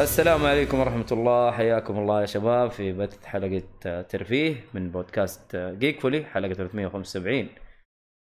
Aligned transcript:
السلام 0.00 0.44
عليكم 0.46 0.80
ورحمة 0.80 1.06
الله. 1.12 1.50
حياكم 1.52 1.98
الله 1.98 2.20
يا 2.20 2.26
شباب 2.26 2.70
في 2.70 2.92
بث 2.92 3.24
حلقة 3.24 3.62
آه، 3.86 4.02
ترفيه 4.02 4.64
من 4.74 4.90
بودكاست 4.90 5.56
جيك 5.56 6.00
فولي 6.00 6.24
حلقة 6.24 6.54
375 6.54 7.48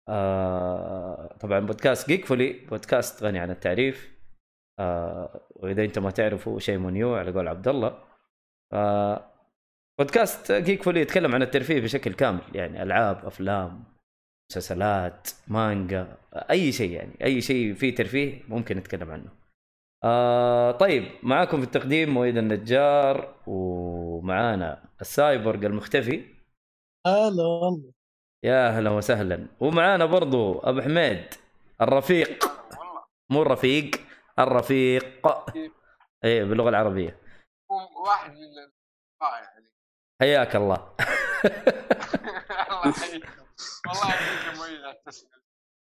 آه 0.10 1.38
طبعا 1.40 1.60
بودكاست 1.60 2.08
جيك 2.08 2.26
فولي 2.26 2.54
بودكاست 2.54 3.24
غني 3.24 3.40
عن 3.40 3.52
التعريف. 3.52 4.12
آه 4.80 5.42
وإذا 5.56 5.84
أنت 5.84 6.00
ما 6.00 6.12
تعرفوا 6.12 6.60
شيء 6.60 6.78
منيو 6.78 7.16
على 7.16 7.32
قول 7.32 7.48
عبد 7.48 7.68
الله. 7.68 7.98
آه 8.74 9.26
بودكاست 10.00 10.52
جيك 10.52 10.84
فولي 10.84 11.02
يتكلم 11.02 11.36
عن 11.36 11.42
الترفيه 11.42 11.82
بشكل 11.82 12.14
كامل 12.14 12.42
يعني 12.54 12.84
ألعاب 12.84 13.26
أفلام 13.26 13.84
مسلسلات 14.52 15.28
مانجا 15.48 16.18
أي 16.34 16.72
شيء 16.72 16.92
يعني 16.92 17.14
أي 17.24 17.42
شيء 17.42 17.74
فيه 17.74 17.96
ترفيه 17.96 18.42
ممكن 18.50 18.78
نتكلم 18.78 19.12
عنه. 19.12 19.43
آه 20.04 20.72
طيب 20.72 21.12
معاكم 21.24 21.58
في 21.58 21.64
التقديم 21.64 22.10
مويد 22.10 22.38
النجار 22.38 23.36
ومعانا 23.48 24.84
السايبورغ 25.02 25.66
المختفي. 25.66 26.26
هلا 27.08 27.44
والله. 27.44 27.92
يا 28.44 28.68
أهلا 28.68 28.90
وسهلا. 28.90 29.48
ومعانا 29.60 30.06
برضو 30.06 30.60
أبو 30.60 30.82
حميد 30.82 31.34
الرفيق. 31.82 32.44
مو 33.30 33.42
الرفيق 33.42 33.92
الرفيق. 34.40 35.28
إيه 36.24 36.44
باللغة 36.44 36.70
العربية. 36.70 37.20
واحد 38.06 38.32
من 38.32 38.38
يعني 39.22 39.72
حياك 40.22 40.56
الله. 40.56 40.96
الله 42.72 42.90
يحييكم 42.90 43.28
والله 43.88 44.14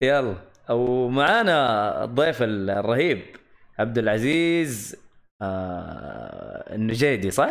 يلا. 0.02 0.36
ومعانا 0.70 2.04
الضيف 2.04 2.42
الرهيب. 2.42 3.43
عبد 3.78 3.98
العزيز 3.98 4.96
آه 5.42 6.74
النجيدي 6.74 7.30
صح؟ 7.30 7.50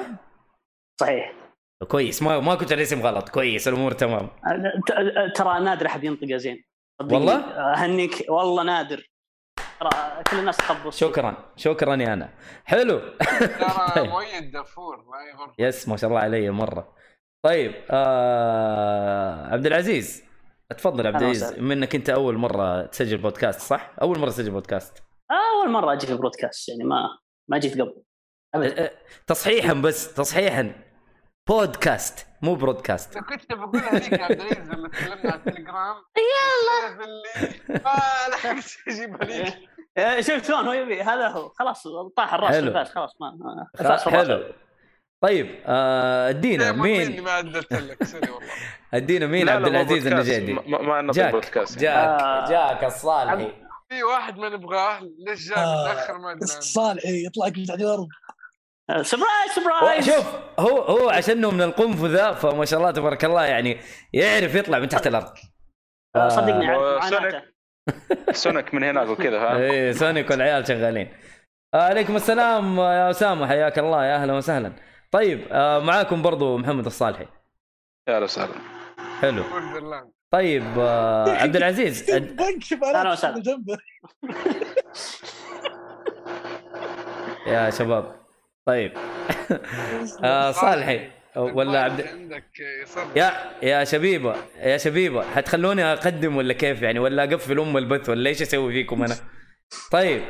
صحيح. 1.02 1.33
كويس. 1.88 2.23
ما 2.23 2.39
ما 2.39 2.55
كنت 2.55 2.71
الاسم 2.71 3.02
غلط. 3.02 3.30
كويس 3.30 3.67
الأمور 3.67 3.91
تمام. 3.91 4.30
ت- 4.88 5.38
ترى 5.38 5.59
نادر 5.59 5.85
أحد 5.85 6.03
ينطقه 6.03 6.38
زين. 6.38 6.63
والله؟ 7.02 7.35
أهنيك. 7.73 8.25
والله 8.30 8.63
نادر. 8.63 9.09
ترى 9.80 9.89
كل 10.31 10.39
الناس 10.39 10.57
تخبص. 10.57 10.99
شكرا. 10.99 11.38
شكرا 11.55 11.95
يا 11.95 12.13
أنا. 12.13 12.30
حلو. 12.65 12.99
ترى 12.99 13.91
طيب. 13.95 14.09
مؤيد 14.09 14.52
دفور 14.58 14.97
ما 14.97 15.17
يغر 15.31 15.53
يس 15.59 15.87
ما 15.89 15.97
شاء 15.97 16.09
الله 16.09 16.21
علي 16.21 16.49
مرة. 16.49 16.95
طيب 17.45 17.73
آه 17.91 19.47
عبد 19.53 19.65
العزيز. 19.65 20.23
تفضل 20.77 21.08
عبد 21.08 21.21
العزيز. 21.21 21.43
انك 21.53 21.95
أنت 21.95 22.09
أول 22.09 22.37
مرة 22.37 22.85
تسجل 22.85 23.17
بودكاست 23.17 23.59
صح؟ 23.61 23.92
أول 24.02 24.19
مرة 24.19 24.30
تسجل 24.30 24.52
بودكاست. 24.52 25.03
أول 25.33 25.71
مرة 25.71 25.94
أجي 25.94 26.08
في 26.08 26.14
broadcast 26.15 26.70
يعني 26.70 26.83
ما 26.83 27.10
ما 27.49 27.58
جيت 27.58 27.73
قبل. 27.82 28.04
ابدا 28.55 28.86
أه، 28.86 28.92
تصحيحا 29.27 29.73
بس 29.73 30.14
تصحيحا. 30.14 30.71
بودكاست 31.49 32.27
مو 32.42 32.55
broadcast 32.55 33.17
كنت 33.17 33.54
بقول 33.54 33.77
هذيك 33.82 34.11
يا 34.11 34.23
عبد 34.23 34.39
العزيز 34.42 34.70
لما 34.70 34.88
تكلمنا 34.89 35.32
على 35.32 35.36
التليجرام 35.36 35.95
يلا. 36.17 37.05
اللي 37.05 37.54
ما 37.70 37.92
لحقت 38.32 38.77
أجيب 38.88 39.23
هذيك 39.23 39.54
إيه، 39.98 40.22
شوف 40.22 40.48
شلون 40.48 40.66
هو 40.67 40.73
يبي 40.73 41.02
هذا 41.02 41.27
هو. 41.27 41.49
خلاص 41.49 41.83
طاح 42.17 42.33
الراس 42.33 42.52
حلو. 42.52 42.67
الفاس 42.67 42.89
خلاص 42.92 43.22
ما 43.22 43.32
ما- 43.32 43.67
الفاس 43.82 44.02
خ- 44.02 44.10
في 44.10 44.16
الراس. 44.16 44.27
حلو. 44.27 44.54
طيب 45.23 45.60
آه 45.66 46.30
ادينا 46.30 46.70
إني 46.70 46.82
مين؟ 46.82 47.22
ما 47.23 47.32
عدلت 47.32 47.73
لك 47.73 48.04
سوري 48.04 48.32
والله. 48.32 48.49
ادينا 48.93 49.27
مين؟ 49.27 49.49
عبد 49.49 49.67
العزيز 49.67 50.04
بودكاست. 50.08 50.30
النجيدي. 50.32 50.54
ما, 50.54 50.82
ما 50.82 50.93
عندنا 50.93 51.14
جاك. 51.14 51.32
بودكاست 51.32 51.80
جاك 51.80 51.93
آه. 52.22 52.49
جاك 52.49 52.83
الصالحي. 52.83 53.52
في 53.93 54.04
واحد 54.04 54.37
ما 54.37 54.49
نبغاه 54.49 54.99
ليش 55.27 55.49
جاء 55.49 55.59
آه. 55.59 55.83
متأخر 55.83 56.17
ما 56.17 56.31
أدري 56.31 56.52
عنه. 56.52 56.61
صالحي 56.61 57.26
يطلع 57.26 57.48
لك 57.48 57.58
من 57.58 57.65
تحت 57.65 57.80
الأرض 57.80 58.08
surprise 59.02 59.52
surprise 59.55 60.05
شوف 60.05 60.36
هو 60.59 60.81
هو 60.81 61.09
عشانه 61.09 61.52
من 61.52 61.61
القنفذه 61.61 62.33
فما 62.33 62.65
شاء 62.65 62.80
الله 62.80 62.92
تبارك 62.92 63.26
الله 63.26 63.45
يعني 63.45 63.80
يعرف 64.14 64.55
يطلع 64.55 64.80
من 64.80 64.89
تحت 64.89 65.08
الأرض. 65.08 65.33
آه، 66.15 66.30
صدقني 66.30 66.76
آه، 66.76 66.99
عارف 66.99 67.09
سونيك. 67.09 67.43
سونيك 68.31 68.73
من 68.73 68.83
هناك 68.83 69.08
وكذا 69.08 69.39
فاهم 69.39 69.58
إيه 69.58 69.92
سونيك 69.92 70.31
والعيال 70.31 70.67
شغالين. 70.67 71.14
عليكم 71.73 72.15
السلام 72.15 72.77
يا 72.77 73.10
أسامة 73.10 73.48
حياك 73.48 73.80
الله 73.80 74.05
يا 74.05 74.15
أهلا 74.15 74.33
وسهلا. 74.33 74.73
طيب 75.11 75.54
معاكم 75.83 76.21
برضو 76.21 76.58
محمد 76.58 76.86
الصالحي. 76.86 77.27
يا 78.08 78.15
أهلا 78.15 78.23
وسهلا. 78.23 78.54
حلو. 79.21 79.43
طيب 80.31 80.63
آه 80.79 81.29
عبد 81.43 81.55
العزيز. 81.55 82.11
جنبه. 83.41 83.77
يا 87.47 87.69
شباب. 87.69 88.15
طيب. 88.65 88.91
آه 90.23 90.51
صالحي. 90.51 91.09
ولا 91.35 91.79
عبد 91.83 91.99
يا 93.15 93.33
يا 93.63 93.83
شبيبة 93.83 94.35
يا 94.57 94.77
شبيبة 94.77 95.23
حتخلوني 95.35 95.83
أقدم 95.93 96.35
ولا 96.35 96.53
كيف 96.53 96.81
يعني؟ 96.81 96.99
ولا 96.99 97.23
أقفل 97.23 97.59
أم 97.59 97.77
البث 97.77 98.09
ولا 98.09 98.30
إيش 98.30 98.41
أسوي 98.41 98.73
فيكم 98.73 99.03
أنا؟ 99.03 99.15
طيب. 99.91 100.23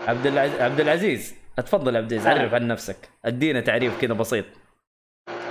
عبد 0.00 0.26
العزيز 0.26 0.60
عبد 0.60 0.80
العزيز 0.80 1.34
اتفضل 1.58 1.96
عبد 1.96 2.12
العزيز 2.12 2.28
عرف 2.28 2.54
عن 2.54 2.68
نفسك. 2.68 3.08
ادينا 3.24 3.60
تعريف 3.60 4.00
كذا 4.00 4.12
بسيط. 4.14 4.44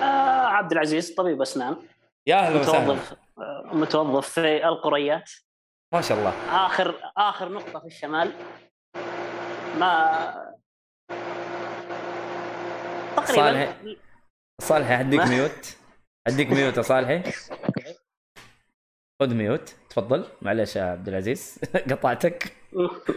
آه، 0.01 0.47
عبد 0.47 0.71
العزيز 0.71 1.13
طبيب 1.15 1.41
أسنان. 1.41 1.75
يا 2.27 2.35
أهلا 2.35 2.59
وسهلا. 2.59 2.93
متوظف 2.93 3.13
متوظف 3.73 4.29
في 4.29 4.65
القريات. 4.67 5.31
ما 5.93 6.01
شاء 6.01 6.17
الله. 6.17 6.33
آخر 6.65 7.11
آخر 7.17 7.51
نقطة 7.51 7.79
في 7.79 7.85
الشمال. 7.85 8.33
ما 9.79 10.51
تقريبا 13.15 13.25
صالح. 13.25 13.77
صالحي 14.61 14.99
اديك 14.99 15.21
ميوت. 15.21 15.77
اديك 16.27 16.49
ميوت 16.49 16.77
يا 16.77 16.81
صالحي 16.81 17.31
خذ 19.21 19.33
ميوت. 19.33 19.75
تفضل. 19.89 20.25
معلش 20.41 20.75
يا 20.75 20.83
عبد 20.83 21.07
العزيز. 21.07 21.59
قطعتك. 21.91 22.55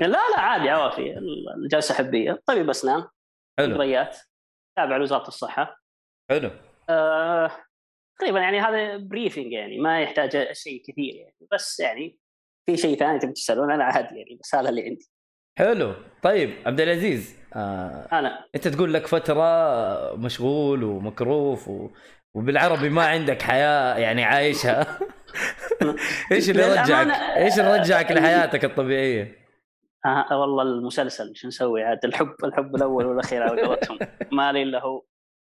لا 0.01 0.07
لا 0.07 0.41
عادي 0.41 0.71
عوافي. 0.71 1.19
الجلسة 1.57 1.95
حبية. 1.95 2.43
طبيب 2.47 2.71
اسنان 2.71 3.09
حلو. 3.59 3.77
قريات 3.77 4.19
تابع 4.77 4.97
لوزارة 4.97 5.29
الصحة. 5.29 5.81
حلو. 6.31 6.51
آه، 6.91 7.51
تقريبا 8.19 8.41
يعني 8.41 8.61
هذا 8.61 8.97
بريفنج 8.97 9.53
يعني 9.53 9.79
ما 9.79 10.03
يحتاج 10.03 10.53
شيء 10.53 10.83
كثير 10.83 11.15
يعني. 11.15 11.35
بس 11.53 11.81
يعني 11.81 12.19
في 12.67 12.77
شيء 12.77 12.99
ثاني 12.99 13.19
تبي 13.19 13.33
تسألون 13.33 13.73
أنا 13.73 13.85
عادي 13.85 14.17
يعني 14.17 14.39
بس 14.43 14.55
هذا 14.55 14.69
اللي 14.69 14.83
عندي. 14.83 15.11
حلو. 15.59 15.95
طيب 16.23 16.51
عبد 16.67 16.81
العزيز 16.81 17.37
آه 17.57 18.09
أنا. 18.13 18.47
أنت 18.55 18.69
تقول 18.69 18.95
لك 18.95 19.07
فترة 19.07 20.17
مشغول 20.17 20.85
ومكروف 20.85 21.69
و... 21.69 21.91
وبالعربي 22.35 22.89
ما 22.89 23.07
عندك 23.07 23.43
حياة 23.43 23.99
يعني 23.99 24.25
عايشها 24.25 24.99
إيش 26.33 26.51
اللي 26.51 26.63
رجعك؟ 26.63 27.09
إيش 27.37 27.59
اللي 27.59 27.79
رجعك 27.79 28.13
لحياتك 28.13 28.65
الطبيعية؟ 28.65 29.45
آه 30.07 30.41
والله 30.41 30.63
المسلسل 30.63 31.37
شو 31.37 31.49
نسوي 31.49 31.83
عاد؟ 31.83 32.05
الحب 32.05 32.35
الحب 32.45 32.77
الأول 32.77 33.07
والأخير 33.07 33.43
على 33.43 33.63
قولتهم. 33.63 33.99
ما 34.33 34.53
لي 34.53 34.63
إلا 34.63 34.83
هو. 34.83 35.03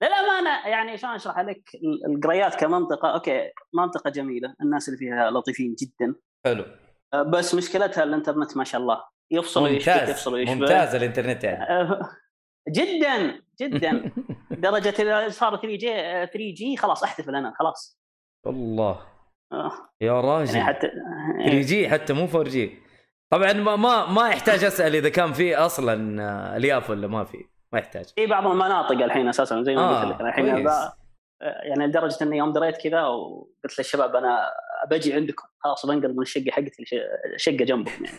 للأمانة 0.02 0.68
يعني 0.68 0.96
شلون 0.98 1.14
أشرح 1.14 1.38
لك 1.38 1.62
ال- 1.74 2.14
القريات 2.14 2.54
كمنطقة 2.54 3.14
okay 3.14 3.50
منطقة 3.74 4.10
جميلة 4.10 4.54
الناس 4.62 4.88
اللي 4.88 4.98
فيها 4.98 5.30
لطيفين 5.30 5.74
جدا. 5.74 6.14
حلو. 6.46 6.64
آه، 7.14 7.22
بس 7.22 7.54
مشكلتها 7.54 8.04
الإنترنت 8.04 8.56
ما 8.56 8.64
شاء 8.64 8.80
الله. 8.80 9.02
يفصل 9.30 9.62
ويشبك 9.62 10.08
يفصل 10.08 10.34
ويشبك 10.34 10.56
ممتاز 10.56 10.94
الإنترنت 10.94 11.44
يعني. 11.44 11.62
آه، 11.64 12.00
جدا 12.68 13.42
جدا. 13.60 14.12
درجة 14.50 15.02
اذا 15.02 15.28
صار 15.28 15.56
3 15.56 15.68
G 15.76 15.88
3 16.26 16.54
G 16.54 16.76
خلاص 16.76 17.02
أحتفل 17.04 17.34
أنا 17.36 17.52
خلاص. 17.58 18.00
الله. 18.46 19.06
آه، 19.52 19.72
يا 20.00 20.12
يعني 20.12 20.20
راجل 20.28 20.60
حتى 20.60 20.88
3 21.44 21.60
G 21.60 21.88
حتى 21.88 22.12
مو 22.12 22.24
4 22.24 22.42
G. 22.42 22.78
طبعا 23.32 23.52
ما 23.52 23.76
ما 23.76 24.06
ما 24.12 24.28
يحتاج 24.28 24.64
أسأل 24.64 24.96
إذا 24.96 25.08
كان 25.08 25.32
في 25.32 25.56
أصلا 25.56 26.56
الياف 26.56 26.90
ولا 26.90 27.06
ما 27.08 27.24
في. 27.24 27.38
ما 27.72 27.78
يحتاج. 27.78 28.04
في 28.16 28.26
بعض 28.26 28.46
المناطق 28.46 28.92
الحين 28.92 29.28
أساسا 29.28 29.62
زي 29.62 29.74
ما 29.74 29.82
آه، 29.82 30.04
قلت 30.04 30.14
لك 30.14 30.20
الحين. 30.20 30.66
يعني 31.40 31.86
لدرجة 31.86 32.24
إني 32.24 32.36
يوم 32.36 32.52
دريت 32.52 32.76
كذا 32.76 33.02
وقلت 33.02 33.78
للشباب 33.78 34.16
أنا 34.16 34.50
بجي 34.90 35.14
عندكم. 35.14 35.48
خلاص 35.58 35.86
بنقل 35.86 36.16
من 36.16 36.22
الشقه 36.22 36.50
حقتي 36.50 36.84
شقة 37.36 37.64
جنبكم 37.64 38.04
يعني. 38.04 38.18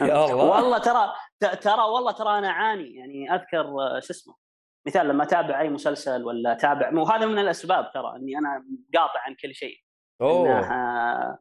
يا 0.00 0.24
الله. 0.24 0.34
والله 0.34 0.78
ترى 0.78 1.12
ترى 1.40 1.82
والله 1.82 2.12
ترى 2.12 2.38
أنا 2.38 2.48
أعاني. 2.48 2.96
يعني 2.96 3.34
أذكر 3.34 3.64
شو 4.00 4.10
اسمه 4.10 4.34
مثال 4.86 5.08
لما 5.08 5.24
أتابع 5.24 5.60
أي 5.60 5.68
مسلسل 5.68 6.24
ولا 6.24 6.52
أتابع 6.52 6.94
وهذا 6.94 7.26
من 7.26 7.38
الأسباب 7.38 7.90
ترى 7.94 8.16
إني 8.16 8.38
أنا 8.38 8.64
قاطع 8.94 9.20
عن 9.20 9.34
كل 9.34 9.54
شيء. 9.54 9.76
أوه. 10.20 10.60
آه، 10.60 11.38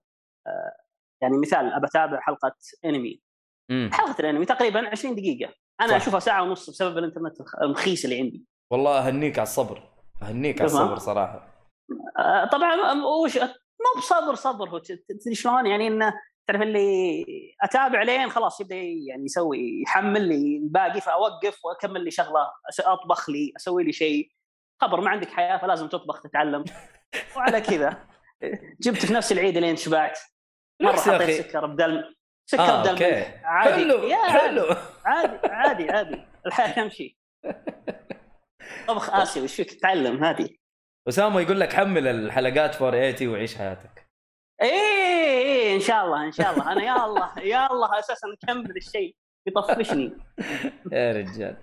آه، 0.47 0.75
يعني 1.21 1.37
مثال 1.37 1.73
أبى 1.73 1.87
أتابع 1.87 2.19
حلقة 2.19 2.55
أنمي. 2.85 3.21
مم. 3.69 3.89
حلقة 3.93 4.15
الأنمي 4.19 4.45
تقريبا 4.45 4.89
20 4.89 5.15
دقيقة. 5.15 5.53
أنا 5.81 5.89
صح. 5.89 5.95
أشوفها 5.95 6.19
ساعة 6.19 6.43
ونص 6.43 6.69
بسبب 6.69 6.97
الإنترنت 6.97 7.35
الرخيص 7.61 8.03
اللي 8.03 8.19
عندي. 8.19 8.43
والله 8.71 9.07
أهنيك 9.07 9.39
على 9.39 9.43
الصبر. 9.47 9.83
أهنيك 10.21 10.61
على. 10.61 10.65
الصبر 10.65 10.97
صراحة. 10.97 11.47
آه، 12.19 12.45
طبعا 12.45 12.75
وش 13.03 13.37
مو 13.37 13.99
بصبر 14.01 14.35
صبر 14.35 14.69
هو 14.69 14.77
تدري 14.77 15.35
شلون؟ 15.35 15.65
يعني 15.65 15.87
إنه 15.87 16.13
تعرف 16.47 16.61
اللي 16.61 17.25
أتابع 17.61 18.01
لين 18.03 18.29
خلاص 18.29 18.61
يبدأ 18.61 18.75
يعني 18.75 19.25
يسوي 19.25 19.81
يحمل 19.81 20.27
لي 20.27 20.57
الباقي 20.57 21.01
فأوقف 21.01 21.65
وأكمل 21.65 22.03
لي 22.03 22.11
شغلة 22.11 22.47
أطبخ 22.79 23.29
لي 23.29 23.53
أسوي 23.57 23.83
لي 23.83 23.91
شيء. 23.91 24.31
خبر 24.81 25.01
ما 25.01 25.09
عندك 25.09 25.29
حياة 25.29 25.57
فلازم 25.57 25.87
تطبخ 25.87 26.21
تتعلم. 26.21 26.63
وعلى 27.37 27.61
كذا. 27.61 28.07
جبت 28.81 29.05
في 29.05 29.13
نفس 29.13 29.31
العيد 29.31 29.57
لين 29.57 29.75
شبعت. 29.75 30.19
مرة 30.81 30.95
حطيت 30.95 31.47
سكر 31.47 31.65
بدل 31.65 32.15
سكر 32.45 32.61
آه 32.61 32.81
بدل 32.83 32.93
ملح. 32.93 33.41
عادي. 33.43 33.75
حلو 33.75 34.09
حلو. 34.39 34.75
عادي 35.05 35.47
عادي 35.47 35.89
عادي. 35.91 36.21
الحياة 36.45 36.75
تمشي. 36.75 37.17
طبخ 38.87 39.13
آسيوي 39.13 39.45
وش 39.45 39.55
فيك؟ 39.55 39.81
تعلم 39.81 40.23
هذه 40.23 40.49
أسامة 41.07 41.41
يقول 41.41 41.59
لك 41.59 41.73
حمل 41.73 42.07
الحلقات 42.07 42.81
480 42.81 43.33
وعيش 43.33 43.55
حياتك. 43.55 44.09
إيه 44.61 44.71
إيه 44.71 45.75
إن 45.75 45.79
شاء 45.79 46.05
الله 46.05 46.25
إن 46.25 46.31
شاء 46.31 46.53
الله. 46.53 46.71
أنا 46.71 46.83
يا 46.83 47.05
الله 47.05 47.39
يا 47.39 47.71
الله 47.71 47.99
أساسا 47.99 48.27
نكمل 48.27 48.77
الشيء 48.77 49.15
يطفشني. 49.47 50.17
يا 50.91 51.11
رجال. 51.11 51.57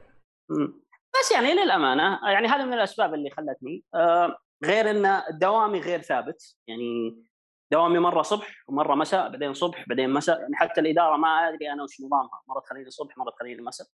بس 1.20 1.32
يعني 1.34 1.52
للامانه 1.52 2.18
يعني 2.30 2.48
هذا 2.48 2.64
من 2.64 2.72
الأسباب 2.72 3.14
اللي 3.14 3.30
خلتني 3.30 3.84
آه 3.94 4.36
غير 4.64 4.90
إن 4.90 5.22
دوامي 5.30 5.80
غير 5.80 6.02
ثابت. 6.02 6.56
يعني 6.68 7.22
دوامي 7.72 7.98
مرة 7.98 8.22
صبح 8.22 8.62
ومرة 8.68 8.94
مساء 8.94 9.28
بعدين 9.28 9.54
صبح 9.54 9.84
بعدين 9.88 10.10
مساء. 10.10 10.40
يعني 10.40 10.56
حتى 10.56 10.80
الإدارة 10.80 11.16
ما 11.16 11.28
أدري 11.28 11.72
أنا 11.72 11.82
وش 11.82 12.00
نظامها. 12.00 12.42
مرة 12.48 12.60
تخليني 12.60 12.86
الصبح 12.86 13.18
مرة 13.18 13.30
تخليني 13.30 13.62
مساء 13.62 13.86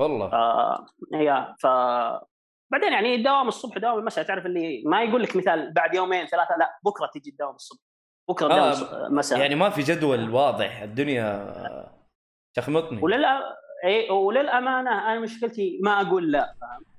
والله. 0.00 0.32
آه 0.32 0.86
هي 1.14 1.54
ف 1.60 1.66
بعدين 2.72 2.92
يعني 2.92 3.14
الدوام 3.14 3.48
الصبح 3.48 3.78
دوام 3.78 3.98
المساء. 3.98 4.24
تعرف 4.24 4.46
اللي 4.46 4.82
ما 4.86 5.02
يقول 5.02 5.22
لك 5.22 5.36
مثال 5.36 5.72
بعد 5.72 5.94
يومين 5.94 6.26
ثلاثة 6.26 6.56
لا 6.56 6.78
بكرة 6.84 7.10
تجي 7.14 7.30
الدوام 7.30 7.54
الصبح. 7.54 7.80
بكرة 8.28 8.46
الدوام 8.46 9.04
آه، 9.04 9.08
مساء. 9.08 9.40
يعني 9.40 9.54
ما 9.54 9.70
في 9.70 9.80
جدول 9.80 10.30
واضح. 10.30 10.82
الدنيا 10.82 11.54
شخمطني. 12.56 13.02
وللأ... 13.02 13.56
اي 13.84 14.10
وللأمانة 14.10 15.12
أنا 15.12 15.20
مشكلتي 15.20 15.80
ما 15.82 16.00
أقول 16.00 16.32
لا. 16.32 16.54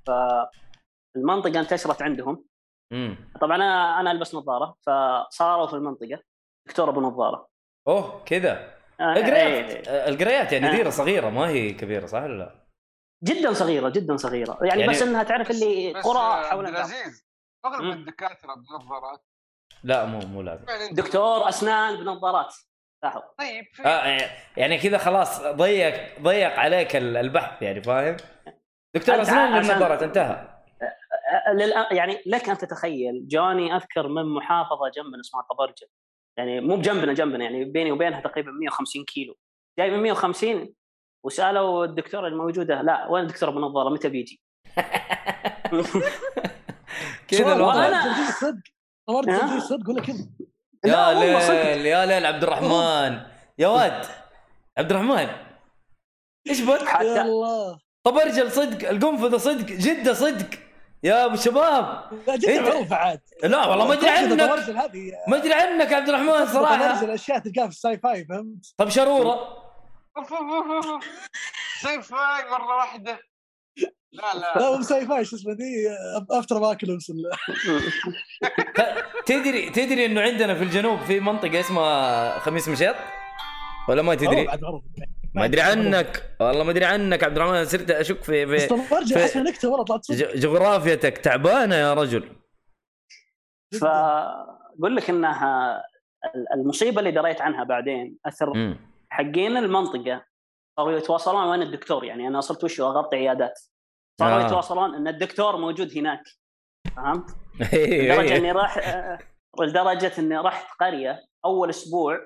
فالمنطقه 0.06 1.60
انتشرت 1.60 2.02
عندهم. 2.02 2.44
امم 2.92 3.16
طبعا 3.40 3.56
أنا 3.56 4.00
أنا 4.00 4.10
ألبس 4.10 4.34
نظارة 4.34 4.76
فصاروا 4.86 5.66
في 5.66 5.72
المنطقة 5.74 6.18
دكتور 6.68 6.88
ابو 6.88 7.00
نظاره 7.00 7.48
أوه 7.88 8.24
كذا 8.24 8.74
آه، 9.00 9.12
القرايات 9.12 9.88
إيه. 9.88 10.08
القرايات 10.08 10.52
يعني 10.52 10.68
آه. 10.68 10.70
ديرة 10.76 10.90
صغيرة 10.90 11.30
ما 11.30 11.48
هي 11.48 11.72
كبيرة 11.72 12.06
صح 12.06 12.22
ولا 12.22 12.38
لا؟ 12.38 12.64
جدا 13.24 13.52
صغيرة 13.52 13.88
جدا 13.88 14.16
صغيرة 14.16 14.58
يعني, 14.62 14.80
يعني- 14.80 14.92
بس 14.92 15.02
إنها 15.02 15.22
تعرف 15.22 15.50
اللي 15.50 15.92
قرى 15.92 16.18
آه، 16.18 16.42
حول. 16.42 16.66
العزيز 16.66 17.26
أغلب. 17.64 17.92
الدكاترة 17.98 18.54
بنظارات 18.54 19.24
لا 19.84 20.04
مو 20.04 20.18
مو 20.18 20.42
لازم 20.42 20.64
دكتور 20.92 21.48
أسنان 21.48 21.96
بنظارات 21.96 22.54
لاحظ 23.02 23.20
طيب 23.38 23.64
آه 23.86 24.30
يعني 24.56 24.78
كذا 24.78 24.98
خلاص 24.98 25.40
ضيق 25.42 26.20
ضيق 26.20 26.58
عليك 26.58 26.96
ال- 26.96 27.16
البحث 27.16 27.62
يعني 27.62 27.82
فاهم؟ 27.82 28.16
دكتور 28.94 29.22
أسنان 29.22 29.52
بالنظارات 29.62 30.02
انتهى. 30.02 30.53
يعني 31.90 32.22
لك 32.26 32.48
أن 32.48 32.58
تتخيل 32.58 33.28
جاني 33.28 33.76
أذكر 33.76 34.08
من 34.08 34.24
محافظة 34.24 34.88
جنبنا 34.96 35.20
اسمها 35.20 35.42
طبرجل 35.50 35.86
يعني 36.36 36.60
مو 36.60 36.76
بجنبنا 36.76 37.12
جنبنا 37.12 37.44
يعني 37.44 37.64
بيني 37.64 37.92
وبينها 37.92 38.20
تقريبا 38.20 38.50
150 38.50 39.04
كيلو. 39.04 39.36
جاي 39.78 39.90
من 39.90 40.02
150 40.02 40.74
وسألوا 41.24 41.84
الدكتورة 41.84 42.28
الموجودة 42.28 42.82
لا 42.82 43.06
وين 43.10 43.22
الدكتور 43.22 43.48
أبو 43.48 43.60
نظارة؟ 43.60 43.88
متى 43.88 44.08
بيجي؟ 44.08 44.40
كذا 47.28 47.56
الوضع؟ 47.56 48.02
صدق؟ 48.40 48.62
تجي 49.24 49.60
صدق 49.60 49.90
ولا 49.90 50.02
كذا. 50.02 50.28
يا. 50.84 51.14
ليل 51.14 51.86
يا 51.86 52.06
ليل 52.06 52.26
عبد 52.26 52.42
الرحمن. 52.42 53.20
يا 53.58 53.68
ود 53.68 54.06
عبد 54.78 54.90
الرحمن. 54.90 55.28
إيش 56.48 56.60
بك؟ 56.60 56.84
حتى 56.84 57.22
الله. 57.22 57.78
طب 58.04 58.18
ارجل 58.18 58.52
صدق 58.52 58.88
القنفذة 58.88 59.36
صدق 59.36 59.66
جدة 59.66 60.12
صدق. 60.12 60.63
يا 61.04 61.24
أبو 61.24 61.36
شباب 61.36 62.10
معروفه 62.48 62.96
عاد. 62.96 63.20
لا 63.44 63.66
والله 63.66 63.86
ما 63.88 63.92
أدري 63.94 64.08
عنك. 64.10 64.40
ما 65.28 65.36
أدري 65.36 65.52
عنك 65.54 65.90
يا 65.90 65.96
عبد 65.96 66.08
الرحمن 66.08 66.46
صراحة. 66.46 66.92
طورجل 66.98 67.10
أشياء 67.10 67.38
تلقاها 67.38 67.66
في 67.66 67.72
الساي 67.74 67.98
فاي 67.98 68.24
فهمت؟ 68.24 68.74
طب 68.78 68.88
شرورة. 68.88 69.48
سيف 71.82 72.06
فاي 72.06 72.50
مرة 72.50 72.76
واحدة. 72.76 73.18
لا 74.12 74.34
لا. 74.34 74.58
لا 74.60 74.76
مو 74.76 74.82
ساي 74.82 75.06
فاي 75.06 75.24
شو 75.24 75.36
اسمه 75.36 75.52
دي 75.54 75.64
أفتر 76.30 76.60
ماكل 76.60 76.98
ت- 78.76 78.94
تدري 79.26 79.70
تدري 79.70 80.06
إنه 80.06 80.20
عندنا 80.20 80.54
في 80.54 80.64
الجنوب 80.64 81.00
في 81.00 81.20
منطقة 81.20 81.60
اسمها 81.60 82.38
خميس 82.38 82.68
مشيط؟ 82.68 82.94
ولا 83.88 84.02
ما 84.02 84.14
تدري؟ 84.14 84.48
ما 85.34 85.44
أدري 85.44 85.60
عنك. 85.60 86.36
والله 86.40 86.64
ما 86.64 86.70
أدري 86.70 86.84
عنك 86.84 87.24
عبد 87.24 87.36
الرحمن 87.36 87.64
صرت 87.64 87.90
أشك 87.90 88.22
في 88.22 88.44
بس 88.46 88.62
في 88.62 89.16
احس 89.16 89.36
إنها 89.36 89.50
نكته 89.50 89.68
والله 89.68 89.84
طلعت 89.84 90.10
جغرافيتك 90.12 91.18
تعبانة 91.18 91.74
يا 91.74 91.94
رجل. 91.94 92.36
فأقول 93.80 94.96
لك 94.96 95.10
إنها 95.10 95.82
المصيبة 96.54 96.98
اللي 96.98 97.10
دريت 97.10 97.40
عنها 97.40 97.64
بعدين 97.64 98.18
أثر 98.26 98.54
مم. 98.54 98.78
حقين 99.10 99.56
المنطقة. 99.56 100.24
صاروا 100.76 100.92
يتواصلون 100.92 101.48
وين 101.48 101.62
الدكتور؟ 101.62 102.04
يعني 102.04 102.28
أنا 102.28 102.40
صرت 102.40 102.64
وش 102.64 102.80
أغطي 102.80 103.16
عيادات. 103.16 103.60
صاروا 104.20 104.42
آه. 104.42 104.46
يتواصلون 104.46 104.94
إن 104.94 105.08
الدكتور 105.08 105.56
موجود 105.56 105.98
هناك. 105.98 106.22
فهمت؟ 106.96 107.30
إيه، 107.72 108.12
لدرجة. 108.12 108.36
إني 108.36 108.52
راح 108.52 108.78
آه، 108.78 109.18
لدرجة 109.60 110.12
إني 110.18 110.36
رحت 110.38 110.66
قرية 110.80 111.20
أول 111.44 111.70
أسبوع 111.70 112.18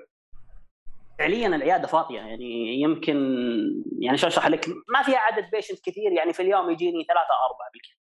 فعليا 1.19 1.47
العيادة 1.47 1.87
فاضية. 1.87 2.19
يعني 2.19 2.81
يمكن 2.81 3.15
يعني 4.01 4.17
شو 4.17 4.27
أشرح 4.27 4.47
لك 4.47 4.67
ما 4.67 5.03
فيها 5.03 5.17
عدد 5.17 5.49
patient 5.51 5.79
كثير 5.79 6.11
يعني 6.11 6.33
في 6.33 6.41
اليوم 6.41 6.69
يجيني 6.69 7.03
ثلاثة 7.03 7.33
أربعة 7.49 7.69
بالكثير. 7.73 7.99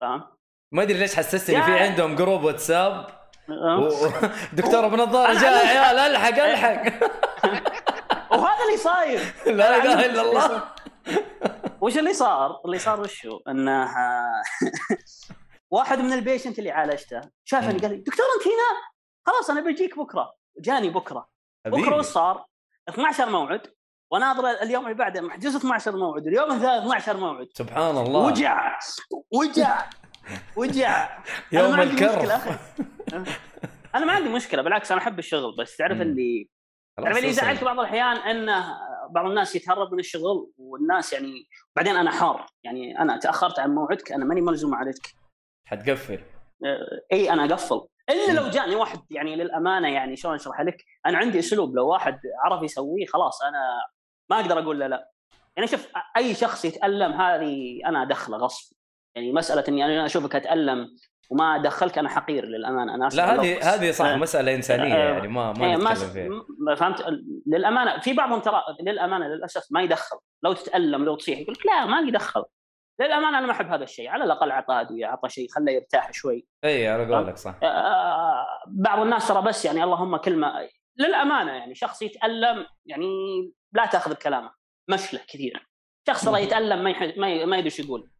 فاهم؟ 0.00 0.24
ما 0.72 0.82
أدري 0.82 0.98
ليش 0.98 1.14
حسستني 1.16 1.62
في 1.62 1.70
يا- 1.70 1.82
عندهم 1.90 2.14
group 2.14 2.44
واتساب. 2.44 3.06
فهمت؟ 3.48 3.92
و- 3.92 4.26
دكتور 4.62 4.88
بنظاره 4.88 5.32
جاء 5.40 5.66
عيال 5.66 5.98
ألحق 5.98 6.38
ألحق. 6.38 7.10
وهذا 8.32 8.64
اللي 8.66 8.76
صاير. 8.76 9.20
لا 9.56 9.76
إله 9.84 10.06
إلا 10.06 10.22
الله. 10.22 10.64
وش 11.80 11.98
اللي 11.98 12.12
صار؟ 12.12 12.60
اللي 12.64 12.78
صار 12.78 13.00
وشو؟ 13.00 13.40
إنه 13.48 13.88
واحد 15.70 15.98
من 15.98 16.12
البيشنت 16.12 16.58
اللي 16.58 16.70
عالجته 16.70 17.20
شافني 17.44 17.78
قال 17.78 17.90
لي 17.90 17.96
دكتور 17.96 18.26
أنت 18.38 18.46
هنا؟ 18.46 18.80
خلاص 19.26 19.50
أنا 19.50 19.60
بجيك 19.60 19.98
بكرة. 19.98 20.34
جاني 20.58 20.90
بكرة. 20.90 21.28
بكره 21.66 21.96
وش 21.98 22.04
صار؟ 22.04 22.46
12 22.88 23.30
موعد 23.30 23.60
وناظر 24.12 24.50
اليوم 24.50 24.84
اللي 24.84 24.94
بعده 24.94 25.20
محجوز 25.20 25.56
12 25.56 25.96
موعد 25.96 26.26
اليوم 26.26 26.50
الثالث 26.52 26.84
12 26.84 27.16
موعد 27.16 27.46
سبحان 27.54 27.96
الله 27.96 28.26
وجع 28.26 28.78
وجع 29.32 29.86
وجع 30.56 31.18
يوم 31.52 31.70
ما 31.70 31.76
عندي 31.76 31.94
الكرف. 31.94 32.16
مشكلة 32.18 32.36
أخي. 32.36 32.58
أنا 33.94 34.04
ما 34.04 34.12
عندي 34.12 34.28
مشكلة 34.28 34.62
بالعكس 34.62 34.92
أنا 34.92 35.00
أحب 35.00 35.18
الشغل 35.18 35.56
بس 35.58 35.76
تعرف. 35.76 36.00
اللي 36.00 36.48
تعرف 36.96 37.16
اللي. 37.16 37.28
يزعلك 37.28 37.64
بعض 37.64 37.78
الأحيان 37.78 38.16
إنه 38.16 38.78
بعض 39.10 39.26
الناس 39.26 39.56
يتهرب 39.56 39.92
من 39.92 39.98
الشغل 39.98 40.50
والناس 40.58 41.12
يعني 41.12 41.48
بعدين 41.76 41.96
أنا 41.96 42.10
حار 42.10 42.46
يعني 42.64 42.98
أنا 42.98 43.18
تأخرت 43.18 43.58
عن 43.58 43.70
موعدك 43.74 44.12
أنا 44.12 44.24
ماني 44.24 44.40
ملزوم 44.40 44.74
عليك 44.74 45.14
حتقفل 45.66 46.20
آه، 46.64 47.00
إي 47.12 47.30
أنا 47.30 47.44
أقفل 47.44 47.86
إلا. 48.10 48.32
لو 48.32 48.48
جاني 48.48 48.76
واحد 48.76 49.00
يعني 49.10 49.36
للأمانة 49.36 49.88
يعني 49.88 50.16
شلون 50.16 50.34
اشرح 50.34 50.60
لك 50.60 50.84
أنا 51.06 51.18
عندي 51.18 51.38
أسلوب 51.38 51.76
لو 51.76 51.88
واحد 51.88 52.20
عرف 52.44 52.62
يسويه 52.62 53.06
خلاص 53.06 53.42
أنا 53.42 53.86
ما 54.30 54.40
أقدر 54.40 54.58
أقول 54.58 54.80
له 54.80 54.86
لا 54.86 55.10
يعني 55.56 55.68
شوف 55.68 55.88
أي 56.16 56.34
شخص 56.34 56.64
يتألم 56.64 57.12
هذه 57.12 57.80
أنا 57.86 58.02
أدخله 58.02 58.36
غصب 58.36 58.74
يعني 59.16 59.32
مسألة 59.32 59.64
إني 59.68 59.84
أنا 59.84 60.06
أشوفك 60.06 60.36
أتألم 60.36 60.96
وما 61.30 61.56
أدخلك 61.56 61.98
أنا 61.98 62.08
حقير 62.08 62.44
للأمانة 62.44 62.94
أنا 62.94 63.08
لا 63.12 63.34
هذه. 63.34 63.74
هذه 63.74 63.90
صح 63.90 64.04
آه. 64.04 64.16
مسألة 64.16 64.54
إنسانية 64.54 64.94
آه، 64.94 65.12
يعني 65.12 65.28
ما 65.28 65.52
ما 65.52 65.66
إيه، 65.66 65.76
ما 65.76 65.92
نتكلم 65.92 66.10
فيها 66.10 66.74
فهمت 66.74 67.04
للأمانة 67.46 68.00
في 68.00 68.12
بعضهم 68.12 68.40
ترى 68.40 68.62
للأمانة 68.80 69.28
للأسف 69.28 69.66
ما 69.70 69.82
يدخل 69.82 70.16
لو 70.42 70.52
تتألم 70.52 71.04
لو 71.04 71.16
تصيح 71.16 71.38
يقول 71.38 71.54
لك 71.54 71.66
لا 71.66 71.86
ما 71.86 72.00
يدخل 72.00 72.44
للأمانة 73.00 73.38
أنا 73.38 73.46
ما 73.46 73.52
أحب 73.52 73.66
هذا 73.66 73.84
الشيء 73.84 74.08
على 74.08 74.24
الأقل 74.24 74.50
أعطاه 74.50 74.80
ادويه 74.80 75.06
اعطى 75.06 75.28
شيء 75.28 75.48
خله 75.50 75.72
يرتاح 75.72 76.12
شوي. 76.12 76.46
إي 76.64 76.88
على 76.88 77.14
قولك 77.14 77.36
صح. 77.36 77.54
آه، 77.62 78.46
بعض 78.66 78.98
الناس 79.00 79.28
ترى 79.28 79.42
بس 79.42 79.64
يعني 79.64 79.84
اللهم 79.84 80.16
كلمة 80.16 80.68
للأمانة 80.96 81.52
يعني 81.52 81.74
شخص 81.74 82.02
يتألم 82.02 82.66
يعني 82.86 83.06
لا 83.72 83.86
تأخذ 83.86 84.10
بكلامه 84.14 84.50
مشله 84.90 85.20
كثير. 85.28 85.68
شخص 86.08 86.24
ترى 86.24 86.42
يتألم 86.42 86.84
ما 86.84 86.90
يح- 86.90 87.18
ما 87.18 87.28
يدري 87.56 87.64
إيش 87.64 87.80
يقول؟ 87.80 88.10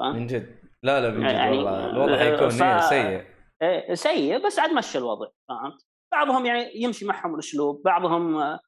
من 0.00 0.26
جد. 0.26 0.58
لا 0.82 1.00
لا 1.00 1.10
من 1.10 1.26
جد 1.26 1.32
يعني- 1.32 1.56
والله. 1.56 1.90
الوضع 1.90 2.14
آه، 2.14 2.18
حيكون 2.18 2.50
ف- 2.50 2.62
إيه 2.62 2.80
سيء. 2.80 3.24
إيه، 3.62 3.94
سيء 3.94 4.46
بس 4.46 4.58
عاد 4.58 4.70
مشى 4.72 4.98
الوضع 4.98 5.26
فهمت؟ 5.48 5.86
بعضهم 6.12 6.46
يعني 6.46 6.82
يمشي 6.82 7.04
معهم 7.04 7.34
الأسلوب، 7.34 7.82
بعضهم 7.84 8.36
آه، 8.36 8.60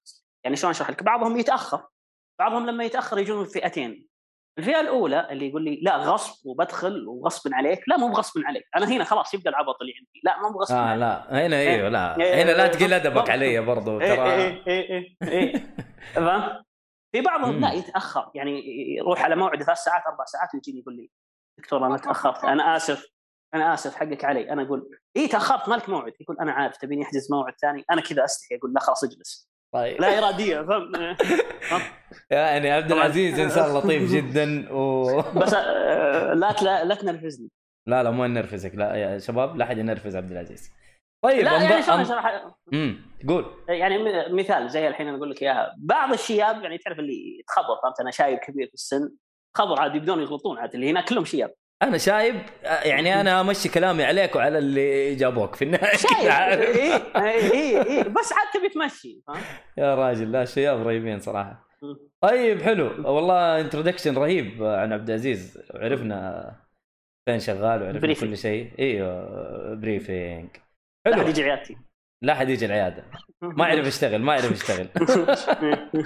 يعني 0.44 0.56
شلون 0.56 0.70
أشرح 0.70 0.90
لك؟ 0.90 1.02
بعضهم 1.02 1.36
يتأخر. 1.36 1.86
بعضهم 2.38 2.66
لما 2.66 2.84
يتأخر 2.84 3.18
يجون 3.18 3.44
فئتين. 3.44 4.06
الفئة 4.58 4.80
الأولى 4.80 5.28
اللي 5.30 5.48
يقول 5.48 5.64
لي 5.64 5.80
لا 5.82 5.96
غصب 5.96 6.46
وبدخل 6.46 7.08
وغصب 7.08 7.54
عليك، 7.54 7.88
لا 7.88 7.96
مو 7.96 8.08
بغصب 8.08 8.40
عليك، 8.44 8.68
أنا 8.76 8.88
هنا 8.88 9.04
خلاص 9.04 9.34
يبدا 9.34 9.50
العبط 9.50 9.76
اللي 9.80 9.92
عندي، 9.98 10.20
لا 10.24 10.42
مو 10.42 10.58
بغصب 10.58 10.74
آه 10.74 10.78
عليك. 10.78 11.00
لا 11.00 11.46
هنا 11.46 11.56
أيوه 11.56 11.88
لا 11.88 12.20
إيه، 12.20 12.42
هنا 12.42 12.50
لا 12.50 12.64
إيه، 12.64 12.70
تقل 12.70 12.92
أدبك. 12.92 13.30
علي 13.30 13.60
برضو 13.60 14.00
إيه 14.00 14.14
ترى 14.14 14.32
إيه 14.34 14.62
إيه 14.66 14.90
إيه 14.90 15.16
إيه. 15.22 15.74
فهمت؟ 16.14 16.66
في 17.12 17.20
بعضهم 17.20 17.60
لا 17.60 17.72
يتأخر 17.72 18.30
يعني 18.34 18.62
يروح 18.96 19.22
على 19.24 19.36
موعد 19.36 19.62
ثلاث 19.62 19.78
ساعات 19.78 20.02
أربع 20.06 20.24
ساعات 20.24 20.48
ويجيني 20.54 20.80
يقول 20.80 20.96
لي 20.96 21.10
دكتور 21.58 21.86
أنا 21.86 21.96
تأخرت 21.96 22.44
أنا 22.44 22.76
آسف 22.76 23.06
أنا 23.54 23.74
آسف 23.74 23.94
حقك 23.94 24.24
علي 24.24 24.52
أنا 24.52 24.62
أقول 24.62 24.98
اي 25.16 25.28
تأخرت 25.28 25.68
مالك 25.68 25.88
موعد 25.88 26.12
يقول 26.20 26.36
أنا 26.40 26.52
عارف 26.52 26.76
تبيني 26.76 27.02
أحجز 27.02 27.32
موعد 27.32 27.54
ثاني 27.60 27.84
أنا 27.90 28.00
كذا 28.00 28.24
أستحي 28.24 28.56
أقول 28.56 28.72
لا 28.74 28.80
خلاص 28.80 29.04
اجلس 29.04 29.50
طيب. 29.76 30.00
لا 30.00 30.18
إرادية 30.18 30.62
فهمت؟ 30.62 30.96
يعني 32.30 32.70
عبد. 32.70 32.92
العزيز 32.92 33.40
إنسان 33.40 33.74
لطيف 33.74 34.10
جدا 34.14 34.72
و 34.72 35.04
بس 35.36 35.54
آه، 35.54 36.34
لا 36.34 36.52
لا, 36.62 36.84
لا 36.84 36.94
تنرفزني. 36.94 37.50
لا 37.88 38.02
لا 38.02 38.10
ما 38.10 38.26
نرفزك 38.26 38.74
لا 38.74 38.94
يا 38.94 39.18
شباب 39.18 39.56
لا 39.56 39.64
أحد 39.64 39.78
ينرفز 39.78 40.16
عبد 40.16 40.30
العزيز. 40.32 40.70
طيب 41.24 41.44
لا 41.44 41.62
يعني 41.62 41.82
شلون 41.82 42.00
اشرح 42.00 42.44
امم 42.72 42.98
قول. 43.28 43.46
يعني 43.68 43.98
مثال 44.32 44.68
زي 44.70 44.88
الحين 44.88 45.08
أنا 45.08 45.16
أقول 45.16 45.30
لك 45.30 45.42
إياها. 45.42 45.74
بعض 45.78 46.12
الشياب 46.12 46.62
يعني 46.62 46.78
تعرف 46.78 46.98
اللي 46.98 47.38
يتخبط 47.40 47.82
فهمت؟ 47.82 48.00
أنا 48.00 48.10
شايب 48.10 48.38
كبير 48.38 48.66
في 48.66 48.74
السن 48.74 49.10
خبر 49.56 49.80
عاد 49.80 49.94
يبدون 49.94 50.20
يغلطون 50.22 50.58
عاد 50.58 50.74
اللي 50.74 50.90
هناك 50.90 51.08
كلهم 51.08 51.24
شياب. 51.24 51.54
أنا 51.82 51.98
شايب 51.98 52.34
يعني 52.62 53.20
أنا 53.20 53.40
أمشي 53.40 53.68
كلامي 53.68 54.04
عليك 54.04 54.36
وعلى 54.36 54.58
اللي 54.58 55.14
جابوك 55.14 55.54
في 55.54 55.64
النهاية. 55.64 55.96
شايب. 56.06 56.30
اي 56.30 56.94
اي 57.16 57.80
اي 57.80 58.02
بس 58.02 58.32
عاد 58.32 58.46
تبي 58.54 58.68
تمشي؟ 58.68 59.22
يا 59.78 59.94
راجل 59.94 60.32
لا 60.32 60.44
شياب 60.44 60.86
رهيبين 60.86 61.20
صراحة. 61.20 61.66
طيب 62.20 62.62
حلو. 62.62 63.14
والله 63.14 63.60
introduction 63.60 64.18
رهيب 64.18 64.64
عن 64.64 64.92
عبد 64.92 65.08
العزيز. 65.10 65.58
وعرفنا 65.74 66.52
فين 67.28 67.40
شغال 67.40 67.82
وعرفنا 67.82 68.00
briefing. 68.00 68.30
كل 68.30 68.36
شيء. 68.36 68.72
إيوه 68.78 69.74
briefing 69.74 70.48
لا 71.06 71.12
حلو. 71.14 71.22
احد 71.22 71.28
يجي 71.28 71.42
عيادتي. 71.42 71.76
لا 72.22 72.34
حد 72.34 72.48
يجي 72.48 72.66
العيادة. 72.66 73.04
ما 73.42 73.68
يعرف 73.68 73.86
يشتغل 73.86 74.22
ما 74.22 74.32
يعرف 74.32 74.50
يشتغل. 74.50 74.88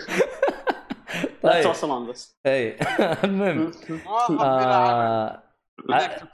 لا 1.44 1.52
طيب. 1.52 1.62
توصلون 1.62 2.10
بس. 2.10 2.38
اي 2.46 2.76
المهم. 3.24 3.70
عمل 4.06 4.38
آه 4.40 5.42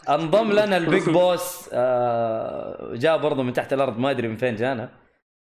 انضم 0.08 0.52
لنا 0.52 0.76
ال 0.76 0.85
big 0.85 1.10
boss 1.18 1.70
آه 1.72 2.90
جاء 2.94 3.18
برضه 3.18 3.42
من 3.42 3.52
تحت 3.52 3.72
الأرض 3.72 3.98
ما 3.98 4.10
أدري 4.10 4.28
من 4.28 4.36
فين 4.36 4.56
جانا. 4.56 4.88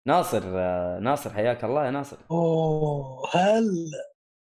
ناصر 0.07 0.41
آه 0.45 0.99
ناصر 0.99 1.33
حياك 1.33 1.63
الله 1.63 1.85
يا 1.85 1.91
ناصر. 1.91 2.17
أوه 2.31 3.23
هل 3.33 3.65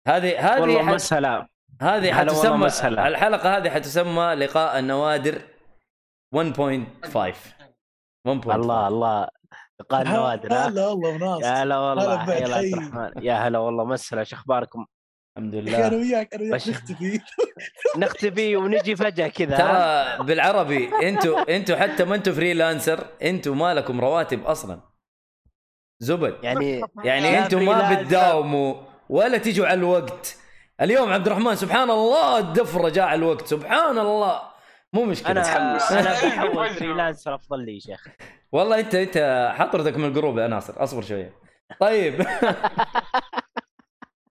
هذه 0.09 0.55
هذه 0.55 0.61
والله 0.61 0.87
حت- 0.87 0.95
مسهلا 0.95 1.49
هذه 1.83 2.13
حتسمى 2.13 2.57
مسهلا. 2.57 3.09
الحلقة 3.09 3.57
هذه 3.57 3.71
حتسمى 3.71 4.35
لقاء 4.35 4.79
النوادر 4.79 5.39
1.5 6.35 6.39
1.5 8.29 8.55
الله 8.55 8.89
الله. 8.89 9.29
لقاء 9.81 10.03
النوادر؟ 10.03 10.53
هلا 10.55 10.87
والله 10.87 11.09
وناس 11.15 11.43
يا 11.45 11.63
هلا 11.63 11.79
والله 11.79 12.19
حيا 12.19 12.45
الله 12.45 12.57
عبد 12.57 12.65
حي. 12.65 12.73
الرحمن. 12.73 13.11
يا 13.25 13.35
هلا 13.35 13.59
والله 13.59 13.85
مسهلا 13.85 14.25
شو 14.25 14.37
أخباركم؟ 14.37 14.87
الحمد 15.37 15.55
إنا 15.55 15.71
لله 15.71 15.97
وياك 15.97 16.35
أنا 16.35 16.43
وياك 16.43 16.69
نختفي. 16.69 17.21
نختفي 18.03 18.57
ونجي 18.57 18.97
فجأة 18.97 19.29
كذا؟ 19.29 19.57
ترى 19.57 20.25
بالعربي 20.27 20.91
أنتوا 21.03 21.57
أنتوا 21.57 21.77
حتى 21.77 22.05
ما 22.05 22.15
أنتوا 22.15 22.33
فريلانسر 22.33 23.07
أنتوا 23.23 23.55
ما 23.55 23.75
لكم 23.75 24.01
رواتب 24.01 24.45
أصلا. 24.45 24.81
زبد. 26.01 26.37
يعني 26.45 26.83
يعني 27.05 27.39
أنتم 27.39 27.65
ما. 27.65 27.95
بتداوموا 27.95 28.75
ولا 29.09 29.39
تيجوا 29.39 29.67
على 29.67 29.79
الوقت. 29.79 30.37
اليوم 30.81 31.13
عبد 31.13 31.27
الرحمن 31.27 31.57
سبحان 31.57 31.91
الله 31.91 32.39
الدفره 32.39 32.89
جاء 32.89 33.05
على 33.05 33.19
الوقت. 33.19 33.47
سبحان 33.47 33.99
الله. 33.99 34.43
مو 34.93 35.05
مشكلة. 35.05 35.31
أنا 35.31 35.43
تحمس. 35.43 35.93
أنا 35.93 36.13
بحول. 36.13 36.69
freelancer 36.69 37.35
أفضل 37.35 37.65
لي 37.65 37.75
يا 37.75 37.81
شيخ. 37.81 38.09
والله 38.53 38.81
انت 38.81 38.95
أنت 38.95 39.53
حطردك 39.57 39.97
من 39.97 40.05
ال 40.05 40.11
group 40.11 40.39
يا 40.39 40.47
ناصر. 40.47 40.83
أصبر 40.83 41.03
شوية. 41.03 41.33
طيب. 41.81 42.27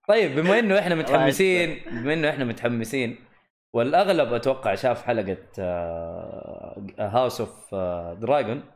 طيب 0.08 0.40
بما 0.40 0.58
إنه 0.58 0.78
إحنا 0.78 0.94
متحمسين 0.94 1.84
بما 1.90 2.12
إنه 2.12 2.30
إحنا 2.30 2.44
متحمسين 2.44 3.24
والأغلب 3.74 4.32
أتوقع 4.32 4.74
شاف 4.74 5.04
حلقة 5.04 5.46
House 6.98 7.40
of 7.40 7.74
Dragon 8.20 8.72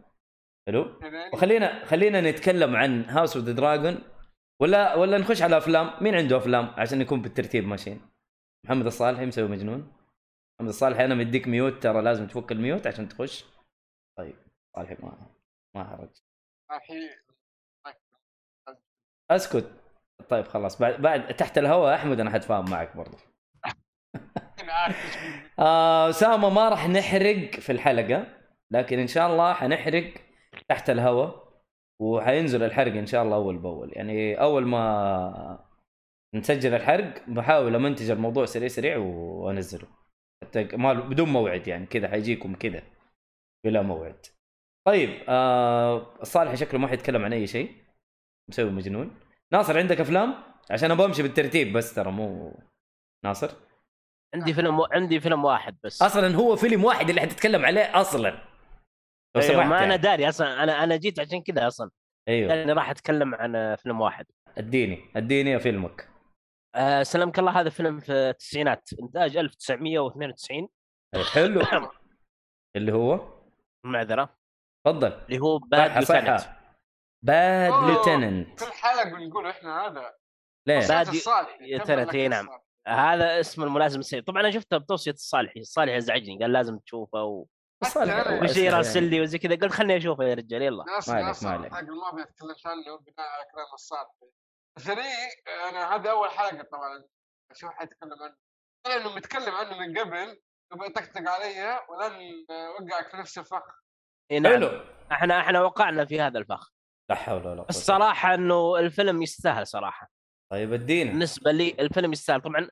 حلو؟ 0.67 1.01
وخلينا 1.33 1.85
خلينا 1.85 2.21
نتكلم 2.21 2.77
عن 2.77 3.05
House 3.05 3.37
of 3.37 3.47
Dragon 3.47 3.99
ولا 4.61 4.95
ولا 4.95 5.19
نخش 5.19 5.43
على 5.43 5.57
أفلام؟ 5.57 6.03
مين 6.05 6.15
عنده 6.15 6.37
أفلام 6.37 6.67
عشان 6.67 6.99
نكون 6.99 7.23
بالترتيب 7.23 7.67
ماشيين؟ 7.67 8.01
محمد 8.65 8.87
الصالحي 8.87 9.27
مسوي 9.27 9.49
مجنون. 9.49 9.93
محمد 10.59 10.69
الصالحي 10.69 11.05
أنا 11.05 11.15
مديك 11.15 11.49
mute 11.49 11.83
ترى 11.83 12.03
لازم 12.03 12.27
تفك 12.27 12.53
ال 12.53 12.59
mute 12.59 12.87
عشان 12.87 13.09
تخش. 13.09 13.45
طيب 14.19 14.37
صالحي 14.77 14.97
ما 15.01 15.27
ما 15.75 15.85
حرج 15.85 16.09
الحين 16.71 17.11
أسكت. 19.31 19.80
طيب 20.31 20.49
خلاص 20.49 20.79
بعد 20.79 21.03
بعد 21.03 21.37
تحت 21.37 21.59
الهواء 21.59 21.95
أحمد 21.95 22.21
أنا 22.21 22.31
حتفاهم 22.31 22.71
معك 22.71 22.97
برضه. 22.97 23.19
آه، 25.59 26.11
أسامة 26.11 26.51
ما 26.51 26.69
راح 26.69 26.89
نحرق 26.89 27.51
في 27.51 27.73
الحلقة 27.73 28.27
لكن 28.71 28.99
إن 28.99 29.07
شاء 29.07 29.31
الله 29.33 29.53
حنحرق 29.53 30.15
تحت 30.69 30.91
الهواء 30.91 31.51
وحينزل 32.01 32.63
الحرق 32.63 32.93
إن 32.93 33.07
شاء 33.07 33.23
الله 33.23 33.37
أول 33.37 33.59
بأول. 33.59 33.91
يعني 33.93 34.41
أول 34.41 34.67
ما 34.67 35.65
نسجل 36.35 36.75
الحرق 36.75 37.29
بحاول 37.29 37.75
أمنتج 37.75 38.11
الموضوع 38.11 38.45
سريع 38.45 38.69
سريع 38.69 38.97
وأنزله. 38.97 39.89
حتى 40.45 40.65
ما 40.77 40.93
بدون 40.93 41.29
موعد 41.29 41.69
يعني 41.69 41.87
كذا 41.87 42.09
حيجيكم 42.09 42.55
كذا 42.55 42.83
بلا 43.65 43.83
موعد. 43.83 44.27
طيب 44.87 45.11
آه 45.29 46.21
الصالح 46.23 46.55
شكله 46.55 46.81
ما 46.81 46.89
حيتكلم 46.89 47.25
عن 47.25 47.33
أي 47.33 47.47
شيء 47.47 47.73
مسوي 48.51 48.71
مجنون. 48.71 49.30
ناصر 49.53 49.79
عندك 49.79 50.01
أفلام؟ 50.01 50.35
عشان 50.71 50.91
أبغى 50.91 51.07
أمشي 51.07 51.23
بالترتيب 51.23 51.73
بس 51.73 51.95
ترى 51.95 52.11
مو 52.11 52.55
ناصر. 53.25 53.51
عندي 54.35 54.55
فيلم 54.55 54.81
عندي 54.93 55.21
فيلم 55.21 55.45
واحد 55.45 55.77
بس. 55.85 56.03
أصلا 56.03 56.37
هو 56.37 56.57
فيلم 56.57 56.85
واحد 56.85 57.09
اللي 57.09 57.21
حتتكلم 57.21 57.65
عليه 57.65 58.01
أصلا. 58.01 58.31
لو 59.37 59.43
أيوة 59.43 59.65
ما 59.65 59.79
أنا 59.79 59.81
يعني. 59.87 59.99
داري 59.99 60.29
أصلا 60.29 60.63
أنا 60.63 60.85
أنا 60.85 60.97
جيت 60.97 61.21
عشان 61.21 61.43
كذا 61.43 61.67
أصلا. 61.67 61.91
أيوه. 62.29 62.49
لاني 62.49 62.73
راح 62.73 62.91
أتكلم 62.91 63.35
عن 63.35 63.77
فيلم 63.77 64.01
واحد. 64.01 64.27
أديني 64.59 65.11
أديني 65.17 65.59
فيلمك. 65.59 66.09
أه 66.75 67.03
سلمك 67.03 67.39
الله 67.39 67.61
هذا 67.61 67.71
فيلم 67.71 68.01
في 68.01 68.13
التسعينات. 68.13 68.91
إنتاج 69.03 69.37
1992 69.37 70.69
أي 71.15 71.25
حلو. 71.25 71.63
اللي 72.77 72.93
هو؟ 72.93 73.21
معذرة. 73.85 74.37
تفضل. 74.87 75.13
اللي 75.13 75.39
هو 75.39 75.59
باد 75.59 76.05
صحة 76.05 76.60
Bad 77.23 77.73
أوه، 77.73 77.87
Lieutenant 77.87 78.65
كل 78.65 78.73
حلقه 78.73 79.11
بنقول 79.11 79.47
إحنا 79.47 79.87
هذا. 79.87 80.15
ليه؟ 80.67 80.81
لك 81.95 82.11
تي 82.11 82.29
نعم. 82.29 82.49
هذا 82.89 83.41
اسم 83.41 83.63
الملازم 83.63 84.01
السيء. 84.01 84.23
طبعا 84.23 84.41
أنا 84.41 84.51
شفته 84.51 84.79
بتوصية 84.79 85.11
الصالحي 85.11 85.61
الصالحي 85.61 85.97
ازعجني 85.97 86.39
قال 86.39 86.53
لازم 86.53 86.79
تشوفه 86.79 87.23
و... 87.23 87.47
وشي 88.43 88.65
يعني- 88.65 88.69
راسل 88.69 89.03
لي 89.03 89.21
وزي 89.21 89.39
كذا. 89.39 89.55
قلت 89.55 89.73
خليني 89.73 89.97
أشوفه 89.97 90.25
يا 90.25 90.35
رجال 90.35 90.63
يلا. 90.63 90.85
ما 90.85 91.15
عليك، 91.15 91.43
ما 91.43 91.51
عليك. 91.51 91.67
الحلقة 91.67 91.93
الماضيه 91.93 92.25
تكلمت 92.25 92.67
عنه 92.67 92.99
بناء 92.99 93.29
على 93.29 93.45
كلام 93.53 93.67
الصالح. 93.75 94.11
ترى 94.79 95.03
أنا 95.69 95.95
هذا 95.95 96.11
أول 96.11 96.31
حلقة 96.31 96.63
طبعا. 96.73 97.05
أشوف 97.51 97.71
حيتكلم 97.71 98.23
عنه. 98.23 98.37
أنا 98.87 98.97
إنه 98.97 99.17
متكلم 99.17 99.55
عنه 99.55 99.79
من 99.79 99.99
قبل 99.99 100.41
يبغى 100.73 100.87
يطقطق 100.87 101.31
علي 101.31 101.81
ولن 101.89 102.47
وقعك 102.51 103.11
في 103.11 103.17
نفس 103.17 103.39
الفخ. 103.39 103.83
إي 104.31 104.39
نعم. 104.39 104.53
حلو. 104.53 104.85
إحنا 105.13 105.41
إحنا 105.41 105.63
وقعنا 105.63 106.05
في 106.05 106.21
هذا 106.21 106.39
الفخ. 106.39 106.73
لا 107.11 107.17
حول 107.17 107.47
ولا 107.47 107.55
قوة 107.57 107.67
الصراحة 107.69 108.35
إنه 108.35 108.77
الفيلم 108.77 109.23
يستاهل 109.23 109.67
صراحة. 109.67 110.11
طيب 110.53 110.73
اديني 110.73 111.11
بالنسبة 111.11 111.53
لي 111.53 111.77
الفيلم 111.79 112.13
يستاهل. 112.13 112.41
طبعا 112.41 112.69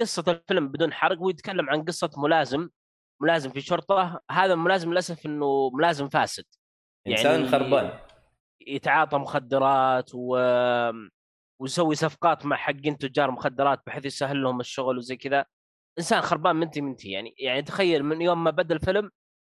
قصة 0.00 0.24
الفيلم 0.28 0.68
بدون 0.68 0.92
حرق 0.92 1.22
ويتكلم 1.22 1.70
عن 1.70 1.84
قصة 1.84 2.10
ملازم 2.16 2.68
ملازم 3.22 3.50
في 3.50 3.60
شرطة. 3.60 4.20
هذا 4.30 4.52
الملازم 4.52 4.92
للأسف 4.92 5.26
إنه 5.26 5.70
ملازم 5.70 6.08
فاسد. 6.08 6.44
إنسان 7.08 7.40
يعني- 7.40 7.52
خربان. 7.52 7.98
يتعاطى 8.66 9.18
مخدرات 9.18 10.10
و... 10.14 10.36
ويسوي 11.60 11.94
صفقات 11.94 12.46
مع 12.46 12.56
حقين 12.56 12.98
تجار 12.98 13.30
مخدرات 13.30 13.82
بحيث 13.86 14.06
يسهل 14.06 14.42
لهم 14.42 14.60
الشغل 14.60 14.98
وزي 14.98 15.16
كذا. 15.16 15.46
إنسان 15.98 16.20
خربان 16.20 16.56
منتي 16.56 16.80
منتي. 16.80 17.10
يعني 17.10 17.34
يعني 17.38 17.62
تخيل 17.62 18.02
من 18.02 18.22
يوم 18.22 18.44
ما 18.44 18.50
بدأ 18.50 18.74
الفيلم 18.74 19.10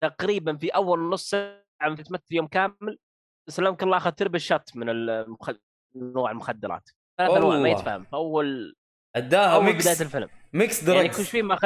تقريبا 0.02 0.56
في 0.56 0.68
أول 0.68 0.98
نص 1.00 1.30
ساعة 1.30 1.94
تمثل 2.08 2.34
يوم 2.34 2.46
كامل. 2.46 2.98
سلامك 3.48 3.82
الله 3.82 3.96
اخذ 3.96 4.10
تربل 4.10 4.40
شات 4.40 4.76
من 4.76 4.88
المخد... 4.88 5.58
نوع 5.96 6.30
المخدرات. 6.30 6.88
ثلاث 7.18 7.30
انواع 7.30 7.58
ما. 7.58 7.68
يتفهم 7.68 8.04
في 8.04 8.14
أول 8.14 8.76
أداها 9.16 9.58
ميكس 9.60 9.84
بداية 9.88 10.00
الفيلم. 10.06 10.28
ميكس 10.52 10.88
يعني 10.88 11.00
دراكس 11.00 11.16
كل 11.16 11.24
شيء 11.24 11.42
ما 11.42 11.58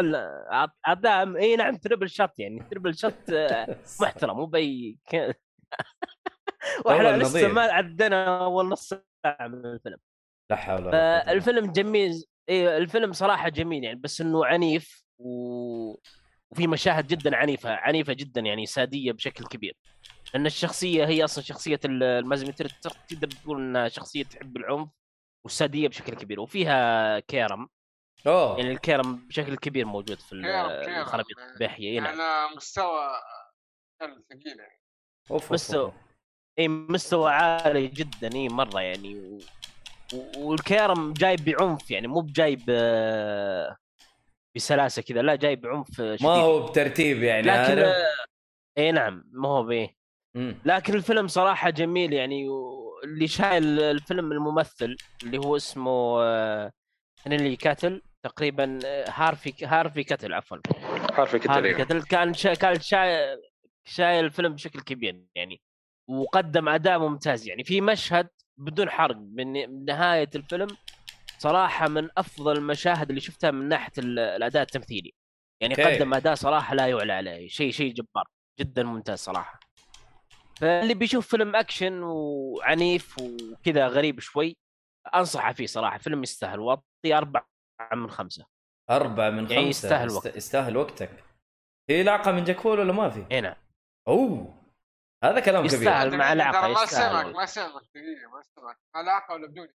عط- 0.50 0.76
عطاه 0.84 1.36
إي 1.36 1.56
نعم 1.56 1.76
تربل 1.76 2.08
شات 2.10 2.38
يعني 2.38 2.62
تربل 2.70 2.94
شات 2.94 3.30
آه، 3.30 3.76
محترم 4.02 4.36
مو 4.36 4.46
باي 4.46 4.96
وإحنا 6.84 7.16
لسه. 7.16 7.48
ما 7.48 7.62
عدينا 7.62 8.44
أول 8.44 8.68
نص 8.68 8.88
ساعة 9.22 9.48
من 9.48 9.66
الفيلم. 9.66 9.96
لا 10.50 10.56
حول 10.56 10.86
ولا. 10.86 10.90
فالفيلم 11.24 11.72
جميل 11.72 12.24
إيه 12.48 12.76
الفيلم 12.76 13.12
صراحة 13.12 13.48
جميل 13.48 13.84
يعني 13.84 13.98
بس 14.00 14.20
إنه 14.20 14.44
عنيف 14.46 15.04
و... 15.18 15.28
وفي 16.50 16.66
مشاهد 16.66 17.06
جدا 17.06 17.36
عنيفة 17.36 17.70
عنيفة 17.70 18.12
جدا 18.12 18.40
يعني 18.40 18.66
سادية 18.66 19.12
بشكل 19.12 19.44
كبير. 19.46 19.76
لأن 20.34 20.46
الشخصية 20.46 21.04
هي 21.06 21.24
أصلا 21.24 21.44
شخصية 21.44 21.80
ال- 21.84 22.02
المازمتر 22.02 22.68
تقدر 22.68 23.28
تقول 23.30 23.56
أنها 23.60 23.88
شخصية 23.88 24.24
تحب 24.24 24.56
العنف 24.56 24.88
والساديه 25.44 25.88
بشكل 25.88 26.14
كبير 26.14 26.40
وفيها 26.40 27.18
كيرم 27.18 27.68
أوه 28.26 28.58
يعني 28.58 28.72
الكيرم 28.72 29.16
بشكل 29.28 29.56
كبير 29.56 29.84
موجود 29.86 30.20
في. 30.20 30.32
الخرابيط 30.32 31.38
الباحيه 31.38 32.00
نعم. 32.00 32.20
على 32.20 32.56
مستوى 32.56 33.08
ثقيل 34.00 34.58
يعني 34.58 34.80
أوف 35.30 35.52
أوف. 35.74 35.94
إي 36.58 36.68
مستوى 36.68 37.30
عالي 37.32 37.86
جدا 37.86 38.32
إي 38.34 38.48
مرة 38.48 38.80
يعني 38.80 39.14
و... 39.20 39.38
والكيرم 40.36 41.12
جايب 41.12 41.44
بعنف 41.44 41.90
يعني 41.90 42.06
مو 42.06 42.20
بجايب 42.20 42.62
آه، 42.68 43.76
بسلاسة 44.56 45.02
كذا 45.02 45.22
لا 45.22 45.34
جايب 45.36 45.60
بعنف 45.60 45.90
شديد 45.96 46.22
ما 46.22 46.30
هو 46.30 46.66
بترتيب 46.66 47.22
يعني 47.22 47.42
لكن 47.42 47.78
آه، 47.78 48.04
إي 48.78 48.92
نعم 48.92 49.24
ما 49.32 49.48
هو 49.48 49.62
بايه 49.62 49.86
مم. 49.88 49.97
لكن 50.64 50.94
الفيلم 50.94 51.28
صراحة 51.28 51.70
جميل 51.70 52.12
يعني 52.12 52.48
واللي 52.48 53.26
شايل 53.28 53.80
الفيلم 53.80 54.32
الممثل 54.32 54.96
اللي 55.22 55.38
هو 55.38 55.56
اسمه 55.56 56.22
آه، 56.22 56.72
هنلي 57.26 57.56
Keitel 57.56 58.02
تقريبا 58.22 58.78
آه، 58.86 59.04
هارفي 59.08 59.66
هارفي 59.66 60.04
Keitel 60.04 60.34
عفوا. 60.34 60.58
Harvey 61.12 61.36
Keitel 61.36 61.50
هارفي 61.52 61.66
أيوه. 61.68 61.78
Keitel 61.78 62.02
كان 62.02 62.34
شا... 62.34 62.54
كان 62.54 62.80
شايل 62.80 63.38
شايل 63.84 64.24
الفيلم 64.24 64.54
بشكل 64.54 64.80
كبير 64.80 65.24
يعني 65.34 65.60
وقدم 66.08 66.68
أداء 66.68 66.98
ممتاز 66.98 67.48
يعني. 67.48 67.64
في 67.64 67.80
مشهد 67.80 68.28
بدون 68.56 68.90
حرق 68.90 69.16
من 69.16 69.84
نهاية 69.84 70.30
الفيلم 70.34 70.68
صراحة 71.38 71.88
من 71.88 72.08
أفضل 72.18 72.56
المشاهد 72.56 73.08
اللي 73.08 73.20
شفتها 73.20 73.50
من 73.50 73.68
ناحية 73.68 73.92
ال- 73.98 74.18
الأداء 74.18 74.62
التمثيلي. 74.62 75.14
يعني 75.60 75.74
okay. 75.74 75.96
قدم 75.96 76.14
أداء 76.14 76.34
صراحة 76.34 76.74
لا 76.74 76.86
يعلى 76.86 77.12
عليه 77.12 77.48
شيء 77.48 77.70
شيء 77.70 77.92
جبار 77.92 78.24
جدا 78.60 78.82
ممتاز 78.82 79.18
صراحة. 79.18 79.60
فاللي 80.60 80.94
بيشوف 80.94 81.28
فيلم 81.28 81.56
أكشن 81.56 82.02
وعنيف 82.02 83.16
وكذا 83.18 83.86
غريب 83.88 84.20
شوي 84.20 84.56
أنصحه 85.14 85.52
فيه 85.52 85.66
صراحة 85.66 85.98
فيلم 85.98 86.22
يستاهل 86.22 86.60
وأعطيه 86.60 87.18
أربعة 87.18 87.46
من 87.94 88.10
خمسة 88.10 88.46
أربعة 88.90 89.30
من 89.30 89.42
خمسة 89.42 89.54
يعني 89.54 89.68
يستاهل 89.68 90.06
يست- 90.06 90.16
وقت. 90.26 90.36
يستاهل 90.36 90.76
وقتك 90.76 91.24
في 91.86 92.02
لعقة 92.02 92.32
من 92.32 92.44
جاكفول 92.44 92.78
ولا 92.78 92.92
ما 92.92 93.10
في؟ 93.10 93.26
اي 93.32 93.40
نعم 93.40 93.54
أوه 94.08 94.58
هذا 95.24 95.40
كلام 95.40 95.66
كبير 95.66 95.78
يستاهل. 95.78 96.16
مع 96.16 96.34
ترى 96.34 96.74
ما 96.74 96.82
يستاهل 96.82 97.10
سمعك. 97.22 97.34
ما 97.36 97.46
سمعك 97.46 97.82
دقيقة 97.94 98.30
ما 98.34 98.42
سمعك 98.56 98.78
علاقة 98.94 99.34
ولا 99.34 99.46
بدون؟ 99.46 99.68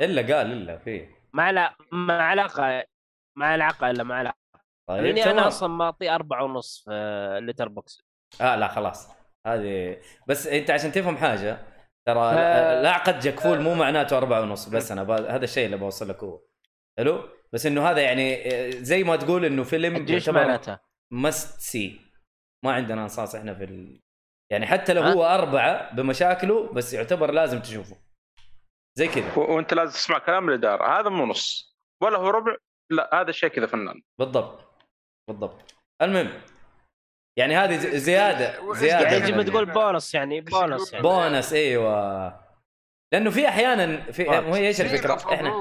إلا 0.00 0.36
قال 0.36 0.52
إلا 0.52 0.78
في 0.78 1.08
مع 1.32 1.50
لا 1.50 1.76
مع 1.92 2.22
علاقه 2.22 2.84
مع 3.36 3.54
العلاقه 3.54 3.90
إلا 3.90 4.02
مع 4.04 4.14
علاقه 4.18 4.36
طيب 4.88 5.04
لأني 5.04 5.24
أنا. 5.30 5.48
أصلا 5.48 5.68
معطيه 5.68 6.14
أربعة 6.14 6.44
ونص 6.44 6.82
في 6.84 6.90
Letterboxd 7.42 8.02
آه 8.40 8.56
لا 8.56 8.68
خلاص 8.68 9.08
هذه. 9.46 10.00
بس 10.26 10.46
انت 10.46 10.70
عشان 10.70 10.92
تفهم 10.92 11.16
حاجة 11.16 11.58
ترى 12.08 12.34
ف- 12.34 12.82
لعقة 12.82 13.18
جاكفول 13.18 13.60
مو 13.60 13.74
معناته 13.74 14.18
أربعة 14.18 14.40
ونص 14.40 14.68
بس 14.68 14.92
أنا 14.92 15.02
ب... 15.02 15.10
هذا 15.10 15.44
الشيء 15.44 15.66
اللي 15.66 15.76
بوصل 15.76 16.08
لك 16.08 16.24
هو. 16.24 16.42
حلو؟ 16.98 17.28
بس 17.52 17.66
إنه 17.66 17.88
هذا 17.90 18.00
يعني 18.00 18.42
زي 18.84 19.04
ما 19.04 19.16
تقول 19.16 19.44
إنه 19.44 19.62
فيلم 19.62 19.96
إيش 19.96 20.10
يعتبر 20.10 20.46
معناتها؟ 20.46 20.80
must 21.12 21.60
see 21.60 22.00
ما 22.64 22.72
عندنا 22.72 23.02
أنصاص 23.02 23.34
إحنا 23.34 23.54
في 23.54 23.64
ال... 23.64 24.00
يعني 24.52 24.66
حتى 24.66 24.92
لو؟ 24.94 25.02
هو 25.02 25.24
أربعة 25.24 25.94
بمشاكله 25.94 26.72
بس 26.72 26.92
يعتبر 26.92 27.30
لازم 27.30 27.60
تشوفه. 27.60 27.96
زي 28.98 29.08
كذا. 29.08 29.38
و- 29.38 29.54
وأنت 29.54 29.74
لازم 29.74 29.92
تسمع 29.92 30.18
كلام 30.18 30.48
الاداره 30.48 31.00
هذا 31.00 31.08
مو 31.08 31.26
نص. 31.26 31.76
ولا 32.02 32.18
هو 32.18 32.28
ربع 32.30 32.56
لا 32.90 33.20
هذا 33.20 33.30
الشيء 33.30 33.48
كذا 33.48 33.66
فنان. 33.66 34.02
بالضبط. 34.18 34.80
بالضبط. 35.28 35.74
المهم 36.02 36.42
يعني 37.40 37.56
هذه 37.56 37.76
ز- 37.76 37.86
زيادة 37.96 38.54
زيادة 38.82 39.08
يعني. 39.10 39.26
زي 39.26 39.32
ما 39.32 39.42
تقول 39.42 39.66
بونص 39.72 40.14
يعني 40.14 40.40
بونص 40.40 40.92
يعني. 40.92 41.02
بونس 41.02 41.52
إيوه. 41.52 42.40
لأنه 43.12 43.30
في 43.30 43.48
أحيانا 43.48 44.12
في 44.12 44.24
بونص. 44.24 44.56
هي 44.56 44.66
إيش 44.68 44.80
الفكرة؟ 44.80 45.14
إحنا. 45.34 45.52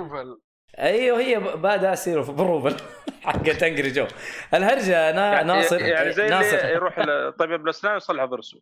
أيوه 0.79 1.19
هي 1.19 1.39
badass 1.39 1.95
seal 1.95 2.23
of 2.23 2.31
approval 2.31 2.75
حق 3.21 3.63
Angry 3.63 3.89
Joe 3.91 4.07
الهرجة 4.53 5.11
نا... 5.11 5.33
يعني 5.33 5.47
ناصر 5.47 5.81
يعني 5.81 6.11
زي 6.11 6.27
ناصر. 6.27 6.57
اللي 6.57 6.73
يروح 6.73 6.99
لطبيب 6.99 7.65
الاسنان 7.65 7.97
يصلح 7.97 8.23
ضرسه 8.25 8.61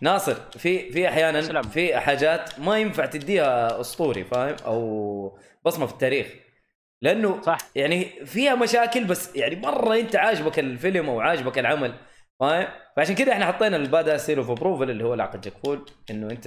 ناصر 0.00 0.34
في 0.34 0.92
في 0.92 1.08
أحيانا 1.08 1.42
سلام. 1.42 1.62
في 1.62 1.96
حاجات 1.96 2.60
ما 2.60 2.78
ينفع 2.78 3.06
تديها 3.06 3.80
أسطوري 3.80 4.24
فاهم؟ 4.24 4.56
أو 4.66 5.38
بصمة 5.64 5.86
في 5.86 5.92
التاريخ. 5.92 6.26
لأنه 7.02 7.42
صح. 7.42 7.58
يعني 7.74 8.04
فيها 8.26 8.54
مشاكل 8.54 9.04
بس 9.04 9.36
يعني 9.36 9.56
مرة 9.56 9.94
أنت 9.96 10.16
عاجبك 10.16 10.58
الفيلم 10.58 11.08
أو 11.08 11.20
عاجبك 11.20 11.58
العمل 11.58 11.94
فاهم 12.40 12.68
فعشان 12.96 13.14
كذا 13.14 13.32
إحنا 13.32 13.46
حطينا 13.46 13.76
ال 13.76 13.82
badass 13.82 14.16
seal 14.16 14.38
of 14.38 14.50
approval 14.50 14.90
اللي 14.90 15.04
هو 15.04 15.14
لعقة 15.14 15.40
جاكفول 15.40 15.86
إنه 16.10 16.30
أنت 16.30 16.46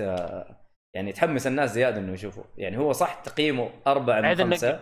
يعني 0.96 1.12
تحمس 1.12 1.48
الناس 1.48 1.72
زيادة 1.72 1.98
إنه 1.98 2.14
يشوفوا 2.14 2.44
يعني 2.58 2.78
هو 2.78 2.92
صح 2.92 3.14
تقييمه 3.14 3.70
أربعة 3.88 4.22
من. 4.22 4.36
خمسة. 4.36 4.80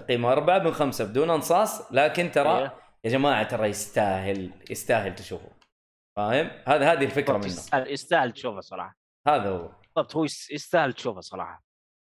تقييمه 0.00 0.32
أربعة 0.32 0.58
من 0.58 0.72
خمسة 0.72 1.04
بدون 1.04 1.30
أنصاص 1.30 1.92
لكن 1.92 2.30
ترى 2.30 2.58
إيه. 2.58 2.74
يا 3.04 3.10
جماعة 3.10 3.42
ترى 3.42 3.68
يستاهل 3.68 4.50
يستاهل 4.70 5.14
تشوفه. 5.14 5.48
فاهم؟ 6.16 6.50
هذا 6.68 6.92
هذه 6.92 7.04
الفكرة 7.04 7.36
منه. 7.36 7.46
يستاهل 7.46 7.92
يستاهل 7.92 8.32
تشوفه 8.32 8.60
صراحة. 8.60 8.96
هذا 9.28 9.48
هو. 9.50 9.68
بالضبط 9.96 10.16
هو 10.16 10.24
يس- 10.24 10.50
يستاهل 10.50 10.92
تشوفه 10.92 11.20
صراحة. 11.20 11.62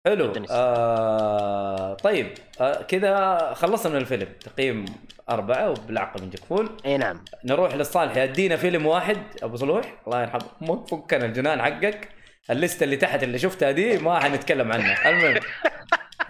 حلو. 0.06 0.32
آه 0.50 1.94
طيب. 1.94 2.34
آه 2.60 2.82
كذا 2.82 3.38
خلصنا 3.54 3.92
من 3.92 3.98
الفيلم. 4.00 4.32
تقييم 4.40 4.84
أربعة 5.34 5.70
وبالعقل 5.70 6.22
من 6.22 6.30
جكفول 6.30 6.70
إي 6.86 6.96
نعم. 6.96 7.24
نروح 7.44 7.74
للصالح 7.74 8.16
يدينا 8.16 8.56
فيلم 8.56 8.86
واحد. 8.86 9.16
أبو 9.42 9.56
صلوح 9.56 9.94
الله 10.06 10.22
يرحمه. 10.22 10.42
مو 10.60 10.84
فكنا 10.86 11.24
الجنان 11.26 11.62
حقك. 11.62 12.08
الليسته 12.50 12.84
اللي 12.84 12.96
تحت 12.96 13.22
اللي 13.22 13.38
شفتها 13.38 13.70
دي 13.70 13.98
ما 13.98 14.20
حنتكلم 14.20 14.72
عنها. 14.72 15.10
المهم. 15.10 15.40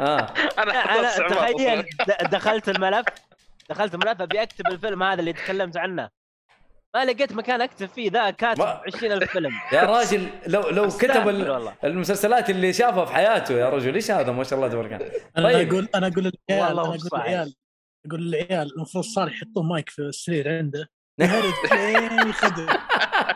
آه. 0.01 0.27
أنا. 0.59 1.29
تخيل 1.29 1.85
دخلت 2.31 2.69
الملف. 2.69 3.07
دخلت 3.71 3.95
الملف 3.95 4.23
أبي 4.23 4.43
أكتب 4.43 4.67
الفيلم 4.67 5.03
هذا 5.03 5.21
اللي 5.21 5.33
تكلمت 5.33 5.77
عنه. 5.77 6.09
ما 6.95 7.05
لقيت 7.05 7.33
مكان 7.33 7.61
أكتب 7.61 7.87
فيه 7.89 8.11
ذا 8.11 8.31
كاتب 8.31 8.59
ما- 8.61 8.81
20000 8.87 9.31
فيلم. 9.31 9.51
يا 9.73 9.81
راجل 9.83 10.29
لو 10.47 10.69
لو 10.71 10.89
كتب 10.89 11.29
ال- 11.29 11.73
المسلسلات 11.85 12.51
اللي 12.51 12.73
شافها 12.73 13.05
في 13.05 13.15
حياته 13.15 13.55
يا 13.59 13.69
رجل 13.71 13.95
إيش 13.95 14.11
هذا؟ 14.11 14.33
ما 14.33 14.45
شاء 14.45 14.59
الله 14.59 14.69
تبارك 14.69 14.93
الله. 14.93 15.11
أنا 15.39 15.49
طيب. 15.53 15.69
أقول 15.73 15.89
أنا 15.95 16.07
أقول 16.07 16.33
للعيال 16.49 16.67
والله 16.69 16.83
أنا 16.95 16.97
أقول. 16.97 16.99
للعيال 17.15 17.55
أقول 18.07 18.23
للعيال 18.23 18.73
المفروض 18.77 19.05
صار 19.05 19.29
يحطون 19.29 19.69
مايك 19.69 19.89
في 19.91 19.99
السرير 20.03 20.59
عنده. 20.59 20.89
يخدم 22.29 22.67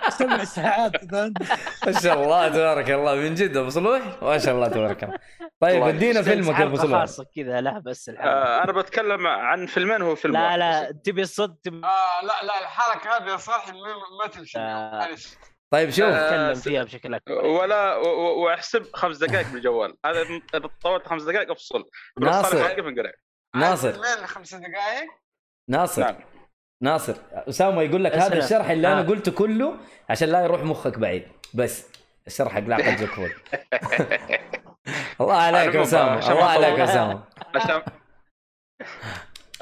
سبع 0.08 0.44
ساعات؟ 0.44 1.12
ما 1.14 1.92
شاء 2.02 2.22
الله 2.24 2.48
تبارك 2.48 2.90
الله 2.90 3.14
من 3.14 3.34
جد 3.34 3.56
أبو 3.56 3.68
صلوح؟ 3.68 4.22
ما 4.22 4.38
شاء 4.38 4.54
الله 4.54 4.68
تبارك 4.68 5.04
الله. 5.04 5.18
طيب 5.60 5.82
ادينا 5.82 6.22
فيلمك 6.22 6.58
يا 6.60 6.64
أبو 6.64 6.76
صلوح. 6.76 7.00
خاصة 7.00 7.26
كذا 7.36 7.60
لا 7.60 7.78
بس 7.78 8.08
الحلقة. 8.08 8.30
آه 8.30 8.64
أنا 8.64 8.72
بتكلم 8.72 9.26
عن 9.26 9.66
فيلمين 9.66 10.02
هو 10.02 10.14
فيلم 10.14 10.34
لا 10.34 10.42
واحد 10.44 10.58
لا. 10.58 10.92
تبي 11.04 11.22
الصدق 11.22 11.56
تبي 11.62 11.76
آه 11.76 12.22
لا 12.26 12.46
لا 12.46 12.60
الحركة 12.60 13.16
هذه 13.16 13.36
صراحة 13.36 13.72
ما 13.72 13.78
ما 14.24 14.26
تمشي 14.32 14.58
آه. 14.58 14.90
معلش 14.92 15.28
طيب 15.70 15.90
شوف. 15.90 16.08
تتكلم 16.14 16.54
س- 16.54 16.62
فيها 16.68 16.84
بشكل 16.84 17.14
أكبر. 17.14 17.32
ولا 17.46 17.96
واحسب 18.44 18.82
خمس 18.94 19.16
دقائق 19.16 19.52
بالجوال. 19.52 19.96
هذا 20.06 20.24
طولت 20.82 21.06
خمس 21.08 21.22
دقائق 21.22 21.50
أفصل. 21.50 21.84
ناصر. 22.20 22.66
ناصر. 23.60 23.92
فيلمين 23.92 24.26
خمس 24.26 24.54
دقائق 24.54 25.10
ناصر 25.68 26.02
نعم. 26.02 26.16
ناصر 26.82 27.14
أسامة 27.32 27.82
يقول 27.82 28.04
لك 28.04 28.12
هذا. 28.12 28.38
الشرح 28.38 28.70
اللي 28.70 28.88
أنا 28.88 29.00
آه. 29.00 29.02
قلته 29.04 29.32
كله 29.32 29.76
عشان 30.10 30.28
لا 30.28 30.40
يروح 30.40 30.62
مخك 30.62 30.98
بعيد. 30.98 31.28
بس 31.54 31.86
الشرح 32.26 32.52
حق 32.52 32.60
لاقة 32.60 32.90
جكفول 32.94 33.30
الله 35.20 35.34
عليك 35.36 35.74
يا 35.74 35.82
أسامة. 35.82 36.32
الله 36.32 36.44
عليك 36.44 36.78
يا. 36.78 36.84
أسامة. 36.84 37.24
عشان 37.54 37.82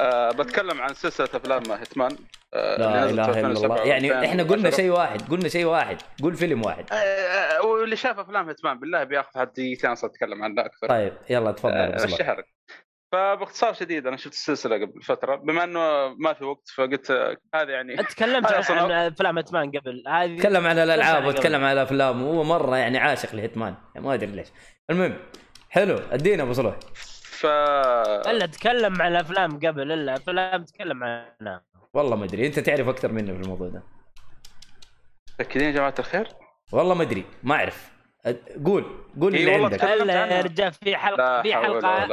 آه 0.01 0.31
بتكلم 0.31 0.81
عن 0.81 0.95
سلسلة 0.95 1.29
أفلام 1.35 1.73
هيتمان. 1.73 2.17
اللي 2.55 2.87
لا 2.87 3.05
إله 3.05 3.11
إلا 3.11 3.29
2007 3.29 3.77
الله 3.77 3.87
يعني 3.89 4.27
إحنا 4.27 4.43
قلنا 4.43 4.69
2010. 4.69 4.77
شيء 4.77 4.91
واحد 4.91 5.23
قلنا 5.31 5.49
شيء 5.49 5.65
واحد. 5.65 5.97
قول 6.23 6.37
فيلم 6.37 6.65
واحد. 6.65 6.93
آه، 6.93 6.95
آه، 6.95 7.67
واللي 7.67 7.97
شاف 7.97 8.19
أفلام 8.19 8.49
هيتمان 8.49 8.79
بالله 8.79 9.05
بياخذ 9.05 9.39
حد 9.41 9.53
دقيقتين 9.53 9.91
أصلا 9.91 10.11
أتكلم 10.11 10.43
عنه 10.45 10.65
أكثر. 10.65 10.89
طيب 10.89 11.13
يلا 11.31 11.53
تفضل 11.53 11.73
آه، 11.73 12.05
الشهر 12.05 12.45
فباختصار 13.15 13.73
شديد 13.73 14.07
أنا 14.07 14.17
شفت 14.17 14.33
السلسلة 14.33 14.77
قبل 14.77 15.03
فترة 15.03 15.37
بما 15.37 15.65
إنه 15.65 16.15
ما 16.19 16.33
في 16.33 16.45
وقت 16.45 16.69
فقلت 16.77 17.11
هذا 17.55 17.71
يعني 17.73 17.97
تكلمت 17.97 18.53
عن 18.53 18.93
افلام 18.93 19.39
اتمان 19.39 19.71
قبل. 19.71 20.05
هذه 20.09 20.39
تكلم 20.39 20.67
عن 20.67 20.79
الألعاب. 20.79 21.25
وتكلم 21.25 21.65
عن 21.65 21.73
الافلام 21.73 22.23
وهو 22.23 22.45
مرة 22.45 22.77
يعني 22.77 22.99
عاشق 22.99 23.35
لهيتمان 23.35 23.75
يعني 23.95 24.07
ما 24.07 24.15
أدري 24.15 24.31
ليش. 24.31 24.49
المهم 24.91 25.17
حلو 25.71 25.97
أدينا 25.97 26.43
أبو 26.43 26.53
صلوح 26.53 26.77
ف 27.23 27.47
إلا 27.47 28.47
تكلم 28.47 29.03
عن 29.03 29.13
الافلام 29.13 29.59
قبل 29.59 29.93
إلا 29.93 30.17
أفلام 30.17 30.65
تكلم 30.65 31.05
عنها. 31.05 31.65
والله 31.95 32.17
ما 32.17 32.25
أدري 32.25 32.47
أنت 32.47 32.59
تعرف 32.59 32.89
أكثر 32.89 33.13
مني 33.13 33.35
في 33.35 33.43
الموضوع 33.43 33.69
ده. 33.69 33.83
متأكدين 35.35 35.67
يا 35.67 35.73
جماعة 35.73 35.95
الخير؟ 35.99 36.29
والله 36.73 36.95
ما 36.95 37.03
أدري 37.03 37.25
ما 37.43 37.55
أعرف. 37.55 37.94
قول 38.67 38.85
قول 39.21 39.35
إي 39.35 39.41
اللي 39.41 39.53
والله 39.53 39.67
عندك 39.67 39.83
يا. 40.33 40.41
رجال 40.41 40.73
في 40.73 40.97
حلقه 40.97 41.43
في 41.43 41.55
حلقة 41.55 42.05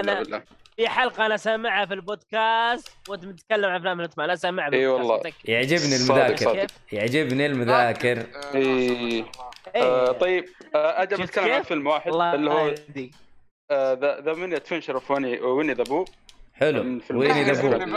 أنا 0.00 0.42
في 0.76 0.88
حلقة 0.88 1.26
أنا 1.26 1.36
سامعها 1.36 1.86
في 1.86 1.94
البودكاست 1.94 2.88
وأنت 3.08 3.24
بتتكلم 3.24 3.64
عن 3.70 3.76
أفلام 3.76 4.00
الاتمان 4.00 4.28
لا 4.28 4.34
سامعها 4.34 4.70
بالبودكاست، 4.70 5.10
والله. 5.10 5.32
يعجبني 5.44 5.96
المذاكر. 5.96 6.66
يعجبني 6.92 7.46
المذاكر 7.46 8.18
آه، 8.18 8.54
إيه. 8.54 9.24
إيه. 9.76 9.82
آه 9.82 10.12
طيب 10.12 10.44
آه 10.74 11.02
أجل 11.02 11.18
شفت 11.18 11.38
اتكلم 11.38 11.52
عن؟ 11.52 11.62
فيلم 11.62 11.86
واحد 11.86 12.12
اللي 12.12 12.50
هو 12.50 12.66
يهديك. 12.66 13.14
The 13.72 14.20
The 14.20 14.32
Many 14.32 14.54
Adventures 14.54 14.94
of 14.94 15.10
Winnie 15.10 15.72
the 15.72 15.84
Pooh 15.84 16.04
حلو 16.54 17.00
Winnie 17.10 17.42
the 17.44 17.62
Pooh 17.62 17.96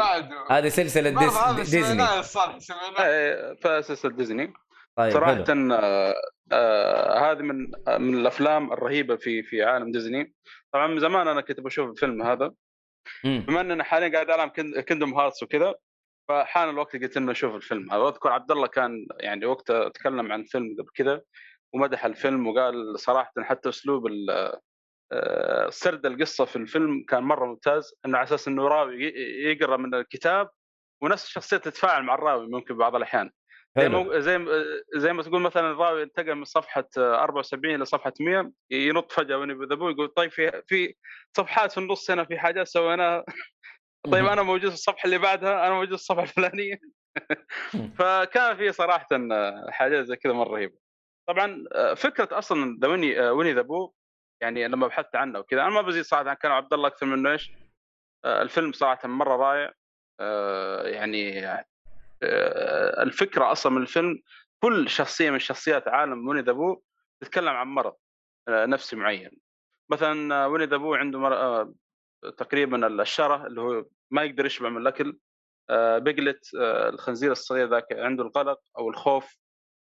هذه 0.51 0.67
سلسلة 0.67 1.09
ديزني 1.09 1.83
سمعناه 1.83 2.19
الصراحه 2.19 2.59
سمعناه 2.59 3.53
فسلسلة 3.61 4.11
ديزني 4.11 4.53
طيب 4.97 5.13
صراحة 5.13 5.45
آه 5.49 6.15
آه 6.51 7.31
هذه 7.31 7.41
من 7.41 7.71
من 7.87 8.13
الأفلام 8.19 8.73
الرهيبة 8.73 9.15
في 9.15 9.43
في 9.43 9.63
عالم 9.63 9.91
ديزني. 9.91 10.33
طبعا 10.73 10.87
من 10.87 10.99
زمان 10.99 11.27
أنا 11.27 11.41
كنت 11.41 11.59
بشوف 11.59 11.89
الفيلم 11.89 12.21
هذا. 12.21 12.53
بما 13.23 13.61
اننا 13.61 13.83
حاليا 13.83 14.09
قاعد 14.09 14.29
ألعب 14.29 14.49
Kingdom 14.81 15.13
Hearts 15.13 15.43
وكذا 15.43 15.75
فحان 16.29 16.69
الوقت 16.69 16.95
قلت 16.95 17.17
إنه 17.17 17.31
أشوف 17.31 17.55
الفيلم 17.55 17.91
هذا. 17.91 18.01
وأذكر 18.01 18.29
عبد 18.29 18.51
الله 18.51 18.67
كان 18.67 19.07
يعني 19.19 19.45
وقتها 19.45 19.89
تكلم 19.89 20.31
عن 20.31 20.39
الفيلم 20.41 20.75
قبل 20.79 20.89
كذا 20.95 21.21
ومدح 21.73 22.05
الفيلم 22.05 22.47
وقال 22.47 22.99
صراحة 22.99 23.33
حتى 23.39 23.69
أسلوب 23.69 24.07
آه، 25.11 25.69
سرد 25.69 26.05
القصة 26.05 26.45
في 26.45 26.55
الفيلم 26.55 27.05
كان 27.09 27.23
مرة 27.23 27.45
ممتاز. 27.45 27.93
إنه 28.05 28.17
على 28.17 28.23
أساس 28.23 28.47
إنه 28.47 28.67
راوي 28.67 29.03
يقرأ 29.43 29.77
من 29.77 29.95
الكتاب 29.95 30.49
ونفس 31.01 31.25
الشخصية 31.25 31.57
تتفاعل 31.57 32.03
مع 32.03 32.15
الراوي 32.15 32.47
ممكن 32.47 32.77
بعض 32.77 32.95
الأحيان. 32.95 33.31
زي 33.77 33.89
ما 33.89 34.19
زي 34.19 34.37
ما- 34.37 34.63
زي 34.95 35.13
ما 35.13 35.23
تقول 35.23 35.41
مثلا 35.41 35.71
الراوي 35.71 36.03
انتقل 36.03 36.35
من 36.35 36.43
صفحة 36.43 36.87
آه، 36.97 37.23
74 37.23 37.75
إلى 37.75 37.85
صفحة 37.85 38.13
100 38.19 38.51
ينط 38.71 39.11
فجأة 39.11 39.37
Winnie 39.37 39.57
the 39.57 39.72
Pooh 39.72 39.91
يقول 39.91 40.07
طيب 40.07 40.31
في 40.31 40.61
في 40.67 40.95
صفحات 41.37 41.71
في 41.71 41.77
النص 41.77 42.11
هنا 42.11 42.23
في 42.25 42.39
حاجات 42.39 42.67
سويناها. 42.67 43.25
طيب 44.11 44.25
أنا 44.25 44.41
موجود 44.43 44.67
في 44.69 44.73
الصفحة 44.75 45.05
اللي 45.05 45.17
بعدها 45.17 45.67
أنا 45.67 45.73
موجود 45.73 45.87
في 45.87 45.93
الصفحة 45.93 46.23
الفلانية. 46.23 46.79
فكان 47.99 48.57
في 48.57 48.71
صراحة 48.71 49.07
حاجات 49.69 50.05
زي 50.05 50.15
كذا 50.15 50.33
مرة 50.33 50.49
رهيبة. 50.53 50.77
طبعا 51.29 51.63
فكرة 51.95 52.37
أصلا 52.37 52.77
the 52.81 52.87
Winnie 52.87 53.19
Winnie 53.29 53.53
the 53.53 53.61
Pooh 53.61 53.93
يعني 54.41 54.67
لما 54.67 54.87
بحثت 54.87 55.15
عنه 55.15 55.39
وكذا 55.39 55.61
أنا 55.61 55.69
ما 55.69 55.81
بزيد 55.81 56.03
صراحة 56.03 56.29
عن 56.29 56.35
كلام 56.35 56.53
عبد 56.53 56.73
الله 56.73 56.87
أكثر 56.87 57.05
منه 57.05 57.31
إيش. 57.31 57.51
آه، 58.25 58.41
الفيلم 58.41 58.71
صراحة 58.71 59.07
مرة 59.07 59.35
رائع. 59.35 59.73
آه، 60.19 60.87
يعني 60.87 61.41
الفكرة 63.03 63.51
أصلا 63.51 63.71
من 63.71 63.81
الفيلم 63.81 64.19
كل 64.63 64.89
شخصية 64.89 65.31
من 65.31 65.39
شخصيات 65.39 65.87
عالم 65.87 66.27
Winnie 66.27 66.41
the 66.41 66.75
تتكلم 67.21 67.49
عن 67.49 67.67
مرض 67.67 67.93
آه، 68.47 68.65
نفسي 68.65 68.95
معين. 68.95 69.31
مثلا 69.91 70.35
آه، 70.35 70.47
Winnie 70.47 70.65
the 70.65 70.79
عنده 70.83 71.19
مر... 71.19 71.33
آه، 71.33 71.73
تقريبا 72.37 72.87
الشره 73.01 73.47
اللي 73.47 73.61
هو 73.61 73.85
ما 74.11 74.23
يقدر 74.23 74.45
يشبع 74.45 74.69
من 74.69 74.81
الأكل 74.81 75.17
آه، 75.69 75.97
Piglet 75.97 76.55
آه، 76.59 76.89
الخنزير 76.89 77.31
الصغير 77.31 77.69
ذاك 77.69 77.85
عنده 77.91 78.23
القلق 78.23 78.59
أو 78.77 78.89
الخوف 78.89 79.37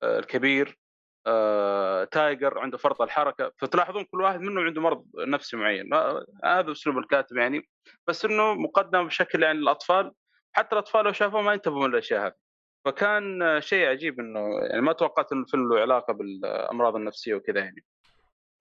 آه، 0.03 0.19
الكبير 0.19 0.79
آه، 1.27 2.05
Tigger 2.05 2.59
عنده 2.59 2.79
فرط 2.79 3.03
الحركة. 3.03 3.53
فتلاحظون 3.57 4.05
كل 4.05 4.21
واحد 4.21 4.41
منهم 4.41 4.65
عنده 4.67 4.81
مرض 4.81 5.07
نفسي 5.19 5.57
معين. 5.57 5.95
آه، 5.95 6.27
هذا 6.45 6.73
أسلوب 6.73 6.99
الكاتب 6.99 7.37
يعني. 7.37 7.69
بس 8.07 8.25
إنه 8.25 8.55
مقدم 8.55 9.07
بشكل 9.07 9.43
يعني 9.43 9.59
للأطفال 9.59 10.13
حتى 10.59 10.73
الأطفال 10.73 11.05
لو 11.05 11.13
شافوه 11.13 11.41
ما 11.43 11.53
ينتبهوا 11.53 11.87
من 11.89 11.95
الاشياء 11.95 12.27
هذه. 12.27 12.35
فكان 12.87 13.43
آه، 13.43 13.61
شيء 13.61 13.87
عجيب 13.89 14.21
إنه 14.21 14.41
يعني 14.71 14.81
ما 14.81 14.93
توقعت 14.93 15.33
إنه 15.33 15.43
الفيلم 15.43 15.69
له 15.75 15.81
علاقة 15.81 16.13
بالأمراض 16.13 16.97
النفسية 16.97 17.35
وكذا 17.35 17.61
يعني. 17.61 17.85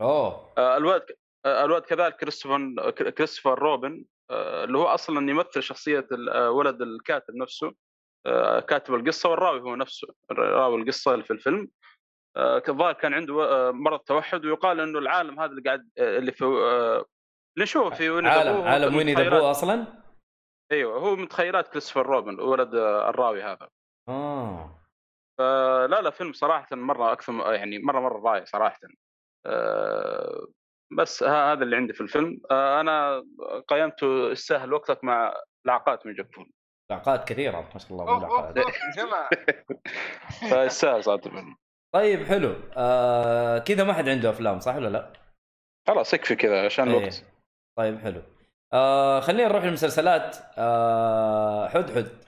أوه. 0.02 0.54
آه، 0.58 0.78
الولد 0.78 1.06
آه، 1.46 1.66
الولد 1.66 1.84
كذلك 1.84 2.16
كريستوفر 2.16 2.92
كريستوفر 2.92 3.60
روبن 3.60 4.06
آه، 4.32 4.64
اللي 4.64 4.78
هو 4.78 4.86
أصلا 4.86 5.32
يمثل 5.32 5.64
شخصية 5.64 6.08
آه، 6.32 6.52
ولد 6.52 6.82
الكاتب 6.82 7.36
نفسه 7.36 7.74
آه، 8.26 8.60
كاتب 8.60 8.94
القصة 8.94 9.30
والراوي 9.30 9.62
هو 9.62 9.76
نفسه 9.76 10.08
راوي 10.32 10.82
القصة 10.82 11.22
في 11.22 11.32
الفيلم. 11.32 11.68
آه، 12.38 12.64
الظاهر 12.70 12.94
كان 12.94 13.14
عنده 13.14 13.44
آه، 13.44 13.72
مرض 13.72 14.00
توحد 14.00 14.46
ويقال 14.46 14.80
إنه 14.80 15.00
العالم 15.00 15.40
هذا 15.40 15.52
اللي 15.52 15.62
قاعد 15.62 15.90
آه، 15.98 16.18
اللي 16.18 16.32
في 16.32 16.46
آه، 16.46 16.96
اللي 17.56 17.64
نشوفه 17.64 17.90
في 17.90 18.10
ويني 18.10 18.30
عالم 18.30 18.62
عالم 18.62 18.96
ويني 18.96 19.14
ذا 19.14 19.52
أصلا؟ 19.52 20.07
أيوه 20.72 21.00
هو 21.00 21.16
من 21.16 21.28
تخيلات 21.28 21.68
كريستوفر 21.68 22.06
روبن 22.06 22.40
ولد 22.40 22.76
آه، 22.76 23.10
الراوي 23.10 23.44
هذا. 23.44 23.70
آه. 24.10 24.80
فلا 25.40 26.02
لا 26.02 26.10
فيلم 26.10 26.34
صراحة 26.34 26.76
مرة 26.76 27.12
أكثر 27.12 27.54
يعني 27.54 27.80
مرة 27.80 28.00
مرة 28.00 28.30
رائع 28.32 28.46
صراحة. 28.46 28.80
آه، 29.46 30.48
بس 30.98 31.24
ها- 31.24 31.54
هذا 31.54 31.64
اللي 31.64 31.76
عندي 31.76 31.94
في 31.94 32.02
الفيلم. 32.02 32.42
آه، 32.52 32.82
أنا 32.82 33.24
قيمته 33.68 34.30
يستاهل 34.32 34.74
وقتك 34.74 35.04
مع 35.04 35.34
لعقات 35.66 36.06
من 36.06 36.14
جبون 36.14 36.52
لعقات 36.92 37.28
كثيرة 37.28 37.62
ما 37.74 37.80
شاء 37.80 37.92
الله 37.92 38.20
لعقات. 38.20 38.56
جماعة. 38.98 39.30
فيستاهل 40.50 41.04
صراحة. 41.04 41.26
الفيلم 41.26 41.56
طيب 41.96 42.24
حلو. 42.24 42.56
آه 42.78 43.58
كذا 43.60 43.84
ما 43.84 43.94
حد 43.94 44.10
عنده 44.10 44.30
أفلام 44.30 44.60
صح 44.60 44.76
ولا 44.76 44.88
لا؟ 44.88 45.14
خلاص 45.88 46.14
يكفي 46.14 46.36
كذا 46.36 46.66
عشان 46.66 46.88
إيه. 46.90 46.98
الوقت. 46.98 47.24
طيب 47.78 48.00
حلو. 48.00 48.22
آه 48.74 49.20
خلينا 49.20 49.48
نروح 49.50 49.64
للمسلسلات. 49.64 50.38
آه 50.58 51.68
حد 51.68 51.92
حد. 51.92 52.24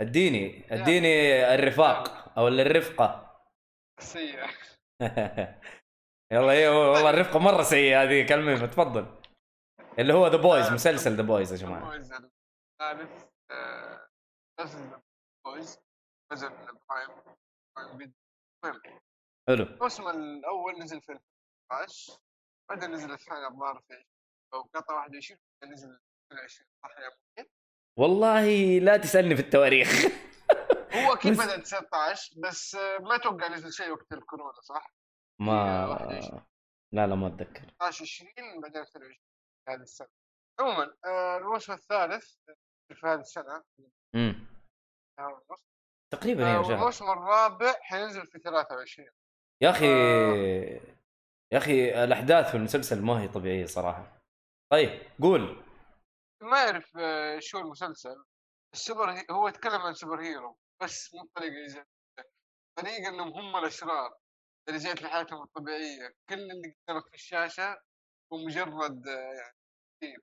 اديني 0.00 0.64
اديني 0.74 1.44
الرفاق 1.54 2.32
أو 2.38 2.48
الرفقة. 2.48 3.36
سيئة. 4.00 4.48
يلا 6.32 6.52
إيه 6.52 6.68
والله 6.92 7.10
الرفقة 7.10 7.38
مرة 7.38 7.62
سيئة 7.62 8.02
هذه. 8.02 8.26
كلمه 8.26 8.66
تفضل. 8.66 9.06
اللي 9.98 10.12
هو 10.12 10.26
The 10.26 10.36
Boys 10.36 10.72
مسلسل 10.72 11.16
The 11.16 11.22
Boys 11.22 11.52
يا 11.52 11.56
جماعة. 11.56 11.84
بويز 11.84 12.12
الثالث 12.12 13.24
آه، 13.50 14.08
نزل 14.60 14.90
Boys 15.44 15.80
نزل 16.32 16.48
Prime 16.88 17.10
حلو. 19.48 19.64
الموسم 19.64 20.08
الأول 20.08 20.78
نزل 20.82 21.00
في 21.00 21.12
2012 21.12 22.18
بعدين 22.70 22.90
نزل 22.90 23.12
الثاني 23.12 23.46
الظاهر 23.46 23.80
في 23.88 24.04
أو 24.54 24.62
قطع 24.74 24.94
21 24.94 25.40
بعدين 25.62 25.74
نزل 25.74 25.98
في 26.28 26.34
20 26.44 26.68
صح 26.82 26.90
يا؟ 26.98 27.46
والله 27.98 28.78
لا 28.78 28.96
تسألني 28.96 29.36
في 29.36 29.42
التواريخ. 29.42 29.88
هو 30.94 31.12
أكيد 31.12 31.32
بدأ 31.32 31.60
19 31.60 32.40
بس 32.40 32.74
آه، 32.74 32.98
ما 32.98 33.14
أتوقع 33.14 33.48
نزل 33.48 33.72
شيء 33.72 33.90
وقت 33.90 34.12
الكورونا 34.12 34.60
صح؟ 34.60 34.94
ما. 35.40 35.86
لا 36.92 37.06
لا 37.06 37.14
ما 37.14 37.26
أتذكر. 37.26 37.62
19 37.80 38.02
20 38.02 38.60
بعدين 38.60 38.82
22 38.82 39.16
هذه 39.68 39.80
السنة. 39.80 40.08
عموما 40.60 40.94
آه، 41.04 41.36
الموسم 41.36 41.72
الثالث 41.72 42.34
في 42.94 43.06
هذه 43.06 43.20
السنة. 43.20 43.64
امم 44.14 44.46
تقريبا 46.12 46.44
آه، 46.44 46.52
أيوه 46.52 46.62
شهر 46.62 46.72
والموسم 46.72 47.04
الرابع 47.10 47.72
حينزل 47.80 48.26
في 48.26 48.38
23 48.38 49.08
يا 49.62 49.70
أخي 49.70 49.86
آه. 49.86 50.80
يا 51.52 51.58
أخي 51.58 52.04
الأحداث 52.04 52.50
في 52.50 52.56
المسلسل 52.56 53.02
ما 53.02 53.22
هي 53.22 53.28
طبيعية 53.28 53.66
صراحة. 53.66 54.21
طيب 54.72 54.90
قول. 55.22 55.64
ما 56.42 56.64
يعرف 56.64 56.96
آه، 56.96 57.38
شو 57.38 57.58
المسلسل. 57.58 58.24
السوبر. 58.74 59.24
هو 59.30 59.48
يتكلم 59.48 59.80
عن 59.80 59.94
superhero 59.94 60.58
بس 60.82 61.14
مو 61.14 61.22
بطريقة 61.22 61.86
طريقة 62.78 63.08
إنهم 63.08 63.28
هم 63.32 63.56
الأشرار 63.56 64.18
اللي 64.68 64.78
جات 64.78 65.02
لحياتهم 65.02 65.42
الطبيعية. 65.42 66.14
كل 66.28 66.34
اللي 66.50 66.76
قدامك 66.88 67.08
في 67.08 67.14
الشاشة 67.14 67.80
هو 68.32 68.38
مجرد 68.38 69.08
آه، 69.08 69.52
يعني. 70.02 70.16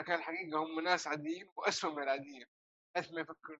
لكن 0.00 0.12
الحقيقة 0.12 0.58
هم 0.62 0.80
ناس 0.80 1.06
عاديين 1.06 1.48
واسوء 1.56 1.92
من 1.94 2.02
العاديين 2.02 2.46
حيث 2.96 3.12
ما 3.12 3.20
يفكرون 3.20 3.58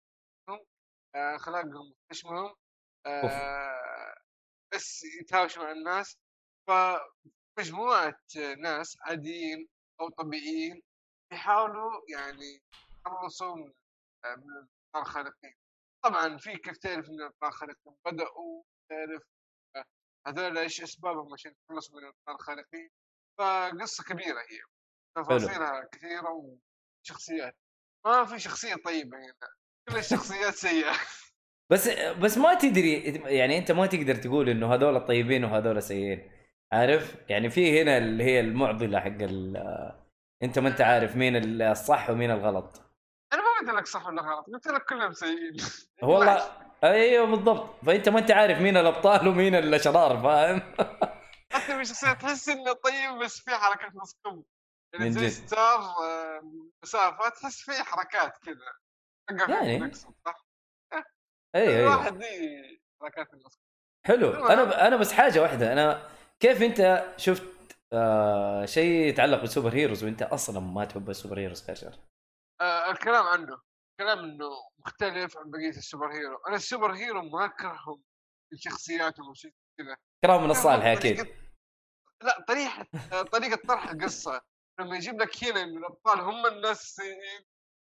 آه، 1.15 1.37
أخلاقهم 1.37 1.95
وخشمهم 2.11 2.55
آه، 3.07 4.15
بس 4.75 5.05
يتهاوشوا 5.21 5.65
مع 5.65 5.73
الناس. 5.73 6.19
فمجموعة 6.69 8.21
ناس 8.59 8.99
عاديين 9.01 9.69
أو 10.01 10.09
طبيعيين 10.09 10.83
يحاولوا 11.33 11.91
يعني 12.09 12.63
يخلصوا 13.07 13.57
من 13.57 13.73
آه، 14.25 14.35
من 14.37 14.51
الابطال 14.53 15.03
الخارقين. 15.03 15.55
طبعا 16.05 16.37
في 16.37 16.57
كيف 16.57 16.77
تعرف 16.77 17.09
إن 17.09 17.15
الابطال 17.15 17.49
الخارقين 17.49 17.95
بدأوا 18.07 18.63
تعرف 18.91 19.23
آه، 19.77 19.85
هذول 20.27 20.59
إيش 20.59 20.83
أسبابهم 20.83 21.33
عشان 21.33 21.53
يتخلصوا 21.53 21.97
من 21.97 22.03
الابطال 22.03 22.35
الخارقين؟ 22.35 22.91
فقصة 23.39 24.05
كبيرة 24.05 24.41
هي 24.41 24.61
تفاصيلها 25.17 25.89
كثيرة 25.93 26.59
شخصيات 27.07 27.57
ما 28.07 28.25
في 28.25 28.39
شخصية 28.39 28.75
طيبة 28.75 29.19
هنا 29.19 29.35
كل 29.89 29.97
الشخصيات 29.97 30.55
سيئة. 30.55 30.93
بس 31.71 31.89
بس 32.23 32.39
ما 32.39 32.55
تدري 32.55 32.93
يعني 33.37 33.59
أنت 33.59 33.73
ما 33.73 33.87
تقدر 33.87 34.15
تقول 34.15 34.49
إنه 34.49 34.75
هذول 34.75 35.07
طيبين 35.07 35.45
وهذول 35.45 35.83
سيئين 35.83 36.40
عارف؟ 36.73 37.17
يعني 37.29 37.51
في 37.51 37.83
هنا 37.83 37.99
اللي 37.99 38.25
هي 38.25 38.41
المعضلة 38.41 39.01
حق 39.01 39.07
ال- 39.07 39.93
انت 40.43 40.59
ما 40.59 40.69
انت 40.69 40.81
عارف 40.81 41.17
مين 41.17 41.63
الصح 41.63 42.11
ومين 42.11 42.31
الغلط. 42.31 42.83
أنا 43.33 43.43
ما 43.43 43.49
قلت 43.61 43.79
لك 43.81 43.87
صح 43.87 44.07
ولا 44.07 44.23
غلط 44.23 44.47
قلت 44.47 44.67
لك 44.67 44.85
كلهم 44.85 45.13
سيئين. 45.13 45.57
والله 46.03 46.43
أيوه 46.85 47.27
بالضبط. 47.27 47.85
فأنت 47.85 48.09
ما 48.09 48.19
انت 48.19 48.31
عارف 48.31 48.59
مين 48.61 48.77
الأبطال 48.77 49.29
ومين 49.29 49.55
الأشرار 49.55 50.23
فاهم؟ 50.23 50.63
حتى 51.53 51.77
في 51.79 51.85
شخصيه 51.85 52.13
تحس 52.13 52.49
إنه 52.49 52.73
طيب 52.73 53.19
بس 53.25 53.41
في 53.41 53.51
حركات 53.51 53.95
مسكوب 53.95 54.45
يعني 54.95 55.11
زي. 55.13 55.31
ستار 55.31 55.79
آه، 55.81 56.43
مسافة 56.85 57.29
تحس 57.29 57.61
فيه 57.63 57.83
حركات 57.83 58.39
كذا. 58.39 59.49
يعني. 59.49 59.93
صح؟ 59.95 60.47
أيوه 61.55 61.69
أيوه. 61.77 61.81
الواحد 61.95 62.19
دي 62.19 62.27
حركات 63.03 63.33
المسكوب 63.35 63.65
حلو. 64.07 64.47
أنا 64.47 64.87
أنا 64.87 64.97
بس 64.97 65.13
حاجة 65.13 65.43
واحدة 65.43 65.73
أنا 65.73 66.09
كيف 66.41 66.63
انت 66.63 67.13
شفت 67.17 67.45
آه 67.93 68.65
شيء 68.65 69.09
يتعلق 69.09 69.41
بال 69.41 69.51
super 69.51 69.75
heroes 69.75 70.05
وانت 70.05 70.23
أصلا 70.23 70.61
ما 70.61 70.85
تحب 70.85 71.11
ال 71.11 71.16
super 71.16 71.39
heroes 71.39 71.67
كاشر 71.67 71.99
آه 72.61 72.91
الكلام 72.91 73.27
عنه 73.27 73.61
كلام 74.01 74.19
انه 74.19 74.51
مختلف 74.79 75.39
عن 75.39 75.51
بقية 75.51 75.69
ال 75.69 75.76
super 75.76 76.13
hero. 76.13 76.37
أنا 76.49 76.57
ال 76.57 76.63
super 76.63 76.93
hero 76.93 77.23
ما 77.23 77.45
أكرههم 77.45 78.03
شخصياتهم 78.55 79.29
وشي 79.29 79.55
كذا. 79.79 79.97
كلام 80.25 80.45
من 80.45 80.51
الصالح 80.51 80.85
أكيد. 80.85 81.27
لا 82.23 82.45
طريقة 82.49 82.87
طريقة 83.23 83.57
طرح 83.69 83.91
القصة. 83.91 84.43
لما 84.81 84.97
يجيب 84.97 85.21
لك 85.21 85.45
هنا 85.45 85.63
ان 85.63 85.77
الأبطال 85.77 86.21
هم 86.21 86.47
الناس 86.47 87.03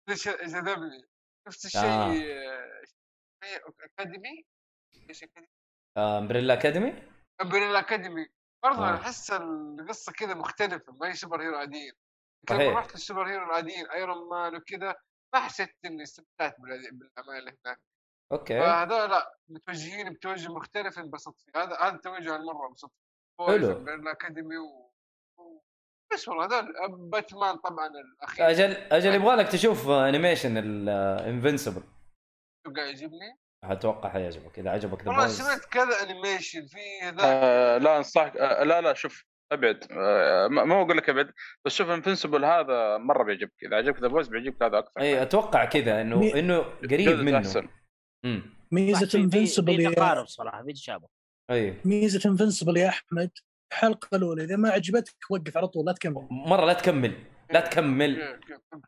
ليش 0.08 0.28
جذبني 0.28 1.08
نفس 1.48 1.66
الشيء 1.66 1.82
آه. 1.82 2.12
آه. 3.44 3.74
Academy؟ 3.80 4.44
إيش 5.08 5.22
Academy؟ 5.22 5.52
آه، 5.96 6.18
Umbrella 6.18 6.54
Academy؟ 6.54 7.02
Umbrella 7.42 7.78
Academy. 7.78 8.28
برضه 8.64 8.78
آه. 8.78 8.88
أنا 8.88 8.96
احس 8.96 9.30
القصة 9.30 10.12
كذا 10.12 10.34
مختلفة 10.34 10.92
ما 10.92 11.08
هي 11.08 11.12
super 11.12 11.42
hero 11.42 11.56
عاديين. 11.56 11.92
لما 12.50 12.70
رحت 12.70 12.94
لل 12.94 13.04
super 13.04 13.28
hero 13.28 13.44
العاديين 13.44 13.86
Iron 13.90 14.28
Man 14.28 14.56
وكذا 14.56 14.94
ما 15.34 15.40
حسيت 15.40 15.76
اني 15.84 16.02
استمتعت 16.02 16.60
بالاعمال 16.60 17.38
اللي 17.38 17.56
هناك. 17.64 17.80
أوكي. 18.32 18.60
فهذول 18.60 19.10
لأ 19.10 19.38
متوجهين 19.48 20.12
بتوجه 20.12 20.52
مختلف 20.52 20.98
انبسطت 20.98 21.40
فيه. 21.40 21.62
هذا 21.62 21.76
هذا 21.76 21.94
التوجه 21.94 22.36
المرة 22.36 22.66
انبسطت 22.68 22.92
حلو. 23.46 23.72
Umbrella 23.72 24.12
Academy 24.12 24.58
و... 24.58 24.90
بس 26.12 26.28
والله 26.28 26.44
هذول 26.44 26.72
باتمان 27.10 27.56
طبعا 27.56 27.86
الأخير. 27.86 28.50
أجل 28.50 28.72
أجل 28.72 29.14
يبغى 29.14 29.36
لك 29.36 29.48
تشوف 29.48 29.88
animation 29.88 30.56
ال 30.56 30.68
Invincible 30.68 31.82
قاعد 32.76 32.86
يعجبني؟ 32.86 33.38
أتوقع 33.64 34.08
حيعجبك. 34.08 34.58
إذا 34.58 34.70
عجبك 34.70 35.02
ذا 35.02 35.08
The 35.08 35.24
Boys 35.24 35.38
سمعت 35.42 35.64
كذا 35.64 36.02
animation 36.02 36.66
في 36.66 36.78
ذا. 37.04 37.16
آه 37.20 37.78
لا 37.78 37.96
أنصحك 37.96 38.36
آه 38.36 38.64
لا 38.64 38.80
لا 38.80 38.94
شوف 38.94 39.24
أبعد. 39.52 39.84
آه 39.90 40.48
ما 40.48 40.64
ما 40.64 40.82
أقول 40.82 40.96
لك 40.96 41.10
أبعد 41.10 41.30
بس 41.64 41.74
شوف 41.74 41.90
Invincible 41.90 42.44
هذا 42.44 42.98
مرة 42.98 43.24
بيعجبك. 43.24 43.52
إذا 43.62 43.76
عجبك 43.76 44.00
The 44.00 44.08
Boys 44.08 44.28
بيعجبك 44.28 44.62
هذا 44.62 44.78
أكثر. 44.78 45.00
اي 45.00 45.22
أتوقع 45.22 45.64
كذا 45.64 46.00
إنه 46.00 46.18
مي- 46.18 46.40
إنه 46.40 46.58
قريب 46.90 47.08
منه. 47.08 47.38
أحسن. 47.38 47.68
ميزة 48.72 49.18
Invincible 49.18 49.76
في 49.76 49.82
يا 49.82 49.90
تقارب 49.90 50.26
صراحة 50.26 50.62
في 50.64 50.72
تشابه. 50.72 51.08
اي 51.50 51.80
ميزة 51.84 52.30
Invincible 52.30 52.76
يا 52.76 52.88
أحمد 52.88 53.30
الحلقة 53.72 54.16
الأولى 54.16 54.44
إذا 54.44 54.56
ما 54.56 54.70
عجبتك 54.70 55.30
وقف 55.30 55.56
على 55.56 55.68
طول 55.68 55.86
لا 55.86 55.92
تكمل. 55.92 56.28
مرة 56.30 56.64
لا 56.64 56.72
تكمل 56.72 57.14
لا 57.50 57.60
تكمل. 57.60 58.38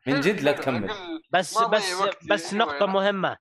من 0.07 0.21
جد 0.21 0.41
لا 0.41 0.51
تكمل. 0.51 0.89
بس 1.31 1.57
بس. 1.57 2.03
بس 2.31 2.53
نقطة. 2.53 2.85
مهمة. 2.85 3.37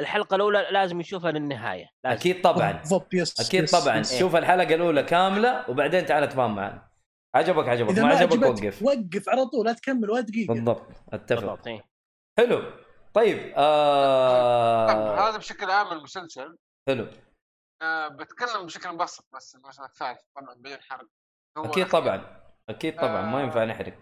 الحلقة 0.00 0.34
الأولى 0.34 0.66
لازم 0.70 1.00
يشوفها 1.00 1.30
للنهاية 1.30 1.90
لازم. 2.04 2.18
أكيد 2.18 2.42
طبعا. 2.42 2.72
بالضبط 2.72 3.14
yes 3.14 3.40
أكيد 3.40 3.62
yes، 3.64 3.70
طبعا. 3.84 3.96
yes. 3.96 4.18
شوف 4.18 4.36
الحلقة 4.36 4.74
الأولى 4.74 5.02
كاملة 5.02 5.70
وبعدين 5.70 6.06
تعال 6.06 6.28
تفاهم 6.28 6.54
معنا. 6.54 6.88
عجبك 7.34 7.68
عجبك. 7.68 7.98
ما 7.98 8.02
ما 8.02 8.08
عجبك 8.08 8.42
وقف. 8.42 8.82
وقف 8.82 9.28
على 9.28 9.46
طول 9.46 9.66
لا 9.66 9.72
تكمل 9.72 10.10
ولا 10.10 10.20
دقيقة. 10.20 10.54
بالضبط. 10.54 10.86
أتفق. 11.12 11.40
بالضبط 11.40 11.66
إيه. 11.66 11.84
حلو. 12.38 12.72
طيب 13.14 13.52
آه 13.56 15.28
هذا 15.28 15.36
بشكل 15.36 15.70
عام 15.70 15.92
المسلسل. 15.92 16.56
حلو. 16.88 17.06
آه 17.82 18.08
بتكلم 18.08 18.66
بشكل 18.66 18.92
مبسط 18.92 19.26
بس 19.34 19.54
الموسم 19.54 19.84
الثالث 19.84 20.20
طبعا 20.36 20.54
بدون 20.54 20.78
حرق. 20.80 21.08
أكيد. 21.56 21.88
طبعا. 21.88 22.42
أكيد 22.68 22.96
طبعا. 22.96 23.22
ما 23.22 23.38
آه. 23.38 23.42
ينفع 23.42 23.64
نحرق. 23.64 23.94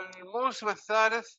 الموسم 0.00 0.68
الثالث 0.68 1.34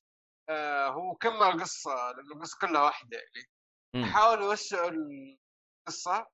آه 0.49 0.87
هو 0.87 1.15
كمل 1.15 1.43
القصة 1.43 1.89
لأنه 2.17 2.35
القصة 2.35 2.57
كلها 2.61 2.81
واحدة 2.81 3.17
يعني. 3.17 3.47
حاولوا 3.95 4.45
يوسعوا 4.49 4.91
القصة 4.91 6.27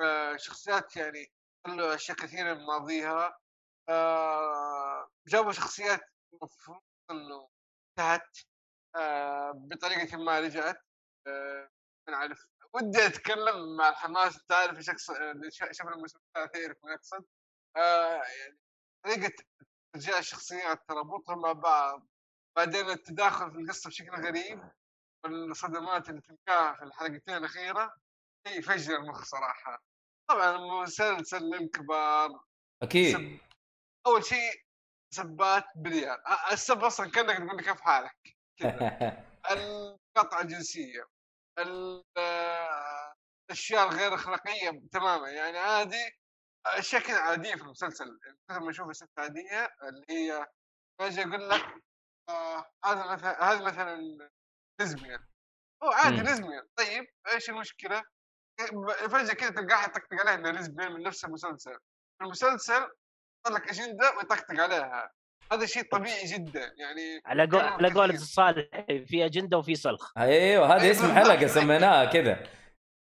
آه 0.00 0.36
شخصيات 0.36 0.96
يعني 0.96 1.32
خلوا 1.66 1.94
أشياء 1.94 2.16
كثيرة 2.16 2.54
من 2.54 2.66
ماضيها 2.66 3.38
آه 3.88 5.10
جابوا 5.26 5.52
شخصيات 5.52 6.00
المفروض 6.32 6.80
إنه 7.10 7.48
انتهت 7.90 8.38
آه 8.96 9.52
بطريقة 9.54 10.16
ما 10.16 10.40
رجعت 10.40 10.84
نعرف. 12.08 12.46
ودي 12.74 13.06
أتكلم 13.06 13.76
مع 13.76 13.88
الحماس 13.88 14.44
تعرف 14.48 14.80
شاف 14.80 15.88
الموسم 15.88 16.18
الثالث 16.18 16.56
يعرف 16.56 16.76
ما 16.84 16.92
يقصد 16.92 17.24
آه 17.76 18.22
يعني 18.22 18.58
طريقة 19.04 19.44
إرجاع 19.94 20.18
الشخصيات 20.18 20.88
ترابطهم 20.88 21.42
مع 21.42 21.52
بعض. 21.52 22.06
بعدين 22.56 22.90
التداخل 22.90 23.50
في 23.52 23.58
القصة 23.58 23.90
بشكل 23.90 24.10
غريب. 24.10 24.70
والصدمات 25.24 26.08
اللي 26.08 26.20
تلقاها 26.20 26.74
في 26.74 26.82
الحلقتين 26.84 27.36
الأخيرة 27.36 27.94
شيء 28.48 28.58
يفجر 28.58 28.96
المخ 28.96 29.24
صراحة. 29.24 29.82
طبعا 30.30 30.56
مسلسل 30.82 31.42
للكبار 31.42 32.44
أكيد. 32.82 33.16
سب... 33.16 33.38
أول 34.06 34.24
شيء 34.24 34.64
سبات 35.14 35.64
بريال 35.76 36.18
أ- 36.26 36.52
السب 36.52 36.84
أصلا 36.84 37.10
كأنك 37.10 37.36
تقول 37.36 37.56
لي 37.56 37.62
كيف 37.62 37.80
حالك؟ 37.80 38.36
كذا. 38.58 39.24
القطعه 39.50 40.40
الجنسية 40.40 41.04
ال- 41.58 42.04
آه، 42.16 43.14
الأشياء 43.50 43.88
الغير 43.88 44.14
أخلاقية 44.14 44.82
تماما. 44.92 45.28
يعني 45.30 45.58
عادي 45.58 46.10
أشياء 46.66 47.02
كذا 47.02 47.20
عادية 47.20 47.54
في 47.54 47.62
المسلسل. 47.62 48.18
كثر 48.48 48.60
ما 48.60 48.70
أشوف 48.70 48.90
اشياء 48.90 49.08
عادية 49.18 49.70
اللي 49.82 50.04
هي 50.10 50.46
فجاه 50.98 51.22
يقول 51.26 51.50
لك 51.50 51.64
آه 52.28 52.70
هذا 52.84 53.12
مثلا 53.12 53.44
هذا 53.44 53.64
مثلا 53.64 53.98
لزبيان 54.80 55.20
هو 55.82 55.88
عادي 55.90 56.16
مم. 56.16 56.22
لزبيان 56.22 56.62
طيب 56.76 57.06
إيش 57.32 57.50
المشكلة؟ 57.50 58.02
فجأة 59.08 59.34
كذا 59.34 59.50
تلقاها 59.50 59.84
يطقطق 59.84 60.14
عليها 60.20 60.34
انها 60.34 60.52
لزبيان 60.52 60.92
من 60.92 61.02
نفس 61.02 61.24
المسلسل 61.24 61.78
المسلسل 62.22 62.82
يحط 63.46 63.54
لك 63.54 63.70
أجندة 63.70 64.16
ويطقطق 64.16 64.60
عليها 64.60 65.10
هذا 65.52 65.66
شيء 65.66 65.82
طبيعي 65.82 66.24
جدا 66.24 66.74
يعني 66.78 67.22
على 67.26 67.46
قول 67.46 67.60
على 67.60 67.90
قولة. 67.90 68.14
الصالح 68.14 68.68
في 69.06 69.24
أجندة 69.24 69.58
وفي 69.58 69.74
سلخ 69.74 70.12
أيوه 70.18 70.66
هذا 70.66 70.82
أيوة 70.82 70.90
اسم. 70.90 71.14
حلقة 71.14 71.46
سميناها 71.46 72.04
كذا 72.04 72.46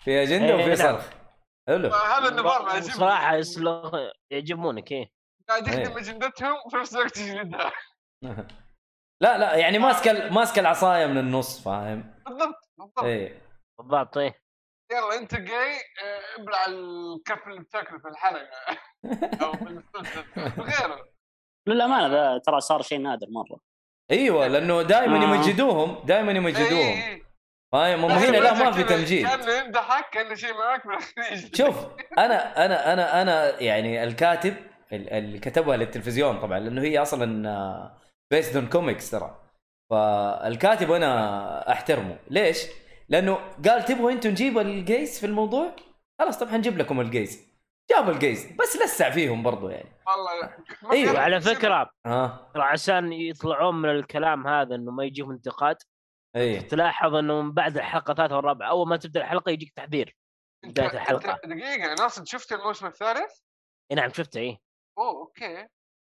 في 0.03 0.23
أجندة 0.23 0.45
إيه، 0.45 0.55
وفي 0.55 0.83
نعم. 0.83 0.97
صرخ 0.97 1.09
حلو 1.67 1.89
هذا 1.89 2.29
النظام 2.29 2.69
عجيب 2.69 2.91
صراحة 2.93 3.41
يعجبونك 4.31 4.91
إيه 4.91 5.11
قاعد 5.49 5.67
يخدم 5.67 5.79
إيه. 5.79 5.97
أجندتهم 5.97 6.55
وفي 6.65 6.77
نفس 6.77 6.95
الوقت 6.95 7.17
يجلدها 7.17 7.71
لا 9.21 9.37
لا 9.37 9.55
يعني 9.55 9.79
ماسك 9.79 10.07
ماسك 10.31 10.59
العصاية 10.59 11.05
من 11.05 11.17
النص 11.17 11.63
فاهم؟ 11.63 12.13
بالضبط 12.25 12.69
بالضبط. 12.77 13.03
إيه. 13.03 13.41
بالضبط 13.79 14.17
إيه. 14.17 14.39
يلا 14.91 15.17
أنت 15.17 15.35
جاي 15.35 15.73
آه، 15.75 16.41
ابلع 16.41 16.65
الكف 16.67 17.47
اللي 17.47 17.59
بتاكله 17.59 17.99
في 17.99 18.07
الحلقة. 18.07 18.49
أو 19.45 19.51
وغيره 20.57 21.05
للأمانة 21.67 22.07
ذا 22.07 22.37
ترى 22.37 22.59
صار 22.61 22.81
شيء 22.81 22.99
نادر 23.01 23.27
مرة. 23.29 23.59
أيوه 24.11 24.47
لأنه 24.47 24.81
دائما 24.81 25.17
آه. 25.17 25.23
يمجدوهم 25.23 26.05
دائما 26.05 26.31
يمجدوهم. 26.31 26.71
إيه، 26.71 27.05
إيه. 27.07 27.23
فاهم؟ 27.71 28.05
هم 28.05 28.11
هنا 28.11 28.37
لا 28.37 28.53
ما 28.53 28.71
في 28.71 28.83
تمجيد. 28.83 29.27
كانه 29.27 29.53
يمدحك 29.53 30.09
كانه 30.09 30.35
شيء 30.35 30.53
معك 30.53 30.83
شوف 31.55 31.75
أنا 32.17 32.65
أنا 32.65 32.93
أنا 32.93 33.21
أنا 33.21 33.59
يعني 33.61 34.03
الكاتب 34.03 34.55
ال- 34.93 35.09
اللي 35.09 35.39
كتبها 35.39 35.77
للتلفزيون 35.77 36.39
طبعا 36.39 36.59
لأنه 36.59 36.81
هي 36.81 37.01
أصلا 37.01 37.98
based 38.31 38.55
on 38.55 38.69
comics 38.69 39.11
ترى 39.11 39.39
فالكاتب 39.91 40.91
أنا 40.91 41.71
أحترمه 41.71 42.19
ليش؟ 42.29 42.57
لأنه 43.09 43.35
قال 43.67 43.85
تبغوا 43.85 44.11
أنتم 44.11 44.29
نجيب 44.29 44.57
ال 44.57 44.70
gays 44.70 45.19
في 45.19 45.25
الموضوع؟ 45.25 45.75
خلاص 46.19 46.39
طب 46.39 46.47
حنجيب 46.49 46.77
لكم 46.77 47.01
ال 47.01 47.11
gays 47.11 47.49
جابوا 47.91 48.13
ال 48.13 48.21
gays 48.21 48.51
بس 48.51 48.75
لسع 48.75 49.09
فيهم 49.09 49.43
برضو 49.43 49.69
يعني 49.69 49.89
والله 50.07 50.55
أيوة، 50.91 51.13
وعلى 51.13 51.35
يسمع. 51.35 51.53
فكرة 51.53 51.89
ها 52.05 52.51
ترى 52.53 52.63
عشان 52.63 53.13
يطلعون 53.13 53.75
من 53.81 53.89
الكلام 53.89 54.47
هذا 54.47 54.75
إنه 54.75 54.91
ما 54.91 55.03
يجيهم 55.03 55.31
انتقاد 55.31 55.77
اي 56.35 56.61
تلاحظ 56.61 57.15
إنه 57.15 57.41
من 57.41 57.51
بعد 57.51 57.77
الحلقة 57.77 58.11
الثالثه 58.11 58.35
والرابعه 58.35 58.69
أول 58.69 58.87
ما 58.87 58.97
تبدأ 58.97 59.21
الحلقة 59.21 59.49
يجيك 59.49 59.73
تحذير 59.75 60.15
الحلقة. 60.65 61.33
أنت- 61.35 61.47
دقيقة 61.47 61.93
ناصر 61.99 62.25
شفت 62.25 62.51
الموسم 62.53 62.85
الثالث؟ 62.85 63.39
إي 63.91 63.95
نعم 63.95 64.09
شفته 64.13 64.37
إيه 64.39 64.59
أوه 64.97 65.09
أوكي 65.21 65.67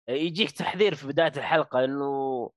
يجيك 0.08 0.50
تحذير 0.50 0.94
في 0.94 1.06
بداية 1.06 1.32
الحلقة 1.36 1.84
إنه 1.84 2.50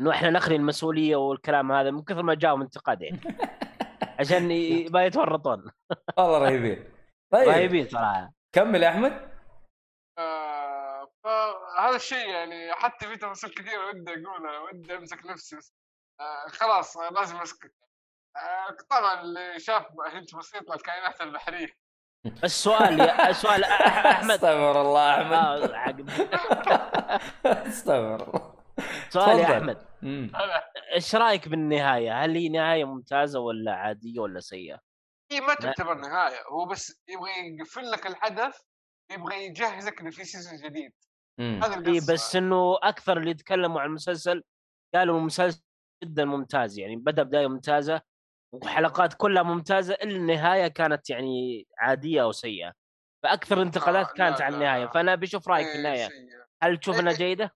إنه 0.00 0.10
إحنا 0.10 0.30
نخلي 0.30 0.56
المسؤولية 0.56 1.16
والكلام 1.16 1.72
هذا 1.72 1.90
من 1.90 2.04
كثر 2.04 2.22
ما 2.22 2.34
جاهم 2.34 2.62
انتقاد 2.62 3.02
يعني. 3.02 3.20
عشان 4.20 4.48
ما 4.92 5.04
يتورطون. 5.04 5.70
والله 6.18 6.38
رهيبين. 6.38 6.92
طيب. 7.32 7.48
رهيبين 7.48 7.88
صراحة. 7.88 8.32
كمل 8.52 8.82
يا 8.82 8.88
أحمد. 8.88 9.30
آه، 10.18 11.08
فهذا 11.24 11.96
الشيء 11.96 12.28
يعني 12.28 12.72
حتى 12.72 13.06
في 13.06 13.16
تفاصيل 13.16 13.50
كثيرة 13.50 13.88
ودي 13.88 14.10
أقولها 14.10 14.58
ودي 14.58 14.96
أمسك 14.96 15.26
نفسي 15.26 15.56
بس. 15.56 15.74
آه، 16.20 16.48
خلاص 16.48 16.96
آه، 16.96 17.10
لازم 17.10 17.36
أسكت. 17.36 17.74
آه، 18.36 18.76
طبعا 18.90 19.20
اللي 19.20 19.58
شاف 19.58 19.86
هنت 20.06 20.34
بسيطة 20.34 20.74
الكائنات 20.74 21.20
البحرية. 21.20 21.85
السؤال 22.44 23.00
يا 23.00 23.30
السؤال 23.30 23.64
أحمد 23.64 24.30
استغفر 24.30 24.80
الله 24.80 25.14
أحمد 25.20 25.70
آه، 25.70 25.76
عقب. 25.76 26.10
استغفر 27.46 28.28
الله 28.28 28.54
سؤال 29.08 29.38
يا. 29.38 29.58
أحمد. 29.58 29.86
إيش 30.94 31.14
رأيك 31.14 31.48
بالنهاية؟ 31.48 32.24
هل 32.24 32.36
هي 32.36 32.48
نهاية 32.48 32.84
ممتازة 32.84 33.40
ولا 33.40 33.72
عادية 33.74 34.20
ولا 34.20 34.40
سيئة؟ 34.40 34.78
هي 35.32 35.40
ما 35.40 35.54
تعتبر 35.54 35.94
نهاية 35.94 36.36
هو 36.52 36.66
بس 36.66 37.02
يبغى 37.08 37.30
يقفل 37.58 37.90
لك 37.90 38.06
الحدث 38.06 38.60
يبغى 39.12 39.44
يجهزك 39.44 40.00
إنه 40.00 40.10
في 40.10 40.24
سيزون 40.24 40.56
جديد. 40.56 40.92
هذا 41.40 41.74
إي 41.74 41.98
القصة 41.98 42.12
بس 42.12 42.36
إنه 42.36 42.78
أكثر 42.82 43.18
اللي 43.18 43.30
يتكلموا 43.30 43.80
عن 43.80 43.86
المسلسل 43.88 44.42
قالوا 44.94 45.18
المسلسل 45.18 45.62
جدا 46.04 46.24
ممتاز 46.24 46.78
يعني 46.78 46.96
بدأ 46.96 47.22
بداية 47.22 47.46
ممتازة 47.46 48.00
وحلقات 48.64 49.14
كلها 49.14 49.42
ممتازة 49.42 49.94
إلا 49.94 50.16
النهاية 50.16 50.68
كانت 50.68 51.10
يعني 51.10 51.66
عادية 51.78 52.22
أو 52.22 52.32
سيئة. 52.32 52.72
فأكثر 53.22 53.56
الانتقادات 53.56 54.08
آه، 54.10 54.12
كانت 54.12 54.40
عن. 54.40 54.54
النهاية. 54.54 54.86
فأنا 54.86 55.14
بشوف 55.14 55.48
رأيك 55.48 55.66
في 55.66 55.72
إيه، 55.72 55.78
النهاية. 55.78 56.08
هل 56.62 56.78
تشوف 56.78 56.98
إنها 57.00 57.12
إيه. 57.12 57.18
جيدة؟ 57.18 57.54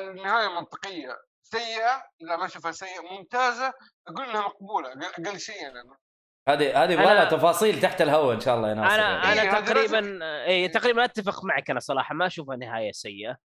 النهاية 0.00 0.48
منطقية. 0.48 1.16
سيئة؟ 1.42 2.02
لا 2.20 2.36
ما 2.36 2.46
أشوفها 2.46 2.72
سيئة. 2.72 3.00
ممتازة؟ 3.18 3.72
أقول 4.08 4.24
إنها 4.30 4.40
مقبولة. 4.40 4.90
أقل- 4.90 5.26
أقل 5.26 5.38
شيء 5.40 5.70
أنا. 5.70 5.96
هذه 6.48 6.84
هذه 6.84 6.92
يبغى 6.92 7.04
لها 7.04 7.24
تفاصيل 7.24 7.80
تحت 7.80 8.02
الهواء 8.02 8.34
إن 8.34 8.40
شاء 8.40 8.56
الله 8.56 8.68
يا 8.68 8.74
ناصر. 8.74 8.94
أنا 8.94 9.24
يعني. 9.24 9.32
أنا 9.42 9.58
إيه، 9.58 9.64
تقريبا 9.64 10.18
اي 10.46 10.68
تقريبا 10.68 11.04
أتفق 11.04 11.44
معك 11.44 11.70
أنا 11.70 11.80
صراحة. 11.80 12.14
ما 12.14 12.26
أشوفها 12.26 12.56
نهاية 12.56 12.92
سيئة. 12.92 13.36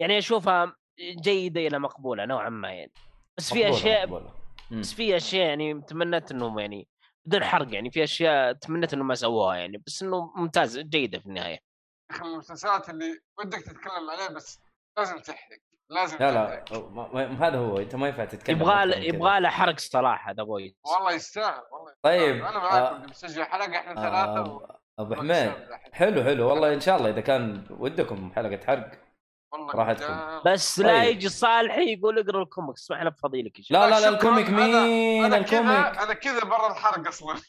يعني 0.00 0.18
أشوفها 0.18 0.74
جيدة 1.22 1.60
إلى 1.60 1.78
مقبولة 1.78 2.24
نوعا 2.24 2.48
ما 2.48 2.72
يعني. 2.72 2.92
بس 3.38 3.52
في 3.52 3.70
أشياء 3.70 4.06
مقبولة. 4.06 4.34
بس 4.70 4.94
في 4.94 5.16
أشياء 5.16 5.48
يعني 5.48 5.80
تمنيت 5.80 6.30
إنهم 6.30 6.58
يعني 6.58 6.88
بدون 7.24 7.44
حرق 7.44 7.74
يعني 7.74 7.90
في 7.90 8.04
أشياء 8.04 8.52
تمنيت 8.52 8.94
إنهم 8.94 9.06
ما 9.06 9.14
سووها 9.14 9.56
يعني 9.56 9.82
بس 9.86 10.02
إنه 10.02 10.32
ممتاز 10.36 10.78
جيدة 10.78 11.18
في 11.18 11.26
النهاية. 11.26 11.58
يا 12.10 12.16
أخي 12.16 12.24
من 12.24 12.32
المسلسلات 12.32 12.90
اللي 12.90 13.20
ودك 13.38 13.58
تتكلم 13.58 14.10
عليه 14.10 14.34
بس 14.34 14.60
لازم 14.98 15.18
تحرق 15.18 15.58
لازم 15.90 16.18
لا 16.18 16.32
لا 16.32 16.64
هذا 17.48 17.58
هو 17.58 17.78
أنت 17.78 17.94
ما 17.94 18.08
ينفع 18.08 18.24
تتكلم 18.24 18.56
يبغى. 18.56 19.08
يبغى 19.08 19.40
له 19.40 19.48
حرق 19.48 19.78
صراحة 19.78 20.30
هذا 20.30 20.42
بوي 20.42 20.76
والله 20.84 21.12
يستاهل 21.12 21.62
والله 21.72 21.94
طيب،. 22.02 22.44
أنا 22.44 22.56
آه، 22.56 22.58
معاكم 22.58 23.06
بنسجل 23.06 23.44
حلقة 23.44 23.76
إحنا 23.76 23.94
ثلاثة 23.94 24.54
و... 24.54 24.58
آه، 24.58 24.80
ابو 24.98 25.14
حميد. 25.14 25.52
حلو 25.92 26.22
حلو 26.24 26.48
والله 26.48 26.74
إن 26.74 26.80
شاء 26.80 26.96
الله 26.96 27.10
إذا 27.10 27.20
كان 27.20 27.66
ودكم 27.70 28.32
حلقة 28.32 28.66
حرق. 28.66 29.07
والله. 29.52 29.84
قدام. 29.92 30.42
بس 30.46 30.78
لا 30.78 30.88
طيب. 31.00 31.10
يجي 31.16 31.28
صالحي 31.28 31.92
يقول 31.92 32.18
اقرأ 32.18 32.42
الكوميكس 32.42 32.82
اسمح 32.82 33.00
لنا 33.00 33.10
بفضيلك 33.10 33.60
لا 33.70 33.90
لا 33.90 34.00
لا. 34.00 34.08
ال 34.08 34.15
comic 34.15 34.50
مين 34.50 35.24
أنا 35.24 35.36
ال 35.36 35.46
comic 35.46 35.98
أنا 35.98 36.14
كذا 36.14 36.44
برا 36.44 36.72
الحرق 36.72 37.08
أصلا 37.08 37.40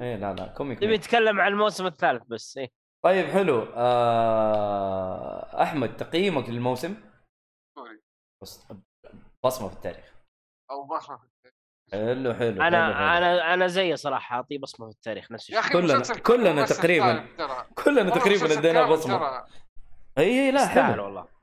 إيه 0.00 0.16
لا 0.16 0.32
لا 0.34 0.46
comic 0.46 0.82
نبي. 0.82 0.96
نتكلم 0.96 1.40
عن 1.40 1.52
الموسم 1.52 1.86
الثالث 1.86 2.22
بس 2.26 2.58
إيه. 2.58 2.70
طيب 3.04 3.26
حلو 3.26 3.66
آه... 3.76 5.62
أحمد 5.62 5.96
تقييمك 5.96 6.48
للموسم 6.48 6.96
sorry 7.74 8.00
بص- 8.42 8.66
بصمة 9.44 9.68
في 9.68 9.74
التاريخ 9.74 10.14
أو 10.70 10.86
بصمة 10.86 11.18
حلو 11.92 12.04
حلو 12.12 12.34
حلو، 12.34 12.34
حلو. 12.34 12.62
أنا 12.62 13.18
أنا 13.18 13.54
أنا 13.54 13.66
زي 13.66 13.96
صراحة 13.96 14.36
أعطيه 14.36 14.58
بصمة 14.58 14.86
في 14.90 14.92
التاريخ 14.96 15.32
نفس 15.32 15.50
الشيء 15.50 15.72
كلنا- 15.72 16.18
كلنا 16.22 16.66
تقريباً. 16.66 17.26
كلنا 17.84 18.10
تقريبا 18.10 18.58
ادينا 18.58 18.86
بصمة. 18.86 19.44
اي 20.18 20.50
لا 20.50 20.62
يستاهل 20.62 20.92
حلو 20.94 21.04
والله 21.04 21.33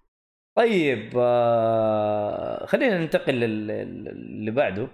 طيب 0.58 1.14
آه... 1.18 2.66
خلينا 2.66 2.98
ننتقل 2.98 3.34
لل- 3.34 3.68
لل- 3.68 4.08
اللي 4.08 4.52
بعده. 4.52 4.88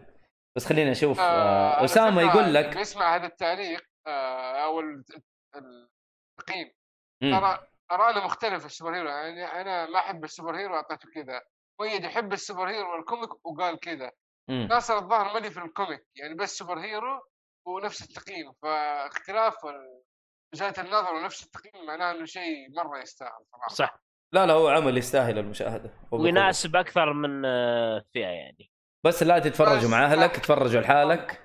بس 0.55 0.65
خلينا 0.65 0.91
نشوف 0.91 1.19
آه، 1.19 1.23
آه... 1.23 1.85
أسامة 1.85 2.21
يقول 2.21 2.53
لك 2.53 2.77
بيسمع 2.77 3.15
هذا 3.15 3.25
التاريخ 3.27 3.81
آه، 4.07 4.63
أو 4.65 4.79
ال- 4.79 5.03
التقييم. 5.55 6.71
ترى 7.21 7.67
أرانا 7.91 8.25
مختلف 8.25 8.59
في 8.59 8.65
ال 8.65 8.70
super 8.70 8.95
hero 8.95 9.10
يعني 9.09 9.45
أنا 9.61 9.85
ما 9.89 9.99
أحب 9.99 10.23
ال 10.23 10.29
super 10.29 10.55
hero 10.57 10.75
أعطيته 10.75 11.09
كذا. 11.15 11.41
مؤيد 11.79 12.03
يحب 12.03 12.33
ال 12.33 12.39
super 12.39 12.69
hero 12.69 12.95
وال 12.95 13.10
comic 13.10 13.45
وقال 13.45 13.79
كذا. 13.79 14.11
ناصر 14.49 14.97
الظاهر 14.97 15.33
مالي 15.33 15.51
في 15.51 15.59
ال 15.60 15.67
comic 15.67 16.05
يعني 16.15 16.33
بس 16.33 16.57
super 16.57 16.79
hero 16.79 17.21
ونفس 17.67 18.01
التقييم. 18.01 18.53
فاختلاف 18.61 19.55
وجهات 20.53 20.79
النظر 20.79 21.13
ونفس 21.13 21.43
التقييم 21.43 21.85
معناه 21.85 22.11
إنه 22.11 22.25
شيء 22.25 22.69
مرة 22.75 22.99
يستاهل 22.99 23.31
صراحة. 23.51 23.67
صح. 23.69 23.99
لا 24.33 24.45
لا 24.45 24.53
هو 24.53 24.67
عمل 24.67 24.97
يستاهل 24.97 25.39
المشاهدة. 25.39 25.93
ويناسب 26.11 26.75
أكثر 26.75 27.13
من 27.13 27.45
آه، 27.45 28.05
فئه 28.13 28.19
يعني 28.25 28.71
بس 29.05 29.23
لا 29.23 29.39
تتفرجوا 29.39 29.89
مع 29.89 30.03
اهلك 30.05 30.19
لا. 30.19 30.27
تتفرجوا 30.27 30.81
لحالك 30.81 31.41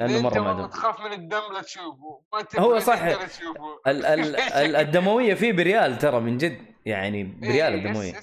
لأنه 0.00 0.22
مرة 0.22 0.40
ما 0.40 0.66
تخاف 0.66 1.00
من 1.00 1.12
الدم 1.12 1.42
لا 1.52 1.62
تشوفه 1.62 2.22
هو 2.58 2.78
صح. 2.78 3.02
ال- 3.02 4.06
ال- 4.06 4.36
ال- 4.64 4.76
الدموية 4.76 5.34
فيه 5.34 5.52
brutal 5.52 5.98
ترى 5.98 6.20
من 6.20 6.38
جد 6.38 6.58
يعني 6.86 7.24
brutal 7.24 7.72
إيه، 7.72 7.80
يس- 7.80 7.86
الدموية. 7.86 8.14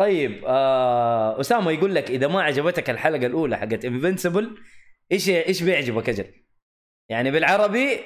طيب 0.00 0.44
آه 0.46 1.40
أسامة 1.40 1.70
يقول 1.70 1.94
لك 1.94 2.10
إذا 2.10 2.26
ما 2.28 2.42
عجبتك 2.42 2.90
الحلقة 2.90 3.26
الأولى 3.26 3.56
حقت 3.56 3.84
انفنسبل 3.84 4.58
إيش 5.12 5.28
إيش 5.28 5.62
بيعجبك 5.62 6.08
أجل؟ 6.08 6.34
يعني 7.10 7.30
بالعربي 7.30 8.00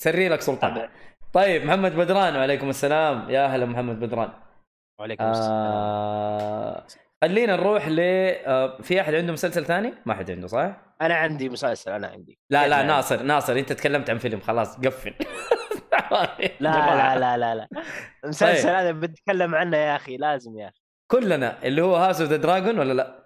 سري 0.00 0.28
لك 0.28 0.40
سلطان. 0.40 0.88
طيب 1.32 1.64
محمد 1.64 1.96
بدران 1.96 2.36
وعليكم 2.36 2.68
السلام. 2.70 3.30
يا 3.30 3.46
هلا 3.46 3.66
محمد 3.66 4.00
بدران. 4.00 4.30
وعليكم 5.00 5.24
السلام. 5.24 5.50
آه 5.52 6.86
خلينا 7.24 7.56
نروح 7.56 7.88
ل 7.88 8.00
آه 8.00 8.78
في 8.82 9.00
أحد 9.00 9.14
عنده 9.14 9.32
مسلسل 9.32 9.64
ثاني؟ 9.64 9.94
ما 10.06 10.14
حد 10.14 10.30
عنده 10.30 10.46
صح؟ 10.46 10.76
أنا 11.02 11.14
عندي 11.14 11.48
مسلسل 11.48 11.90
أنا 11.92 12.06
عندي. 12.06 12.38
لا 12.50 12.68
لا 12.68 12.76
يعني- 12.76 12.88
ناصر 12.88 13.22
ناصر 13.22 13.52
أنت 13.52 13.72
تكلمت 13.72 14.10
عن 14.10 14.18
فيلم 14.18 14.40
خلاص 14.40 14.76
قفل. 14.76 15.14
لا 16.60 16.70
لا 16.70 17.18
لا 17.18 17.36
لا 17.36 17.54
لا. 17.54 17.68
المسلسل 18.24 18.62
طيب. 18.68 18.74
هذا 18.74 18.92
بتكلم 18.92 19.54
عنه 19.54 19.76
يا 19.76 19.96
أخي 19.96 20.16
لازم 20.16 20.58
يا 20.58 20.68
أخي. 20.68 20.80
كلنا 21.10 21.62
اللي 21.62 21.82
هو 21.82 21.96
House 21.96 22.20
of 22.20 22.30
the 22.30 22.36
Dragon 22.36 22.78
ولا 22.78 22.92
لا؟ 22.92 23.24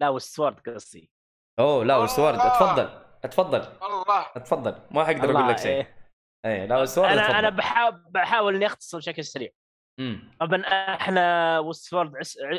لا 0.00 0.08
Westworld 0.08 0.60
قصدي. 0.68 1.10
أوه 1.58 1.84
لا 1.84 1.94
الله. 1.96 2.46
اتفضل 2.46 2.88
اتفضل 3.24 3.58
الله! 3.58 4.26
اتفضل. 4.36 4.74
ما 4.90 5.04
حقدر 5.04 5.30
أقول 5.38 5.48
لك 5.48 5.58
شيء. 5.58 5.72
إيه. 5.72 5.97
اي 6.44 6.66
لا 6.66 6.80
Westworld 6.82 7.08
أنا 7.10 7.20
أتفضل. 7.20 7.36
أنا 7.38 7.48
بحاول 7.50 8.02
بحاول 8.10 8.54
إني 8.54 8.66
أختصر 8.66 8.98
بشكل 8.98 9.24
سريع. 9.24 9.50
مم. 9.98 10.30
طبعا 10.40 10.60
إحنا 10.94 11.58
Westworld 11.58 12.12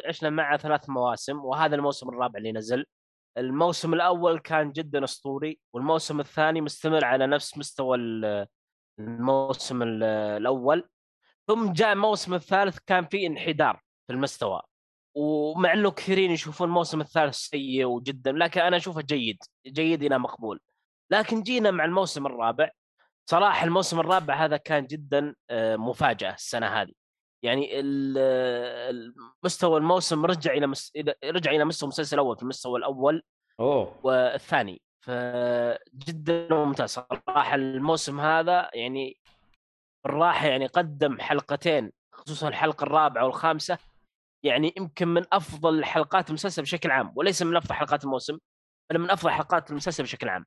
عشنا 0.05 0.29
معه 0.29 0.57
ثلاث 0.57 0.89
مواسم 0.89 1.45
وهذا 1.45 1.75
الموسم 1.75 2.09
الرابع 2.09 2.37
اللي 2.37 2.51
نزل. 2.51 2.85
الموسم 3.37 3.93
الأول 3.93 4.39
كان 4.39 4.71
جدا 4.71 5.03
أسطوري 5.03 5.59
والموسم 5.73 6.19
الثاني 6.19 6.61
مستمر 6.61 7.05
على 7.05 7.27
نفس 7.27 7.57
مستوى 7.57 7.97
ال- 7.97 8.47
الموسم 8.99 9.81
ال- 9.83 10.03
الأول. 10.03 10.89
ثم 11.47 11.71
جاء 11.73 11.93
الموسم 11.93 12.33
الثالث 12.33 12.77
كان 12.87 13.05
فيه 13.05 13.27
انحدار 13.27 13.81
في 14.07 14.13
المستوى. 14.13 14.61
ومع 15.15 15.73
إنه 15.73 15.91
كثيرين 15.91 16.31
يشوفون 16.31 16.67
الموسم 16.67 17.01
الثالث 17.01 17.35
سيء 17.35 17.85
وجدا 17.85 18.31
لكن 18.31 18.61
أنا 18.61 18.77
أشوفه 18.77 19.01
جيد 19.01 19.37
جيد 19.67 20.03
إلى 20.03 20.17
مقبول. 20.19 20.59
لكن 21.11 21.41
جينا 21.43 21.71
مع 21.71 21.85
الموسم 21.85 22.25
الرابع 22.25 22.69
صراحة 23.29 23.65
الموسم 23.65 23.99
الرابع 23.99 24.33
هذا 24.45 24.57
كان 24.57 24.85
جدا 24.87 25.35
آه، 25.49 25.75
مفاجأة 25.75 26.33
السنة 26.33 26.67
هذه. 26.67 26.91
يعني 27.43 27.79
ال- 27.79 28.17
المستوى 29.43 29.77
الموسم 29.77 30.25
رجع 30.25 30.53
إلى 30.53 30.67
مس... 30.67 30.91
رجع 31.25 31.51
إلى 31.51 31.65
مستوى 31.65 31.87
المسلسل 31.87 32.15
الأول 32.15 32.35
في 32.35 32.43
المستوى 32.43 32.79
الأول 32.79 33.23
أوه. 33.59 33.99
والثاني. 34.03 34.81
فجدا 35.05 36.47
ممتاز 36.55 36.89
صراحة 36.89 37.55
الموسم 37.55 38.19
هذا. 38.19 38.69
يعني 38.73 39.17
بالراحه 40.05 40.47
يعني 40.47 40.65
قدم 40.65 41.19
حلقتين 41.19 41.91
خصوصا 42.13 42.47
الحلقة 42.47 42.83
الرابعة 42.83 43.25
والخامسة. 43.25 43.77
يعني 44.43 44.73
يمكن 44.77 45.07
من 45.07 45.25
أفضل 45.33 45.85
حلقات 45.85 46.29
المسلسل 46.29 46.61
بشكل 46.61 46.91
عام 46.91 47.13
وليس 47.15 47.41
من 47.41 47.55
أفضل 47.55 47.73
حلقات 47.75 48.03
الموسم 48.03 48.37
بل 48.91 48.99
من 48.99 49.11
أفضل 49.11 49.29
حلقات 49.29 49.71
المسلسل 49.71 50.03
بشكل 50.03 50.29
عام. 50.29 50.45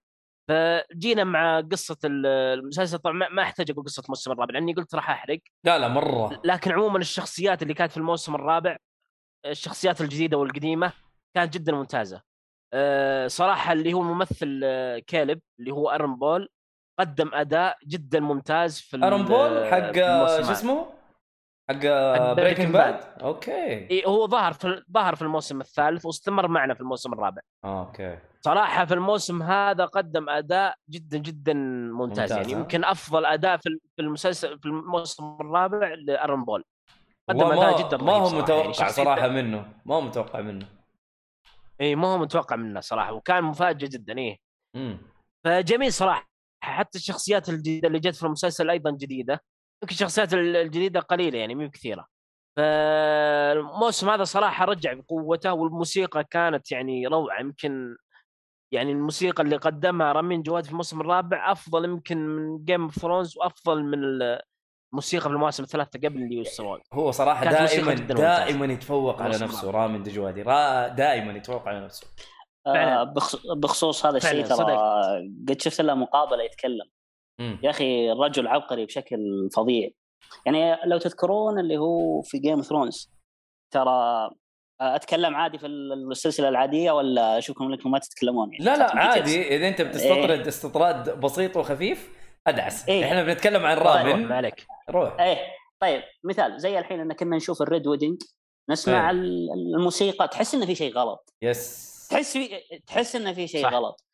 فجينا 0.48 1.24
مع 1.24 1.60
قصة 1.60 1.96
ال- 2.04 2.26
المسلسل 2.26 2.98
طبعا 2.98 3.28
ما- 3.30 3.42
أحتاج 3.42 3.70
أقول 3.70 3.84
قصة 3.84 4.02
الموسم 4.04 4.32
الرابع 4.32 4.54
لأني 4.54 4.72
قلت 4.74 4.94
راح 4.94 5.10
أحرق 5.10 5.38
لا 5.64 5.78
لا 5.78 5.88
مرة 5.88 6.40
لكن 6.44 6.72
عموما 6.72 6.98
الشخصيات 6.98 7.62
اللي 7.62 7.74
كانت 7.74 7.90
في 7.90 7.96
الموسم 7.96 8.34
الرابع 8.34 8.76
الشخصيات 9.46 10.00
الجديدة 10.00 10.36
والقديمة 10.38 10.92
كانت 11.36 11.54
جدا 11.54 11.72
ممتازة 11.72 12.22
أه، 12.74 13.26
صراحة 13.26 13.72
اللي 13.72 13.92
هو 13.92 14.00
الممثل 14.02 14.60
أه، 14.64 14.98
كالب 15.06 15.40
اللي 15.60 15.70
هو 15.70 15.90
أرن 15.90 16.16
بول 16.16 16.48
قدم 17.00 17.30
أداء 17.34 17.78
جدا 17.86 18.20
ممتاز 18.20 18.80
في 18.80 18.96
ارون 18.96 19.24
بول 19.24 19.66
حق 19.66 19.92
show. 20.46 20.52
اسمه؟ 20.52 20.86
حق 21.72 22.32
Breaking. 22.32 22.72
Bad 22.72 23.00
أوكي. 23.22 23.50
إيه 23.90 24.06
هو 24.06 24.26
ظهر 24.26 24.52
في 24.52 24.82
ظهر 24.92 25.14
في 25.14 25.22
الموسم 25.22 25.60
الثالث 25.60 26.06
واستمر 26.06 26.48
معنا 26.48 26.74
في 26.74 26.80
الموسم 26.80 27.12
الرابع. 27.12 27.42
أوكي. 27.64 28.18
صراحة 28.40 28.84
في 28.84 28.94
الموسم 28.94 29.42
هذا 29.42 29.84
قدم 29.84 30.28
أداء 30.28 30.74
جدا 30.90 31.18
جدا 31.18 31.54
ممتاز, 31.54 32.32
ممتاز، 32.32 32.32
يعني؟ 32.32 32.52
يمكن 32.52 32.84
أفضل 32.84 33.26
أداء 33.26 33.56
في 33.56 33.78
في 33.96 34.02
المسلسل 34.02 34.58
في 34.58 34.66
الموسم 34.66 35.36
الرابع 35.40 35.94
لارون 35.94 36.44
بول. 36.44 36.64
قدم 37.28 37.46
أداء 37.46 37.88
جدا 37.88 37.96
ما 37.96 38.12
هو 38.12 38.24
صراحة، 38.24 38.42
متوقع 38.42 38.80
يعني 38.80 38.92
صراحة 38.92 39.28
منه. 39.28 39.72
ما 39.84 39.94
هو 39.94 40.00
متوقع 40.00 40.40
منه. 40.40 40.66
إي 41.80 41.94
ما 41.96 42.08
هو 42.08 42.18
متوقع 42.18 42.56
منه 42.56 42.80
صراحة 42.80 43.12
وكان 43.12 43.44
مفاجئ 43.44 43.88
جدا 43.88 44.18
إيه 44.18 44.36
امم 44.76 44.98
فجميل 45.44 45.92
صراحة 45.92 46.28
حتى 46.64 46.98
الشخصيات 46.98 47.48
الجديدة 47.48 47.88
اللي 47.88 47.98
جت 47.98 48.16
في 48.16 48.22
المسلسل 48.26 48.70
أيضا 48.70 48.90
جديدة. 48.90 49.40
يمكن 49.82 49.94
الشخصيات 49.94 50.34
ال- 50.34 50.56
الجديدة 50.56 51.00
قليلة 51.00 51.38
يعني 51.38 51.54
مو 51.54 51.70
كثيرة. 51.70 52.06
فالموسم 52.56 54.10
هذا 54.10 54.24
صراحة 54.24 54.64
رجع 54.64 54.92
بقوته 54.92 55.52
والموسيقى 55.52 56.24
كانت 56.24 56.72
يعني 56.72 57.06
روعة. 57.06 57.40
يمكن 57.40 57.96
يعني 58.72 58.92
الموسيقى 58.92 59.42
اللي 59.42 59.56
قدمها 59.56 60.12
رامين 60.12 60.42
جوادي 60.42 60.64
في 60.64 60.70
الموسم 60.70 61.00
الرابع 61.00 61.52
أفضل 61.52 61.84
يمكن 61.84 62.18
من 62.18 62.64
Game 62.64 62.82
of 62.82 62.98
Thrones 62.98 63.36
وأفضل 63.38 63.82
من 63.84 63.98
الموسيقى 64.92 65.22
في 65.22 65.28
المواسم 65.34 65.62
الثلاثة 65.62 65.98
قبل 66.08 66.22
اللي 66.22 66.36
يوصلون 66.36 66.80
هو 66.92 67.10
صراحة 67.10 67.44
دائما. 67.44 67.94
دائما 67.94 68.66
يتفوق 68.72 69.22
على 69.22 69.38
نفسه. 69.38 69.70
رامين 69.70 70.02
دجوادي 70.02 70.42
را 70.42 70.88
دائما 70.88 71.32
يتفوق 71.32 71.68
على 71.68 71.80
نفسه. 71.84 72.06
فعلاً. 72.64 73.00
آه 73.00 73.04
بخص- 73.04 73.46
بخصوص 73.56 74.06
هذا 74.06 74.16
الشيء 74.16 74.46
ترى 74.46 74.76
قد 75.48 75.60
شفت 75.60 75.80
له 75.80 75.94
مقابلة 75.94 76.42
يتكلم. 76.42 76.86
يا 77.40 77.70
أخي 77.70 78.12
الرجل 78.12 78.46
عبقري 78.48 78.86
بشكل 78.86 79.48
فظيع. 79.56 79.90
يعني 80.46 80.76
لو 80.84 80.98
تذكرون 80.98 81.58
اللي 81.58 81.76
هو 81.78 82.22
في 82.22 82.38
Game 82.38 82.56
of 82.56 82.66
Thrones 82.66 83.10
ترى 83.74 83.90
آه، 84.80 84.94
أتكلم 84.96 85.34
عادي 85.34 85.58
في 85.58 85.66
السلسلة 85.66 86.48
العادية 86.48 86.90
ولا 86.92 87.38
أشوفكم 87.38 87.70
لكم 87.72 87.90
ما 87.90 87.98
تتكلمون؟ 87.98 88.52
يعني 88.52 88.64
لا 88.64 88.76
لا. 88.76 88.96
عادي. 88.96 89.56
إذا 89.56 89.68
أنت 89.68 89.82
بتستطرد 89.82 90.46
استطراد 90.46 91.20
بسيط 91.20 91.56
وخفيف 91.56 92.08
أدعس. 92.46 92.88
إيه. 92.88 93.04
إحنا 93.04 93.22
بنتكلم 93.22 93.66
عن 93.66 93.76
طيب. 93.76 93.86
رامين 93.86 94.28
ما 94.28 94.34
عليك. 94.36 94.66
روح. 94.90 95.20
إيه. 95.20 95.38
طيب 95.80 96.02
مثال. 96.24 96.60
زي 96.60 96.78
الحين 96.78 97.00
إن 97.00 97.12
كنا 97.12 97.36
نشوف 97.36 97.62
ال 97.62 97.68
Red 97.68 97.86
Wedding 97.86 98.22
نسمع 98.70 99.04
إيه. 99.10 99.16
ال- 99.16 99.48
الموسيقى 99.76 100.28
تحس 100.28 100.54
انه 100.54 100.66
في 100.66 100.74
شيء 100.74 100.92
غلط. 100.94 101.34
yes. 101.42 102.08
تحس 102.10 102.32
في 102.32 102.48
تحس 102.86 103.16
انه 103.16 103.32
في 103.32 103.46
شيء 103.48 103.62
صح. 103.62 103.72
غلط. 103.72 104.04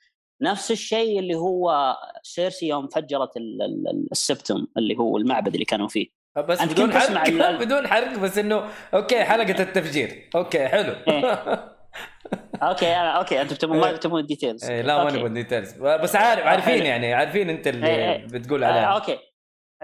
نفس 0.42 0.70
الشيء 0.70 1.18
اللي 1.18 1.34
هو 1.34 1.96
سيرسي 2.22 2.68
يوم 2.68 2.88
فجرت 2.88 3.36
ال- 3.36 3.62
ال- 3.62 3.88
ال- 3.88 4.08
ال 4.12 4.23
Sept 4.23 4.66
اللي 4.76 4.96
هو 4.98 5.16
المعبد 5.16 5.52
اللي 5.52 5.64
كانوا 5.64 5.88
فيه. 5.88 6.06
بس 6.48 6.60
أنت 6.60 6.72
بدون 6.72 6.92
حرق 6.92 7.50
بدون 7.64 7.88
حرق 7.88 8.18
بس 8.18 8.38
إنه 8.38 8.70
okay 8.94 9.24
حلقة 9.24 9.62
التفجير. 9.62 10.30
okay 10.34 10.68
حلو. 10.68 10.92
okay 12.62 12.86
أنا 12.96 13.10
okay 13.10 13.40
أنتم 13.42 13.56
تبون 13.56 13.76
إيه. 13.84 13.90
ما 13.92 13.96
تبون 13.96 14.20
ال 14.20 14.26
details 14.26 14.64
إيه 14.64 14.82
لا 14.82 15.04
ما. 15.04 15.10
نبغى 15.12 15.28
details 15.28 15.72
بس 15.72 16.16
عارف 16.16 16.46
عارفين 16.46 16.74
حلو. 16.74 16.84
يعني 16.84 17.14
عارفين 17.14 17.50
أنت 17.50 17.66
اللي 17.66 17.86
إيه، 17.86 18.12
إيه. 18.12 18.26
بتقول 18.26 18.64
آه، 18.64 18.68
عليها 18.68 18.84
okay. 18.84 19.18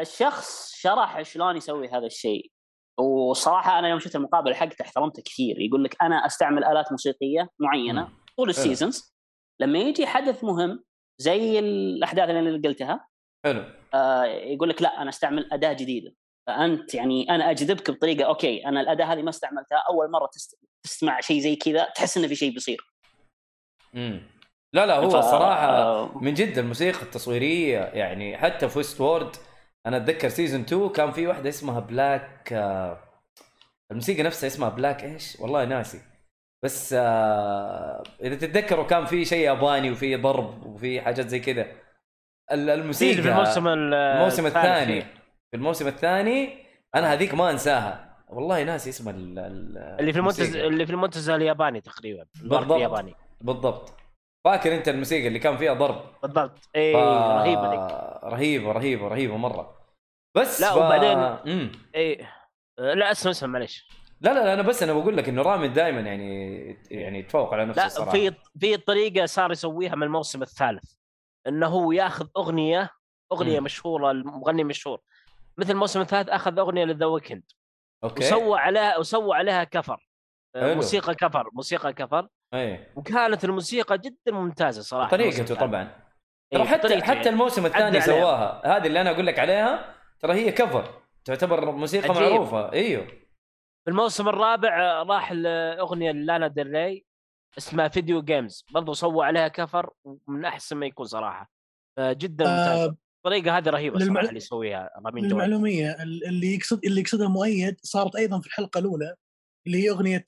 الشخص 0.00 0.72
شرح 0.76 1.22
شلون 1.22 1.56
يسوي 1.56 1.88
هذا 1.88 2.06
الشيء. 2.06 2.50
وصراحة 2.98 3.78
أنا 3.78 3.88
يوم 3.88 3.98
شفت 3.98 4.16
المقابلة 4.16 4.54
حقته 4.54 4.82
احترمته 4.82 5.22
كثير. 5.22 5.60
يقول 5.60 5.84
لك 5.84 5.96
أنا 6.02 6.26
أستعمل 6.26 6.64
آلات 6.64 6.92
موسيقية 6.92 7.48
معينة. 7.58 8.08
طول 8.36 8.48
ال 8.50 8.58
seasons 8.58 9.13
لما 9.60 9.78
يجي 9.78 10.06
حدث 10.06 10.44
مهم 10.44 10.84
زي 11.18 11.58
الأحداث 11.58 12.30
اللي 12.30 12.68
قلتها 12.68 13.08
حلو. 13.44 13.64
آه، 13.94 14.24
يقول 14.24 14.68
لك 14.68 14.82
لا 14.82 15.02
أنا 15.02 15.08
أستعمل 15.08 15.52
أداة 15.52 15.72
جديدة. 15.72 16.14
فأنت 16.46 16.94
يعني 16.94 17.30
أنا 17.30 17.50
أجذبك 17.50 17.90
بطريقة 17.90 18.24
okay 18.24 18.66
أنا 18.66 18.80
الأداة 18.80 19.04
هذه 19.04 19.22
ما 19.22 19.30
استعملتها 19.30 19.78
أول 19.90 20.10
مرة 20.10 20.26
تست... 20.32 20.58
تسمع 20.82 21.20
شيء 21.20 21.40
زي 21.40 21.56
كذا 21.56 21.84
تحس 21.94 22.16
إنه 22.16 22.28
في 22.28 22.34
شيء 22.34 22.52
بيصير. 22.52 22.80
مم. 23.94 24.22
لا 24.72 24.86
لا 24.86 24.96
هو 24.96 25.10
ف- 25.10 25.24
صراحة 25.24 25.68
آه، 25.68 26.18
من 26.18 26.34
جد 26.34 26.58
الموسيقى 26.58 27.02
التصويرية 27.02 27.78
يعني 27.78 28.36
حتى 28.38 28.68
في 28.68 28.78
Westworld 28.78 29.36
أنا 29.86 29.96
أتذكر 29.96 30.28
season 30.28 30.60
2 30.60 30.88
كان 30.88 31.10
في 31.12 31.26
واحدة 31.26 31.48
اسمها 31.48 31.80
Black 31.80 32.52
آه، 32.52 32.98
الموسيقى 33.90 34.22
نفسها 34.22 34.46
اسمها 34.46 34.68
بلاك 34.68 35.04
إيش؟ 35.04 35.36
والله 35.40 35.64
ناسي. 35.64 36.00
بس 36.64 36.92
آه، 36.98 38.02
إذا 38.22 38.34
تتذكروا 38.34 38.84
كان 38.84 39.06
في 39.06 39.24
شيء 39.24 39.44
ياباني 39.46 39.90
وفي 39.90 40.16
ضرب 40.16 40.66
وفي 40.66 41.00
حاجات 41.00 41.28
زي 41.28 41.40
كذا. 41.40 41.66
ال- 42.52 42.70
الموسيقى 42.70 43.22
في 43.22 43.28
الموسم 43.28 43.68
ال- 43.68 43.94
الموسم 43.94 44.46
الثاني. 44.46 45.00
في 45.50 45.54
الموسم 45.56 45.86
الثاني 45.86 46.64
أنا 46.94 47.12
هذيك 47.12 47.34
ما 47.34 47.50
أنساها. 47.50 48.14
والله 48.28 48.62
ناسي 48.62 48.90
اسم 48.90 49.08
ال- 49.08 49.38
ال- 49.38 49.78
اللي 50.00 50.12
في 50.12 50.18
المنتزه. 50.18 50.66
اللي 50.66 50.86
في 50.86 50.92
المنتزه 50.92 51.34
الياباني 51.36 51.80
تقريبا. 51.80 52.26
بالضبط. 52.42 52.72
الياباني. 52.72 53.14
بالضبط. 53.40 53.92
فاكر 54.44 54.74
أنت 54.74 54.88
الموسيقى 54.88 55.28
اللي 55.28 55.38
كان 55.38 55.56
فيها 55.56 55.72
ضرب؟ 55.74 56.04
بالضبط. 56.22 56.68
اي 56.76 56.92
ف- 56.92 56.96
رهيبة 56.96 57.70
ذيك 57.70 57.96
رهيبة 58.24 58.72
رهيبة 58.72 59.08
رهيبة 59.08 59.36
مرة. 59.36 59.84
بس 60.36 60.60
لا، 60.60 60.70
ف... 60.72 60.76
وبعدين-. 60.76 61.70
اي 61.94 62.26
لا 62.78 63.10
اسمع 63.10 63.30
اسمع 63.30 63.48
معلش 63.48 63.88
لا 64.20 64.30
لا 64.34 64.52
أنا 64.54 64.62
بس 64.62 64.82
أنا 64.82 64.92
بقول 64.92 65.16
لك 65.16 65.28
إنه 65.28 65.42
رامين 65.42 65.68
دائما 65.68 66.00
يعني 66.00 66.60
يعني 66.90 67.18
يتفوق 67.18 67.54
على 67.54 67.64
نفسه 67.64 67.80
لا 67.80 67.86
الصراحة 67.86 68.10
في 68.10 68.34
في 68.60 68.76
طريقة 68.76 69.26
صار 69.26 69.52
يسويها 69.52 69.94
من 69.94 70.02
الموسم 70.02 70.42
الثالث 70.42 70.92
إنه 71.46 71.66
هو 71.66 71.92
ياخذ 71.92 72.26
أغنية 72.36 72.90
أغنية 73.32 73.58
مم. 73.58 73.64
مشهورة 73.64 74.10
المغني 74.10 74.64
مشهور 74.64 75.00
مثل 75.58 75.70
الموسم 75.70 76.00
الثالث 76.00 76.28
أخذ 76.28 76.58
أغنية 76.58 76.84
ل 76.84 76.90
The 76.90 77.06
Weeknd 77.06 77.42
okay 78.04 78.24
وسوى 78.24 78.58
عليها 78.58 78.98
وسوى 78.98 79.36
عليها 79.36 79.64
cover 79.64 80.08
حلو. 80.54 80.74
موسيقى 80.74 81.14
cover 81.14 81.50
موسيقى 81.52 81.92
cover 81.92 82.28
أي 82.54 82.86
وكانت 82.96 83.44
الموسيقى 83.44 83.98
جدا 83.98 84.32
ممتازة 84.32 84.82
صراحة 84.82 85.10
طريقته. 85.10 85.54
طبعا 85.54 85.82
إيه، 86.52 86.58
ترى 86.58 86.68
حتى 86.68 87.02
حتى 87.02 87.16
يعني. 87.16 87.28
الموسم 87.28 87.66
الثاني. 87.66 88.00
سواها 88.00 88.62
هذه 88.76 88.86
اللي 88.86 89.00
أنا 89.00 89.10
أقول 89.10 89.26
لك 89.26 89.38
عليها 89.38 89.94
ترى 90.20 90.32
هي 90.32 90.52
cover 90.52 91.02
تعتبر 91.24 91.72
موسيقى 91.72 92.08
عجيب. 92.08 92.22
معروفة 92.22 92.72
إيوه 92.72 93.06
في 93.84 93.90
الموسم 93.90 94.28
الرابع 94.28 94.80
آه، 94.82 95.02
راح 95.02 95.32
لاغنيه 95.32 96.10
Lana 96.12 96.48
Del 96.48 96.66
Rey 96.72 97.04
اسمها 97.58 97.88
Video 97.88 98.22
Games. 98.22 98.64
برضو 98.70 98.92
سوى 98.94 99.26
عليها 99.26 99.48
cover 99.48 99.90
ومن 100.04 100.44
أحسن 100.44 100.76
ما 100.76 100.86
يكون 100.86 101.06
صراحة. 101.06 101.50
جدا 102.00 102.44
آه 102.48 102.96
الطريقة 103.26 103.56
هذه 103.58 103.68
رهيبة 103.70 103.98
للمع- 103.98 104.12
صراحة 104.14 104.28
اللي 104.28 104.36
يسويها 104.36 104.90
رامين 105.06 105.22
جوادي 105.28 105.32
للمعلومية 105.32 105.90
ال- 106.02 106.26
اللي 106.26 106.54
يقصد 106.54 106.84
اللي 106.84 107.00
يقصدها 107.00 107.28
مؤيد 107.28 107.76
صارت 107.82 108.16
أيضا 108.16 108.40
في 108.40 108.46
الحلقة 108.46 108.78
الأولى 108.78 109.14
اللي 109.66 109.84
هي 109.84 109.90
أغنية 109.90 110.24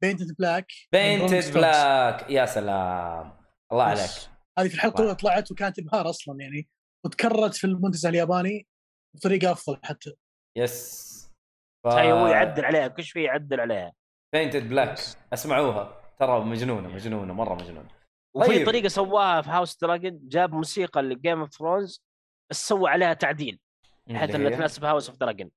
Paint 0.00 0.26
It 0.26 0.36
Black 0.38 0.66
Paint 0.92 1.36
It 1.36 1.54
Black 1.54 2.30
يا 2.30 2.46
سلام. 2.46 3.32
الله 3.72 3.84
عليك. 3.84 4.10
هذه 4.58 4.68
في 4.68 4.74
الحلقة 4.74 4.98
الأولى 5.00 5.14
طلعت 5.14 5.50
وكانت 5.50 5.78
إبهار 5.78 6.10
أصلا 6.10 6.40
يعني 6.40 6.68
وتكررت 7.04 7.54
في 7.54 7.64
المنتزه 7.66 8.08
الياباني 8.08 8.66
بطريقة 9.16 9.52
أفضل 9.52 9.78
حتى. 9.84 10.12
yes 10.56 11.17
ف... 11.84 11.88
هي 11.88 12.12
هو 12.12 12.26
يعدل 12.26 12.64
عليها 12.64 12.88
كل 12.88 13.04
شوي 13.04 13.22
يعدل 13.22 13.60
عليها. 13.60 13.92
Paint 14.34 14.58
It 14.58 14.68
Black 14.68 14.98
أسمعوها. 15.32 16.00
ترى 16.18 16.40
مجنونة 16.40 16.88
مجنونة 16.88 17.34
مرة 17.34 17.54
مجنونة. 17.54 17.88
وفي 18.36 18.48
طيب. 18.48 18.66
طريقة 18.66 18.88
سواها 18.88 19.42
في 19.42 19.50
House 19.50 19.78
Dragon 19.80 20.28
جاب 20.28 20.52
موسيقى 20.52 21.02
ل 21.02 21.10
Game 21.10 21.40
of 21.40 21.50
Thrones 21.50 22.04
بس 22.50 22.68
سوى 22.68 22.90
عليها 22.90 23.14
تعديل 23.14 23.60
بحيث 24.06 24.34
اللي 24.34 24.48
انها؟ 24.48 24.58
تناسب 24.58 24.84
House 24.84 25.08
of 25.08 25.18
Dragon 25.18 25.50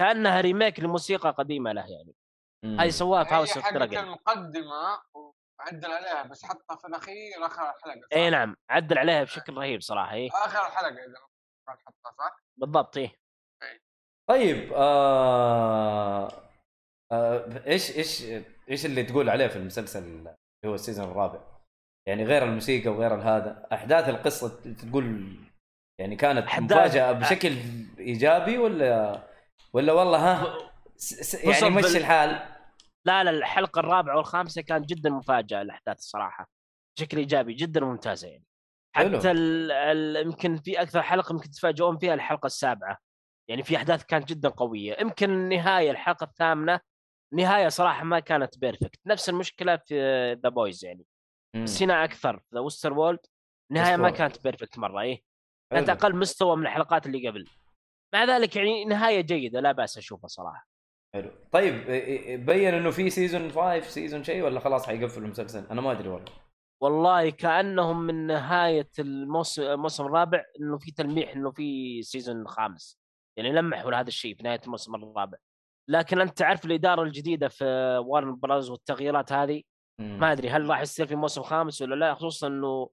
كأنها 0.00 0.40
remake 0.40 0.80
لموسيقى 0.80 1.30
قديمة 1.30 1.72
له 1.72 1.86
يعني. 1.86 2.14
هاي 2.64 2.90
سواها 2.90 3.24
في 3.24 3.34
House 3.34 3.56
of 3.56 3.72
Dragon 3.72 3.98
المقدمة 3.98 5.00
وعدل 5.14 5.92
عليها 5.92 6.22
بس 6.22 6.44
حطها 6.44 6.76
في 6.76 6.86
الأخير 6.86 7.46
آخر 7.46 7.62
الحلقة 7.62 8.00
صح؟ 8.00 8.16
اي 8.16 8.30
نعم 8.30 8.56
عدل 8.70 8.98
عليها 8.98 9.22
بشكل 9.24 9.56
رهيب 9.56 9.80
صراحة 9.80 10.12
اي 10.12 10.28
آخر 10.28 10.66
الحلقة 10.66 10.88
إذا 10.88 11.18
ما 11.68 11.76
حطها 11.86 12.12
صح؟ 12.18 12.44
بالضبط 12.56 12.96
إيه. 12.96 13.25
طيب 14.28 14.72
آه... 14.74 16.28
آه... 17.12 17.66
إيش 17.66 17.96
إيش 17.96 18.22
إيش 18.70 18.86
اللي 18.86 19.02
تقول 19.02 19.30
عليه 19.30 19.46
في 19.46 19.56
المسلسل 19.56 20.02
اللي 20.02 20.36
هو 20.66 20.74
ال 20.74 20.79
season 20.79 21.10
الرابع؟ 21.10 21.40
يعني 22.08 22.24
غير 22.24 22.44
الموسيقى 22.44 22.88
وغير 22.88 23.14
هذا 23.14 23.68
أحداث 23.72 24.08
القصة 24.08 24.74
تقول 24.74 25.36
يعني 26.00 26.16
كانت 26.16 26.46
مفاجأة 26.58 27.12
بشكل 27.12 27.56
إيجابي 27.98 28.58
ولا 28.58 29.22
ولا 29.72 29.92
والله 29.92 30.18
ها. 30.18 30.58
يعني 31.44 31.74
مشي 31.74 31.98
الحال 31.98 32.56
لا 33.06 33.24
لا 33.24 33.30
الحلقة 33.30 33.80
الرابعة 33.80 34.16
والخامسة 34.16 34.62
كانت 34.62 34.88
جدا 34.88 35.10
مفاجأة 35.10 35.62
الأحداث 35.62 35.98
الصراحة 35.98 36.46
بشكل 36.98 37.16
إيجابي 37.18 37.54
جدا 37.54 37.80
ممتازة 37.80 38.28
يعني. 38.28 38.44
حتى 38.96 39.34
يمكن 40.22 40.56
في 40.56 40.82
أكثر 40.82 41.02
حلقة 41.02 41.32
يمكن 41.32 41.50
تتفاجئون 41.50 41.98
فيها 41.98 42.14
الحلقة 42.14 42.46
السابعة 42.46 42.98
يعني 43.48 43.62
في 43.62 43.76
أحداث 43.76 44.04
كانت 44.04 44.28
جدا 44.28 44.48
قوية. 44.48 44.96
يمكن 45.00 45.30
النهاية 45.30 45.90
الحلقة 45.90 46.24
الثامنة 46.24 46.80
نهاية 47.34 47.68
صراحة 47.68 48.04
ما 48.04 48.20
كانت 48.20 48.58
perfect 48.58 49.00
نفس 49.06 49.28
المشكلة 49.28 49.76
في 49.76 49.94
The 50.42 50.48
Boys 50.48 50.84
يعني. 50.84 51.06
بس 51.62 51.82
هنا 51.82 52.04
أكثر 52.04 52.42
The 52.54 52.60
Westworld 52.60 53.26
نهاية 53.72 53.96
ما. 53.96 54.10
كانت 54.10 54.44
perfect 54.44 54.78
مرة 54.78 55.00
إيه. 55.00 55.22
كانت. 55.72 55.90
أقل 55.90 56.16
مستوى 56.16 56.56
من 56.56 56.62
الحلقات 56.62 57.06
اللي 57.06 57.28
قبل. 57.28 57.48
مع 58.14 58.24
ذلك 58.24 58.56
يعني 58.56 58.84
نهاية 58.84 59.20
جيدة 59.20 59.60
لا 59.60 59.72
بأس 59.72 59.98
أشوفها 59.98 60.28
صراحة. 60.28 60.68
حلو. 61.14 61.30
طيب 61.52 61.74
بين 62.46 62.74
إنه 62.74 62.90
في 62.90 63.10
season 63.10 63.50
5 63.52 63.80
season 63.80 64.24
شيء 64.24 64.42
ولا 64.42 64.60
خلاص 64.60 64.86
حيقفل 64.86 65.22
المسلسل؟ 65.22 65.66
أنا 65.70 65.80
ما 65.80 65.92
أدري 65.92 66.08
والله. 66.08 66.32
والله 66.82 67.30
كأنهم 67.30 68.00
من 68.00 68.26
نهاية 68.26 68.88
الموسم 68.98 70.06
الرابع 70.06 70.44
إنه 70.60 70.78
في 70.78 70.90
تلميح 70.90 71.32
إنه 71.32 71.50
في 71.50 72.02
season 72.02 72.48
خامس. 72.48 73.05
يعني 73.36 73.52
لمحوا 73.52 73.90
لهذا 73.90 74.08
الشيء 74.08 74.34
في 74.34 74.42
نهاية 74.42 74.60
الموسم 74.64 74.94
الرابع. 74.94 75.38
لكن 75.90 76.20
أنت 76.20 76.38
تعرف 76.38 76.64
الإدارة 76.64 77.02
الجديدة 77.02 77.48
في 77.48 77.64
Warner 78.06 78.36
Bros 78.36 78.70
والتغييرات 78.70 79.32
هذه. 79.32 79.62
ما 80.00 80.32
أدري 80.32 80.48
هل 80.48 80.68
راح 80.68 80.80
يصير 80.80 81.06
في 81.06 81.16
موسم 81.16 81.42
خامس 81.42 81.82
ولا 81.82 81.94
لا؟ 81.94 82.14
خصوصا 82.14 82.46
إنه 82.46 82.90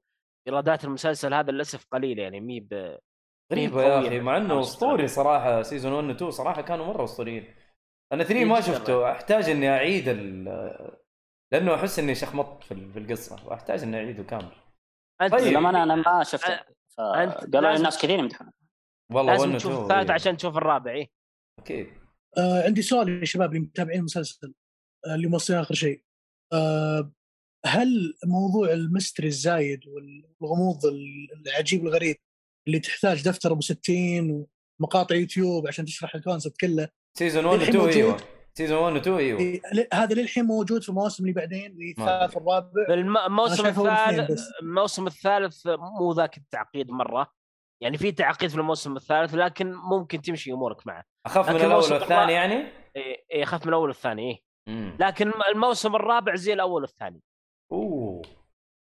إيرادات 0.48 0.84
المسلسل 0.86 1.34
هذا 1.34 1.52
للأسف 1.52 1.86
قليلة 1.92 2.24
يعني 2.24 2.40
مي 2.40 2.60
بغريبة 2.60 3.76
مي 3.76 3.84
يا 3.84 4.00
أخي 4.00 4.20
من 4.20 4.26
مع 4.26 4.38
إنه 4.38 4.60
أسطوري. 4.60 5.08
صراحة 5.08 5.62
season 5.62 5.94
1 5.94 6.08
و 6.08 6.12
2 6.12 6.32
صراحة 6.32 6.62
كانوا 6.62 6.86
مرة 6.86 7.04
أسطوريين. 7.04 7.56
أنا 8.14 8.24
3 8.24 8.40
إيه 8.40 8.46
ما 8.46 8.62
شفته 8.62 9.12
أحتاج 9.12 9.50
إني 9.50 9.70
أعيد 9.70 10.08
ال... 10.08 10.44
لأنه 11.54 11.76
أحس 11.76 12.00
إني 12.00 12.16
شخمطت 12.16 12.64
في 12.64 12.74
ال- 12.74 12.92
في 12.92 13.00
القصة. 13.00 13.48
واحتاج 13.48 13.84
إني 13.84 13.98
أعيده 13.98 14.24
كامل. 14.24 14.52
أنت 15.22 15.32
طيب. 15.32 15.48
للأمانة 15.48 15.84
أنا 15.84 15.96
ما 15.96 16.24
شفته. 16.24 16.60
قالوا 17.54 17.76
الناس 17.76 17.98
كثير 18.02 18.20
يمدحونه. 18.20 18.52
والله 19.16 19.34
1 19.34 19.42
لازم 19.42 19.58
تشوف 19.58 19.72
2 19.72 19.84
الثالث 19.84 20.10
إيه. 20.10 20.16
عشان 20.16 20.38
تشوف 20.38 20.58
الرابع 20.58 20.92
إيه. 20.92 21.10
أكيد 21.60 21.88
آه 22.38 22.64
عندي 22.64 22.82
سؤال 22.82 23.20
يا 23.20 23.26
شباب 23.26 23.50
اللي 23.50 23.60
متابعين 23.60 24.00
المسلسل 24.00 24.54
آه 25.08 25.16
اللي 25.16 25.28
موصلين 25.28 25.60
آخر 25.60 25.74
شيء 25.74 26.04
آه 26.54 27.12
هل 27.66 28.14
موضوع 28.26 28.74
ال 28.74 28.80
mystery 28.80 29.28
الزايد 29.28 29.80
والغموض 29.88 30.86
العجيب 31.46 31.86
الغريب 31.86 32.16
اللي 32.68 32.80
تحتاج 32.80 33.24
دفتر 33.24 33.52
أبو 33.52 33.62
60 33.62 34.48
ومقاطع 34.80 35.16
يوتيوب 35.16 35.68
عشان 35.68 35.86
تشرح 35.86 36.16
ال 36.16 36.21
concept 36.21 36.58
كله 36.58 36.90
season 37.18 37.46
1 37.46 37.60
و 37.60 37.62
الحين 37.62 37.76
2 37.76 37.90
أيوه. 37.90 38.18
season 38.54 38.78
1 38.78 38.96
و 38.96 38.98
2 38.98 39.18
أيوه 39.18 39.40
إيه، 39.40 39.62
هذا 39.94 40.16
للحين 40.16 40.46
موجود 40.46 40.84
في 40.84 40.90
المواسم 40.90 41.24
اللي 41.24 41.34
بعدين 41.34 41.72
اللي 41.72 41.92
الثالث 41.92 42.36
والرابع 42.36 42.94
الموسم 42.94 43.66
الثالث. 43.66 44.42
الموسم 44.62 45.08
الثالث 45.08 45.68
مو 46.00 46.14
ذاك 46.14 46.38
التعقيد 46.38 46.92
مرة 46.92 47.32
يعني 47.84 47.98
في 47.98 48.12
تعقيد 48.12 48.50
في 48.50 48.56
الموسم 48.56 48.96
الثالث 48.96 49.36
لكن 49.36 49.74
ممكن 49.74 50.22
تمشي 50.22 50.52
أمورك 50.52 50.88
معه 50.88 51.04
أخف 51.26 51.50
من 51.50 51.56
الأول 51.56 51.94
والثاني 51.94 52.34
يعني؟ 52.34 52.54
إيه، 52.96 53.26
إيه، 53.32 53.42
يخاف 53.42 53.62
من 53.66 53.70
الأول 53.70 53.88
والثاني 53.88 54.30
إيه. 54.32 54.40
امم 54.68 54.98
لكن 55.00 55.32
الموسم 55.56 55.96
الرابع 55.96 56.36
زي 56.36 56.54
الأول 56.54 56.82
والثاني 56.82 57.22
أوه 57.72 58.22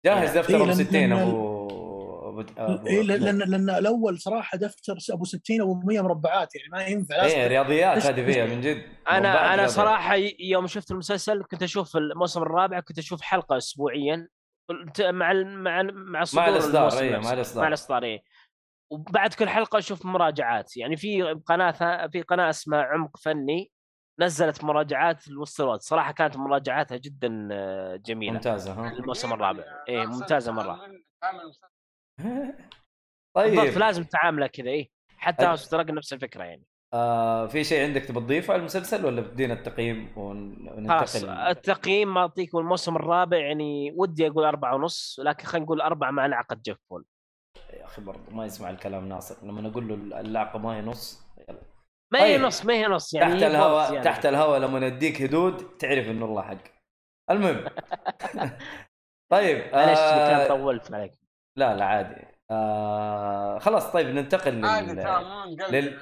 جاهز 0.06 0.38
دفتر 0.38 0.54
إيه، 0.56 0.62
أبو 0.62 0.72
لأن- 0.72 0.74
60 0.74 0.92
لأن 1.00 1.12
أبو 1.12 1.56
أبو 2.28 2.42
أبو- 2.42 2.86
إيه 2.86 3.02
لأن 3.02 3.38
لأن 3.38 3.70
الأول 3.70 4.18
صراحة 4.18 4.58
دفتر 4.58 4.96
أبو 5.12 5.24
60 5.24 5.60
أبو 5.60 5.74
100 5.84 6.00
مربعات 6.00 6.54
يعني 6.56 6.68
ما 6.72 6.86
ينفع 6.86 7.14
إيه 7.14 7.22
لازم- 7.22 7.48
رياضيات 7.48 8.06
هذه 8.06 8.24
فيها 8.32 8.46
من 8.46 8.60
جد 8.60 8.82
أنا 9.10 9.54
أنا. 9.54 9.66
صراحة 9.66 10.14
يوم 10.40 10.66
شفت 10.66 10.90
المسلسل 10.90 11.42
كنت 11.50 11.62
أشوف 11.62 11.96
الموسم 11.96 12.42
الرابع 12.42 12.80
كنت 12.80 12.98
أشوف 12.98 13.20
حلقة 13.22 13.56
اسبوعيا 13.56 14.28
مع 15.00 15.32
ال- 15.32 15.62
مع 15.62 15.80
ال- 15.80 15.94
مع 16.12 16.24
صدور 16.24 16.48
الإصدار، 16.48 16.80
الموسم 16.88 16.98
إيه، 17.04 17.16
نفسه. 17.16 17.28
مع 17.28 17.32
الإصدار. 17.34 17.62
مع 17.62 17.68
الإصدار 17.68 18.02
إيه. 18.02 18.22
وبعد 18.92 19.34
كل 19.34 19.48
حلقة 19.48 19.78
أشوف 19.78 20.06
مراجعات. 20.06 20.76
يعني 20.76 20.96
في 20.96 21.22
قناة 21.22 22.06
في 22.06 22.22
قناة 22.22 22.50
اسمها 22.50 22.82
عمق 22.82 23.16
فني 23.16 23.70
نزلت 24.20 24.64
مراجعات 24.64 25.28
للوستروت 25.28 25.80
صراحة 25.82 26.12
كانت 26.12 26.36
مراجعاتها 26.36 26.96
جدا 26.96 27.48
آه، 27.52 27.96
جميلة. 27.96 28.32
ممتازة 28.32 28.72
ها؟ 28.72 28.92
الموسم 28.92 29.32
الرابع. 29.32 29.64
إيه، 29.88 30.06
ممتازة 30.06 30.52
مرة. 30.52 30.76
كامل. 31.22 31.48
مسلسل. 31.48 31.68
بالضبط 33.36 33.64
طيب 33.64 33.78
لازم 33.78 34.04
تعامله 34.04 34.46
كذا 34.46 34.68
إيه. 34.70 34.90
حتى 35.16 35.42
أد- 35.44 35.48
هاوس 35.48 35.74
نفس 35.74 36.12
الفكرة 36.12 36.44
يعني. 36.44 36.64
آه 36.94 37.46
في 37.46 37.64
شيء 37.64 37.82
عندك 37.86 38.02
تبي 38.04 38.20
تضيفه 38.20 38.52
على 38.52 38.60
المسلسل 38.60 39.06
ولا 39.06 39.20
بدينا 39.20 39.54
التقييم 39.54 40.18
وننتقل 40.18 41.28
التقييم 41.28 42.14
ما 42.14 42.20
أعطيكم 42.20 42.58
الموسم 42.58 42.96
الرابع 42.96 43.36
يعني 43.38 43.92
ودي 43.96 44.26
أقول 44.26 44.44
أربعة 44.44 44.74
ونص 44.74 45.20
لكن 45.22 45.46
خلينا 45.46 45.64
نقول 45.64 45.80
أربعة 45.80 46.10
مع 46.10 46.26
نعقد 46.26 46.62
جيف 46.62 46.76
بول. 46.90 47.04
يا 47.72 47.84
أخي 47.84 48.02
برضه 48.02 48.20
ما 48.30 48.46
يسمع 48.46 48.70
الكلام 48.70 49.08
ناصر. 49.08 49.46
لما 49.46 49.60
نقول 49.60 49.88
له 49.88 50.20
اللعقه 50.20 50.58
ما 50.58 50.76
هي 50.76 50.82
نص 50.82 51.26
يلا. 51.48 51.60
ما 52.12 52.18
هي 52.18 52.36
طيب. 52.36 52.46
نص 52.46 52.64
ما 52.64 52.74
هي 52.74 52.86
نص 52.86 53.14
يعني 53.14 53.32
تحت 53.32 53.42
الهواء 53.42 53.92
يعني. 53.92 54.04
تحت 54.04 54.26
الهواء 54.26 54.58
لما 54.58 54.78
نديك 54.80 55.22
هدود 55.22 55.76
تعرف 55.78 56.06
انه 56.06 56.24
الله 56.24 56.42
حق. 56.42 56.56
المهم. 57.30 57.64
طيب 59.32 59.74
معلش 59.74 59.98
آه 59.98 60.28
كان 60.28 60.48
طولت 60.48 60.94
عليك. 60.94 61.12
لا 61.56 61.76
لا 61.76 61.84
عادي. 61.84 62.24
آه 62.50 63.58
خلاص 63.58 63.92
طيب 63.92 64.06
ننتقل 64.06 64.54
لل... 64.54 64.96
لل... 65.70 65.98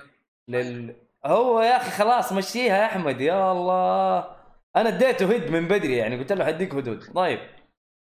لل... 0.49 0.97
هو 1.27 1.61
يا 1.61 1.77
أخي 1.77 1.91
خلاص 1.91 2.33
مشيها 2.33 2.77
يا 2.79 2.87
أحمد 2.87 3.21
يا 3.21 3.53
الله. 3.53 4.37
أنا 4.77 4.89
اديته 4.89 5.35
هد 5.35 5.51
من 5.51 5.69
بدري 5.69 5.97
يعني 5.97 6.19
قلت 6.19 6.33
له 6.33 6.45
حديك 6.45 6.75
هدود. 6.75 7.13
طيب. 7.15 7.41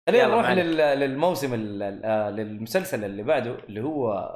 خلينا 0.09 0.27
نروح. 0.27 0.51
للموسم. 0.51 1.81
آه 2.05 2.31
للمسلسل 2.31 3.05
اللي 3.05 3.23
بعده 3.23 3.55
اللي 3.55 3.81
هو 3.81 4.33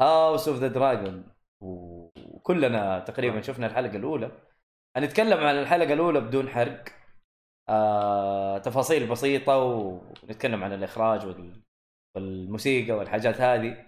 House 0.00 0.48
of 0.48 0.58
the 0.58 0.68
Dragon 0.68 1.34
وكلنا 1.62 2.98
تقريبا 2.98 3.40
شفنا 3.40 3.66
الحلقة 3.66 3.96
الأولى. 3.96 4.30
هنتكلم 4.96 5.46
عن 5.46 5.58
الحلقة 5.58 5.92
الأولى 5.92 6.20
بدون 6.20 6.48
حرق. 6.48 6.84
آه... 7.68 8.58
تفاصيل 8.58 9.10
بسيطة 9.10 9.58
ونتكلم 9.58 10.64
عن 10.64 10.72
الإخراج 10.72 11.26
وال... 11.26 11.62
والموسيقى 12.16 12.92
والحاجات 12.92 13.40
هذه. 13.40 13.86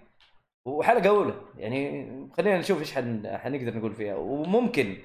وحلقة 0.67 1.09
أولى 1.09 1.33
يعني 1.57 2.07
خلينا 2.37 2.59
نشوف 2.59 2.79
إيش 2.79 2.93
حن... 2.93 3.37
حنقدر 3.37 3.77
نقول 3.77 3.93
فيها. 3.93 4.15
وممكن 4.15 4.97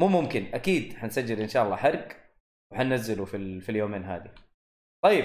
مو 0.00 0.08
ممكن 0.08 0.54
أكيد 0.54 0.92
حنسجل 0.92 1.40
إن 1.40 1.48
شاء 1.48 1.64
الله 1.64 1.76
حرق 1.76 2.08
وحننزله 2.72 3.24
في 3.24 3.36
ال... 3.36 3.60
في 3.60 3.68
اليومين 3.68 4.04
هذه. 4.04 4.30
طيب 5.04 5.24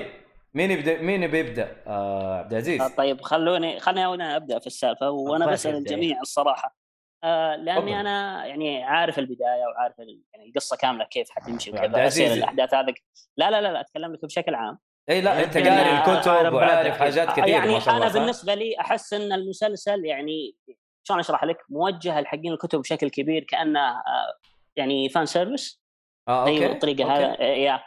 مين 0.53 0.71
يبدا 0.71 1.01
مين 1.01 1.27
بيبدا 1.27 1.83
آه 1.87 2.39
عبد 2.39 2.51
العزيز 2.51 2.81
آه، 2.81 2.87
طيب 2.87 3.21
خلوني 3.21 3.79
خليني 3.79 4.05
أنا 4.05 4.35
أبدأ 4.35 4.59
في 4.59 4.67
السالفة 4.67 5.09
وأنا 5.09 5.45
بسأل. 5.45 5.75
الجميع 5.75 6.21
الصراحة 6.21 6.75
آه 7.23 7.55
لأني 7.55 7.79
تفضل. 7.81 7.93
أنا 7.93 8.45
يعني 8.45 8.83
عارف 8.83 9.19
البداية 9.19 9.65
وعارف 9.75 9.99
يعني 9.99 10.21
القصة 10.47 10.77
كاملة 10.77 11.05
كيف 11.05 11.29
حتمشي 11.29 11.71
وكيف. 11.71 11.95
تصير 11.95 12.33
الأحداث 12.33 12.73
هذه 12.73 12.93
لا 13.37 13.51
لا 13.51 13.61
لا 13.61 13.71
لا 13.73 13.81
أتكلم 13.81 14.13
لك 14.13 14.25
بشكل 14.25 14.55
عام 14.55 14.79
إي 15.09 15.21
لا 15.21 15.43
أنت 15.43 15.55
يعني 15.55 15.69
قاري 15.69 16.15
الكتب 16.17 16.53
وعارف. 16.53 16.99
حاجات 16.99 17.29
كثير 17.31 17.47
يعني 17.47 17.71
ما 17.73 17.79
شاء 17.79 17.95
الله 17.95 18.07
أنا؟ 18.07 18.13
بالنسبة 18.13 18.53
لي 18.53 18.79
أحس 18.79 19.13
إن 19.13 19.31
المسلسل 19.33 20.05
يعني 20.05 20.55
شلون 21.03 21.19
أشرح 21.19 21.43
لك 21.43 21.57
موجه 21.69 22.21
لحقين 22.21 22.53
الكتب 22.53 22.79
بشكل 22.79 23.09
كبير 23.09 23.43
كأنه 23.43 23.79
آه، 23.79 24.33
يعني 24.75 25.09
fan 25.09 25.25
service 25.25 25.81
آه 26.27 26.45
زي 26.45 26.51
okay 26.51 26.71
الطريقة 26.71 27.03
okay. 27.03 27.13
هذا 27.25 27.43
يا 27.43 27.83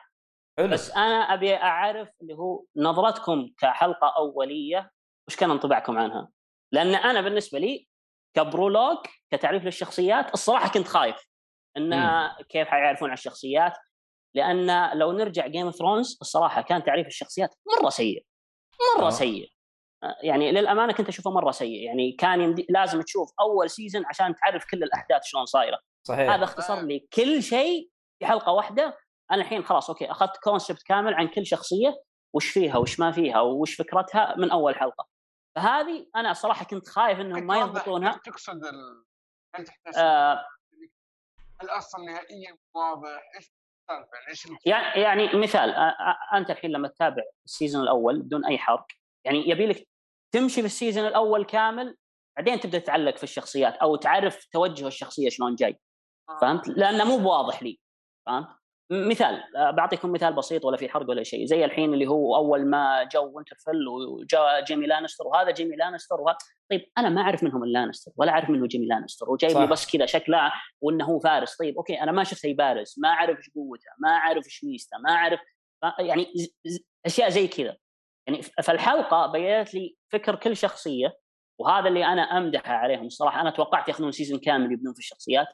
حلو 0.58 0.68
بس 0.68 0.90
أنا 0.90 1.34
أبي 1.34 1.54
أعرف 1.54 2.10
اللي 2.22 2.34
هو 2.34 2.64
نظرتكم 2.76 3.48
كحلقة 3.58 4.14
أولية 4.18 4.90
وش 5.28 5.36
كان 5.36 5.50
انطباعكم 5.50 5.98
عنها؟ 5.98 6.28
لأن 6.72 6.94
أنا 6.94 7.20
بالنسبة 7.20 7.58
لي 7.58 7.88
ك 8.36 8.43
prologue 8.43 8.96
كتعريف 9.30 9.64
للشخصيات 9.64 10.34
الصراحة 10.34 10.68
كنت 10.68 10.88
خايف 10.88 11.16
إن 11.76 11.94
كيف 12.48 12.68
حيعرفون 12.68 13.08
على 13.08 13.18
الشخصيات 13.18 13.72
لأن 14.34 14.98
لو 14.98 15.12
نرجع 15.12 15.46
جيم 15.46 15.66
اوف 15.66 15.74
ثرونز 15.74 16.18
الصراحة 16.20 16.62
كان 16.62 16.82
تعريف 16.82 17.06
الشخصيات 17.06 17.54
مرة 17.66 17.90
سيء 17.90 18.26
مرة 18.96 19.04
آه. 19.04 19.06
آه. 19.06 19.10
سيء 19.10 19.52
يعني 20.22 20.52
للأمانة 20.52 20.92
كنت 20.92 21.08
أشوفه 21.08 21.30
مرة 21.30 21.50
سيء 21.50 21.82
يعني 21.82 22.12
كان 22.12 22.40
يمدي 22.40 22.66
لازم 22.68 23.00
تشوف 23.00 23.32
أول 23.40 23.70
season 23.70 24.06
عشان 24.06 24.34
تعرف 24.34 24.64
كل 24.70 24.82
الأحداث 24.82 25.22
شلون 25.24 25.46
صايرة 25.46 25.78
صحيح 26.06 26.30
هذا 26.30 26.44
اختصر 26.44 26.82
لي 26.82 27.08
كل 27.12 27.42
شيء 27.42 27.90
في 28.18 28.26
حلقة 28.26 28.52
واحدة 28.52 28.98
أنا 29.32 29.42
الحين 29.42 29.64
خلاص 29.64 29.90
okay 29.90 30.10
أخذت 30.10 30.36
concept 30.36 30.82
كامل 30.82 31.14
عن 31.14 31.28
كل 31.28 31.46
شخصية 31.46 32.02
وش 32.34 32.50
فيها 32.50 32.76
وش 32.76 33.00
ما 33.00 33.12
فيها 33.12 33.40
وش 33.40 33.74
فكرتها 33.74 34.34
من 34.38 34.50
أول 34.50 34.74
حلقة. 34.74 35.08
فهذه 35.56 36.06
أنا 36.16 36.32
صراحة 36.32 36.64
كنت 36.64 36.88
خايف 36.88 37.20
إنهم 37.20 37.46
ما 37.46 37.58
يضبطونها. 37.58 38.20
تقصد 38.24 38.64
ال... 38.64 39.04
هل 39.54 39.64
تحتاج 39.64 39.94
آه. 39.96 40.46
هل 41.62 41.68
أصلا 41.68 42.04
نهائيا 42.04 42.58
واضح؟ 42.74 43.30
إيش 43.36 44.48
يعني 44.66 45.00
يعني 45.00 45.36
مثال 45.36 45.70
آه، 45.70 45.80
آه، 45.80 46.36
أنت 46.36 46.50
الحين 46.50 46.70
لما 46.70 46.88
تتابع 46.88 47.22
ال 47.46 47.51
season 47.51 47.82
الأول 47.82 48.22
بدون 48.22 48.44
أي 48.44 48.58
حرق 48.58 48.86
يعني 49.24 49.48
يبي 49.48 49.66
لك 49.66 49.88
تمشي 50.34 50.60
في 50.60 50.66
ال 50.66 50.72
season 50.72 51.06
الأول 51.06 51.44
كامل 51.44 51.96
بعدين 52.36 52.60
تبدأ 52.60 52.78
تتعلق 52.78 53.16
في 53.16 53.22
الشخصيات 53.22 53.74
أو 53.74 53.96
تعرف 53.96 54.44
توجه 54.44 54.86
الشخصية 54.86 55.28
شلون 55.28 55.54
جاي. 55.54 55.80
فهمت؟ 56.40 56.68
لأنه 56.68 57.04
مو 57.04 57.18
بواضح 57.18 57.62
لي. 57.62 57.80
فهمت؟ 58.26 58.61
مثال 58.92 59.42
آه، 59.56 59.70
بعطيكم 59.70 60.12
مثال 60.12 60.32
بسيط 60.32 60.64
ولا 60.64 60.76
في 60.76 60.88
حرق 60.88 61.10
ولا 61.10 61.22
شيء. 61.22 61.44
زي 61.44 61.64
الحين 61.64 61.94
اللي 61.94 62.06
هو 62.06 62.36
أول 62.36 62.66
ما 62.66 63.08
جو 63.12 63.30
وينترفيل 63.34 63.88
وجاء 63.88 64.64
جيمي 64.64 64.86
لانستر 64.86 65.26
وهذا 65.26 65.50
جيمي 65.50 65.76
لانستر 65.76 66.20
وهذا. 66.20 66.38
طيب 66.70 66.90
أنا 66.98 67.08
ما 67.08 67.20
أعرف 67.20 67.42
منهم 67.42 67.64
اللانستر 67.64 68.12
ولا 68.16 68.32
أعرف 68.32 68.50
منه 68.50 68.66
جيمي 68.66 68.86
لانستر 68.86 69.30
وجايب 69.30 69.58
لي. 69.58 69.66
بس 69.66 69.96
كذا 69.96 70.06
شكله 70.06 70.52
وإنه 70.80 71.04
هو 71.04 71.18
فارس. 71.18 71.56
طيب 71.56 71.76
okay 71.76 72.02
أنا 72.02 72.12
ما 72.12 72.24
شفته 72.24 72.46
يبارز 72.46 72.94
ما 72.98 73.08
أعرف 73.08 73.38
إيش 73.38 73.50
قوته 73.54 73.90
ما 73.98 74.10
أعرف 74.10 74.44
إيش 74.44 74.64
ميزته 74.64 74.98
ما 74.98 75.10
أعرف. 75.10 75.40
يعني 75.98 76.26
أشياء 77.06 77.28
زي 77.28 77.48
كذا. 77.48 77.76
يعني 78.26 78.42
فالحلقة 78.42 79.26
بينت 79.26 79.74
لي 79.74 79.96
فكر 80.12 80.34
كل 80.34 80.56
شخصية 80.56 81.18
وهذا 81.60 81.88
اللي 81.88 82.04
أنا 82.06 82.22
أمدحه 82.22 82.74
عليهم 82.74 83.06
الصراحة. 83.06 83.40
أنا 83.40 83.50
توقعت 83.50 83.88
ياخذون 83.88 84.12
season 84.12 84.38
كامل 84.38 84.72
يبنون 84.72 84.92
في 84.92 84.98
الشخصيات. 84.98 85.46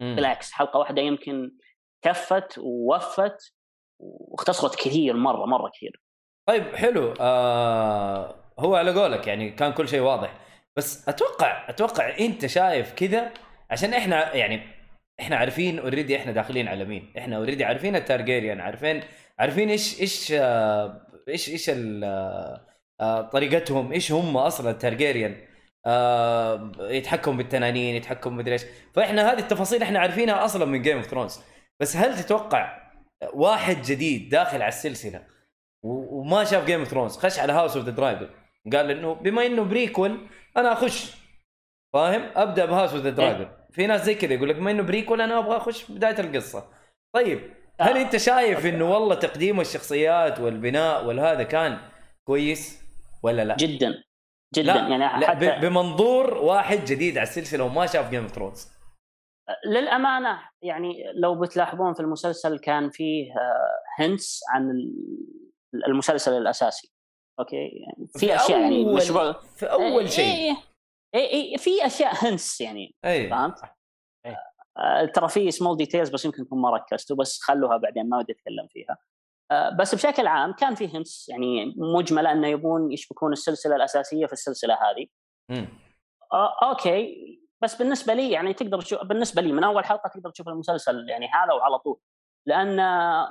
بالعكس 0.00 0.52
حلقة 0.52 0.78
واحدة 0.78 1.02
يمكن 1.02 1.52
كفت 2.02 2.58
ووفت 2.58 3.54
واختصرت 4.00 4.74
كثير 4.74 5.16
مرة 5.16 5.46
مرة 5.46 5.70
كثير. 5.74 6.02
طيب 6.48 6.76
حلو. 6.76 7.14
آه 7.20 8.34
هو 8.58 8.74
على 8.74 9.00
قولك 9.00 9.26
يعني 9.26 9.50
كان 9.50 9.72
كل 9.72 9.88
شيء 9.88 10.00
واضح. 10.00 10.34
بس 10.76 11.08
أتوقع 11.08 11.68
أتوقع 11.68 12.18
أنت 12.18 12.46
شايف 12.46 12.92
كذا 12.92 13.30
عشان 13.70 13.94
إحنا 13.94 14.34
يعني 14.34 14.60
إحنا 15.20 15.36
عارفين 15.36 15.78
already 15.78 16.16
إحنا 16.16 16.32
داخلين 16.32 16.68
على 16.68 16.84
مين. 16.84 17.12
إحنا 17.18 17.36
already 17.36 17.64
عارفين 17.64 17.96
التارجيريان 17.96 18.60
عارفين 18.60 19.02
عارفين 19.38 19.70
إيش 19.70 20.00
إيش 20.00 20.32
آه 20.32 21.06
إيش 21.28 21.48
إيش 21.48 21.70
آه 21.74 22.66
آه 23.00 23.22
طريقتهم 23.22 23.92
إيش 23.92 24.12
هم 24.12 24.36
أصلا 24.36 24.70
التارجيريان. 24.70 25.48
يتحكم 26.80 27.36
بالتنانين 27.36 27.94
يتحكم 27.94 28.36
مدري 28.36 28.52
إيش. 28.52 28.64
فإحنا 28.94 29.32
هذه 29.32 29.38
التفاصيل 29.38 29.82
إحنا 29.82 29.98
عارفينها 29.98 30.44
أصلا 30.44 30.64
من 30.64 30.82
جيم 30.82 30.96
اوف 30.96 31.06
ثرونز 31.06 31.40
بس 31.80 31.96
هل 31.96 32.16
تتوقع 32.16 32.88
واحد 33.34 33.82
جديد 33.82 34.28
داخل 34.28 34.56
على 34.62 34.68
السلسلة 34.68 35.26
وما 35.84 36.44
شاف 36.44 36.64
جيم 36.64 36.78
اوف 36.80 36.88
ثرونز 36.88 37.16
خش 37.16 37.38
على 37.38 37.52
هاوس 37.52 37.76
اوف 37.76 37.84
ذا 37.86 37.90
دراجون 37.90 38.30
قال 38.72 38.90
إنه 38.90 39.14
بما 39.14 39.46
إنه 39.46 39.62
prequel 39.64 40.28
أنا 40.56 40.72
أخش. 40.72 41.14
فاهم؟ 41.94 42.30
أبدأ 42.36 42.64
بهاوس 42.64 42.92
اوف 42.92 43.02
ذا 43.02 43.10
دراجون 43.10 43.48
في 43.72 43.86
ناس 43.86 44.04
زي 44.04 44.14
كذا 44.14 44.34
يقول 44.34 44.48
لك 44.48 44.56
بما 44.56 44.70
إنه 44.70 44.82
prequel 44.82 45.20
أنا 45.20 45.38
أبغى 45.38 45.56
أخش 45.56 45.90
بداية 45.90 46.20
القصة. 46.20 46.70
طيب 47.14 47.40
هل. 47.80 47.96
أنت 47.98 48.16
شايف 48.16 48.66
إنه 48.66 48.90
والله 48.90 49.14
تقديم 49.14 49.60
الشخصيات 49.60 50.40
والبناء 50.40 51.04
والهذا 51.06 51.42
كان 51.42 51.78
كويس 52.24 52.82
ولا 53.22 53.44
لا؟ 53.44 53.56
جدا. 53.56 53.94
جدا. 54.54 54.72
لا. 54.72 54.76
يعني 54.76 54.98
لا 54.98 55.28
حتى 55.28 55.46
ب- 55.58 55.60
بمنظور 55.60 56.34
واحد 56.34 56.84
جديد 56.84 57.18
على 57.18 57.28
السلسلة 57.28 57.64
وما 57.64 57.86
شاف 57.86 58.10
جيم 58.10 58.22
اوف 58.22 58.32
ثرونز 58.32 58.68
للأمانة 59.66 60.40
يعني 60.62 61.12
لو 61.14 61.40
بتلاحظون 61.40 61.94
في 61.94 62.00
المسلسل 62.00 62.58
كان 62.58 62.90
فيه 62.90 63.32
hints 63.98 64.40
عن 64.50 64.70
ال- 64.70 65.84
المسلسل 65.86 66.32
الأساسي. 66.32 66.92
okay؟ 67.40 67.56
يعني 67.56 68.08
في 68.16 68.36
أشياء 68.36 68.60
يعني 68.60 68.84
مش 68.84 69.10
ب- 69.10 69.32
في 69.56 69.66
أول 69.66 69.82
إيه، 70.02 70.06
شيء. 70.06 70.24
إيه 70.24 70.56
إيه 71.14 71.30
إيه 71.30 71.56
في 71.56 71.86
أشياء 71.86 72.12
hints 72.14 72.60
يعني 72.60 72.94
اي 73.04 73.30
فهمت؟ 73.30 73.54
إيه. 74.26 74.36
آه، 74.78 75.04
ترى 75.04 75.28
في 75.28 75.50
small 75.50 75.76
details 75.76 76.10
بس 76.10 76.24
يمكن 76.24 76.46
ما 76.52 76.70
ركزتوا 76.70 77.16
بس 77.16 77.38
خلوها 77.42 77.76
بعدين 77.76 78.08
ما 78.08 78.18
ودي 78.18 78.32
أتكلم 78.32 78.66
فيها. 78.72 78.96
آه، 79.50 79.76
بس 79.76 79.94
بشكل 79.94 80.26
عام 80.26 80.52
كان 80.52 80.74
في 80.74 80.88
hints 80.98 81.28
يعني 81.28 81.74
مجملة 81.76 82.32
إنه 82.32 82.48
يبون 82.48 82.92
يشبكون 82.92 83.32
السلسلة 83.32 83.76
الأساسية 83.76 84.26
في 84.26 84.32
السلسلة 84.32 84.74
هذه. 84.74 85.06
آه، 86.32 86.56
okay. 86.62 87.14
بس 87.62 87.76
بالنسبة 87.76 88.14
لي 88.14 88.30
يعني 88.30 88.52
تقدر 88.54 88.80
تشوف 88.80 89.02
بالنسبة 89.04 89.42
لي 89.42 89.52
من 89.52 89.64
أول 89.64 89.84
حلقة 89.84 90.08
تقدر 90.08 90.30
تشوف 90.30 90.48
المسلسل 90.48 91.08
يعني 91.08 91.26
هذا 91.28 91.52
وعلى 91.52 91.78
طول. 91.78 92.00
لأن 92.46 92.76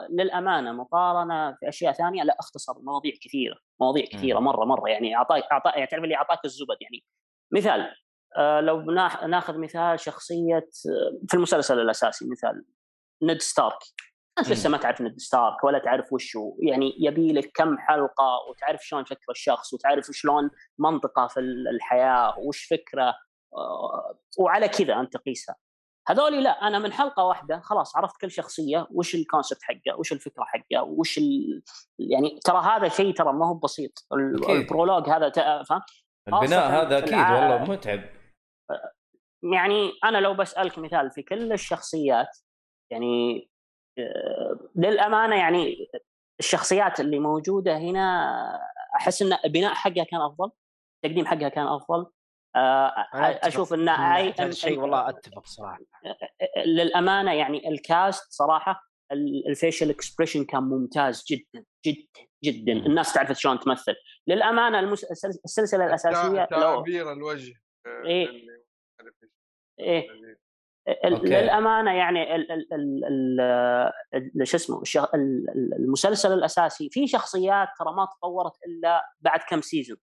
للأمانة 0.10 0.72
مقارنة 0.72 1.52
في 1.60 1.70
أشياء 1.70 1.94
ثانية 1.94 2.24
لا 2.24 2.36
أختصر 2.40 2.74
مواضيع 2.80 3.12
كثيرة 3.22 3.58
مواضيع 3.82 4.06
كثيرة 4.06 4.40
مرة 4.40 4.66
مرة 4.66 4.90
يعني 4.90 5.16
أعطاك 5.18 5.44
أعطاك 5.52 5.74
يعني 5.76 5.88
تعرف 5.88 6.04
اللي 6.04 6.16
أعطاك 6.16 6.46
الزبد 6.46 6.78
يعني. 6.82 7.04
مثال 7.52 7.94
آه، 8.38 8.62
لو 8.62 8.82
ناخذ 9.28 9.58
مثال 9.58 10.00
شخصية 10.00 10.58
آه، 10.58 11.20
في 11.28 11.34
المسلسل 11.34 11.80
الأساسي 11.80 12.30
مثال 12.30 12.66
نيد 13.24 13.42
ستارك. 13.42 13.80
انت. 14.40 14.50
لسه 14.50 14.70
ما 14.70 14.78
تعرف 14.78 15.02
نيد 15.02 15.20
ستارك 15.20 15.64
ولا 15.64 15.80
تعرف 15.80 16.14
وش 16.14 16.36
هو. 16.38 16.56
يعني 16.60 16.96
يبي 17.00 17.34
لك 17.34 17.52
كم 17.56 17.78
حلقة 17.78 18.38
وتعرف 18.50 18.82
شلون 18.86 19.04
فكر 19.04 19.32
الشخص 19.32 19.74
وتعرف 19.74 20.06
شلون 20.12 20.50
منطقه 20.80 21.28
في 21.28 21.40
ال- 21.40 21.68
الحياة 21.68 22.40
وش 22.40 22.66
فكره. 22.66 23.14
وعلى 24.40 24.68
كذا 24.68 25.00
انت 25.00 25.18
قيسها 25.18 25.56
هذولي 26.10 26.42
لا 26.42 26.50
أنا 26.68 26.80
من 26.80 26.92
حلقة 26.94 27.24
واحدة 27.24 27.60
خلاص 27.60 27.96
عرفت 27.96 28.22
كل 28.22 28.32
شخصية 28.32 28.88
وش 28.92 29.16
ال 29.16 29.22
concept 29.22 29.64
حقه 29.64 30.00
وش 30.00 30.14
الفكرة 30.14 30.44
حقه 30.44 30.84
وش 30.84 31.18
ال... 31.18 31.64
يعني 32.00 32.40
ترى 32.44 32.58
هذا 32.64 32.88
شيء 32.90 33.14
ترى 33.14 33.34
ما 33.34 33.48
هو 33.48 33.54
بسيط. 33.54 34.08
ال 34.50 34.57
prologue 34.57 35.10
هذا 35.10 35.30
فاهم 35.64 35.82
البناء 36.28 36.72
هذا 36.72 36.98
أكيد 36.98 37.14
الع- 37.14 37.50
والله 37.52 37.72
متعب. 37.72 38.02
يعني 39.54 39.92
أنا 40.04 40.18
لو 40.18 40.34
بسألك 40.34 40.78
مثال 40.80 41.12
في 41.12 41.24
كل 41.24 41.52
الشخصيات 41.54 42.38
يعني 42.92 43.50
آه، 44.00 44.60
للأمانة 44.76 45.36
يعني 45.36 45.88
الشخصيات 46.40 47.00
اللي 47.00 47.20
موجودة 47.20 47.78
هنا 47.78 48.60
أحس 48.96 49.22
إن 49.22 49.38
البناء 49.46 49.74
حقها 49.74 50.04
كان 50.04 50.22
أفضل 50.22 50.52
التقديم 51.04 51.26
حقها 51.26 51.50
كان 51.50 51.68
أفضل. 51.68 52.06
أشوف 53.48 53.74
إن 53.74 53.90
أي 53.90 54.34
الشيء 54.40 54.80
والله 54.80 55.10
أتفق 55.10 55.46
صراحة. 55.46 55.80
للأمانة 56.66 57.34
يعني 57.34 57.70
ال 57.70 57.82
cast 57.82 58.32
صراحة 58.32 58.82
ال 59.48 59.54
facial 59.54 59.90
expression 59.90 60.46
كان 60.46 60.64
ممتاز 60.64 61.24
جدا 61.30 61.66
جدا 61.86 62.06
جدا. 62.44 62.72
الناس 62.74 63.14
تعرف 63.14 63.40
شلون 63.40 63.60
تمثل. 63.60 63.96
للأمانة 64.28 64.80
المس... 64.80 65.04
السلسلة 65.46 65.86
الأساسية 65.86 66.46
تع- 66.46 66.58
لو 66.58 66.62
تعابير 66.62 67.12
الوجه 67.12 67.54
آه، 67.86 68.08
إيه. 68.08 68.28
إيه. 69.80 70.08
okay. 71.06 71.26
للأمانة 71.28 71.94
يعني 71.94 72.36
ال 72.36 72.52
ال 72.52 72.74
ال 72.74 73.04
ال 73.06 73.42
ال- 74.42 74.48
شو 74.48 74.58
اسمه 74.58 74.82
الش- 74.82 74.98
ال- 74.98 75.50
ال- 75.50 75.74
المسلسل 75.74 76.34
الأساسي. 76.34 76.90
في 76.92 77.08
شخصيات 77.08 77.68
ترى 77.80 77.94
ما 77.94 78.06
تطورت 78.18 78.54
إلا 78.68 79.04
بعد 79.22 79.40
كم 79.50 79.62
سيزون 79.62 79.98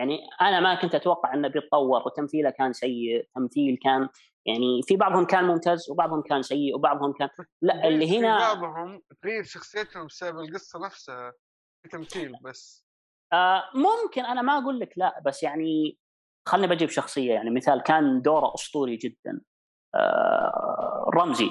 يعني 0.00 0.20
أنا 0.40 0.60
ما 0.60 0.74
كنت 0.74 0.94
أتوقع 0.94 1.34
أنه 1.34 1.48
بيتطور 1.48 2.02
وتمثيله 2.06 2.50
كان 2.50 2.72
سيء 2.72 3.28
تمثيل 3.34 3.78
كان 3.82 4.08
يعني 4.46 4.82
في 4.82 4.96
بعضهم 4.96 5.24
كان 5.26 5.44
ممتاز 5.44 5.90
وبعضهم 5.90 6.22
كان 6.22 6.42
سيء 6.42 6.74
وبعضهم 6.74 7.12
كان 7.12 7.28
لا 7.62 7.88
اللي 7.88 8.06
في 8.06 8.18
هنا 8.18 8.38
بعضهم 8.38 9.02
تغير 9.22 9.42
شخصيتهم 9.42 10.06
بسبب 10.06 10.38
القصة 10.40 10.86
نفسها 10.86 11.32
في 11.82 11.88
تمثيل 11.88 12.36
بس. 12.42 12.84
آه 13.32 13.62
ممكن 13.74 14.24
أنا 14.24 14.42
ما 14.42 14.58
أقول 14.58 14.80
لك 14.80 14.92
لا 14.96 15.20
بس 15.26 15.42
يعني 15.42 15.98
خلني 16.48 16.66
بجيب 16.66 16.88
شخصية 16.88 17.32
يعني 17.32 17.50
مثال 17.50 17.82
كان 17.82 18.22
دوره 18.22 18.54
أسطوري 18.54 18.96
جدا. 18.96 19.40
آه 19.94 21.10
رمزي. 21.14 21.50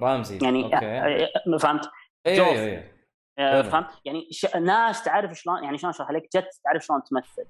رامزي 0.00 0.38
يعني 0.42 0.64
أوكي. 0.64 0.86
آه، 0.86 1.56
فهمت؟ 1.58 1.90
أيوه 2.26 2.78
جوف. 2.78 2.93
آه،. 3.38 3.62
فهمت؟ 3.62 3.86
يعني 4.04 4.28
ش... 4.30 4.56
ناس 4.56 5.04
تعرف 5.04 5.38
شلون 5.38 5.64
يعني 5.64 5.78
شلون 5.78 5.90
أشرح 5.90 6.10
لك؟ 6.10 6.22
جت 6.22 6.48
تعرف 6.64 6.84
شلون 6.84 7.02
تمثل. 7.02 7.46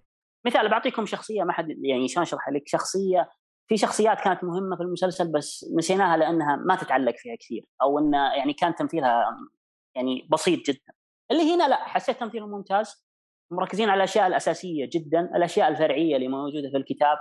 مثال 0.47 0.69
بعطيكم 0.69 1.07
شخصية 1.07 1.43
ما 1.43 1.53
حد 1.53 1.69
يعني 1.83 2.09
شلون 2.09 2.23
أشرح 2.23 2.49
لك؟ 2.49 2.63
شخصية 2.67 3.31
في 3.69 3.77
شخصيات 3.77 4.21
كانت 4.21 4.45
مهمة 4.45 4.77
في 4.77 4.83
المسلسل 4.83 5.33
بس 5.33 5.67
نسيناها 5.77 6.17
لأنها 6.17 6.57
ما 6.57 6.77
تتعلق 6.77 7.15
فيها 7.17 7.37
كثير 7.37 7.65
أو 7.83 7.99
إنه 7.99 8.33
يعني 8.35 8.53
كان 8.53 8.75
تمثيلها 8.75 9.39
يعني 9.95 10.29
بسيط 10.31 10.67
جدا. 10.67 10.93
اللي 11.31 11.55
هنا 11.55 11.69
لا 11.69 11.77
حسيت 11.77 12.21
تمثيلهم 12.21 12.51
ممتاز 12.51 13.05
مركزين 13.51 13.89
على 13.89 13.97
الأشياء 13.97 14.27
الأساسية 14.27 14.89
جدا 14.93 15.21
الأشياء 15.37 15.69
الفرعية 15.69 16.17
اللي 16.17 16.29
موجودة 16.29 16.71
في 16.71 16.77
الكتاب. 16.77 17.19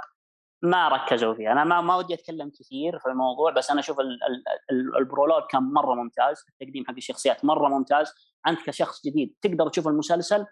ما 0.63 0.87
ركزوا 0.87 1.33
فيها. 1.33 1.51
أنا 1.51 1.63
ما 1.63 1.81
ما 1.81 1.95
ودي 1.95 2.13
أتكلم 2.13 2.49
كثير 2.49 2.99
في 2.99 3.05
الموضوع 3.09 3.51
بس 3.51 3.71
أنا 3.71 3.79
أشوف 3.79 3.99
ال- 3.99 4.05
ال- 4.23 4.43
ال- 4.71 4.97
البرولوج 4.97 5.43
كان 5.49 5.63
مرة 5.63 5.93
ممتاز 5.95 6.45
التقديم 6.49 6.85
حق 6.87 6.93
الشخصيات 6.97 7.45
مرة 7.45 7.67
ممتاز. 7.67 8.13
أنت 8.47 8.59
كشخص 8.65 9.05
جديد 9.07 9.35
تقدر 9.41 9.69
تشوف 9.69 9.87
المسلسل. 9.87 10.45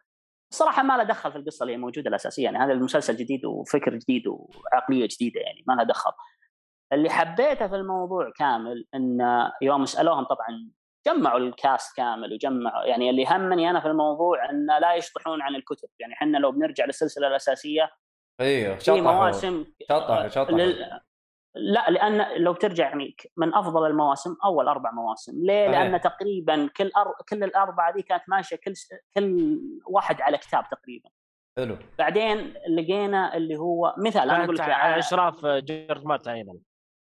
صراحة 0.54 0.84
ما 0.84 0.98
له 0.98 1.04
دخل 1.04 1.32
في 1.32 1.38
القصة 1.38 1.64
اللي 1.64 1.78
موجودة 1.78 2.10
الاساسيه 2.10 2.44
يعني 2.44 2.58
هذا 2.58 2.72
المسلسل 2.74 3.16
جديد 3.18 3.46
وفكر 3.46 3.96
جديد 3.96 4.24
وعقلية 4.28 5.08
جديدة 5.12 5.40
يعني 5.42 5.64
ما 5.68 5.74
لها 5.74 5.84
دخل. 5.84 6.12
اللي 6.94 7.10
حبيته 7.10 7.68
في 7.68 7.76
الموضوع 7.76 8.32
كامل 8.38 8.86
إن 8.96 9.18
يوم 9.62 9.86
سألوهم 9.86 10.24
طبعا 10.24 10.70
جمعوا 11.08 11.40
الكاست 11.40 11.98
كامل 11.98 12.34
وجمعوا 12.34 12.84
يعني 12.86 13.10
اللي 13.10 13.26
همني 13.30 13.70
أنا 13.70 13.80
في 13.80 13.88
الموضوع 13.88 14.50
إن 14.50 14.66
لا 14.82 14.94
يشطحون 14.94 15.42
عن 15.42 15.56
الكتب. 15.56 15.88
يعني 16.00 16.14
إحنا 16.14 16.38
لو 16.38 16.52
بنرجع 16.52 16.86
للسلسلة 16.86 17.28
الأساسية 17.28 17.90
إيوه 18.42 18.76
في 18.76 19.02
مواسم 19.02 19.66
شطحوا 19.90 20.28
شطحوا 20.28 20.58
لل... 20.58 21.00
لا 21.56 21.90
لأن 21.90 22.42
لو 22.44 22.54
ترجع 22.54 22.88
يعني 22.88 23.16
من 23.38 23.54
أفضل 23.54 23.88
المواسم 23.88 24.36
أول 24.46 24.68
أربع 24.68 24.92
مواسم، 24.92 25.32
ليه؟ 25.46 25.68
صحيح. 25.68 25.82
لأن 25.82 26.02
تقريبا 26.02 26.70
كل 26.78 26.92
أر... 26.98 27.14
كل 27.30 27.44
الأربعة 27.44 27.94
دي 27.94 28.02
كانت 28.02 28.24
ماشية 28.28 28.56
كل 28.56 28.76
س... 28.76 28.90
كل 29.18 29.60
واحد 29.88 30.22
على 30.22 30.38
كتاب 30.38 30.64
تقريبا، 30.72 31.10
حلو. 31.58 31.78
بعدين 32.00 32.54
لقينا 32.70 33.36
اللي 33.38 33.56
هو 33.58 33.96
مثال 33.98 34.30
أنا 34.30 34.44
أقول 34.44 34.56
لك 34.56 34.62
على 34.62 35.00
أشراف 35.00 35.46
جورج 35.46 36.06
مارتن 36.06 36.32
أيضا. 36.32 36.54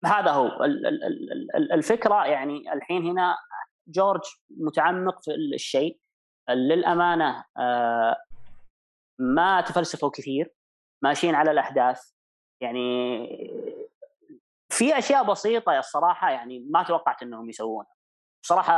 هذا 0.04 0.30
هو. 0.30 0.46
ال- 0.46 0.86
ال- 0.86 1.04
ال- 1.04 1.56
ال- 1.56 1.72
الفكرة 1.72 2.26
يعني 2.26 2.72
الحين 2.72 3.06
هنا 3.06 3.36
جورج 3.88 4.22
متعمق 4.50 5.22
في 5.22 5.30
الشيء. 5.54 5.98
للأمانة 6.50 7.44
آه، 7.58 8.16
ما 9.18 9.60
تفلسفوا 9.60 10.10
كثير. 10.10 10.52
ماشيين 11.02 11.34
على 11.34 11.50
الأحداث. 11.50 12.10
يعني 12.60 13.26
في 14.68 14.98
أشياء 14.98 15.24
بسيطة 15.24 15.78
الصراحة 15.78 16.30
يعني 16.30 16.66
ما 16.70 16.82
توقعت 16.82 17.22
إنهم 17.22 17.48
يسوونها. 17.48 17.92
بصراحه 18.42 18.74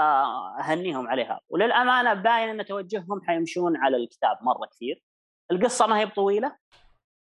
أهنيهم 0.61 1.09
عليها. 1.09 1.41
وللأمانة 1.49 2.15
باين 2.15 2.49
إن 2.49 2.65
توجههم 2.65 3.21
حيمشون 3.27 3.77
على 3.77 3.97
الكتاب 3.97 4.39
مرة 4.43 4.67
كثير. 4.67 5.03
القصة 5.51 5.87
ما 5.87 5.99
هي 5.99 6.07
بطويلة. 6.07 6.57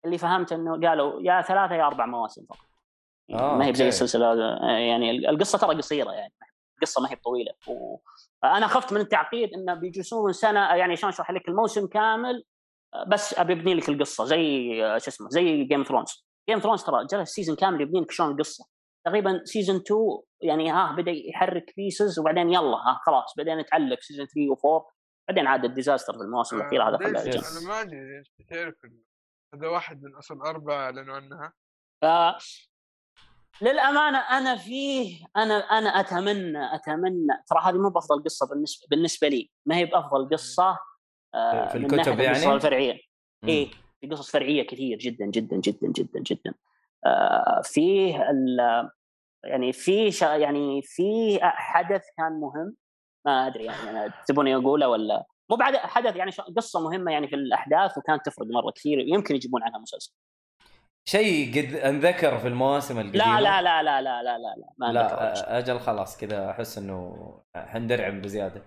اللي 0.04 0.18
فهمت 0.18 0.52
إنه 0.52 0.88
قالوا 0.88 1.20
يا 1.22 1.42
ثلاثة 1.42 1.74
يا 1.74 1.86
أربع 1.86 2.06
مواسم 2.06 2.44
فقط. 2.48 2.58
آه، 3.30 3.56
ما 3.56 3.66
هي 3.66 3.74
زي. 3.74 3.88
السلسلة. 3.88 4.34
يعني 4.78 5.10
القصة 5.10 5.58
ترى 5.58 5.76
قصيرة 5.76 6.12
يعني. 6.12 6.32
القصة 6.76 7.02
ما 7.02 7.10
هي 7.10 7.16
طويله 7.16 7.52
وأنا 8.42 8.66
خفت 8.66 8.92
من 8.92 9.00
التعقيد 9.00 9.54
انه 9.54 9.74
بيجلسون 9.74 10.32
سنة. 10.32 10.74
يعني 10.74 10.96
شلون 10.96 11.12
أشرح 11.12 11.30
لك؟ 11.30 11.48
الموسم 11.48 11.86
كامل 11.86 12.44
بس 13.06 13.38
أبي 13.38 13.52
أبني 13.52 13.74
لك 13.74 13.88
القصة 13.88 14.24
زي 14.24 14.84
آه، 14.84 14.98
شو 14.98 15.10
اسمه 15.10 15.28
زي 15.28 15.64
جيم 15.64 15.82
ثرونز 15.82 16.26
جيم 16.48 16.58
ثرونز 16.58 16.82
ترى 16.82 17.06
جلس 17.06 17.30
season 17.30 17.56
كامل 17.56 17.80
يبني 17.80 18.00
لك 18.00 18.10
شلون 18.10 18.30
القصة. 18.30 18.64
تقريبا 19.04 19.40
season 19.44 19.76
2 19.76 20.00
يعني 20.40 20.70
ها 20.70 20.92
بدأ 20.92 21.10
يحرك 21.10 21.74
pieces 21.76 22.18
وبعدين 22.18 22.52
يلا 22.52 22.76
ها 22.76 23.00
خلاص 23.06 23.34
بدينا 23.38 23.62
نتعلق 23.62 24.00
season 24.00 24.26
3 24.26 24.54
و4 24.54 24.92
بعدين 25.28 25.46
عاد 25.46 25.64
ال 25.64 25.69
disaster 25.69 26.12
في 26.12 26.18
المواسم 26.20 26.60
الاخيره 26.60 26.88
هذا؟ 26.88 26.98
خلاه. 26.98 27.22
أنا 27.22 27.68
ما 27.68 27.80
أدري 27.80 28.22
تعرف 28.48 28.74
هذا 29.54 29.68
واحد 29.68 30.02
من 30.02 30.14
أصل 30.14 30.40
أربعة 30.40 30.84
أعلنوا 30.84 31.16
عنها. 31.16 31.52
ف 32.02 32.06
للأمانة 33.62 34.18
أنا 34.18 34.56
فيه 34.56 35.26
أنا 35.36 35.54
أنا 35.54 35.88
أتمنى 36.00 36.74
أتمنى 36.74 37.32
ترى 37.46 37.60
هذه 37.64 37.78
مو 37.78 37.90
بأفضل 37.90 38.24
قصة 38.24 38.46
بالنسبة 38.48 38.86
بالنسبة 38.90 39.28
لي 39.28 39.50
ما 39.66 39.76
هي 39.76 39.84
بأفضل 39.84 40.28
قصة. 40.32 40.68
آه، 40.68 40.78
في 41.32 41.78
من 41.78 41.84
الكتب 41.84 42.20
يعني؟ 42.20 42.36
القصة 42.36 42.54
الفرعية. 42.54 42.98
إيه 43.48 43.68
في 44.00 44.06
قصص 44.06 44.30
فرعية 44.30 44.66
كثير 44.66 44.98
جدا 44.98 45.26
جدا 45.26 45.56
جدا 45.56 45.88
جدا 45.88 46.20
جدا. 46.20 46.54
آه، 47.06 47.60
فيه 47.64 48.30
ال- 48.30 48.90
يعني 49.44 49.72
في 49.72 50.10
شا 50.10 50.36
يعني 50.36 50.82
في 50.82 51.38
حدث 51.42 52.02
كان 52.18 52.32
مهم. 52.32 52.76
ما 53.26 53.46
أدري 53.46 53.64
يعني 53.64 53.90
أنا 53.90 54.12
تبوني 54.26 54.56
أقوله 54.56 54.88
ولا؟ 54.88 55.24
مو 55.50 55.56
بعد 55.56 55.76
حدث 55.76 56.16
يعني 56.16 56.30
قصة 56.56 56.80
مهمة 56.80 57.12
يعني 57.12 57.28
في 57.28 57.34
الأحداث 57.36 57.98
وكانت 57.98 58.26
تفرق 58.26 58.46
مرة 58.46 58.70
كثير. 58.70 58.98
يمكن 58.98 59.34
يجيبون 59.34 59.62
عنها 59.62 59.78
مسلسل. 59.78 60.12
شيء 61.08 61.50
قد 61.50 61.74
أنذكر 61.74 62.38
في 62.38 62.48
المواسم 62.48 62.98
القديمة؟ 63.00 63.40
لا 63.40 63.40
لا 63.40 63.62
لا 63.62 63.82
لا 63.82 64.02
لا 64.02 64.22
لا 64.22 64.38
لا 64.38 64.54
لا 64.56 64.68
ما. 64.78 64.92
لا 64.92 65.58
أجل 65.58 65.80
خلاص 65.80 66.18
كذا 66.18 66.50
أحس 66.50 66.78
إنه 66.78 67.16
حندرعم 67.56 68.20
بزيادة. 68.20 68.62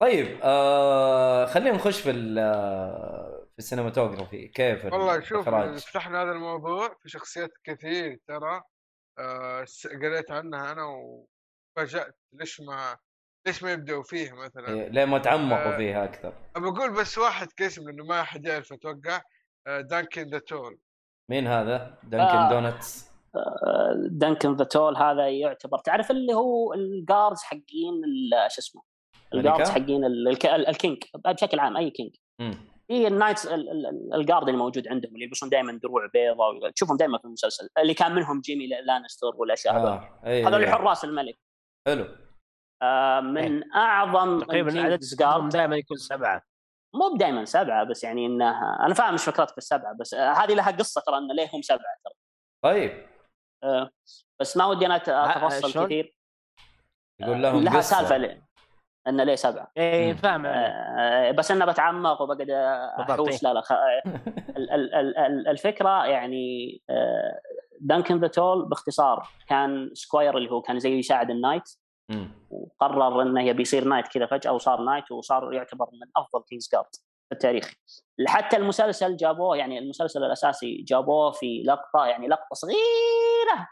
طيب 0.00 0.38
آه 0.42 1.46
خلينا 1.46 1.76
نخش 1.76 2.00
في 2.00 2.10
ال- 2.10 2.38
آه، 2.38 3.46
في 3.52 3.58
السينماتوجرافي. 3.58 4.48
كيف 4.48 4.84
والله 4.84 5.20
شوف؟ 5.20 5.48
فتحنا 5.48 6.22
هذا 6.22 6.32
الموضوع 6.32 6.96
في 7.02 7.08
شخصيات 7.08 7.50
كثير 7.64 8.18
ترى. 8.28 8.62
آه 9.18 9.64
س- 9.64 9.86
قريت 9.86 10.30
عنها 10.30 10.72
أنا 10.72 10.82
وفاجأت 10.84 12.16
ليش 12.32 12.60
ما 12.60 12.96
ليش 13.46 13.62
ما 13.62 13.72
يبدأوا 13.72 14.02
فيه 14.02 14.32
مثلا؟ 14.32 14.68
إيه، 14.68 14.88
ليه 14.88 15.04
ما 15.04 15.18
تعمقوا 15.18 15.74
آه. 15.74 15.76
فيها 15.76 16.04
أكثر؟ 16.04 16.32
أبى 16.56 16.68
أقول 16.68 16.94
بس 16.94 17.18
واحد 17.18 17.52
كاسم 17.56 17.84
لأنه 17.90 18.04
ما 18.04 18.22
حد 18.22 18.46
يعرف 18.46 18.72
أتوقع. 18.72 19.20
آه 19.66 19.80
دانكن 19.80 20.22
ذا 20.30 20.38
تول. 20.38 20.78
مين 21.30 21.46
هذا؟ 21.46 21.98
دانكن 22.02 22.36
آه. 22.36 22.50
دونتس. 22.50 23.08
دانكن 24.10 24.54
ذا 24.56 24.64
تول 24.64 24.96
هذا 24.96 25.28
يعتبر 25.28 25.78
تعرف 25.78 26.10
اللي 26.10 26.34
هو 26.34 26.72
ال 26.74 26.84
guards 26.84 27.42
حقين 27.42 27.94
ال- 28.04 28.50
شو 28.52 28.60
اسمه؟ 28.60 28.82
ال 29.34 29.39
guards 29.39 29.68
ملكة؟ 29.70 29.72
حقين 29.82 30.04
ال- 30.04 30.28
الك- 30.28 30.46
ال- 30.46 30.68
ال 30.68 30.74
king 30.74 30.98
بشكل 31.14 31.58
عام 31.58 31.76
أي 31.76 31.90
king. 31.90 32.16
في 32.88 33.06
ال 33.06 33.11
knights 33.11 33.46
ال- 33.46 33.70
ال- 33.70 33.86
ال- 33.86 34.14
ال 34.14 34.20
guard 34.20 34.48
اللي 34.48 34.58
موجود 34.60 34.88
عندهم 34.88 35.12
اللي 35.14 35.24
يلبسون 35.24 35.48
دائما 35.48 35.72
دروع 35.82 36.06
بيضاء 36.14 36.70
تشوفهم 36.70 36.96
دائما 36.96 37.18
في 37.18 37.24
المسلسل 37.24 37.68
اللي 37.78 37.94
كان 37.94 38.14
منهم 38.14 38.40
جيمي 38.40 38.66
لانستر 38.66 39.26
والأشياء 39.36 39.76
هذول 39.76 39.86
آه. 39.88 40.20
أي 40.26 40.44
هذول 40.44 40.64
أي. 40.64 40.72
حراس 40.72 41.04
الملك 41.04 41.38
حلو 41.86 42.08
آه، 42.82 43.20
من 43.20 43.72
أعظم 43.72 44.40
تقريبا 44.40 44.98
جارد 45.18 45.48
دائما 45.48 45.76
يكون 45.76 45.96
سبعة 45.96 46.42
مو 46.94 47.14
بدائما 47.14 47.44
سبعة 47.44 47.84
بس 47.84 48.04
يعني 48.04 48.26
انها 48.26 48.78
أنا 48.86 48.94
فاهم 48.94 49.12
إيش 49.12 49.24
فكرتك 49.24 49.54
بالسبعه 49.54 49.96
بس 50.00 50.14
آه، 50.14 50.32
هذه 50.32 50.54
لها 50.54 50.70
قصة 50.70 51.02
ترى 51.06 51.18
إنه 51.18 51.34
ليه 51.34 51.48
هم 51.54 51.62
سبعة 51.62 51.78
ترى 52.04 52.14
طيب 52.64 53.06
آه، 53.64 53.90
بس 54.40 54.56
ما 54.56 54.66
ودي 54.66 54.86
أنا 54.86 54.98
أت- 54.98 55.08
أتفصل 55.08 55.70
شلون؟ 55.70 55.86
كثير 55.86 56.14
يقول 57.20 57.42
لهم 57.42 57.64
لها 57.64 57.76
قصة. 57.78 57.96
سالفة 57.96 58.16
ليه 58.16 58.47
إنه 59.08 59.24
ليه 59.24 59.34
سبعة 59.34 59.70
إيه 59.76 60.12
مم. 60.12 60.18
فاهم 60.18 60.46
عليك. 60.46 60.72
آه، 60.98 61.30
بس 61.30 61.50
أنا 61.50 61.66
بتعمق 61.66 62.22
وبقعد 62.22 62.50
احوس 62.50 63.44
لا 63.44 63.54
لا 63.54 63.60
خ... 63.60 63.72
ال- 63.72 64.70
ال- 64.70 64.94
ال- 64.94 65.18
ال- 65.18 65.48
الفكرة 65.48 66.06
يعني 66.06 66.80
Duncan 67.80 68.20
the 68.20 68.26
Tall 68.26 68.64
باختصار 68.68 69.28
كان 69.48 69.90
squire 69.94 70.38
اللي 70.38 70.50
هو 70.50 70.60
كان 70.62 70.78
زي 70.78 70.98
يساعد 70.98 71.30
ال 71.30 71.35
knight. 71.35 71.68
وقرر 72.50 73.22
إنه 73.22 73.42
يبي 73.42 73.62
يصير 73.62 73.84
knight 73.84 74.08
كذا 74.08 74.26
فجأة 74.26 74.52
وصار 74.52 74.80
knight 74.80 75.12
وصار 75.12 75.52
يعتبر 75.52 75.86
من 75.92 76.08
أفضل 76.16 76.42
Kingsguard 76.48 76.86
في 77.28 77.32
التاريخ 77.32 77.72
حتى 78.26 78.56
المسلسل 78.56 79.16
جابوه 79.16 79.56
يعني 79.56 79.78
المسلسل 79.78 80.24
الأساسي 80.24 80.84
جابوه 80.88 81.30
في 81.30 81.62
لقطة 81.66 82.06
يعني 82.06 82.28
لقطة 82.28 82.54
صغيرة 82.54 83.68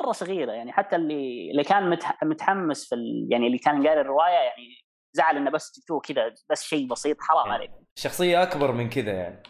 مرة 0.00 0.12
صغيرة 0.12 0.52
يعني 0.52 0.72
حتى 0.72 0.96
اللي 0.96 1.50
اللي 1.50 1.64
كان 1.64 1.90
متح- 1.96 2.24
متحمس 2.24 2.88
في 2.88 2.94
ال... 2.94 3.28
يعني 3.30 3.46
اللي 3.46 3.58
كان 3.58 3.86
قاري 3.88 4.00
الرواية 4.00 4.32
يعني 4.32 4.84
زعل 5.16 5.36
إنه 5.36 5.50
بس 5.50 5.78
جبتوه 5.78 6.00
كذا 6.00 6.34
بس 6.50 6.62
شيء 6.62 6.88
بسيط 6.88 7.16
حرام 7.20 7.52
عليك. 7.52 7.70
شخصية 7.98 8.42
أكبر 8.42 8.72
من 8.72 8.88
كذا 8.90 9.12
يعني. 9.12 9.42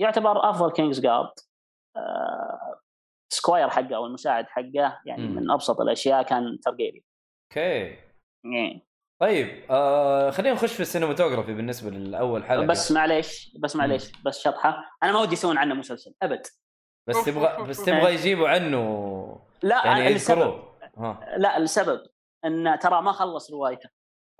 يعتبر 0.00 0.50
أفضل 0.50 0.72
Kingsguard 0.72 1.30
آه 1.96 2.80
squire 3.32 3.68
حقه 3.70 3.96
أو 3.96 4.06
المساعد 4.06 4.46
حقه 4.48 5.00
يعني 5.06 5.22
مم. 5.28 5.34
من 5.36 5.50
أبسط 5.50 5.80
الأشياء 5.80 6.22
كان 6.22 6.58
ترجيري 6.64 7.04
okay. 7.52 7.96
يعني 8.44 8.88
طيب 9.20 9.70
آه 9.70 10.30
خلينا 10.30 10.54
نخش 10.54 10.72
في 10.74 10.80
ال 10.80 10.85
cinematography 10.85 11.54
بالنسبة 11.54 11.90
لاول 11.90 12.44
حلقة. 12.44 12.66
بس 12.66 12.92
معليش 12.92 13.56
بس 13.62 13.76
معليش 13.76 14.12
بس 14.22 14.38
شطحة. 14.40 14.84
أنا 15.02 15.12
ما 15.12 15.20
ودي 15.20 15.32
يسوون 15.32 15.58
عنه 15.58 15.74
مسلسل 15.74 16.14
أبد. 16.22 16.42
بس 17.08 17.16
تبغى 17.26 17.68
بس 17.68 17.84
تبغى 17.84 18.14
يجيبوا 18.14 18.48
عنه 18.48 18.78
لا 19.62 19.86
يعني 19.86 20.16
ها. 20.98 21.20
لا 21.36 21.56
السبب 21.56 22.00
إن 22.44 22.78
ترى 22.78 23.02
ما 23.02 23.12
خلص 23.12 23.50
روايته. 23.50 23.88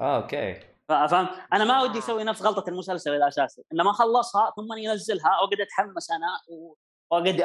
آه 0.01 0.17
okay. 0.17 0.61
فاهم؟ 0.89 1.29
أنا 1.53 1.65
ما 1.65 1.83
ودي 1.83 1.99
أسوي 1.99 2.25
نفس 2.25 2.43
غلطة 2.43 2.71
المسلسل 2.71 3.15
الاساسي 3.15 3.63
إنه 3.73 3.85
ما 3.85 3.93
خلصها 3.93 4.53
ثم 4.57 4.79
ينزلها 4.79 5.31
وأقعد 5.31 5.61
أتحمس 5.61 6.11
أنا 6.11 6.27
وأقعد 7.11 7.41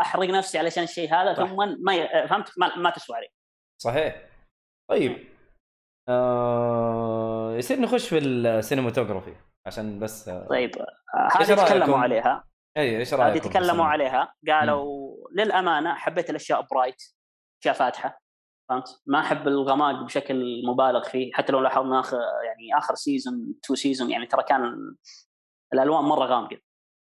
أحرق 0.00 0.28
نفسي 0.28 0.58
علشان 0.58 0.82
الشيء 0.82 1.14
هذا 1.14 1.34
صح. 1.34 1.44
ثم 1.46 1.56
ما 1.84 1.94
ي- 1.94 2.28
فهمت؟ 2.28 2.50
ما, 2.58 2.76
ما 2.76 2.90
تسوى 2.90 3.16
علي 3.16 3.28
صحيح. 3.82 4.28
طيب. 4.90 5.28
آه 6.08 7.54
يصير 7.56 7.80
نخش 7.80 8.08
في 8.08 8.18
ال 8.18 8.26
cinematography 8.26 9.34
عشان 9.66 9.98
بس 10.00 10.30
طيب 10.30 10.78
آه، 10.78 11.28
هذه؟ 11.36 11.64
تكلموا 11.66 11.98
عليها. 11.98 12.44
اي 12.76 12.98
إيش 12.98 13.14
رأيكم 13.14 13.30
هذه 13.38 13.38
تكلموا؟ 13.52 13.84
عليها. 13.84 14.34
قالوا 14.48 15.16
للأمانة 15.32 15.94
حبيت 15.94 16.30
الأشياء 16.30 16.66
bright. 16.70 17.02
اشياء 17.62 17.74
فاتحة 17.74 18.22
فهمت؟ 18.68 19.02
ما 19.06 19.20
أحب 19.20 19.48
الغماق 19.48 20.02
بشكل 20.04 20.66
مبالغ 20.66 21.02
فيه 21.02 21.32
حتى 21.32 21.52
لو 21.52 21.60
لاحظنا 21.60 22.00
آخر 22.00 22.18
يعني 22.44 22.78
آخر 22.78 22.94
season 22.94 23.54
two 23.62 23.74
season 23.74 24.10
يعني 24.10 24.26
ترى 24.26 24.42
كان 24.42 24.94
الألوان 25.74 26.04
مرة 26.04 26.26
غامقة 26.26 26.58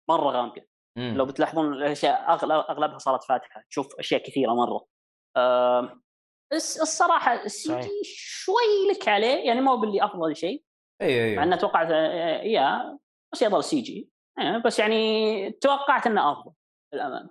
مرة 0.09 0.31
غامقة. 0.31 0.63
لو 0.97 1.25
بتلاحظون 1.27 1.73
الأشياء 1.73 2.33
أغلبها 2.71 2.99
صارت 2.99 3.25
فاتحة 3.25 3.63
تشوف 3.71 3.95
أشياء 3.99 4.23
كثيرة 4.23 4.55
مرة. 4.55 4.87
بس 6.53 6.81
الصراحة 6.81 7.45
ال 7.45 7.81
CG 7.81 8.01
شوي 8.05 8.91
لك 8.91 9.09
عليه 9.09 9.47
يعني 9.47 9.61
مو 9.61 9.77
باللي 9.77 10.05
أفضل 10.05 10.37
شيء. 10.37 10.65
إي 11.03 11.25
إي 11.25 11.37
مع 11.37 11.43
إنه 11.43 11.57
توقعت 11.57 11.91
آه، 11.91 12.43
يا 12.43 12.99
بس 13.33 13.43
يظل 13.43 13.65
CG. 13.65 14.11
آه، 14.39 14.59
بس 14.59 14.79
يعني 14.79 15.51
توقعت 15.51 16.07
إنه 16.07 16.33
أفضل 16.33 16.53
للأمانة. 16.95 17.31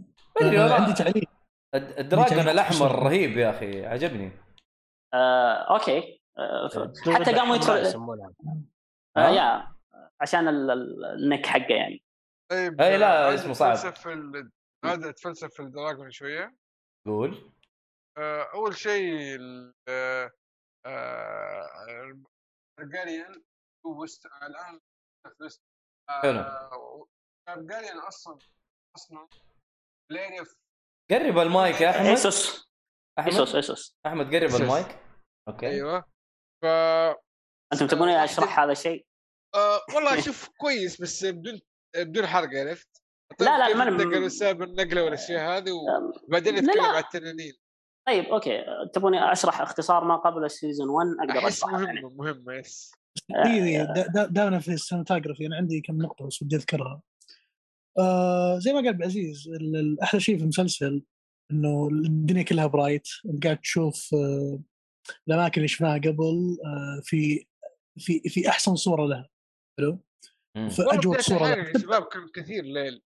ما 0.00 0.46
أدري 0.46 0.56
أنا 0.56 0.62
والله. 0.62 0.74
عندي 0.76 0.92
تعليق. 0.92 1.28
ال 1.76 1.85
dragon 1.85 2.38
الأحمر 2.38 3.02
رهيب 3.02 3.30
يا 3.30 3.50
أخي 3.50 3.86
عجبني. 3.86 4.30
آه، 5.14 5.74
okay. 5.74 6.22
آه، 6.38 6.68
حتى 7.14 7.34
قاموا 7.34 7.56
يدخلوا 7.56 7.78
آه، 7.78 8.34
آه؟ 9.16 9.20
آه، 9.20 9.28
يا 9.30 9.76
عشان 10.20 10.48
ال 10.48 10.68
neck 10.68 11.46
حقه 11.46 11.74
يعني. 11.74 12.02
طيب 12.50 12.80
اي 12.80 12.98
لا 12.98 13.30
آه، 13.30 13.34
اسمه 13.34 13.52
صعب. 13.52 13.94
هذا 14.84 15.10
تفلسف 15.10 15.54
في 15.54 15.60
ال 15.62 15.69
dragon 15.69 16.10
شوية. 16.10 16.56
قول. 17.06 17.52
آه، 18.18 18.42
أول 18.54 18.76
شيء 18.76 19.36
ال 19.36 19.72
جاريان 22.80 23.42
وست 23.84 24.26
الان 24.26 24.80
حلو. 26.10 26.40
آه، 26.40 27.06
جاريان 27.48 27.98
أصلا 27.98 28.38
أصلا 28.96 29.28
بلاير 30.10 30.44
قرب 31.10 31.38
المايك 31.38 31.80
يا 31.80 31.90
احمد 31.90 32.06
ايسوس 32.06 32.66
ايسوس 33.18 33.38
احمد 33.48 33.56
ايسوس 33.56 33.96
احمد 34.06 34.26
قرب 34.34 34.42
إيسوس. 34.42 34.60
المايك 34.60 34.98
أوكي 35.48 35.66
أيوه 35.68 36.04
ف 36.62 36.66
أنتم 37.72 37.86
تبوني 37.86 38.24
اشرح 38.24 38.60
هذا 38.60 38.72
الشيء؟ 38.72 39.06
آه 39.54 39.80
والله 39.94 40.20
شوف 40.20 40.48
كويس 40.58 41.00
بس 41.02 41.24
بدون 41.24 41.60
بدون 41.96 42.26
حرق 42.26 42.48
عرفت؟ 42.60 42.88
لا، 43.40 43.58
لا، 43.58 43.74
ما- 43.76 43.88
انتقلوا 43.88 44.28
سبب 44.28 44.62
النقله 44.62 45.04
والاشياء 45.04 45.56
هذه 45.58 45.70
وبعدين 46.28 46.54
نتكلم. 46.54 46.84
عن 46.84 46.98
التنانين 47.02 47.52
طيب 48.08 48.24
أوكي 48.24 48.64
تبوني 48.94 49.32
اشرح 49.32 49.60
اختصار 49.60 50.04
ما 50.04 50.16
قبل 50.16 50.44
ال 50.44 50.50
season 50.50 50.88
1 50.88 51.06
أقدر 51.20 51.38
احس 51.46 51.62
اشرحه 51.64 51.82
يعني 51.84 52.00
مهمه 52.02 52.14
مهمه 52.32 52.54
yes 52.54 52.92
دقيقة 53.30 53.84
دا- 53.94 54.06
دا- 54.06 54.26
دامنا 54.26 54.58
في 54.58 54.68
ال 54.72 54.77
cinematography 54.77 55.46
أنا 55.46 55.56
عندي 55.56 55.80
كم 55.80 56.02
نقطة 56.02 56.26
بس 56.26 56.42
ودي 56.42 56.56
اذكرها. 56.56 57.02
آه 57.98 58.58
زي 58.58 58.72
ما 58.72 58.78
قال 58.78 58.88
عبد 58.88 58.98
العزيز 59.00 59.48
ال- 59.48 59.76
ال- 59.76 60.00
أحلى 60.00 60.20
شيء 60.20 60.36
في 60.36 60.42
المسلسل 60.42 61.02
إنه 61.50 61.88
الدنيا 61.88 62.42
كلها 62.42 62.66
bright. 62.66 63.08
أنت 63.26 63.44
قاعد 63.44 63.58
تشوف 63.58 64.14
آه 64.14 64.60
الأماكن 65.28 65.54
اللي 65.60 65.68
شفناها 65.68 65.98
قبل 65.98 66.56
آه 66.64 67.00
في 67.04 67.46
في 67.98 68.20
في 68.20 68.48
أحسن 68.48 68.76
صورة 68.76 69.06
لها 69.06 69.28
حلو؟ 69.78 69.98
مم. 70.56 70.68
في 70.68 70.82
والله 70.82 70.94
أجود 70.98 71.12
بداية 71.12 71.22
صورة 71.22 71.54
لها. 71.54 71.78
شباب 71.78 72.02
كان 72.02 72.28
كثير 72.34 72.64
ليل. 72.64 73.02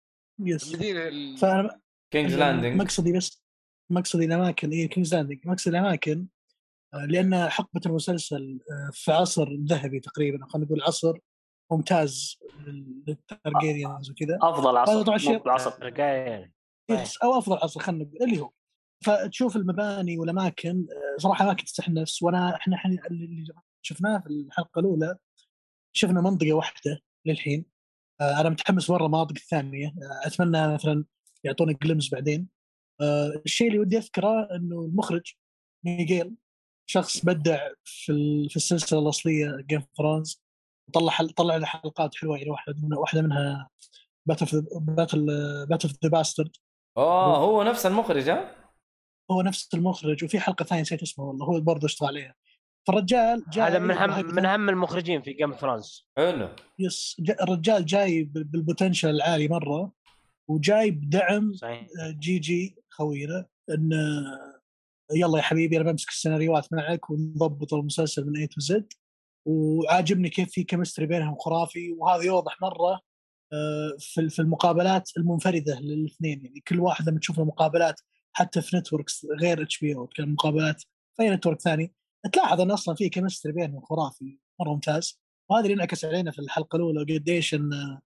yes. 0.45 0.69
المدينة 0.75 1.09
ال- 1.09 1.37
فأنا 1.39 1.81
King's 2.13 2.35
Landing 2.35 2.81
مقصدي 2.81 3.13
بس 3.13 3.45
مقصدي 3.91 4.25
الاماكن 4.25 4.71
اي 4.71 4.89
King's 4.89 5.15
Landing 5.15 5.39
مقصدي 5.47 5.71
الأماكن 5.71 6.27
لأن 7.09 7.49
حقبة 7.49 7.81
المسلسل 7.87 8.61
في 8.93 9.13
عصر 9.13 9.53
ذهبي 9.55 10.01
تقريبا 10.01 10.47
خلينا 10.47 10.67
نقول 10.67 10.83
عصر 10.83 11.19
ممتاز 11.73 12.39
لل 12.67 12.91
Targaryens 12.91 14.11
وكذا. 14.11 14.39
أفضل 14.43 14.77
عصر 14.77 15.03
طبعاً 15.03 15.19
شيء- 15.19 15.43
رجال 15.83 16.51
yes 16.91 17.17
أو 17.17 17.39
أفضل 17.39 17.57
عصر 17.57 17.81
خلينا 17.81 18.05
نقول 18.05 18.29
اللي 18.29 18.41
هو. 18.41 18.51
فتشوف 19.05 19.57
المباني 19.57 20.19
والأماكن 20.19 20.87
آه، 20.91 21.17
صراحة 21.19 21.45
اماكن 21.45 21.65
تستحق 21.65 21.89
النفس 21.89 22.23
وأنا 22.23 22.57
إحنا 22.57 22.77
اللي 23.11 23.55
شفناه 23.83 24.19
في 24.19 24.27
الحلقة 24.27 24.79
الأولى 24.81 25.17
شفنا 25.97 26.21
منطقة 26.21 26.53
واحدة 26.53 27.01
للحين 27.27 27.65
آه، 28.21 28.41
أنا 28.41 28.49
متحمس 28.49 28.91
مره 28.91 29.07
المناطق 29.07 29.33
الثانية 29.37 29.87
آه، 29.87 30.27
أتمنى 30.27 30.75
مثلا 30.75 31.05
يعطونا 31.45 31.73
glimpse 31.83 32.09
بعدين. 32.09 32.49
الشيء 33.45 33.69
اللي 33.69 33.79
ودي 33.79 33.99
أذكره 33.99 34.49
إنه 34.57 34.81
المخرج 34.85 35.33
ميغيل 35.85 36.35
شخص 36.91 37.25
بدع 37.25 37.69
في 37.85 38.47
في 38.51 38.57
السلسلة 38.57 38.99
الأصلية 38.99 39.57
Game 39.61 39.83
Thrones 39.99 40.44
طلع 40.93 41.11
حل- 41.13 41.31
طلع 41.31 41.57
لنا 41.57 41.67
حلقات 41.67 42.15
حلوة 42.15 42.39
يعني 42.39 42.51
واحدة 42.51 42.75
من 42.83 42.95
واحدة 42.95 43.23
منها 43.23 43.69
battle 44.27 44.63
battle 44.81 45.27
Battle 45.69 45.89
the 46.05 46.09
Bastard 46.11 46.51
اوه 46.97 47.37
هو 47.37 47.63
نفس 47.63 47.87
المخرج 47.87 48.29
ها؟ 48.31 48.55
هو 49.31 49.43
نفس 49.43 49.75
المخرج 49.75 50.25
وفي 50.25 50.41
حلقة 50.41 50.65
ثانية 50.65 50.83
نسيت 50.83 51.03
اسمه 51.03 51.25
والله 51.25 51.47
هو 51.47 51.61
برضه 51.61 51.87
اشتغل 51.87 52.09
عليها. 52.09 52.35
فالرجال 52.87 53.45
جاي 53.53 53.65
هذا 53.65 53.79
من 53.79 53.91
اهم 53.91 54.35
من 54.35 54.45
اهم 54.47 54.69
المخرجين 54.69 55.23
في 55.23 55.33
Game 55.33 55.55
Thrones 55.55 56.07
حلو. 56.17 56.49
yes 56.79 57.17
جا- 57.21 57.43
الرجال 57.43 57.87
جاي 57.87 58.23
بال- 58.25 58.45
بال 58.45 58.57
potential 58.57 59.11
العالي 59.11 59.49
مرة 59.49 59.93
وجاي 60.49 60.91
بدعم 60.91 61.53
صحيح. 61.55 61.87
جي 62.19 62.39
جي 62.39 62.77
خوينا 62.91 63.47
إن 63.71 63.91
يلا 65.15 65.39
يا 65.39 65.43
حبيبي 65.43 65.77
أنا 65.81 65.91
بمسك 65.91 66.09
السيناريوهات 66.09 66.73
معك 66.73 67.11
ونضبط 67.11 67.75
المسلسل 67.75 68.27
من 68.27 68.37
A 68.37 68.47
to 68.47 68.61
Z 68.61 68.93
وعاجبني 69.45 70.29
كيف 70.29 70.51
في 70.51 70.65
chemistry 70.65 71.07
بينهم 71.07 71.37
خرافي 71.39 71.93
وهذا 71.93 72.23
يوضح 72.23 72.61
مرة 72.63 73.01
آه، 73.53 73.97
في 73.99 74.29
في 74.29 74.43
المقابلات 74.43 75.11
المنفردة 75.17 75.81
للاثنين. 75.81 76.45
يعني 76.45 76.61
كل 76.69 76.81
واحد 76.81 77.09
لما 77.09 77.19
تشوف 77.19 77.39
المقابلات 77.41 78.01
حتى 78.33 78.63
في 78.63 78.77
networks 78.77 79.27
غير 79.41 79.63
HBO 79.63 80.09
مقابلات 80.19 80.81
في 81.17 81.23
أي 81.23 81.31
network 81.31 81.61
ثاني 81.61 81.95
تلاحظ 82.33 82.61
إن 82.61 82.71
أصلا 82.71 82.95
في 82.95 83.09
chemistry 83.09 83.53
بينهم 83.53 83.81
خرافي 83.85 84.39
مرة 84.61 84.71
ممتاز. 84.75 85.21
وهذا 85.51 85.65
اللي 85.65 85.75
انعكس 85.75 86.05
علينا 86.05 86.31
في 86.31 86.39
الحلقة 86.39 86.77
الأولى 86.77 87.15
قديش 87.15 87.55
إن 87.55 87.73
آه، 87.73 88.01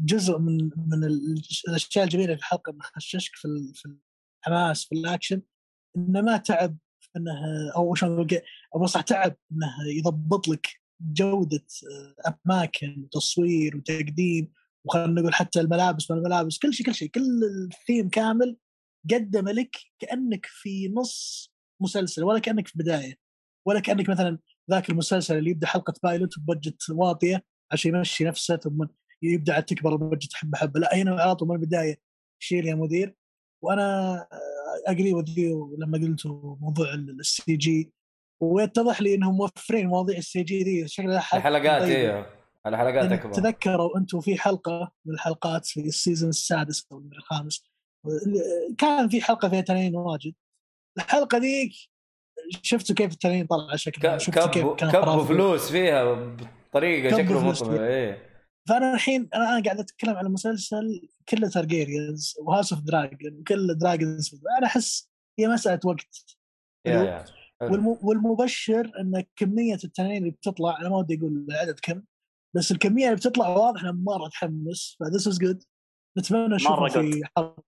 جزء 0.00 0.38
من 0.38 0.56
من 0.76 1.04
ال- 1.04 1.42
الأشياء 1.68 2.04
الجميلة 2.04 2.34
في 2.34 2.38
الحلقة 2.40 2.70
انه 2.70 2.80
خششك 2.82 3.32
في 3.34 3.48
في 3.74 3.96
الحماس 4.46 4.84
في 4.84 4.94
الاكشن 4.94 5.42
إنه 5.96 6.20
ما 6.20 6.36
تعب 6.36 6.76
إنه 7.16 7.32
أو 7.76 7.94
شلون 7.94 8.26
أو 8.74 8.86
صح 8.86 9.00
تعب 9.00 9.36
إنه 9.52 9.98
يضبط 9.98 10.48
لك 10.48 10.66
جودة 11.00 11.66
آه، 12.26 12.34
أماكن 12.46 13.02
وتصوير 13.04 13.76
وتقديم 13.76 14.52
وخلينا 14.84 15.20
نقول 15.20 15.34
حتى 15.34 15.60
الملابس 15.60 16.10
ما 16.10 16.16
الملابس 16.16 16.58
كل 16.58 16.74
شيء 16.74 16.86
كل 16.86 16.94
شيء 16.94 17.08
كل 17.08 17.44
الثيم 17.44 18.08
كامل 18.08 18.56
قدم 19.14 19.48
لك 19.48 19.76
كأنك 19.98 20.46
في 20.46 20.88
نص 20.88 21.48
مسلسل 21.80 22.24
ولا 22.24 22.38
كأنك 22.38 22.68
في 22.68 22.78
بداية 22.78 23.18
ولا 23.66 23.80
كأنك 23.80 24.08
مثلا 24.08 24.38
ذاك 24.70 24.90
المسلسل 24.90 25.38
اللي 25.38 25.50
يبدأ 25.50 25.66
حلقة 25.66 25.94
pilot 26.02 26.38
ب 26.38 26.45
budget 26.45 26.90
واطية 26.90 27.44
عشان 27.72 27.94
يمشي 27.94 28.24
نفسه 28.24 28.56
ثم 28.56 28.86
يبدأ 29.22 29.60
تكبر 29.60 29.92
ال 29.92 29.98
budget 29.98 30.34
حبة 30.34 30.58
حبة. 30.58 30.80
لا 30.80 30.96
هنا 30.96 31.22
على 31.22 31.36
طول 31.36 31.48
من 31.48 31.54
البداية 31.54 32.00
شيل 32.38 32.66
يا 32.66 32.74
مدير. 32.74 33.14
وأنا 33.62 34.26
اجري 34.86 35.12
وذ 35.12 35.24
لما 35.78 35.98
قلتوا 35.98 36.56
موضوع 36.60 36.94
ال 36.94 37.56
CG 37.56 37.92
ويتضح 38.40 39.02
لي 39.02 39.14
إنهم 39.14 39.36
موفرين 39.36 39.86
مواضيع 39.86 40.18
ال 40.18 40.42
CG 40.42 40.62
دي 40.62 40.88
شكلها 40.88 41.16
الحلقات. 41.18 41.42
أيوه 41.82 42.26
الحلقات 42.66 43.12
أكبر 43.12 43.32
تذكروا 43.32 43.98
أنتم 43.98 44.20
في 44.20 44.38
حلقة 44.38 44.92
من 45.04 45.14
الحلقات 45.14 45.66
في 45.66 45.80
ال 45.80 45.87
season 45.87 46.28
السادس 46.30 46.86
أو 46.92 47.02
الخامس 47.12 47.62
كان 48.78 49.08
في 49.08 49.20
حلقة 49.22 49.48
فيها 49.48 49.60
تنين 49.60 49.96
واجد 49.96 50.34
الحلقة 50.98 51.38
ذيك 51.38 51.72
شفتوا 52.62 52.94
كيف 52.94 53.12
التنين 53.12 53.46
طلع 53.46 53.76
شكلها 53.76 54.16
ك- 54.16 54.20
شفتوا 54.20 54.46
كيف 54.46 54.66
كان 54.66 54.90
كبوا. 54.90 55.24
فلوس 55.24 55.70
فيها 55.70 56.14
بطريقة 56.70 57.16
شكله 57.16 57.52
فيها. 57.52 57.86
إيه 57.88 58.27
فأنا 58.68 58.94
الحين 58.94 59.28
أنا 59.34 59.62
قاعد 59.62 59.80
أتكلم 59.80 60.16
عن 60.16 60.26
مسلسل 60.26 61.08
كله 61.28 61.48
Targaryens 61.48 62.34
و 62.40 62.45
House 62.45 62.72
of 62.72 62.82
Dragon 62.82 63.40
وكل 63.40 63.78
dragons 63.78 64.40
أنا 64.58 64.66
أحس 64.66 65.10
هي 65.38 65.48
مساله 65.48 65.80
وقت. 65.84 66.36
والمبشر 68.02 68.92
إن 69.00 69.24
كمية 69.36 69.78
التنانين 69.84 70.16
اللي 70.16 70.30
بتطلع 70.30 70.80
أنا 70.80 70.88
ما 70.88 70.96
ودي 70.96 71.18
أقول 71.18 71.46
العدد 71.50 71.80
كم 71.82 72.02
بس 72.56 72.72
الكمية 72.72 73.04
اللي 73.04 73.16
بتطلع 73.16 73.48
واضح 73.48 73.80
إنها 73.80 73.92
مرة 73.92 74.28
تحمس 74.28 74.96
ف 75.00 75.06
this 75.06 75.28
is 75.28 75.38
good 75.38 75.64
نتمنى 76.18 76.54
نشوفهم 76.54 76.88
في 76.88 77.22
حرب. 77.36 77.58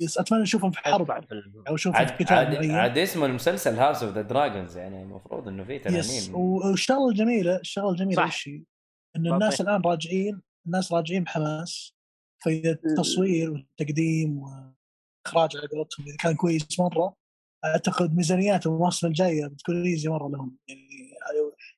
yes 0.00 0.18
أتمنى 0.18 0.42
نشوفهم 0.42 0.70
في 0.70 0.78
حرب. 0.78 1.06
في 1.06 1.42
أو 1.68 1.74
نشوفهم 1.74 2.06
في 2.06 2.12
عاد 2.12 2.22
قتال 2.22 2.36
عاد, 2.36 2.54
معين. 2.54 2.70
عاد 2.70 2.98
اسم 2.98 3.24
المسلسل 3.24 3.74
House 3.74 4.02
of 4.02 4.14
the 4.14 4.22
Dragons 4.22 4.76
يعني 4.76 5.02
المفروض 5.02 5.48
إنه 5.48 5.72
yes 5.72 5.82
تنانين. 5.82 6.34
والشغلة 6.34 7.08
الجميلة 7.08 7.56
الشغلة 7.56 7.90
الجميلة 7.90 8.26
صح. 8.26 8.44
إن. 9.16 9.32
الناس 9.32 9.60
الآن 9.60 9.80
راجعين 9.80 10.42
الناس 10.66 10.92
راجعين 10.92 11.24
بحماس 11.24 11.96
فاذا 12.44 12.70
التصوير 12.70 13.50
والتقديم 13.50 14.38
وإخراج 14.38 15.56
على 15.56 15.66
قولتهم 15.72 16.06
إذا 16.06 16.16
كان 16.16 16.34
كويس 16.34 16.80
مرة. 16.80 17.16
أعتقد 17.64 18.14
ميزانيات 18.16 18.66
المواسم 18.66 19.06
الجاية 19.06 19.46
بتكون 19.46 19.82
easy 19.82 20.08
مرة 20.08 20.28
لهم. 20.28 20.56
يعني 20.68 20.86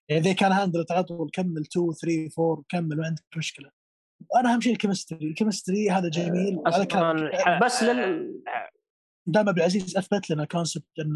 يعني 0.09 0.23
إذا 0.23 0.33
كان 0.33 0.53
handle 0.53 0.85
على 0.91 1.05
طول 1.05 1.31
كمل 1.33 1.61
2 1.61 1.93
3 1.93 2.31
4 2.39 2.65
كمل 2.69 2.97
ما 2.97 3.07
عندك 3.07 3.25
مشكلة. 3.37 3.71
أنا 4.37 4.55
أهم 4.55 4.61
شيء 4.61 4.73
ال 4.73 4.78
chemistry 4.78 5.27
ال 5.27 5.33
chemistry 5.33 5.91
هذا 5.91 6.09
جميل. 6.09 6.57
وهذا 6.57 6.69
أصلاً 6.69 6.85
كان 6.85 7.31
بس 7.65 7.83
لل... 7.83 8.43
دام 9.27 9.49
عبد 9.49 9.59
العزيز 9.59 9.97
أثبت 9.97 10.31
لنا 10.31 10.45
concept 10.45 10.99
إن 10.99 11.15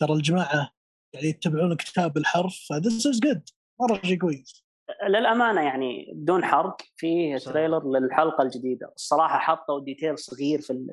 ترى 0.00 0.12
الجماعة 0.12 0.70
يعني 1.14 1.26
يتبعون 1.26 1.72
الكتاب 1.72 2.12
بالحرف 2.12 2.66
ف 2.68 2.76
this 2.76 3.06
is 3.06 3.20
good 3.20 3.48
مرة 3.80 4.00
شيء 4.04 4.18
كويس. 4.18 4.65
للأمانة 5.06 5.60
يعني 5.60 6.12
بدون 6.14 6.44
حرق 6.44 6.76
في. 6.96 7.38
trailer 7.38 7.98
للحلقة 7.98 8.42
الجديدة. 8.42 8.92
الصراحة 8.96 9.38
حطوا 9.38 9.80
detail 9.80 10.18
صغير 10.18 10.60
في 10.60 10.86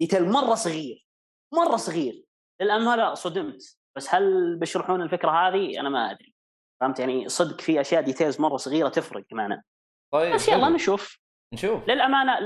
detail 0.00 0.28
مرة 0.28 0.54
صغير 0.54 1.06
مرة 1.54 1.76
صغير. 1.76 2.24
للامانه 2.60 3.14
صدمت. 3.14 3.76
بس 3.96 4.14
هل 4.14 4.56
بيشرحون 4.56 5.02
الفكرة 5.02 5.30
هذه؟ 5.30 5.80
أنا 5.80 5.88
ما 5.88 6.10
أدري. 6.10 6.34
فهمت؟ 6.80 7.00
يعني 7.00 7.28
صدق 7.28 7.60
في 7.60 7.80
أشياء 7.80 8.02
details 8.02 8.40
مرة 8.40 8.56
صغيرة 8.56 8.88
تفرق 8.88 9.24
معنا 9.32 9.62
طيب 10.12 10.34
بس 10.34 10.48
يلا. 10.48 10.68
نشوف. 10.68 11.20
نشوف. 11.54 11.88
للأمانة 11.88 12.38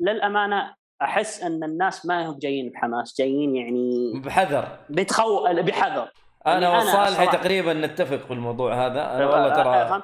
للأمانة 0.00 0.74
أحس 1.02 1.42
أن 1.42 1.64
الناس 1.64 2.06
ما 2.06 2.26
هم 2.26 2.38
جايين 2.38 2.70
بحماس. 2.70 3.14
جايين 3.18 3.56
يعني 3.56 4.12
بحذر. 4.24 4.78
بيدخلون 4.90 5.44
بحذر. 5.44 6.12
أنا 6.46 6.68
يعني 6.68 6.88
وصالحي 6.88 7.26
تقريبا 7.26 7.74
نتفق 7.74 8.28
بالموضوع 8.28 8.86
هذا. 8.86 9.16
أنا 9.16 9.26
والله 9.26 9.62
ترى؟ 9.88 10.02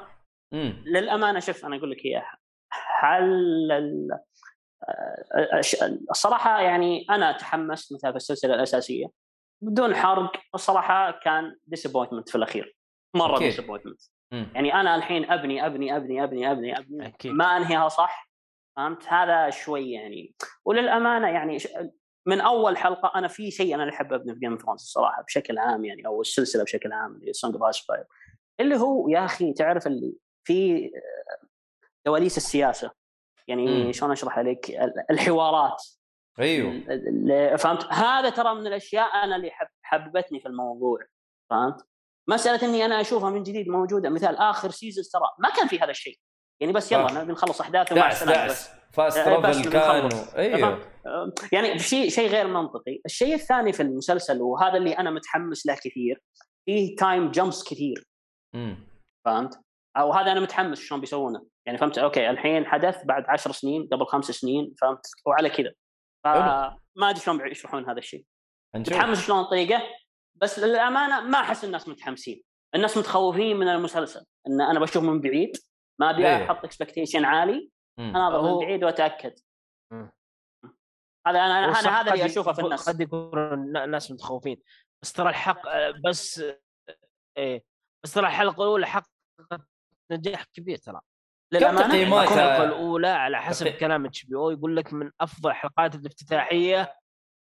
مم. 0.55 0.82
للأمانة 0.86 1.40
شوف 1.40 1.66
أنا 1.66 1.76
أقول 1.76 1.90
لك 1.90 2.05
إياها 2.05 2.36
هل 3.00 3.22
ال- 3.72 4.18
آه، 4.88 5.61
الصراحة 6.11 6.61
يعني 6.61 7.07
أنا 7.11 7.32
تحمست 7.32 7.92
مثلا 7.94 8.16
السلسلة 8.16 8.55
الأساسية 8.55 9.07
بدون 9.62 9.94
حرق 9.96 10.32
الصراحة 10.55 11.11
كان 11.11 11.57
ديسابوينتمنت 11.66 12.28
في 12.28 12.34
الأخير 12.34 12.76
مرة. 13.14 13.38
ديسابوينتمنت. 13.38 14.00
يعني 14.32 14.74
أنا 14.74 14.94
الحين 14.96 15.30
أبني 15.30 15.66
أبني 15.66 15.96
أبني 15.96 16.24
أبني 16.24 16.50
أبني 16.50 16.78
أبني 16.78 17.07
أكيد. 17.07 17.32
ما 17.32 17.44
أنهيها 17.57 17.88
صح 17.88 18.30
فهمت 18.76 19.05
هذا 19.09 19.50
شوي 19.50 19.92
يعني 19.92 20.34
وللأمانة 20.64 21.28
يعني 21.28 21.59
من 22.26 22.40
أول 22.40 22.76
حلقة 22.76 23.18
أنا 23.18 23.28
في 23.28 23.50
شيء 23.50 23.74
أنا 23.74 23.88
أحب 23.90 24.12
أبني 24.12 24.34
في 24.34 24.40
جيم 24.40 24.52
اوف 24.52 24.68
الصراحة 24.70 25.22
بشكل 25.22 25.59
عام 25.59 25.84
يعني 25.84 26.07
أو 26.07 26.20
السلسلة 26.20 26.64
بشكل 26.64 26.92
عام 26.92 27.14
اللي 27.14 27.32
سونج 27.32 27.55
اوف 27.55 27.76
اللي 28.61 28.76
هو 28.76 29.09
يا 29.09 29.24
أخي 29.24 29.52
تعرف 29.52 29.86
اللي 29.86 30.14
في 30.45 30.90
كواليس 32.07 32.37
السياسة. 32.36 32.90
يعني. 33.49 33.92
شلون 33.92 34.12
أشرح 34.12 34.38
عليك 34.38 34.70
ال- 34.70 35.05
الحوارات. 35.11 35.82
أيوه. 36.40 36.80
فهمت؟ 37.57 37.84
هذا 37.84 38.30
ترى 38.30 38.55
من 38.55 38.66
الأشياء 38.66 39.24
أنا 39.24 39.36
اللي 39.36 39.51
حب 39.51 39.66
حببتني 39.82 40.40
في 40.40 40.47
الموضوع. 40.49 40.99
فهمت؟ 41.51 41.86
مسألة 42.28 42.68
إني 42.68 42.84
أنا 42.84 43.01
أشوفها 43.01 43.30
من 43.30 43.42
جديد 43.42 43.68
موجودة. 43.68 44.11
مثال 44.11 44.36
آخر 44.36 44.70
season 44.70 45.05
ترى 45.12 45.28
ما 45.38 45.51
كان 45.57 45.68
في 45.68 45.78
هذا 45.78 45.90
الشيء. 45.90 46.18
يعني 46.61 46.72
بس 46.72 46.92
يلا 46.92 47.11
آه. 47.20 47.22
نبي 47.22 47.32
نخلص 47.32 47.61
احداث 47.61 47.92
ومع 47.92 48.11
السلامه 48.11 48.47
بس. 48.47 48.68
fast 48.93 49.18
travel 49.18 49.43
بنخلص. 49.42 49.68
كان 49.68 50.05
و- 50.05 50.36
أيوه. 50.36 50.80
يعني 51.53 51.78
شيء 51.78 52.09
شيء 52.11 52.28
غير 52.30 52.47
منطقي، 52.47 53.01
الشيء 53.07 53.34
الثاني 53.34 53.72
في 53.72 53.82
المسلسل 53.82 54.42
وهذا 54.42 54.76
اللي 54.76 54.92
أنا 54.99 55.11
متحمس 55.11 55.66
له 55.66 55.74
كثير 55.74 56.22
فيه 56.66 56.97
time 56.97 57.30
jumps 57.30 57.64
كثير. 57.64 58.09
مم. 58.55 58.86
فهمت؟ 59.24 59.61
أو 59.97 60.12
هذا 60.12 60.32
أنا 60.32 60.40
متحمس 60.40 60.80
شلون 60.80 61.01
بيسوونه. 61.01 61.47
يعني 61.66 61.78
فهمت؟ 61.78 61.99
أوكي 61.99 62.30
الحين 62.30 62.66
حدث 62.66 63.05
بعد 63.05 63.24
عشر 63.28 63.53
سنين 63.53 63.88
قبل 63.92 64.07
خمس 64.07 64.24
سنين 64.24 64.74
فهمت؟ 64.80 65.07
وعلى 65.26 65.51
كذا. 65.51 65.72
فما 66.24 66.78
أدري 67.11 67.20
شلون 67.20 67.38
بيشرحون 67.49 67.88
هذا 67.90 67.99
الشيء. 67.99 68.24
متحمس 68.76 69.26
شلون 69.26 69.45
طريقة؟ 69.45 69.82
بس 70.34 70.59
للأمانة 70.59 71.20
ما 71.20 71.40
أحس 71.40 71.64
الناس 71.64 71.88
متحمسين. 71.88 72.42
الناس 72.74 72.99
متخوفين 72.99 73.57
من 73.57 73.68
المسلسل. 73.68 74.24
إن 74.47 74.61
أنا 74.61 74.80
بشوف 74.80 75.03
من 75.05 75.20
بعيد 75.20 75.57
ما 76.01 76.11
أبي 76.11 76.26
أيوه. 76.28 76.45
أحط 76.45 76.64
expectation 76.64 77.24
عالي. 77.24 77.70
اناظر 77.99 78.36
هو- 78.36 78.61
من 78.61 78.66
بعيد 78.66 78.84
وأتأكد. 78.84 79.34
مم. 79.92 80.12
هذا 81.26 81.38
أنا 81.38 81.64
أنا 81.80 82.01
هذا 82.01 82.12
اللي 82.12 82.24
أشوفه 82.26 82.53
في 82.53 82.61
الناس. 82.61 82.88
قد 82.88 83.01
يكون 83.01 83.53
النا- 83.55 83.84
الناس 83.84 84.11
متخوفين. 84.11 84.62
بس 85.03 85.12
ترى 85.12 85.28
الحق 85.28 85.66
آه، 85.68 85.95
بس 86.09 86.38
آه، 86.38 86.59
إيه. 87.38 87.64
بس 88.05 88.14
ترى 88.14 88.26
الحلقة 88.26 88.62
الأولى 88.62 88.86
حققت 88.86 89.68
نجاح 90.11 90.44
كبير 90.44 90.76
ترى. 90.76 91.00
للأمانة؟ 91.52 92.22
الحلقة 92.22 92.64
الأولى 92.64 93.09
على 93.09 93.42
حسب 93.42 93.68
كلام 93.68 94.07
HBO 94.07 94.51
يقول 94.50 94.76
لك 94.76 94.92
من 94.92 95.11
أفضل 95.20 95.50
الحلقات 95.50 95.94
الافتتاحية. 95.94 96.94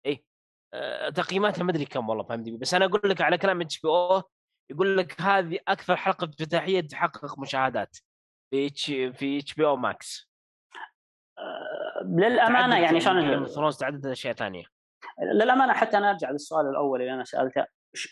إيه 0.06 0.24
آه، 0.74 1.10
تقييماتها 1.10 1.64
ما 1.64 1.72
أدري 1.72 1.86
كم 1.86 2.10
والله 2.10 2.24
فهمت 2.24 2.50
بس 2.50 2.74
أنا 2.74 2.86
أقول 2.86 3.02
لك 3.10 3.22
على 3.22 3.38
كلام 3.38 3.62
HBO 3.62 4.24
يقول 4.72 4.98
لك 4.98 5.22
هذه 5.22 5.60
أكثر 5.68 5.96
حلقة 5.96 6.26
افتتاحية 6.26 6.82
تحقق 6.82 7.40
مشاهدات 7.40 7.98
في 8.52 8.68
اتش 8.68 8.86
في 8.86 9.40
HBO 9.40 9.66
Max 9.66 10.30
للأمانة 12.06 12.80
يعني 12.80 13.00
شلون 13.00 13.46
ثرونز 13.46 13.78
تعدد 13.78 14.06
أشياء 14.06 14.34
ثانية. 14.34 14.64
للأمانة 15.34 15.74
حتى 15.74 15.98
أنا 15.98 16.10
أرجع 16.10 16.32
للسؤال 16.32 16.70
الأول 16.70 17.02
اللي 17.02 17.14
أنا 17.14 17.24
سألته. 17.24 17.66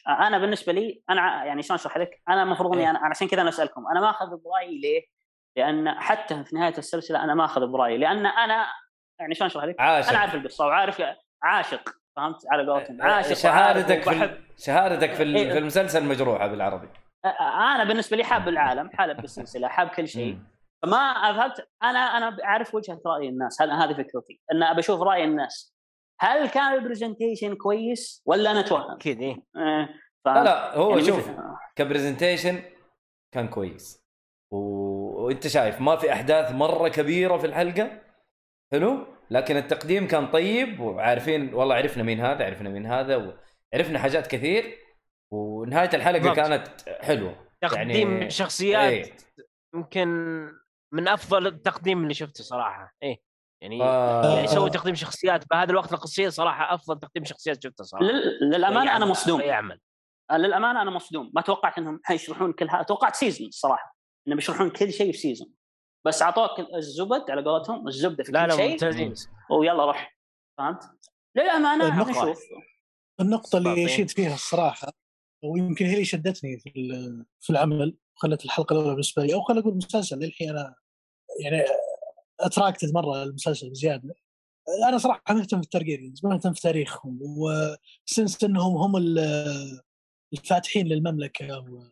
أنا 0.07 0.37
بالنسبة 0.37 0.73
لي 0.73 1.03
أنا 1.09 1.45
يعني 1.45 1.61
شلون 1.61 1.79
أشرح 1.79 1.97
لك؟ 1.97 2.21
أنا 2.29 2.43
المفروض 2.43 2.73
إني 2.73 2.83
إيه. 2.83 2.89
أنا 2.89 2.99
عشان 2.99 3.27
كذا 3.27 3.41
أنا 3.41 3.49
أسألكم 3.49 3.87
أنا 3.87 4.01
ما 4.01 4.09
أخذ 4.09 4.27
برأيي 4.27 4.81
ليه؟ 4.81 5.01
لأن 5.57 5.91
حتى 5.99 6.43
في 6.43 6.55
نهاية 6.55 6.77
السلسلة 6.77 7.23
أنا 7.23 7.33
ما 7.33 7.45
أخذ 7.45 7.67
برأيي 7.67 7.97
لأن 7.97 8.25
أنا 8.25 8.67
يعني 9.19 9.33
شلون 9.33 9.49
أشرح 9.49 9.63
لك؟ 9.63 9.75
عاشق 9.79 10.09
أنا 10.09 10.19
عارف 10.19 10.35
القصة 10.35 10.65
وعارف 10.65 11.01
عاشق 11.43 11.89
فهمت 12.15 12.41
على 12.51 12.71
قولتهم 12.71 13.01
عاشق 13.01 13.33
شهادتك 13.33 14.09
في 14.09 14.37
شهادتك 14.57 15.13
في 15.13 15.23
إيه. 15.23 15.51
في 15.51 15.57
المسلسل 15.57 16.05
مجروحة 16.05 16.47
بالعربي 16.47 16.89
أنا 17.41 17.83
بالنسبة 17.83 18.17
لي 18.17 18.23
حاب 18.23 18.47
العالم 18.47 18.89
حاب 18.93 19.23
السلسلة 19.23 19.67
حاب 19.67 19.87
كل 19.87 20.07
شيء. 20.07 20.39
فما 20.83 20.97
أذهبت 20.97 21.69
أنا 21.83 21.99
أنا 21.99 22.37
أعرف 22.43 22.75
وجهة 22.75 23.01
رأي 23.05 23.29
الناس 23.29 23.61
هذه 23.61 23.93
فكرتي 23.93 24.41
إن 24.51 24.63
ابى 24.63 24.79
أشوف 24.79 25.01
رأي 25.01 25.23
الناس 25.23 25.76
هل 26.19 26.49
كان 26.49 26.73
ال 26.73 26.80
presentation 26.80 27.55
كويس 27.55 28.21
ولا 28.25 28.51
أنا 28.51 28.59
اتوهم؟ 28.59 28.91
أكيد 28.91 29.21
إيه 29.21 29.35
آه، 29.55 29.89
لا 30.25 30.33
فهمت؟ 30.33 30.45
لا 30.45 30.75
هو 30.77 30.89
يعني 30.89 31.03
شوف 31.05 31.29
ك 31.75 31.82
presentation 31.82 32.61
كان 33.31 33.47
كويس 33.47 34.03
و... 34.51 34.57
وأنت 35.25 35.47
شايف 35.47 35.81
ما 35.81 35.95
في 35.95 36.13
أحداث 36.13 36.51
مرة 36.51 36.87
كبيرة 36.89 37.37
في 37.37 37.47
الحلقة 37.47 38.01
حلو 38.71 39.05
لكن 39.31 39.57
التقديم 39.57 40.07
كان 40.07 40.27
طيب 40.27 40.79
وعارفين 40.79 41.53
والله 41.53 41.75
عرفنا 41.75 42.03
مين 42.03 42.19
هذا 42.19 42.45
عرفنا 42.45 42.69
مين 42.69 42.85
هذا 42.85 43.15
وعرفنا 43.73 43.99
حاجات 43.99 44.27
كثير 44.27 44.77
ونهاية 45.31 45.89
الحلقة 45.93 46.19
بالضبط. 46.19 46.35
كانت 46.35 46.67
حلوة 47.01 47.47
تقديم 47.61 48.11
يعني- 48.17 48.29
شخصيات 48.29 48.93
إيه. 48.93 49.13
يمكن 49.75 50.07
من 50.93 51.07
أفضل 51.07 51.47
التقديم 51.47 52.03
اللي 52.03 52.13
شفته 52.13 52.43
صراحة 52.43 52.95
إيه 53.03 53.17
يعني 53.61 53.83
آه. 53.83 54.35
يعني 54.35 54.47
سووا 54.47 54.69
تقديم 54.69 54.95
شخصيات 54.95 55.43
بهذا 55.51 55.71
الوقت 55.71 55.93
القصير 55.93 56.29
صراحة 56.29 56.75
أفضل 56.75 56.99
تقديم 56.99 57.25
شخصيات 57.25 57.63
شفته 57.63 57.83
صراحة. 57.83 58.05
لل- 58.05 58.39
للأمانة 58.49 58.81
أنا 58.81 58.91
يعمل- 58.91 59.07
مصدوم 59.07 59.41
يعمل. 59.41 59.79
للأمانة 60.31 60.81
أنا 60.81 60.91
مصدوم. 60.91 61.31
ما 61.35 61.41
توقعت 61.41 61.77
إنهم 61.77 61.99
حيشرحون 62.03 62.53
كل 62.53 62.69
هذا 62.69 62.83
توقعت 62.83 63.15
season 63.15 63.47
الصراحه 63.47 63.97
إنهم 64.27 64.35
بيشرحون 64.35 64.69
كل 64.69 64.93
شيء 64.93 65.11
في 65.11 65.17
season 65.17 65.53
بس 66.07 66.21
أعطوك 66.21 66.59
الزبدة 66.75 67.31
على 67.31 67.43
قولتهم 67.43 67.87
الزبدة 67.87 68.23
في 68.23 68.31
لا 68.31 68.43
كل 68.45 68.49
لا 68.49 68.55
شيء. 68.57 68.69
ممتازين. 68.71 69.13
ويلا 69.51 69.85
روح. 69.85 70.17
فهمت؟ 70.57 70.83
للأمانة 71.35 71.89
النقطة- 72.03 72.09
نشوف 72.09 72.39
النقطة 73.19 73.57
اللي. 73.57 73.83
يشيد 73.83 74.09
فيها 74.09 74.33
الصراحة 74.33 74.91
ويمكن 75.43 75.85
هي 75.85 75.93
اللي 75.93 76.05
شدتني 76.05 76.59
في 76.59 76.69
ال- 76.75 77.25
في 77.39 77.49
العمل 77.49 77.97
وخلت 78.15 78.45
الحلقة 78.45 78.73
الأولى 78.73 78.89
بالنسبة 78.89 79.23
لي 79.23 79.33
أو 79.33 79.41
خلينا 79.41 79.61
نقول 79.61 79.73
المسلسل 79.73 80.19
للحين 80.19 80.49
أنا 80.49 80.75
يعني 81.43 81.65
attracted 82.39 82.93
مرة 82.93 83.23
المسلسل 83.23 83.69
بزيادة. 83.69 84.15
أنا 84.89 84.97
صراحة 84.97 85.21
مهتم 85.29 85.57
في 85.57 85.63
ال 85.63 85.69
Targaryens 85.69 86.25
مهتم 86.25 86.53
في 86.53 86.61
تاريخهم 86.61 87.19
و 87.21 87.42
since 87.42 88.43
أنهم 88.43 88.77
هم 88.77 88.97
ال- 88.97 89.79
الفاتحين 90.33 90.87
للمملكة 90.87 91.59
و 91.59 91.83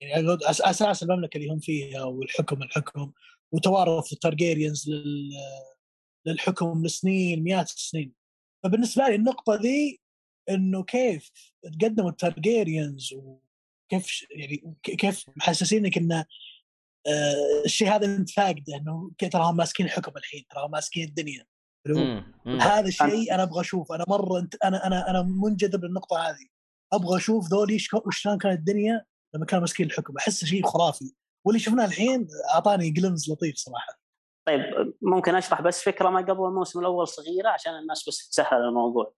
يعني 0.00 0.36
أساس 0.44 1.02
المملكة 1.02 1.36
اللي 1.38 1.48
هم 1.50 1.58
فيها 1.58 2.04
والحكم 2.04 2.62
الحكم 2.62 3.12
وتوارث 3.52 4.12
ال 4.12 4.19
Targaryens 4.19 4.90
لل 4.90 5.30
للحكم 6.26 6.86
لسنين 6.86 7.42
مئات 7.42 7.70
السنين. 7.70 8.12
فبالنسبة 8.62 9.08
لي 9.08 9.14
النقطة 9.14 9.54
ذي 9.54 10.00
إنه 10.50 10.82
كيف 10.82 11.30
تقدموا 11.62 12.10
ال 12.10 12.19
Targaryens 12.19 13.12
وكيف 13.14 14.26
يعني 14.30 14.74
كيف 14.82 15.24
محسسينك 15.36 15.98
انه 15.98 16.24
الشيء 17.64 17.88
هذا 17.88 18.06
انت 18.06 18.30
فاقده 18.30 18.76
انه 18.76 19.10
تراهم 19.32 19.56
ماسكين 19.56 19.86
الحكم 19.86 20.12
الحين 20.16 20.44
تراهم 20.50 20.70
ماسكين 20.70 21.08
الدنيا. 21.08 21.44
هذا 22.60 22.88
الشيء 22.88 23.34
أنا 23.34 23.42
أبغى 23.42 23.60
أشوف 23.60 23.92
أنا 23.92 24.04
مرة 24.08 24.38
انت 24.38 24.54
أنا 24.64 24.86
أنا 24.86 25.10
أنا 25.10 25.22
منجذب 25.22 25.84
للنقطة 25.84 26.18
هذه. 26.18 26.46
أبغى 26.92 27.16
أشوف 27.16 27.48
ذولي 27.48 27.78
شلون 28.10 28.38
كانت 28.38 28.58
الدنيا 28.58 29.04
لما 29.34 29.46
كانوا 29.46 29.60
ماسكين 29.60 29.86
الحكم. 29.86 30.16
أحس 30.18 30.44
شيء 30.44 30.66
خرافي. 30.66 31.14
واللي 31.46 31.60
شفناه 31.60 31.84
الحين 31.84 32.28
أعطاني 32.54 32.90
glimpse 32.90 33.30
لطيف 33.30 33.56
صراحة. 33.56 33.98
طيب 34.48 34.94
ممكن 35.02 35.34
أشرح 35.34 35.62
بس 35.62 35.82
فكرة 35.82 36.10
ما 36.10 36.20
قبل 36.20 36.44
الموسم 36.44 36.80
الأول 36.80 37.08
صغيرة 37.08 37.48
عشان 37.48 37.78
الناس 37.78 38.08
بس 38.08 38.28
تسهل 38.28 38.58
الموضوع. 38.68 39.14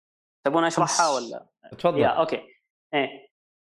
تبون 0.47 0.65
أشرحها 0.65 1.11
ولا؟ 1.11 1.47
تفضل. 1.79 1.99
يا 1.99 2.09
أوكي. 2.09 2.41
إيه. 2.95 3.29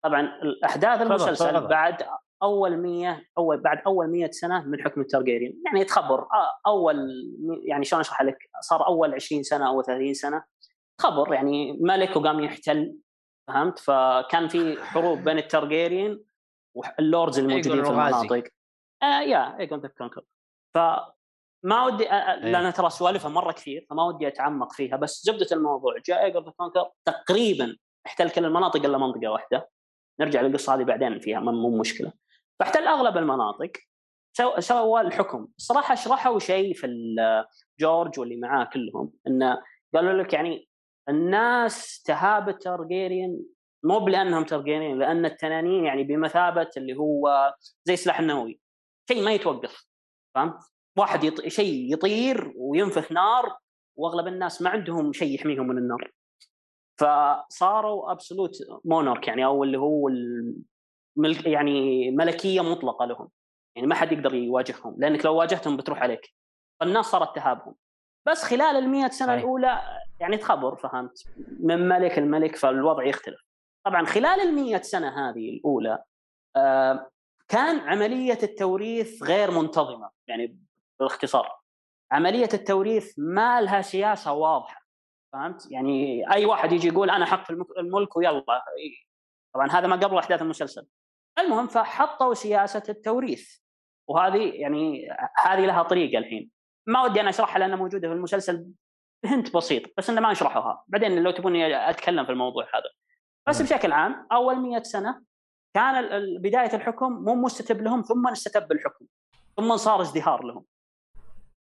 طبعا 0.04 0.20
الأحداث 0.20 1.00
المسلسل. 1.00 1.66
بعد 1.66 2.06
أول 2.44 2.76
100 2.76 3.22
أول 3.38 3.60
بعد 3.60 3.82
أول 3.86 4.10
100 4.10 4.30
سنة 4.30 4.64
من 4.64 4.82
حكم 4.82 5.00
ال 5.00 5.05
Targaryen 5.05 5.52
يعني 5.66 5.84
تخبر 5.84 6.20
آه، 6.20 6.60
أول 6.66 6.96
يعني 7.64 7.84
شلون 7.84 8.00
أشرح 8.00 8.22
لك؟ 8.22 8.38
صار 8.60 8.86
أول 8.86 9.14
20 9.14 9.42
سنة 9.42 9.68
أو 9.68 9.82
30 9.82 10.14
سنة. 10.14 10.44
خبر 11.00 11.34
يعني 11.34 11.78
ملك 11.80 12.16
وقام 12.16 12.40
يحتل 12.40 12.96
فهمت؟ 13.48 13.78
فكان 13.78 14.48
في 14.48 14.82
حروب 14.82 15.18
بين 15.18 15.38
ال 15.38 15.47
Targaryen 15.47 16.20
وال 16.74 16.93
lords 16.93 17.38
الموجودين 17.38 17.84
في. 17.84 17.90
المناطق. 17.90 18.44
آه 19.02 19.20
يا 19.20 19.58
إيجون 19.58 19.80
the 19.80 19.88
Conqueror. 19.88 20.22
فما 20.74 21.84
ودي 21.86 22.10
آه، 22.10 22.14
آه، 22.14 22.44
إيه. 22.44 22.52
لأن 22.52 22.72
ترى 22.72 22.90
سوالفها 22.90 23.30
مرة 23.30 23.52
كثير 23.52 23.86
فما 23.90 24.04
ودي 24.04 24.28
أتعمق 24.28 24.72
فيها. 24.72 24.96
بس 24.96 25.22
زبده 25.24 25.46
الموضوع 25.52 25.94
جاء 26.06 26.24
إيجون 26.24 26.44
the 26.44 26.50
Conqueror 26.50 26.90
تقريبا 27.04 27.76
احتل 28.06 28.30
كل 28.30 28.44
المناطق 28.44 28.84
إلا 28.84 28.98
منطقة 28.98 29.28
واحدة. 29.28 29.70
نرجع 30.20 30.40
للقصة 30.40 30.74
هذه 30.74 30.82
بعدين 30.82 31.18
فيها 31.18 31.40
مو 31.40 31.52
مو 31.52 31.78
مشكلة. 31.78 32.12
فاحتل 32.60 32.86
أغلب 32.86 33.16
المناطق. 33.16 33.72
سو- 34.36 34.60
سوى 34.60 35.00
الحكم. 35.00 35.48
الصراحه 35.58 35.94
شرحوا 35.94 36.38
شيء 36.38 36.74
في 36.74 36.86
جورج 37.80 38.18
واللي 38.20 38.36
معاه 38.36 38.64
كلهم 38.72 39.12
انه 39.26 39.62
قالوا 39.94 40.22
لك 40.22 40.32
يعني 40.32 40.68
الناس 41.08 42.02
تهاب 42.02 42.48
التارجيريان 42.48 43.40
مو 43.84 43.98
بلأنهم 43.98 44.44
تارجيريان 44.44 44.98
لأن 44.98 45.24
التنانين 45.24 45.84
يعني 45.84 46.02
بمثابة 46.04 46.70
اللي 46.76 46.96
هو 46.96 47.54
زي 47.84 47.94
السلاح 47.94 48.20
النووي. 48.20 48.60
شيء 49.10 49.24
ما 49.24 49.32
يتوقف 49.32 49.86
فهمت؟ 50.34 50.54
واحد 50.98 51.24
يط... 51.24 51.48
شيء 51.48 51.92
يطير 51.92 52.52
وينفث 52.56 53.12
نار 53.12 53.56
وأغلب 53.96 54.26
الناس 54.26 54.62
ما 54.62 54.70
عندهم 54.70 55.12
شيء 55.12 55.34
يحميهم 55.34 55.66
من 55.68 55.78
النار. 55.78 56.10
فصاروا 57.00 58.12
ابسولوت 58.12 58.52
مونارك 58.84 59.28
يعني 59.28 59.44
أو 59.44 59.64
اللي 59.64 59.78
هو 59.78 60.08
الملك 61.16 61.46
يعني 61.46 62.10
ملكية 62.10 62.60
مطلقة 62.60 63.04
لهم. 63.04 63.28
يعني 63.76 63.88
ما 63.88 63.94
حد 63.94 64.12
يقدر 64.12 64.34
يواجههم 64.34 64.94
لأنك 64.98 65.24
لو 65.24 65.34
واجهتهم 65.34 65.76
بتروح 65.76 66.02
عليك. 66.02 66.34
فالناس 66.80 67.06
صارت 67.06 67.36
تهابهم. 67.36 67.74
بس 68.26 68.44
خلال 68.44 68.76
ال 68.76 69.14
سنة 69.14 69.26
صحيح. 69.26 69.38
الأولى 69.38 69.82
يعني 70.20 70.36
تخبر 70.36 70.76
فهمت؟ 70.76 71.24
من 71.60 71.88
ملك 71.88 72.18
الملك 72.18 72.56
فالوضع 72.56 73.04
يختلف. 73.04 73.40
طبعا 73.86 74.04
خلال 74.04 74.40
ال 74.74 74.84
سنة 74.84 75.28
هذه 75.28 75.50
الأولى 75.50 76.02
آه 76.56 77.10
كان 77.48 77.78
عملية 77.80 78.38
التوريث 78.42 79.22
غير 79.22 79.50
منتظمة 79.50 80.10
يعني 80.26 80.58
باختصار. 81.00 81.60
عملية 82.12 82.48
التوريث 82.54 83.14
ما 83.18 83.60
لها 83.60 83.82
سياسة 83.82 84.32
واضحة 84.32 84.86
فهمت؟ 85.32 85.70
يعني 85.70 86.30
أي 86.32 86.44
واحد 86.44 86.72
يجي 86.72 86.88
يقول 86.88 87.10
أنا 87.10 87.26
حق 87.26 87.44
في 87.44 87.64
الملك 87.78 88.16
ويلا 88.16 88.44
طبعا 89.54 89.70
هذا 89.70 89.86
ما 89.86 89.96
قبل 89.96 90.18
أحداث 90.18 90.42
المسلسل. 90.42 90.86
المهم 91.38 91.66
فحطوا 91.66 92.34
سياسة 92.34 92.82
التوريث. 92.88 93.56
وهذه 94.08 94.52
يعني 94.54 95.08
هذه 95.44 95.66
لها 95.66 95.82
طريقة 95.82 96.18
الحين. 96.18 96.50
ما 96.86 97.02
ودي 97.02 97.20
أنا 97.20 97.30
أشرحها 97.30 97.58
لأنها 97.58 97.76
موجودة 97.76 98.08
في 98.08 98.14
المسلسل 98.14 98.66
هنت 99.24 99.56
بسيط 99.56 99.82
بس 99.98 100.10
إنه 100.10 100.20
ما 100.20 100.32
نشرحوها. 100.32 100.84
بعدين 100.88 101.22
لو 101.22 101.30
تبوني 101.30 101.90
أتكلم 101.90 102.24
في 102.24 102.32
الموضوع 102.32 102.64
هذا. 102.64 102.90
بس 103.48 103.60
مم. 103.60 103.66
بشكل 103.66 103.92
عام 103.92 104.26
أول 104.32 104.56
100 104.56 104.82
سنة 104.82 105.22
كان 105.74 106.08
بداية 106.40 106.74
الحكم 106.74 107.12
مو 107.12 107.34
مستتب 107.34 107.82
لهم 107.82 108.02
ثم 108.02 108.28
استتب 108.28 108.72
الحكم. 108.72 109.06
ثم 109.56 109.76
صار 109.76 110.00
ازدهار 110.00 110.44
لهم. 110.44 110.64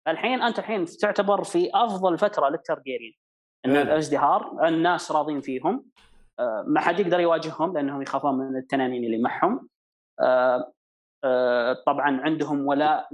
الحين 0.08 0.42
أنت 0.42 0.60
الحين 0.60 0.86
تعتبر 0.86 1.44
في 1.44 1.72
أفضل 1.74 2.18
فترة 2.18 2.50
للترجيريين 2.50 3.14
إن 3.66 3.72
حلو. 3.72 3.82
الازدهار 3.82 4.68
الناس 4.68 5.12
راضين 5.12 5.42
فيهم. 5.42 5.86
ما 6.68 6.80
حد 6.80 7.00
يقدر 7.00 7.20
يواجههم 7.20 7.74
لأنهم 7.74 8.02
يخافون 8.02 8.36
من 8.36 8.58
التنانين 8.58 9.04
اللي 9.04 9.18
معهم. 9.18 9.70
آه، 10.22 10.74
آه، 11.24 11.74
طبعا 11.74 12.22
عندهم 12.22 12.68
ولاء 12.68 13.08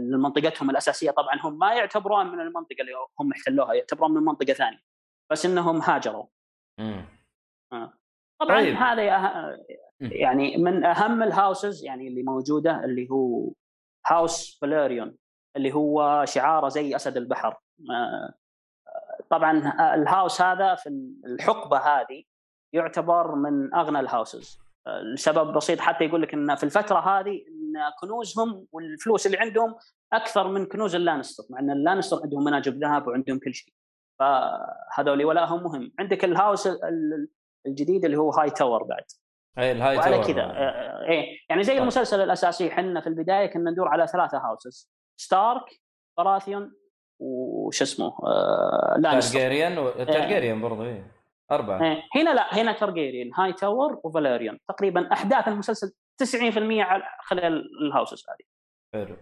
لمنطقتهم 0.00 0.70
الأساسية. 0.70 1.10
طبعا 1.10 1.40
هم 1.44 1.58
ما 1.58 1.74
يعتبرون 1.74 2.26
من 2.26 2.40
المنطقة 2.40 2.80
اللي 2.80 2.92
هم 3.20 3.32
احتلوها 3.32 3.74
يعتبرون 3.74 4.14
من 4.14 4.22
منطقة 4.22 4.52
ثانية 4.52 4.78
بس 5.32 5.46
إنهم 5.46 5.82
هاجروا. 5.82 6.26
طبعا 8.40 8.60
طيب. 8.60 8.74
هذا 8.74 9.02
يعني 10.00 10.56
من 10.56 10.84
أهم 10.84 11.22
ال 11.22 11.31
houses 11.31 11.84
يعني 11.84 12.08
اللي 12.08 12.22
موجودة 12.22 12.84
اللي 12.84 13.10
هو 13.10 13.52
house 14.06 14.58
فاليريون 14.60 15.16
اللي 15.56 15.72
هو 15.74 16.24
شعاره 16.26 16.68
زي 16.68 16.96
أسد 16.96 17.16
البحر. 17.16 17.60
آه، 17.90 18.34
طبعا 19.30 19.52
ال 19.94 20.02
house 20.02 20.42
هذا 20.42 20.74
في 20.74 20.88
الحقبة 21.26 21.78
هذه 21.78 22.24
يعتبر 22.76 23.34
من 23.34 23.74
أغنى 23.74 24.00
ال 24.00 24.07
houses. 24.07 24.58
آه، 24.86 25.00
لسبب 25.14 25.52
بسيط 25.52 25.80
حتى 25.80 26.04
يقول 26.04 26.22
لك 26.22 26.34
إن 26.34 26.54
في 26.54 26.64
الفترة 26.64 26.98
هذه 26.98 27.30
إن 27.30 27.72
كنوزهم 28.00 28.66
والفلوس 28.72 29.26
اللي 29.26 29.38
عندهم 29.38 29.74
أكثر 30.12 30.48
من 30.48 30.66
كنوز 30.66 30.94
اللانستر 30.94 31.44
مع 31.50 31.58
إن 31.60 31.70
اللانستر 31.70 32.20
عندهم 32.22 32.44
مناجم 32.44 32.78
ذهب 32.78 33.06
وعندهم 33.06 33.38
كل 33.38 33.54
شيء. 33.54 33.74
فهذول 34.18 35.24
ولاهم 35.24 35.62
مهم. 35.62 35.92
عندك 35.98 36.24
ال 36.24 36.31
house 36.31 36.66
ال- 36.66 37.28
الجديد 37.66 38.04
اللي 38.04 38.16
هو 38.16 38.30
هاي 38.30 38.50
تاور 38.50 38.82
بعد. 38.84 39.04
اي 39.58 39.72
الهاي 39.72 39.96
وعلى 39.96 40.10
تاور. 40.16 40.26
كذا. 40.26 40.42
آه، 40.42 41.04
إيه. 41.08 41.38
يعني 41.50 41.62
زي 41.62 41.72
طيب. 41.72 41.82
المسلسل 41.82 42.20
الأساسي 42.20 42.68
إحنا 42.68 43.00
في 43.00 43.06
البداية 43.06 43.46
كنا 43.46 43.70
ندور 43.70 43.88
على 43.88 44.06
ثلاثة 44.06 44.38
houses 44.38 44.90
ستارك 45.20 45.64
براثيون 46.18 46.72
وش 47.20 47.82
اسمه؟ 47.82 48.06
آه 48.06 48.96
لانستر 48.98 49.38
تارجيريان 49.38 49.78
و... 49.78 49.90
تارجيريان 49.90 50.60
برضه 50.60 50.84
اي 50.84 51.04
أربعة 51.50 51.82
إيه. 51.82 52.02
هنا 52.14 52.34
لا 52.34 52.54
هنا 52.54 52.72
ترجيريان 52.72 53.34
هاي 53.34 53.52
تاور 53.52 54.00
وفاليريون 54.04 54.58
تقريبا 54.68 55.12
أحداث 55.12 55.48
المسلسل 55.48 55.92
90% 56.22 56.58
على 56.80 57.02
خلال 57.20 57.64
ال 57.82 57.88
houses 57.88 58.24
هذه 58.28 58.46
حلو. 58.94 59.16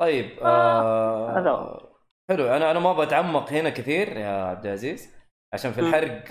طيب 0.00 0.38
آه، 0.38 1.38
آه... 1.38 1.98
حلو 2.30 2.46
أنا 2.46 2.70
أنا 2.70 2.78
ما 2.78 2.92
بتعمق 2.92 3.52
هنا 3.52 3.70
كثير 3.70 4.16
يا 4.16 4.28
عبد 4.28 4.66
العزيز 4.66 5.18
عشان 5.54 5.72
في. 5.72 5.80
الحرق 5.80 6.24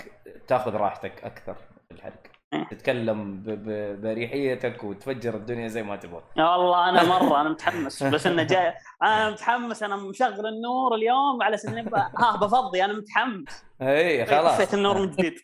تاخذ 0.46 0.76
راحتك 0.76 1.24
أكثر 1.24 1.54
في 1.54 1.94
الحرق. 1.94 2.37
تتكلم 2.70 3.42
ب... 3.42 3.50
ب... 3.50 4.00
بريحيتك 4.02 4.84
وتفجر 4.84 5.34
الدنيا 5.36 5.68
زي 5.68 5.82
ما 5.82 5.96
تبغى. 5.96 6.22
والله 6.36 6.88
أنا 6.88 7.02
مرة 7.18 7.40
أنا 7.40 7.48
متحمس 7.48 8.02
بس 8.02 8.26
إنه 8.26 8.42
جاي 8.42 8.74
أنا 9.02 9.30
متحمس 9.30 9.82
أنا 9.82 9.96
مشغل 9.96 10.46
النور 10.46 10.94
اليوم 10.94 11.42
على 11.42 11.54
أساس 11.54 11.70
إني 11.72 11.82
ب- 11.82 11.94
ها 11.94 12.36
بفضي 12.36 12.84
أنا 12.84 12.92
متحمس. 12.92 13.64
اي 13.82 14.26
خلاص. 14.26 14.54
طفيت 14.54 14.74
النور 14.74 14.98
من 15.06 15.10
جديد. 15.10 15.34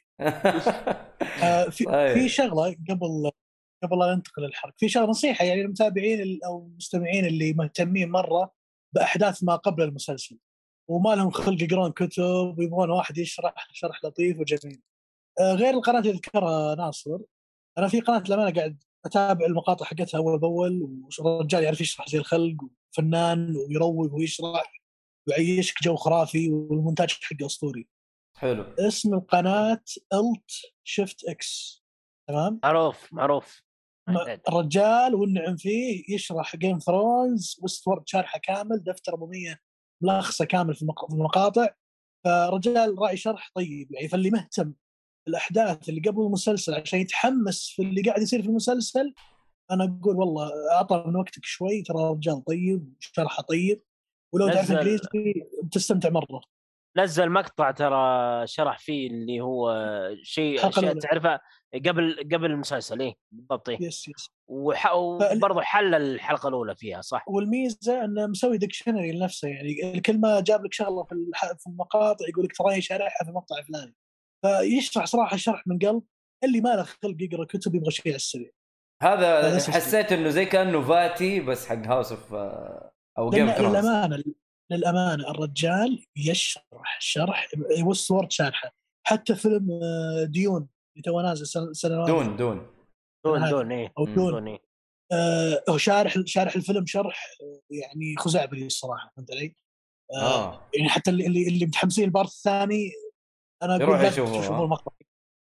آه، 1.42 1.64
في 1.70 1.84
طيب. 1.92 2.14
في 2.14 2.28
شغلة 2.28 2.76
قبل 2.90 3.30
قبل 3.82 3.98
لا 3.98 4.14
ننتقل 4.14 4.42
للحرق 4.42 4.74
في 4.76 4.88
شغلة 4.88 5.06
نصيحة 5.06 5.44
يعني 5.44 5.62
للمتابعين 5.62 6.38
أو 6.46 6.66
المستمعين 6.66 7.24
اللي 7.24 7.52
مهتمين 7.52 8.10
مرة 8.10 8.52
بأحداث 8.94 9.44
ما 9.44 9.56
قبل 9.56 9.82
المسلسل. 9.82 10.38
وما 10.90 11.14
لهم 11.14 11.30
خلق 11.30 11.62
يقرون 11.62 11.92
كتب 11.92 12.54
ويبغون 12.58 12.90
واحد 12.90 13.18
يشرح 13.18 13.54
شرح 13.72 14.04
لطيف 14.04 14.38
وجميل. 14.40 14.82
آه، 15.40 15.54
غير 15.54 15.74
القناة 15.74 16.00
اللي 16.00 16.12
ذكرها 16.12 16.74
ناصر 16.74 17.18
أنا 17.78 17.88
في 17.88 18.00
قناة 18.00 18.22
الامانه 18.28 18.50
قاعد 18.54 18.82
أتابع 19.04 19.46
المقاطع 19.46 19.84
حقتها 19.86 20.18
أول 20.18 20.38
بأول 20.38 21.02
والرجال 21.18 21.62
يعرف 21.62 21.80
يشرح 21.80 22.08
زي 22.08 22.18
الخلق 22.18 22.56
وفنان 22.92 23.56
ويروق 23.56 24.14
ويشرح 24.14 24.82
ويعيشك 25.28 25.82
جو 25.82 25.96
خرافي 25.96 26.50
والمونتاج 26.50 27.10
حقه 27.10 27.46
أسطوري. 27.46 27.88
حلو 28.36 28.62
اسم 28.78 29.14
القناة 29.14 29.82
Alt 30.12 30.50
Shift 30.84 31.24
X 31.24 31.84
تمام؟ 32.28 32.60
معروف 33.12 33.62
معروف. 34.08 34.38
الرجال 34.48 35.14
والنعم 35.14 35.56
فيه 35.56 36.14
يشرح 36.14 36.56
Game 36.56 36.78
Thrones 36.78 37.60
و 37.62 37.67
Westworld 37.67 38.08
شارحه 38.08 38.38
كامل 38.38 38.84
دفتر 38.84 39.14
أبو 39.14 39.26
100 39.26 39.58
ملخصة 40.02 40.44
كامل 40.44 40.74
في 40.74 40.86
المقاطع 41.12 41.68
فرجال 42.24 42.98
راعي 42.98 43.16
شرح 43.16 43.50
طيب 43.54 43.92
يعني 43.92 44.08
فاللي 44.08 44.30
مهتم 44.30 44.74
بالاحداث 45.26 45.88
اللي 45.88 46.00
قبل 46.00 46.22
المسلسل 46.22 46.74
عشان 46.74 46.98
يتحمس 47.00 47.72
في 47.76 47.82
اللي 47.82 48.02
قاعد 48.02 48.22
يصير 48.22 48.42
في 48.42 48.48
المسلسل 48.48 49.14
أنا 49.70 49.98
أقول 50.00 50.16
والله 50.16 50.50
أعطى 50.72 51.04
من 51.06 51.16
وقتك 51.16 51.44
شوي 51.44 51.82
ترى 51.82 52.04
رجال 52.04 52.44
طيب 52.44 52.94
وشرحه 52.98 53.42
طيب 53.42 53.82
ولو 54.32 54.48
تعرف 54.48 54.70
إنجليزي 54.72 55.08
بتستمتع 55.62 56.10
مرة. 56.10 56.40
نزل 56.96 57.30
مقطع 57.30 57.70
ترى 57.70 58.46
شرح 58.46 58.78
فيه 58.78 59.10
اللي 59.10 59.40
هو 59.40 59.74
شيء 60.22 60.68
أشياء. 60.68 60.98
تعرفها 60.98 61.40
قبل 61.74 62.28
قبل 62.32 62.50
المسلسل 62.50 63.00
إيه 63.00 63.14
بالضبط 63.32 63.68
إيه. 63.68 63.82
yes 63.82 64.08
yes. 64.08 64.30
وح... 64.46 64.94
وبرضه 64.94 65.60
حل 65.60 65.94
الحلقة 65.94 66.48
الأولى 66.48 66.76
فيها 66.76 67.00
صح؟ 67.00 67.28
والميزة 67.28 68.04
إنه 68.04 68.26
مسوي 68.26 68.58
dictionary 68.58 69.12
لنفسه 69.12 69.48
يعني 69.48 70.00
كل 70.00 70.20
ما 70.20 70.40
جاب 70.40 70.64
لك 70.64 70.72
شغلة 70.72 71.04
في 71.04 71.66
المقاطع 71.66 72.28
يقول 72.28 72.44
لك 72.44 72.56
تراني 72.56 72.80
شارحها 72.80 73.24
في 73.24 73.30
المقطع 73.30 73.58
الفلاني. 73.58 73.94
فيشرح 74.44 75.04
صراحة 75.04 75.36
شرح 75.36 75.66
من 75.66 75.78
قلب 75.78 76.02
اللي 76.44 76.60
ما 76.60 76.68
له 76.68 76.82
خلق 76.82 77.16
يقرأ 77.22 77.44
كتب 77.44 77.74
يبغى 77.74 77.90
شيء 77.90 78.08
على 78.08 78.16
السريع. 78.16 78.50
هذا 79.02 79.56
حسيت 79.56 80.12
إنه 80.12 80.28
زي 80.28 80.44
كأنه 80.44 80.82
فاتي 80.82 81.40
بس 81.40 81.66
حق 81.66 81.86
House 81.86 82.12
of 82.12 82.34
أو 83.18 83.30
Game 83.30 83.50
للأمانة 83.50 84.24
للأمانة 84.72 85.30
الرجال 85.30 86.06
يشرح 86.16 87.00
شرح 87.00 87.48
والصور 87.82 88.26
شارحة. 88.30 88.74
حتى 89.06 89.34
فيلم 89.34 89.70
آه، 89.70 90.24
Dune 90.24 90.68
اللي 90.96 91.02
تو 91.04 91.20
نازل 91.20 91.46
سنه 91.46 91.72
سنة 91.72 92.06
دون 92.06 92.36
Dune. 92.36 92.66
Dune 93.26 93.42
هذا. 93.42 93.50
Dune 93.50 93.72
إيه. 93.72 93.92
أو. 93.98 94.04
Dune. 94.04 94.14
Dune 94.14 94.48
إيه. 94.48 94.58
آه 95.12 95.64
هو 95.68 95.78
شارح 95.78 96.14
شارح 96.24 96.56
الفيلم 96.56 96.86
شرح 96.86 97.28
آه، 97.42 97.60
يعني 97.70 98.14
خزعبلي 98.18 98.66
الصراحة 98.66 99.12
فهمت 99.16 99.30
علي؟ 99.30 99.56
آه 100.12 100.52
آه. 100.52 100.70
يعني 100.74 100.88
حتى 100.88 101.10
اللي 101.10 101.26
اللي, 101.26 101.48
اللي 101.48 101.66
متحمسين 101.66 102.04
ال 102.04 102.09
part 102.09 102.28
الثاني 102.28 102.92
أنا 103.64 103.76
أقول 103.84 103.98
لازم 103.98 104.24
تشوفون 104.24 104.56
ها؟ 104.58 104.64
المقطع 104.64 104.92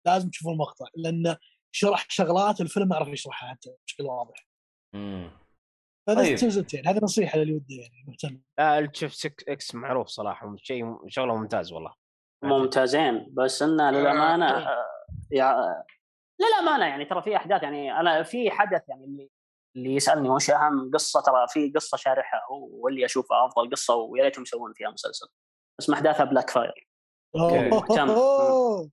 لازم 0.06 0.30
تشوفون 0.30 0.52
المقطع 0.52 0.86
لأن 0.96 1.36
شرح 1.72 2.06
شغلات 2.08 2.60
الفيلم 2.60 2.88
ما 2.88 2.96
يعرف 2.96 3.08
يشرحها 3.08 3.48
حتى 3.48 3.70
بشكل 3.86 4.04
واضح 4.04 4.48
مم. 4.94 5.30
فهذا 6.06 6.22
طيب. 6.22 6.38
طيب. 6.38 6.66
يعني 6.74 6.88
هذه 6.88 7.00
نصيحة 7.04 7.38
للي 7.38 7.52
وده 7.52 7.66
يعني 7.70 8.04
مهتم 8.06 8.40
لا 8.58 8.90
6 9.08 9.34
إكس 9.48 9.74
معروف 9.74 10.08
صراحة 10.08 10.56
شيء 10.56 11.08
شغلة 11.08 11.36
ممتاز 11.36 11.72
والله 11.72 11.94
ممتازين 12.44 13.26
بس 13.32 13.62
انه 13.62 13.90
للأمانة 13.90 14.50
آه، 14.50 14.86
يع- 15.30 15.82
للأمانة 16.40 16.86
يعني 16.86 17.04
ترى 17.04 17.22
في 17.22 17.36
أحداث 17.36 17.62
يعني 17.62 18.00
أنا 18.00 18.22
في 18.22 18.50
حدث 18.50 18.88
يعني 18.88 19.04
اللي 19.04 19.30
اللي 19.76 19.94
يسألني 19.94 20.28
وش 20.28 20.50
أهم 20.50 20.90
قصة 20.94 21.20
ترى 21.20 21.46
في 21.48 21.72
قصة 21.76 21.96
شارحها 21.96 22.40
واللي 22.50 23.04
أشوفها 23.04 23.46
أفضل 23.46 23.70
قصة 23.70 23.94
ويا 23.94 24.24
ريتهم 24.24 24.42
يسوون 24.42 24.72
فيها 24.72 24.90
مسلسل 24.90 25.26
اسمه 25.80 25.96
أحداثها 25.96 26.24
بلاك 26.24 26.50
فاير 26.50 26.88
أوه. 27.36 28.90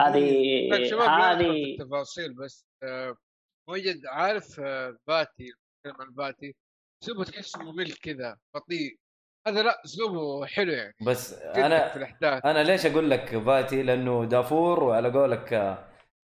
هذه 0.00 0.68
هذه 1.08 1.50
التفاصيل 1.50 2.34
بس 2.34 2.66
آه، 2.82 3.16
موجد 3.68 4.06
عارف 4.06 4.60
آه، 4.60 4.96
باتي 5.08 5.52
نتكلم 5.86 6.06
عن 6.06 6.14
باتي 6.14 6.54
اسلوبه 7.02 7.24
تحسه 7.24 7.62
ممل 7.62 7.92
كذا 7.92 8.36
بطيء. 8.54 8.98
هذا 9.46 9.62
لا 9.62 9.82
اسلوبه 9.84 10.46
حلو 10.46 10.72
يعني 10.72 10.94
بس 11.06 11.34
جدك 11.34 11.52
في 11.52 11.66
أنا 11.66 11.96
الأحداث. 11.96 12.46
أنا 12.46 12.62
ليش 12.64 12.86
أقول 12.86 13.10
لك 13.10 13.38
فاتي 13.38 13.82
لأنه 13.82 14.24
دافور 14.24 14.84
وعلى 14.84 15.10
قولك 15.10 15.52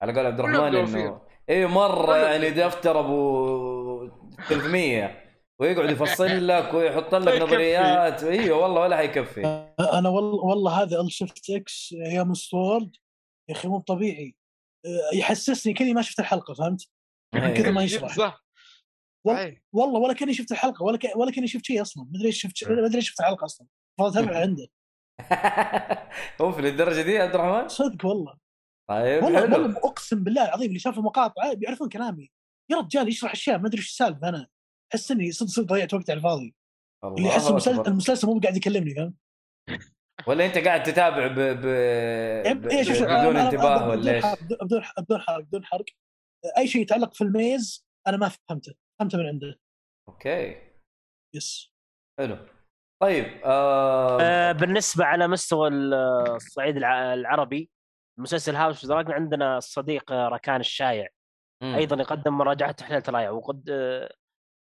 على 0.02 0.12
قول 0.12 0.26
عبد 0.26 0.40
الرحمن 0.40 0.74
إنه 0.76 1.20
اي 1.51 1.66
مرة 1.66 2.16
يعني. 2.16 2.51
دفتر 2.51 3.01
أبو 3.01 4.10
300 4.48 5.23
ويقعد 5.60 5.90
يفصل 5.90 6.48
لك 6.48 6.74
ويحط 6.74 7.14
لك. 7.14 7.43
نظريات. 7.43 8.24
إيوه 8.24 8.59
والله 8.59 8.81
ولا 8.81 8.97
حيكفي. 8.97 9.47
أنا 9.81 10.09
والله 10.09 10.44
والله 10.44 10.82
هذا 10.82 11.01
ال 11.01 11.09
Shift 11.09 11.51
X 11.51 11.94
أيام 12.06 12.35
Westworld 12.34 12.96
يا 13.48 13.55
أخي 13.55 13.68
مو 13.68 13.81
طبيعي. 13.81 14.36
يحسسني 15.14 15.72
كأني 15.72 15.94
ما 15.94 16.02
شفت 16.02 16.20
الحلقة 16.20 16.55
فهمت؟ 16.55 16.89
من 17.35 17.55
كذا 17.55 17.70
ما 17.70 17.82
يشرح. 17.82 18.16
صح. 18.16 18.44
صحيح. 19.26 19.62
والله 19.72 20.01
ولا 20.01 20.12
كأني 20.12 20.35
شفت 20.35 20.52
الحلقة 20.52 20.82
ولا 20.82 20.98
ك... 20.98 21.16
ولا 21.16 21.31
كأني 21.31 21.47
شفت 21.47 21.64
شيء 21.64 21.82
أصلا. 21.82 22.05
ما 22.05 22.16
أدري 22.16 22.26
إيش 22.26 22.43
شفت 22.43 22.68
ما 22.68 22.86
أدري 22.86 22.97
إيش 22.97 23.09
شفت 23.10 23.20
الحلقة 23.20 23.44
أصلا. 23.44 23.66
فضلت 23.98 24.16
اتابع 24.16 24.40
عنده 24.43 24.66
اوف 26.40 26.59
للدرجة 26.59 27.02
دي 27.02 27.12
يا 27.12 27.22
عبد 27.22 27.35
الرحمن؟ 27.35 27.68
صدق 27.68 28.06
والله. 28.06 28.35
طيب 28.90 29.24
والله 29.24 29.40
حلو. 29.40 29.62
والله 29.62 29.78
أقسم 29.78 30.24
بالله 30.24 30.44
العظيم 30.44 30.68
اللي 30.68 30.78
شاف 30.78 30.98
المقاطع 30.98 31.52
بيعرفون 31.52 31.89
كلامي. 31.89 32.31
يا 32.70 32.76
رجال 32.76 33.09
يشرح 33.09 33.32
أشياء 33.32 33.59
ما 33.59 33.66
أدري 33.66 33.78
إيش 33.78 33.89
السالفة 33.89 34.28
أنا. 34.28 34.48
أحس 34.94 35.10
إني 35.10 35.32
صدق 35.32 35.48
صدق 35.50 35.66
ضيعت 35.66 35.94
وقت 35.94 36.10
على 36.10 36.16
الفاضي 36.16 36.54
اللي 37.04 37.28
يحس 37.28 37.50
المسلسل. 37.50 37.80
المسلسل 37.86 38.26
مو 38.28 38.40
قاعد 38.40 38.56
يكلمني 38.56 38.94
فاهم؟ 38.94 39.14
ولا 40.28 40.46
أنت 40.46 40.58
قاعد 40.58 40.82
تتابع 40.82 41.26
ب... 41.26 41.34
ب... 41.38 41.60
ب... 42.60 42.66
إيه، 42.66 42.82
شوف- 42.82 42.96
شوف، 42.96 43.06
بدون 43.06 43.36
انتباه 43.36 43.88
ولا 43.88 44.12
إيش؟ 44.14 44.24
حرق- 44.24 44.42
بدون 44.64 44.82
حرق 44.84 45.00
بدون 45.00 45.20
حرق 45.20 45.40
بدون 45.44 45.64
حرق 45.64 45.84
أي 46.58 46.68
شيء 46.68 46.82
يتعلق 46.82 47.14
في 47.14 47.24
ال 47.24 47.37
maze 47.37 47.86
أنا 48.06 48.16
ما 48.16 48.28
فهمته 48.28 48.74
فهمته 49.00 49.18
من 49.18 49.26
عنده 49.26 49.60
okay 50.09 50.56
yes 51.34 51.72
حلو 52.20 52.36
طيب 53.02 53.24
آه... 53.44 54.18
آه، 54.22 54.52
بالنسبة 54.52 55.04
على 55.04 55.28
مستوى 55.28 55.68
ال- 55.68 55.94
الصعيد 56.34 56.76
الع- 56.76 57.14
العربي 57.14 57.70
مسلسل 58.20 58.56
House 58.56 58.86
Dragon 58.86 59.12
عندنا 59.14 59.58
الصديق 59.58 60.12
آه، 60.12 60.28
ركان 60.28 60.60
الشايع. 60.60 61.08
أيضا 61.62 61.96
يقدم 61.96 62.38
مراجعة 62.38 62.72
تحليل 62.72 63.14
رائع 63.14 63.30
وقد 63.30 63.70
آه، 63.70 64.14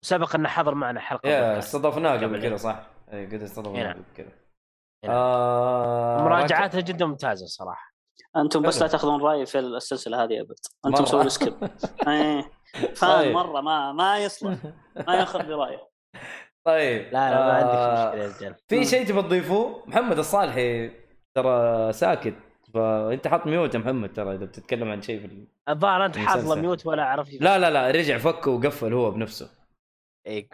سبق 0.04 0.34
إنه 0.34 0.48
حضر 0.48 0.74
معنا 0.74 1.00
حلقة. 1.00 1.58
استضفناه 1.58 2.12
قبل. 2.16 2.42
كذا 2.42 2.56
صح؟ 2.56 2.86
اي 3.12 3.26
قد 3.26 3.42
استضفناه 3.42 3.82
نعم. 3.82 3.92
قبل 3.92 4.02
كذا 4.16 4.32
نعم. 5.04 5.14
آه... 5.14 6.22
مراجعاته 6.22 6.80
جدا 6.80 7.06
ممتازة 7.06 7.46
صراحة 7.46 7.92
أنتم 8.36 8.62
بس. 8.62 8.82
لا 8.82 8.88
تاخذون 8.88 9.22
رأيي 9.22 9.46
في 9.46 9.58
السلسلة 9.58 10.24
هذه 10.24 10.40
أبد 10.40 10.58
أنتم. 10.86 11.02
مسوين 11.02 11.28
skip 11.28 11.54
إيه 12.08 12.50
فان 12.94 13.10
طيب. 13.10 13.34
مرة 13.34 13.60
ما 13.60 13.92
ما 13.92 14.18
يصلح 14.18 14.56
ما 15.08 15.14
ياخذ 15.14 15.46
برأيه 15.46 15.88
طيب 16.66 17.02
لا 17.12 17.30
لا 17.30 17.46
ما 17.46 17.52
عندك 17.52 17.68
آه، 17.68 18.06
مشكلة 18.06 18.22
يا 18.22 18.28
رجال 18.28 18.54
في 18.68 18.84
شيء 18.84 19.06
تبي 19.06 19.22
تضيفوه؟ 19.22 19.82
محمد 19.86 20.18
الصالحي 20.18 20.90
ترى 21.34 21.92
ساكت 21.92 22.34
فأنت 22.74 23.28
حط 23.28 23.46
ميوت 23.46 23.74
يا 23.74 23.78
محمد 23.78 24.12
ترى 24.12 24.34
إذا 24.34 24.44
بتتكلم 24.44 24.90
عن 24.90 25.02
شيء 25.02 25.20
في 25.20 25.26
ال... 25.26 25.46
الظاهر 25.68 26.06
أنت 26.06 26.18
حاط. 26.18 26.58
ميوت 26.58 26.86
ولا 26.86 27.02
أعرف 27.02 27.28
لا 27.40 27.58
لا 27.58 27.70
لا 27.70 27.90
رجع 27.90 28.18
فك 28.18 28.46
وقفل 28.46 28.92
هو 28.92 29.10
بنفسه 29.10 29.61
إيه. 30.26 30.48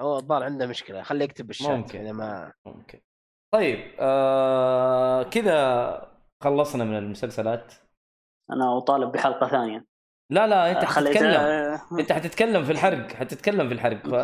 هو 0.00 0.16
الظاهر 0.16 0.42
عنده 0.42 0.66
مشكلة 0.66 1.02
خليه 1.02 1.24
يكتب 1.24 1.46
بالشات 1.46 1.70
ممكن. 1.70 2.00
إذا 2.00 2.12
ما 2.12 2.52
ممكن 2.66 3.00
طيب 3.54 3.94
آه 4.00 5.22
كذا 5.22 6.14
خلصنا 6.42 6.84
من 6.84 6.96
المسلسلات 6.98 7.74
أنا 8.52 8.78
أطالب 8.78 9.12
بحلقة 9.12 9.48
ثانية 9.48 9.84
لا 10.30 10.46
لا 10.46 10.70
أنت 10.70 10.84
خليت- 10.84 11.08
حتتكلم 11.16 11.40
آه، 11.40 11.80
أنت 12.00 12.12
حتتكلم 12.12 12.64
في 12.64 12.72
الحرق 12.72 13.12
حتتكلم 13.12 13.68
في 13.68 13.74
الحرق 13.74 14.06
ف 14.08 14.14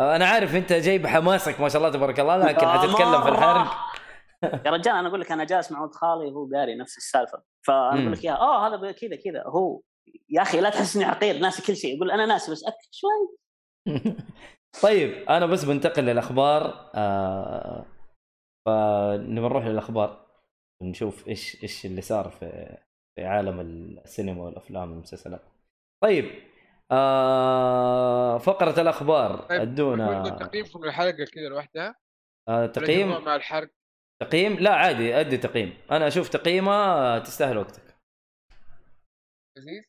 أنا 0.00 0.26
عارف 0.26 0.54
أنت 0.54 0.72
جاي 0.72 0.98
بحماسك 0.98 1.60
ما 1.60 1.68
شاء 1.68 1.82
الله 1.82 1.92
تبارك 1.92 2.20
الله 2.20 2.36
لكن 2.36 2.66
آه، 2.66 2.78
حتتكلم 2.78 3.22
في. 3.22 3.28
الحرق 3.28 3.72
يا 4.66 4.70
رجال 4.70 4.94
أنا 4.96 5.08
أقول 5.08 5.20
لك 5.20 5.32
أنا 5.32 5.44
جالس 5.44 5.72
مع 5.72 5.80
ولد 5.82 5.92
خالي 5.94 6.26
وهو 6.26 6.48
قاري 6.54 6.74
نفس 6.74 6.96
السالفة 6.96 7.42
فأنا. 7.66 7.88
أقول 7.90 8.12
لك 8.12 8.24
إياها 8.24 8.36
آه 8.36 8.66
هذا 8.68 8.92
كذا 8.92 9.16
كذا 9.16 9.42
هو 9.46 9.80
يا 10.30 10.42
أخي 10.42 10.60
لا 10.60 10.70
تحس 10.70 10.96
إني 10.96 11.06
حقير 11.06 11.38
ناسي 11.38 11.62
كل 11.62 11.76
شيء 11.76 11.96
يقول 11.96 12.10
أنا 12.10 12.26
ناسي 12.26 12.52
بس 12.52 12.64
اكد 12.64 12.88
شوي 12.90 13.36
طيب 14.82 15.28
أنا 15.28 15.46
بس 15.46 15.64
بنتقل 15.64 16.02
للأخبار 16.02 16.90
آه 16.94 17.86
فنبي 18.66 19.40
نروح 19.40 19.64
للأخبار. 19.66 20.26
نشوف 20.82 21.28
إيش 21.28 21.62
إيش 21.62 21.86
اللي 21.86 22.00
صار 22.00 22.30
في 22.30 22.76
في 23.14 23.24
عالم 23.24 23.60
السينما 23.60 24.42
والأفلام 24.42 24.90
والمسلسلات. 24.90 25.42
طيب 26.02 26.24
آه 26.92 28.38
فقرة 28.38 28.80
الأخبار. 28.80 29.42
طيب، 29.48 29.60
ادونا 29.60 30.28
تقييمكم 30.28 30.84
للحلقه 30.84 31.24
كذا 31.24 31.48
لوحدها؟ 31.48 31.94
آه 32.48 32.66
تقييم؟ 32.66 33.24
مع 33.24 33.36
الحرق؟ 33.36 33.70
تقييم؟ 34.22 34.52
لا 34.54 34.74
عادي 34.74 35.20
أدي 35.20 35.36
تقييم. 35.36 35.74
أنا 35.90 36.06
أشوف 36.06 36.28
تقييمة 36.28 37.18
تستاهل 37.18 37.58
وقتك. 37.58 37.96
لذيذ 39.58 39.84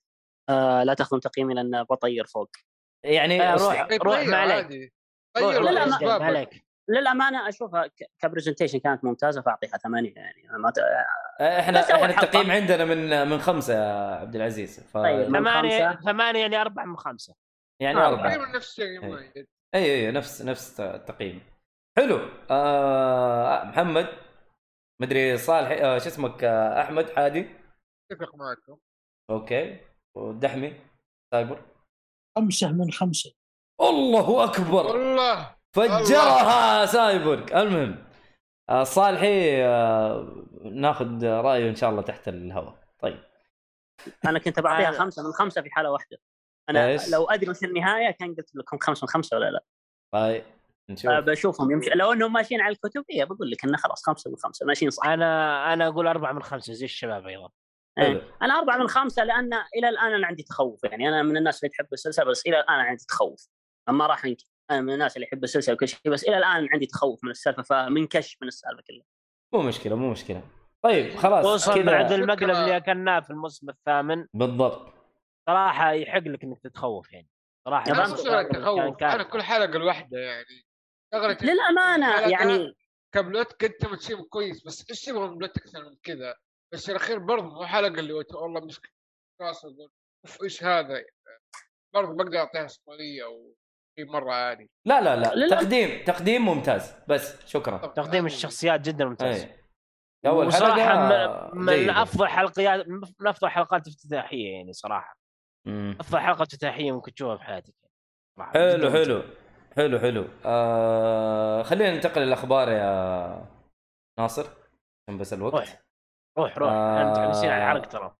آه 0.49 0.83
لا 0.83 0.93
تاخذون 0.93 1.19
تقييمي 1.19 1.53
لأن 1.53 1.83
بطير 1.83 2.25
فوق. 2.25 2.49
يعني 3.03 3.41
آه، 3.41 3.55
روح 3.55 3.87
طيب 3.89 4.03
روح 4.03 4.15
طيب 4.15 4.29
ما 4.29 4.37
عليك. 4.37 4.91
روح 5.37 5.53
طيب 5.53 5.61
لا، 5.63 5.71
لا، 5.71 5.83
روح 5.85 6.01
ما- 6.19 6.25
عليك. 6.25 6.63
للأمانة 6.89 7.49
أشوفها 7.49 7.87
ك- 7.87 8.09
كبرزنتيشن 8.19 8.79
كانت 8.79 9.03
ممتازة 9.03 9.41
فأعطيها 9.41 9.77
ثمانية 9.77 10.13
يعني. 10.15 10.49
أنا 10.49 10.57
ما 10.57 10.69
ت... 10.71 10.79
إحنا 11.41 11.79
أول 11.79 11.91
إحنا 12.01 12.07
حلقة. 12.07 12.23
التقييم 12.23 12.51
عندنا 12.51 12.85
من 12.85 13.27
من 13.29 13.39
خمسة 13.39 13.73
يا 13.73 14.15
عبد 14.15 14.35
العزيز 14.35 14.79
ف... 14.79 14.93
طيب، 14.97 15.25
خمسة. 15.37 15.95
ثمانية 16.01 16.41
يعني 16.41 16.61
أربعة 16.61 16.85
من 16.85 16.97
خمسة. 16.97 17.35
يعني 17.81 17.97
آه، 17.99 18.07
أربعة. 18.09 18.29
تقريبا 18.35 18.57
نفس 18.57 18.69
الشيء 18.69 18.85
أي. 18.85 18.99
مؤيد 18.99 19.47
اي 19.75 20.05
اي 20.05 20.11
نفس 20.11 20.41
نفس 20.41 20.79
التقييم. 20.79 21.41
حلو. 21.97 22.19
آه 22.51 23.63
محمد 23.63 24.07
مدري 25.01 25.37
صالح 25.37 25.69
آه 25.71 25.97
شو 25.97 26.07
اسمك؟ 26.07 26.43
آه 26.43 26.81
أحمد 26.81 27.09
حادي. 27.09 27.47
اتفق 28.11 28.35
معكم. 28.35 28.77
okay. 29.29 29.77
والدحمي 30.17 30.73
سايبر. 31.33 31.61
خمسة 32.37 32.71
من 32.71 32.91
خمسة. 32.91 33.33
الله 33.81 34.43
أكبر. 34.43 34.85
والله. 34.85 35.55
فجرها 35.75 36.85
سايبر 36.85 37.61
المهم 37.61 38.03
آه 38.69 38.83
صالحي 38.83 39.63
آه 39.63 40.45
ناخذ 40.63 41.25
رأيه 41.25 41.69
إن 41.69 41.75
شاء 41.75 41.89
الله 41.89 42.01
تحت 42.01 42.27
الهواء. 42.27 42.75
طيب. 42.99 43.19
أنا 44.25 44.39
كنت 44.39 44.59
بعطيها 44.59 44.91
خمسة 45.01 45.23
من 45.23 45.31
خمسة 45.31 45.61
في 45.61 45.69
حالة 45.71 45.91
واحدة. 45.91 46.17
أنا 46.69 46.87
إيش؟ 46.87 47.09
لو 47.09 47.25
أدري 47.25 47.49
وش 47.49 47.63
النهاية 47.63 48.11
كان 48.11 48.35
قلت 48.35 48.55
لكم 48.55 48.77
خمسة 48.77 49.05
من 49.05 49.09
خمسة 49.09 49.37
ولا 49.37 49.51
لا. 49.51 49.63
طيب 50.13 50.43
نشوف. 50.89 51.11
بشوفهم 51.11 51.71
يمشي. 51.71 51.89
لو 51.89 52.13
إنهم 52.13 52.33
ماشيين 52.33 52.61
على 52.61 52.73
الكتب 52.73 53.05
إيه 53.11 53.23
بقول 53.23 53.51
لك 53.51 53.63
انه 53.65 53.77
خلاص 53.77 54.03
خمسة 54.05 54.29
من 54.31 54.37
خمسة. 54.37 54.65
ماشيين 54.65 54.91
صح. 54.91 55.05
أنا 55.05 55.73
أنا 55.73 55.87
أقول 55.87 56.07
أربعة 56.07 56.31
من 56.31 56.43
خمسة 56.43 56.73
زي 56.73 56.85
الشباب 56.85 57.27
أيضا. 57.27 57.49
إيه. 57.99 58.37
أنا 58.41 58.59
أربعة 58.59 58.77
من 58.77 58.87
خمسة 58.87 59.23
لأن 59.23 59.53
إلى 59.53 59.89
الآن 59.89 60.13
أنا 60.13 60.27
عندي 60.27 60.43
تخوف. 60.43 60.83
يعني 60.83 61.09
أنا 61.09 61.23
من 61.23 61.37
الناس 61.37 61.63
اللي 61.63 61.69
تحب 61.69 61.93
السلسلة 61.93 62.25
بس 62.25 62.47
إلى 62.47 62.59
الآن 62.59 62.75
عندي 62.75 63.05
تخوف. 63.05 63.47
ما 63.89 64.07
راح 64.07 64.25
انكر 64.25 64.45
أنا 64.71 64.81
من 64.81 64.93
الناس 64.93 65.15
اللي 65.15 65.27
يحب 65.27 65.43
السلسلة 65.43 65.75
وكل 65.75 65.87
شيء 65.87 66.11
بس 66.11 66.23
إلى 66.23 66.37
الآن 66.37 66.67
عندي 66.73 66.85
تخوف 66.85 67.23
من 67.23 67.31
السالفة 67.31 67.63
فمنكش 67.63 68.37
من 68.41 68.47
السالفة 68.47 68.83
كلها. 68.87 69.05
مو 69.53 69.61
مشكلة 69.61 69.95
مو 69.95 70.11
مشكلة. 70.11 70.41
طيب 70.83 71.15
خلاص 71.15 71.45
خصوصا 71.45 71.81
بعد 71.81 72.05
كذا 72.05 72.15
المقلب. 72.15 72.49
اللي 72.49 72.77
أكلناه 72.77 73.19
في 73.19 73.29
الموسم 73.29 73.69
الثامن. 73.69 74.27
بالضبط. 74.33 74.93
صراحة 75.49 75.91
يحق 75.91 76.19
لك 76.19 76.43
إنك 76.43 76.59
تتخوف 76.59 77.13
يعني. 77.13 77.29
صراحة 77.65 77.89
يا 77.89 77.93
أنا 77.93 78.43
تخوف؟ 78.43 79.03
أنا. 79.03 79.23
كل 79.23 79.41
حلقه 79.41 79.75
الواحده 79.75 80.17
يعني. 80.19 80.65
للامانه 81.41 82.19
يعني 82.19 82.73
ك 83.11 83.20
plot 83.20 83.53
كنت 83.61 83.85
متشيم 83.85 84.21
كويس 84.21 84.63
بس 84.65 84.85
إيش 84.89 85.01
تبغى 85.01 85.27
من 85.27 85.37
plot 85.37 85.57
أكثر 85.57 85.83
من 85.89 85.95
كذا؟ 86.03 86.35
بس 86.73 86.89
الاخير 86.89 87.19
برضه 87.19 87.45
مو 87.45 87.65
حلقه 87.65 87.99
اللي 87.99 88.13
قلت 88.13 88.33
والله 88.33 88.65
مش 88.65 88.81
راسه 89.41 89.67
أقول 89.67 89.89
اوف 90.25 90.43
إيش 90.43 90.63
هذا؟ 90.63 91.03
برضه 91.93 92.15
بقدر 92.15 92.37
أعطيها 92.37 92.67
صومالية 92.67 93.25
أو 93.25 93.55
شيء 93.99 94.11
مرة 94.11 94.33
عادي. 94.33 94.69
لا 94.85 95.01
لا 95.01 95.15
لا 95.15 95.35
لا، 95.35 95.45
لا. 95.45 95.61
تقديم 95.61 96.03
تقديم 96.03 96.45
ممتاز 96.45 96.95
بس 97.07 97.45
شكرا. 97.45 97.77
تقديم 97.77 98.13
يعني 98.13 98.25
الشخصيات 98.25 98.81
جدا 98.81 99.05
ممتاز. 99.05 99.47
اول 100.25 100.47
وصراحة 100.47 100.83
حلقه 100.83 101.51
من, 101.53 101.65
من. 101.65 101.89
أفضل 101.89 102.27
حلقيات 102.27 102.87
من 102.87 103.27
أفضل 103.27 103.49
حلقات 103.49 103.87
افتتاحية 103.87 104.53
يعني 104.53 104.73
صراحة. 104.73 105.17
مم. 105.65 105.97
أفضل 105.99 106.19
حلقة 106.19 106.41
افتتاحية 106.41 106.91
ممكن 106.91 107.13
تشوفها 107.13 107.37
في 107.37 107.43
حياتك 107.43 107.73
صراحة. 108.37 108.51
حلو 108.51 108.91
حلو. 108.91 109.23
حلو 109.75 109.99
حلو. 109.99 110.27
آه 110.45 111.63
خلينا 111.63 111.95
ننتقل 111.95 112.21
للأخبار 112.21 112.69
يا 112.69 113.45
ناصر 114.19 114.43
عشان 115.07 115.17
بس 115.17 115.33
الوقت. 115.33 115.53
روح. 115.53 115.82
روح 116.37 116.57
روح. 116.57 116.71
آه. 116.71 116.97
إحنا 116.97 117.11
متحمسين 117.11 117.49
على 117.49 117.63
الحلقة 117.63 117.89
ترى. 117.89 118.15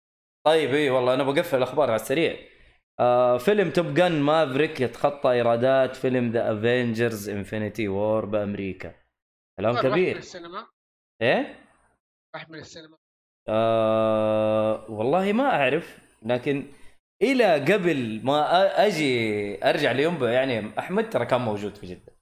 طيب 0.45 0.69
اي 0.69 0.90
والله 0.90 1.14
أنا 1.14 1.23
بقفل 1.23 1.57
الأخبار 1.57 1.91
على 1.91 1.95
السريع. 2.02 2.38
آه 2.99 3.38
فيلم 3.38 3.72
Top 3.72 3.94
Gun 3.94 4.22
Maverick 4.22 4.82
يتخطى 4.81 5.31
إيرادات 5.31 5.95
فيلم 5.95 6.31
The 6.32 6.52
Avengers 6.53 7.30
Infinity 7.30 7.88
War 7.88 8.26
بأمريكا. 8.26 8.94
كلام 9.60 9.76
راح 9.76 9.84
من 9.84 9.91
كبير 9.91 10.18
السينما؟ 10.18 10.68
إيه؟ 11.22 11.60
راح 12.35 12.49
من 12.49 12.60
السينما. 12.60 12.98
آه 13.49 14.91
والله 14.91 15.34
ما 15.34 15.44
أعرف. 15.44 15.99
لكن 16.23 16.65
إلى 17.22 17.53
قبل 17.73 18.22
ما 18.23 18.44
أ- 18.44 18.80
أجي 18.80 19.69
أرجع 19.69 19.91
ليومبا 19.91 20.31
يعني 20.31 20.80
أحمد 20.80 21.10
ترى 21.10 21.26
كان 21.26 21.41
موجود 21.41 21.76
في 21.76 21.85
جدة. 21.88 22.14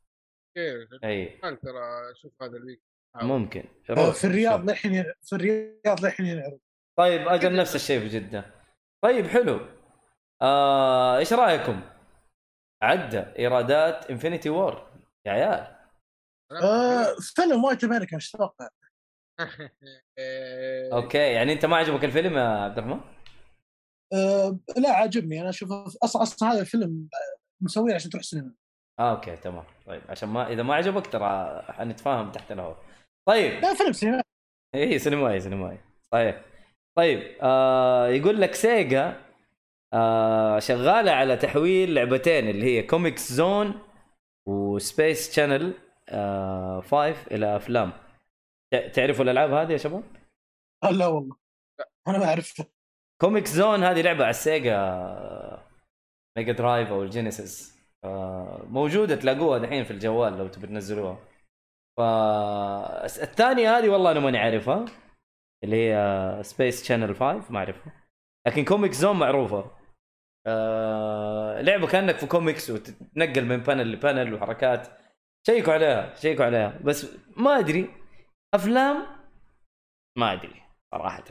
كيف 0.57 1.03
اي 1.03 1.25
كان 1.25 1.59
ترى 1.59 2.13
شوف 2.15 2.43
هذا 2.43 2.57
ال 2.57 2.62
week 2.62 2.81
ممكن. 3.15 3.63
آه، 3.89 4.11
في 4.11 4.23
الرياض. 4.27 4.69
للحين 4.69 4.93
ين- 4.93 5.13
في 5.21 5.35
الرياض 5.35 6.05
للحين 6.05 6.25
ينعرض. 6.25 6.59
طيب 6.99 7.27
أجل 7.27 7.55
نفس 7.55 7.75
الشيء 7.75 7.99
في 7.99 8.07
جدة. 8.07 8.45
طيب 9.03 9.27
حلو. 9.27 9.59
آه 10.41 11.17
إيش 11.17 11.33
رأيكم؟ 11.33 11.81
عدى 12.83 13.19
إيرادات 13.19 14.09
Infinity 14.11 14.49
War. 14.49 14.91
يا 15.25 15.31
عيال. 15.31 15.75
آه 16.63 17.15
فيلم 17.35 17.63
وايت 17.63 17.83
أمريكان 17.83 18.15
إيش 18.15 18.31
تتوقع؟ 18.31 18.69
أوكي 20.93 21.17
يعني 21.17 21.53
أنت 21.53 21.65
ما 21.65 21.77
عجبك 21.77 22.03
الفيلم 22.05 22.33
يا 22.37 22.41
عبد 22.43 22.77
الرحمن؟ 22.77 23.01
آه 24.13 24.59
لا 24.77 24.91
عاجبني. 24.95 25.41
أنا 25.41 25.49
اشوفه 25.49 25.85
أصلا 26.03 26.21
أصلا 26.21 26.51
هذا 26.51 26.61
الفيلم 26.61 27.07
مسويه 27.61 27.95
عشان 27.95 28.09
تروح 28.11 28.23
سينما 28.23 28.53
آه 28.99 29.11
أوكي 29.15 29.35
تمام. 29.37 29.63
طيب 29.85 30.01
عشان 30.09 30.29
ما 30.29 30.47
إذا 30.47 30.63
ما 30.63 30.75
عجبك 30.75 31.07
ترى 31.07 31.61
حنتفاهم 31.69 32.31
تحت 32.31 32.51
الهواء. 32.51 32.83
طيب. 33.27 33.61
لا 33.61 33.73
فيلم 33.73 33.91
سينما 33.93 34.21
اي 34.75 34.99
سينمائي 34.99 35.39
سينمائي. 35.39 35.77
صحيح 36.11 36.41
طيب 36.97 37.37
آه 37.41 38.07
يقول 38.07 38.41
لك 38.41 38.53
Sega 38.55 39.21
آه 39.93 40.59
شغالة 40.59 41.11
على 41.11 41.37
تحويل 41.37 41.93
لعبتين 41.93 42.49
اللي 42.49 42.65
هي 42.65 42.83
Comix 42.83 43.31
Zone 43.33 43.79
و 44.47 44.62
Space 44.62 45.35
Channel 45.35 45.73
آه 46.09 46.81
5 46.81 47.15
إلى 47.31 47.55
أفلام. 47.55 47.91
تع- 48.73 48.87
تعرفوا 48.87 49.23
الألعاب 49.23 49.51
هذه 49.53 49.71
يا 49.71 49.77
شباب؟ 49.77 50.03
آه، 50.83 50.91
لا 50.91 51.07
والله. 51.07 51.35
أنا 52.07 52.17
ما 52.17 52.25
أعرف. 52.25 52.61
Comix 53.21 53.45
Zone 53.47 53.83
هذه 53.83 54.01
لعبة 54.01 54.23
على 54.23 54.29
ال 54.29 54.39
Sega 54.39 54.77
Mega 56.37 56.51
Drive 56.53 56.89
أو 56.89 57.03
ال 57.03 57.13
Genesis 57.13 57.77
آه، 58.03 58.65
موجودة 58.69 59.15
تلاقوها 59.15 59.57
دحين 59.59 59.83
في 59.83 59.91
الجوال 59.91 60.37
لو 60.37 60.47
تبي 60.47 60.67
تنزلوها. 60.67 61.17
فالثانيه 61.97 63.77
هذه 63.77 63.89
والله 63.89 64.11
أنا 64.11 64.19
ماني 64.19 64.37
عارفها 64.37 64.85
اللي 65.63 65.75
هي 65.75 66.43
Space 66.43 66.83
Channel 66.83 67.15
5 67.15 67.51
ما 67.51 67.59
أعرفها. 67.59 67.93
لكن 68.47 68.65
Comix 68.65 68.91
Zone 68.91 69.19
معروفة. 69.19 69.71
آه، 70.47 71.61
لعبة 71.61 71.87
كأنك 71.87 72.15
في 72.17 72.25
كوميكس 72.27 72.69
وتتنقل 72.69 73.45
من 73.45 73.57
panel 73.57 73.91
ل 73.91 73.98
panel 73.98 74.33
وحركات. 74.33 74.87
شيكوا 75.47 75.73
عليها 75.73 76.15
شيكوا 76.15 76.45
عليها. 76.45 76.79
بس 76.83 77.17
ما 77.37 77.59
أدري. 77.59 77.89
أفلام؟ 78.53 79.05
ما 80.17 80.33
أدري 80.33 80.61
صراحة. 80.95 81.23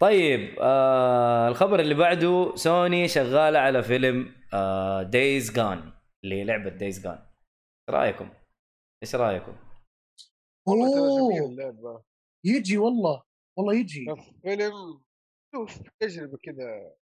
طيب 0.00 0.56
آه 0.60 1.48
الخبر 1.48 1.80
اللي 1.80 1.94
بعده 1.94 2.52
سوني 2.56 3.08
شغالة 3.08 3.58
على 3.58 3.82
فيلم 3.82 4.34
آه 4.54 5.02
Days 5.02 5.52
Gone 5.52 5.92
اللي 6.24 6.34
هي 6.40 6.44
لعبة 6.44 6.70
دايز 6.70 7.02
جان 7.02 7.18
رأيكم؟ 7.90 8.28
إيش 9.02 9.14
رأيكم؟ 9.14 9.56
والله 10.68 10.90
ترى 10.90 11.00
أوه. 11.00 11.30
جميل 11.30 11.50
اللعبه 11.50 12.02
يجي 12.44 12.78
والله 12.78 13.22
والله 13.58 13.74
يجي 13.74 14.06
فيلم 14.42 15.02
شوف 15.54 15.78
تجربة 16.00 16.38
كذا 16.42 16.94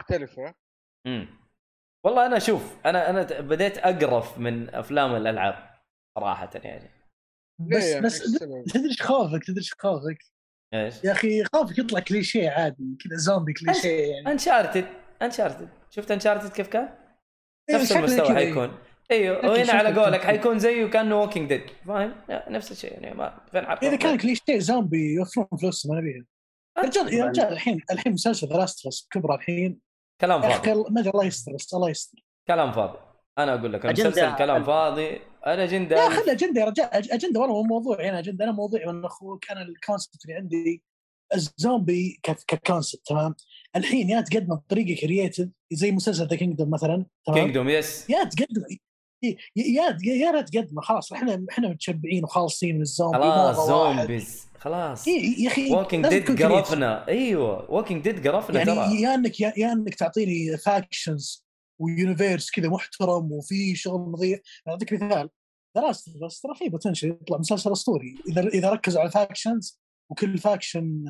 مختلفة 0.00 0.54
امم 1.06 1.28
والله 2.04 2.26
أنا 2.26 2.38
شوف 2.38 2.86
أنا 2.86 3.10
أنا 3.10 3.40
بديت 3.40 3.78
أقرف 3.78 4.38
من 4.38 4.74
أفلام 4.74 5.14
الألعاب 5.14 5.80
صراحة 6.18 6.50
يعني 6.54 6.90
بس 7.58 7.84
يعني؟ 7.84 8.06
بس؟ 8.06 8.38
تدري 8.72 8.88
إيش 8.88 9.02
خوفك 9.02 9.44
تدري 9.44 9.58
إيش 9.58 9.74
خوفك 9.74 10.18
إيش؟ 10.74 11.04
يا 11.04 11.12
أخي 11.12 11.44
خوفك 11.44 11.78
يطلع 11.78 12.00
كليشيه 12.00 12.50
عادي 12.50 12.96
كذا 13.00 13.16
زومبي 13.16 13.52
كليشيه 13.52 14.12
يعني 14.12 14.32
أنشارتد 14.32 14.86
Uncharted 15.22 15.68
شفت 15.90 16.10
Uncharted 16.10 16.50
كيف 16.50 16.68
كان؟ 16.68 16.98
إيه، 17.70 17.76
نفس 17.76 17.92
المستوى 17.92 18.26
كذا. 18.26 18.34
حيكون 18.34 18.78
أيوه 19.10 19.50
وهنا 19.50 19.72
على 19.72 20.00
قولك. 20.00 20.20
حيكون 20.24 20.58
زيه 20.58 20.86
كأنه 20.86 21.20
Walking 21.20 21.48
Dead 21.48 21.62
فاهم؟ 21.86 22.14
نفس 22.28 22.72
الشيء 22.72 22.92
يعني 22.92 23.14
ما 23.14 23.38
فين 23.52 23.64
إذا 23.64 23.96
كان 23.96 24.18
كليشيه 24.18 24.58
زومبي 24.58 25.14
يوفرون 25.14 25.46
فلوسهم 25.60 25.92
أنا 25.92 26.00
بيها 26.00 26.24
يا 26.78 26.82
رجال 26.82 27.14
يا 27.14 27.24
رجال 27.24 27.46
الحين 27.52 27.80
الحين 27.90 28.12
مسلسل 28.12 28.48
The 28.48 28.56
Last 28.56 29.08
كبره 29.10 29.34
الحين. 29.34 29.78
كلام 30.20 30.42
يا 30.42 30.48
أخي 30.48 30.56
فاضي 30.74 30.90
ما 30.90 31.00
أدري 31.00 31.10
الله 31.10 31.24
يستر 31.24 31.52
بس 31.52 31.74
الله 31.74 31.90
يستر. 31.90 32.18
كلام 32.48 32.72
فاضي. 32.72 32.98
أنا 33.38 33.54
أقول 33.54 33.72
لك 33.72 33.86
المسلسل 33.86 34.36
كلام 34.36 34.64
فاضي. 34.64 35.20
الاجنده 35.46 35.96
لا 35.96 36.08
خلي 36.08 36.32
أجندة 36.32 36.60
يا 36.60 36.66
رجال. 36.66 37.12
أجندة 37.12 37.40
والله 37.40 37.54
مو 37.54 37.62
موضوع 37.62 38.08
أنا 38.08 38.18
أجندة. 38.18 38.44
أنا 38.44 38.52
موضوعي 38.52 38.86
من 38.86 39.04
أخوك 39.04 39.50
أنا 39.50 39.62
ال 39.62 39.70
concept 39.70 40.24
اللي 40.24 40.36
عندي 40.36 40.82
الزومبي 41.34 42.20
ك- 42.22 42.36
ك 42.48 42.55
concept 42.55 43.06
تمام؟ 43.06 43.34
الحين 43.76 44.10
يا 44.10 44.20
تقدمه 44.20 44.56
بطريقه 44.56 45.00
creative 45.00 45.48
زي 45.72 45.92
مسلسل 45.92 46.26
The 46.26 46.36
Kingdom 46.36 46.70
مثلا 46.70 47.06
تمام؟ 47.26 47.38
Kingdom 47.38 47.68
yes 47.68 48.10
يا 48.10 48.24
تقدم 48.24 48.62
يا 49.22 49.36
يا 49.56 49.96
يا 50.04 50.32
لا 50.32 50.40
تقدمه 50.40 50.80
خلاص 50.82 51.12
إحنا 51.12 51.46
إحنا 51.50 51.68
متشبعين 51.68 52.24
وخالصين 52.24 52.74
من 52.76 52.80
الزومبي 52.82 53.18
خلاص. 53.18 53.66
zombies 53.68 54.46
خلاص 54.58 55.08
إيه، 55.08 55.38
يا 55.44 55.48
أخي 55.48 55.72
Walking 55.74 56.06
Dead. 56.08 56.42
قرفنا 56.42 57.08
أيوه 57.08 57.70
Walking 57.70 58.02
Dead 58.04 58.28
قرفنا 58.28 58.58
يعني 58.58 58.70
ترى 58.74 59.00
يا 59.02 59.14
انك 59.14 59.40
يا, 59.40 59.72
إنك 59.72 59.94
تعطيني 59.94 60.56
factions 60.58 61.46
و 61.80 61.88
universe 61.88 62.50
كذا 62.50 62.68
محترم 62.68 63.32
وفي 63.32 63.76
شغل 63.76 64.00
نظيف 64.00 64.40
أعطيك 64.68 64.92
مثال 64.92 65.30
دراسة 65.76 66.26
بس 66.26 66.40
ترى 66.40 66.54
في 66.54 66.68
potential 66.68 67.08
يطلع 67.10 67.38
مسلسل 67.38 67.72
أسطوري 67.72 68.14
اذا 68.28 68.46
إذا 68.48 68.70
ركزوا 68.70 69.00
على 69.00 69.10
factions 69.10 69.80
وكل 70.10 70.38
faction 70.38 71.04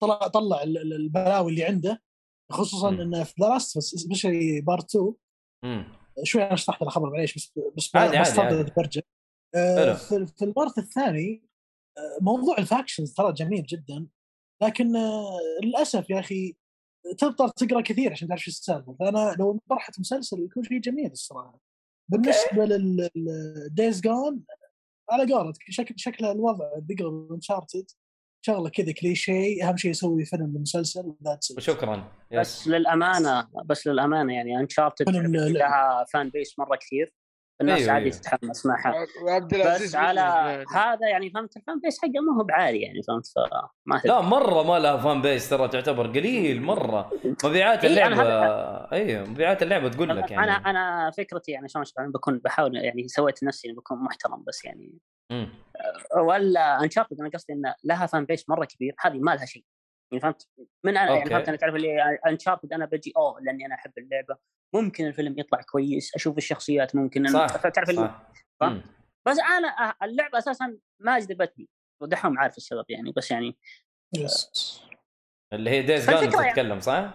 طلع 0.00 0.26
طلع 0.28 0.62
ال- 0.62 0.92
البلاوي 0.92 1.50
اللي 1.52 1.64
عنده 1.64 2.02
خصوصا. 2.52 2.88
إنه 2.88 3.24
في 3.24 3.34
Last 3.38 3.78
especially 3.78 4.60
part 4.60 4.84
2 4.96 5.04
مم. 5.04 5.14
شوي 6.24 6.42
أنا 6.42 6.56
شرحت 6.56 6.82
الخبر 6.82 7.10
معليش 7.10 7.34
بس 7.34 7.58
بس 7.76 7.96
عادي، 7.96 8.20
بس 8.20 8.38
عادي، 8.38 8.62
تفضل 8.62 8.74
برجع 8.76 9.00
آه،. 9.54 9.94
في 9.94 10.26
في 10.26 10.44
ال 10.44 10.51
part 10.51 10.78
الثاني 10.78 11.42
آه، 11.98 12.18
موضوع 12.20 12.58
ال 12.58 12.64
factions 12.64 13.14
ترى 13.14 13.32
جميل 13.32 13.62
جدا 13.62 14.06
لكن 14.62 14.96
آه، 14.96 15.38
للأسف 15.64 16.10
يا 16.10 16.20
أخي 16.20 16.56
تضطر 17.18 17.48
تقرأ 17.48 17.80
كثير 17.80 18.12
عشان 18.12 18.28
تعرف 18.28 18.40
شو 18.40 18.50
السالفة. 18.50 18.96
فأنا 19.00 19.36
لو 19.38 19.60
طرحت 19.70 20.00
مسلسل 20.00 20.44
يكون 20.44 20.64
شيء 20.64 20.80
جميل 20.80 21.12
الصراحة. 21.12 21.60
بالنسبة 22.08 22.64
لل 22.64 23.09
Days 23.09 24.00
Gone 24.00 24.44
على 25.10 25.34
قولتك 25.34 25.70
شكل 25.70 25.94
شكل 25.96 26.24
الوضع 26.24 26.78
بيقرب 26.78 27.32
Uncharted 27.32 27.90
شغله 28.42 28.68
كذا 28.68 28.92
كليشيه 28.92 29.68
أهم 29.68 29.76
شيء 29.76 29.90
يسوي 29.90 30.24
فيلم 30.24 30.64
و 30.96 31.04
that's 31.04 31.50
وشكرا. 31.50 32.12
بس 32.32 32.68
للأمانة 32.68 33.48
بس 33.64 33.86
للأمانة 33.86 34.34
يعني 34.34 34.60
Uncharted 34.60 35.10
لها 35.10 36.04
fan 36.12 36.28
base 36.28 36.58
مرة 36.58 36.76
كثير. 36.76 37.12
الناس 37.60 37.80
أيوه، 37.80 37.92
عادي 37.92 38.04
أيوه. 38.04 38.16
تتحمس 38.16 38.66
معها. 38.66 39.06
بس 39.52 39.94
على. 39.94 40.20
هذا 40.74 41.08
يعني 41.08 41.30
فهمت 41.30 41.56
ال 41.56 41.62
fan 41.62 41.80
base 41.80 41.98
حقه 41.98 42.20
ما 42.20 42.40
هو 42.40 42.44
بعالي 42.44 42.80
يعني 42.82 43.02
فهمت؟ 43.02 43.26
فما. 43.26 44.00
لا 44.04 44.20
مرة 44.20 44.62
ما 44.62 44.78
لها 44.78 44.96
fan 44.96 45.22
base 45.22 45.50
ترى 45.50 45.68
تعتبر 45.68 46.06
قليل 46.06 46.62
مرة. 46.62 47.10
مبيعات 47.44 47.84
إيه، 47.84 47.90
اللعبة 47.90 48.22
أيوه 48.92 49.24
مبيعات 49.24 49.62
اللعبة 49.62 49.88
تقول 49.88 50.08
لك 50.08 50.30
يعني. 50.30 50.44
أنا 50.44 50.52
أنا 50.52 51.10
فكرتي 51.10 51.52
يعني 51.52 51.68
شلون 51.68 52.12
بكون 52.12 52.38
بحاول 52.38 52.76
يعني 52.76 53.08
سويت 53.08 53.44
نفسي 53.44 53.68
إني 53.68 53.76
بكون 53.76 53.98
محترم 53.98 54.44
بس 54.46 54.64
يعني. 54.64 54.98
مم. 55.30 55.48
ولا 56.16 56.84
Uncharted 56.84 57.20
أنا 57.20 57.28
قصدي 57.28 57.52
إن 57.52 57.74
لها 57.84 58.06
fan 58.06 58.24
base 58.24 58.48
مرة 58.48 58.64
كبير 58.64 58.94
هذه 59.00 59.18
ما 59.18 59.30
لها 59.34 59.44
شيء 59.44 59.64
يعني 60.12 60.22
فهمت 60.22 60.48
من 60.84 60.96
أنا 60.96 61.08
يعني 61.10 61.22
أوكي. 61.22 61.30
فهمت 61.30 61.48
أنا 61.48 61.56
تعرف 61.56 61.74
اللي 61.74 62.18
Uncharted 62.26 62.72
أنا 62.72 62.86
بجي 62.86 63.12
أوه 63.16 63.40
لأني 63.40 63.66
أنا 63.66 63.74
أحب 63.74 63.92
اللعبة 63.98 64.36
ممكن 64.74 65.06
الفيلم 65.06 65.38
يطلع 65.38 65.60
كويس 65.62 66.14
أشوف 66.14 66.38
الشخصيات 66.38 66.96
ممكن 66.96 67.26
صح 67.28 67.46
تعرف 67.46 67.90
اللي 67.90 68.14
صح. 68.60 68.72
بس 69.28 69.38
أنا 69.38 69.94
اللعبة 70.02 70.38
أساسا 70.38 70.78
ما 71.00 71.18
جذبتني 71.18 71.68
ودحوم 72.02 72.38
عارف 72.38 72.56
السبب 72.56 72.84
يعني 72.88 73.12
بس 73.12 73.30
يعني 73.30 73.58
yes 74.14 74.80
اللي 75.52 75.70
هي 75.70 75.82
Days 75.82 76.06
فالفكرة 76.10 76.40
يعني- 76.40 76.50
تتكلم 76.50 76.80
صح؟ 76.80 77.14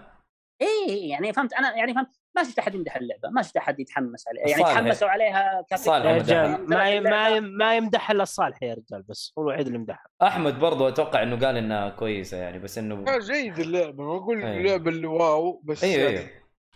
إيه 0.62 1.10
يعني 1.10 1.34
فهمت 1.34 1.54
أنا 1.54 1.76
يعني 1.76 1.94
فهمت 1.94 2.20
ما 2.36 2.44
شفت 2.44 2.60
أحد 2.60 2.76
يمدح 2.76 2.95
اللعبة 2.95 3.30
ما 3.30 3.41
شفت 3.41 3.57
أحد 3.57 3.80
يتحمس 3.80 4.28
عليها 4.28 4.48
يعني. 4.48 4.64
تحمسوا 4.64 5.07
عليها. 5.07 5.66
صالح 5.76 6.06
يا. 6.06 6.18
رجال 6.18 6.70
ما 6.70 6.99
ما 6.99 7.40
ما 7.40 7.78
يمدح 7.78 8.12
إلا 8.12 8.24
الصالح 8.24 8.64
يا 8.64 8.74
رجال 8.74 9.02
بس 9.02 9.34
هو 9.38 9.44
الوحيد 9.44 9.66
اللي 9.66 9.80
يمدحها 9.80 10.10
أحمد 10.22 10.60
برضو 10.60 10.88
أتوقع 10.88 11.24
إنه 11.24 11.45
قال 11.45 11.57
إنها 11.57 11.90
كويسة 11.90 12.38
يعني 12.38 12.60
بس 12.60 12.78
إنه 12.78 13.18
جيد 13.18 13.60
اللعبة 13.60 14.03
ما 14.03 14.18
أقول 14.18 14.44
أيوه. 14.44 14.57
اللعبة 14.57 14.91
اللي 14.91 15.07
wow 15.07 15.62
بس 15.64 15.84
أيوه 15.84 16.12
يعني 16.12 16.18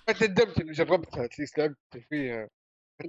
أيوه 0.09 0.19
تندمت 0.19 0.61
إني 0.61 0.71
جربتها 0.71 1.25
at 1.25 1.35
least 1.35 1.59
لعبت 1.59 1.77
فيها 2.09 2.49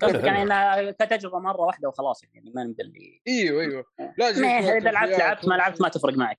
قصدك 0.03 0.25
يعني. 0.25 0.43
إنها 0.43 0.91
كتجربة 0.91 1.39
مرة 1.39 1.61
واحدة 1.61 1.89
وخلاص 1.89 2.25
يعني 2.25 2.53
ما 2.55 2.65
نقول 2.65 2.93
لي 2.93 3.21
أيوه 3.29 3.63
أيوه 3.63 3.85
لا 4.19 4.29
إذا 4.29 4.91
لعبت 4.91 5.19
لعبت 5.19 5.49
ما 5.49 5.55
لعبت 5.55 5.81
ما 5.81 5.89
تفرق 5.89 6.15
معك 6.15 6.39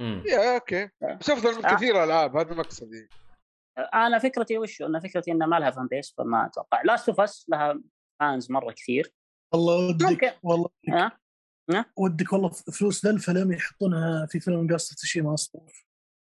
مم. 0.00 0.22
يا 0.26 0.54
أوكي 0.54 0.88
بس 1.20 1.30
أفضل 1.30 1.58
من 1.58 1.66
آه. 1.66 1.76
كثير 1.76 2.04
ألعاب 2.04 2.36
هذا 2.36 2.54
مقصدي 2.54 3.08
أنا 3.78 4.18
فكرتي 4.18 4.58
وش 4.58 4.82
أنا 4.82 5.00
فكرتي 5.00 5.32
انها 5.32 5.46
ما 5.46 5.56
لها 5.56 5.70
fan 5.70 5.86
base 5.86 6.14
فما 6.18 6.46
أتوقع 6.46 6.82
Last 6.82 7.08
of 7.08 7.20
Us 7.20 7.46
لها 7.48 7.80
fans 8.20 8.50
مرة 8.52 8.72
كثير 8.72 9.12
والله 9.54 9.88
ودك 9.88 10.06
ممكن. 10.06 10.30
والله 10.42 10.68
ها 10.88 11.18
ودك 11.96 12.32
والله 12.32 12.48
فلوس 12.48 13.04
ذا 13.06 13.10
الفيلم 13.10 13.52
يحطونها 13.52 14.26
في 14.26 14.40
فيلم 14.40 14.66
Ghost 14.66 14.98
Tsushima 14.98 15.34
أصلا 15.34 15.60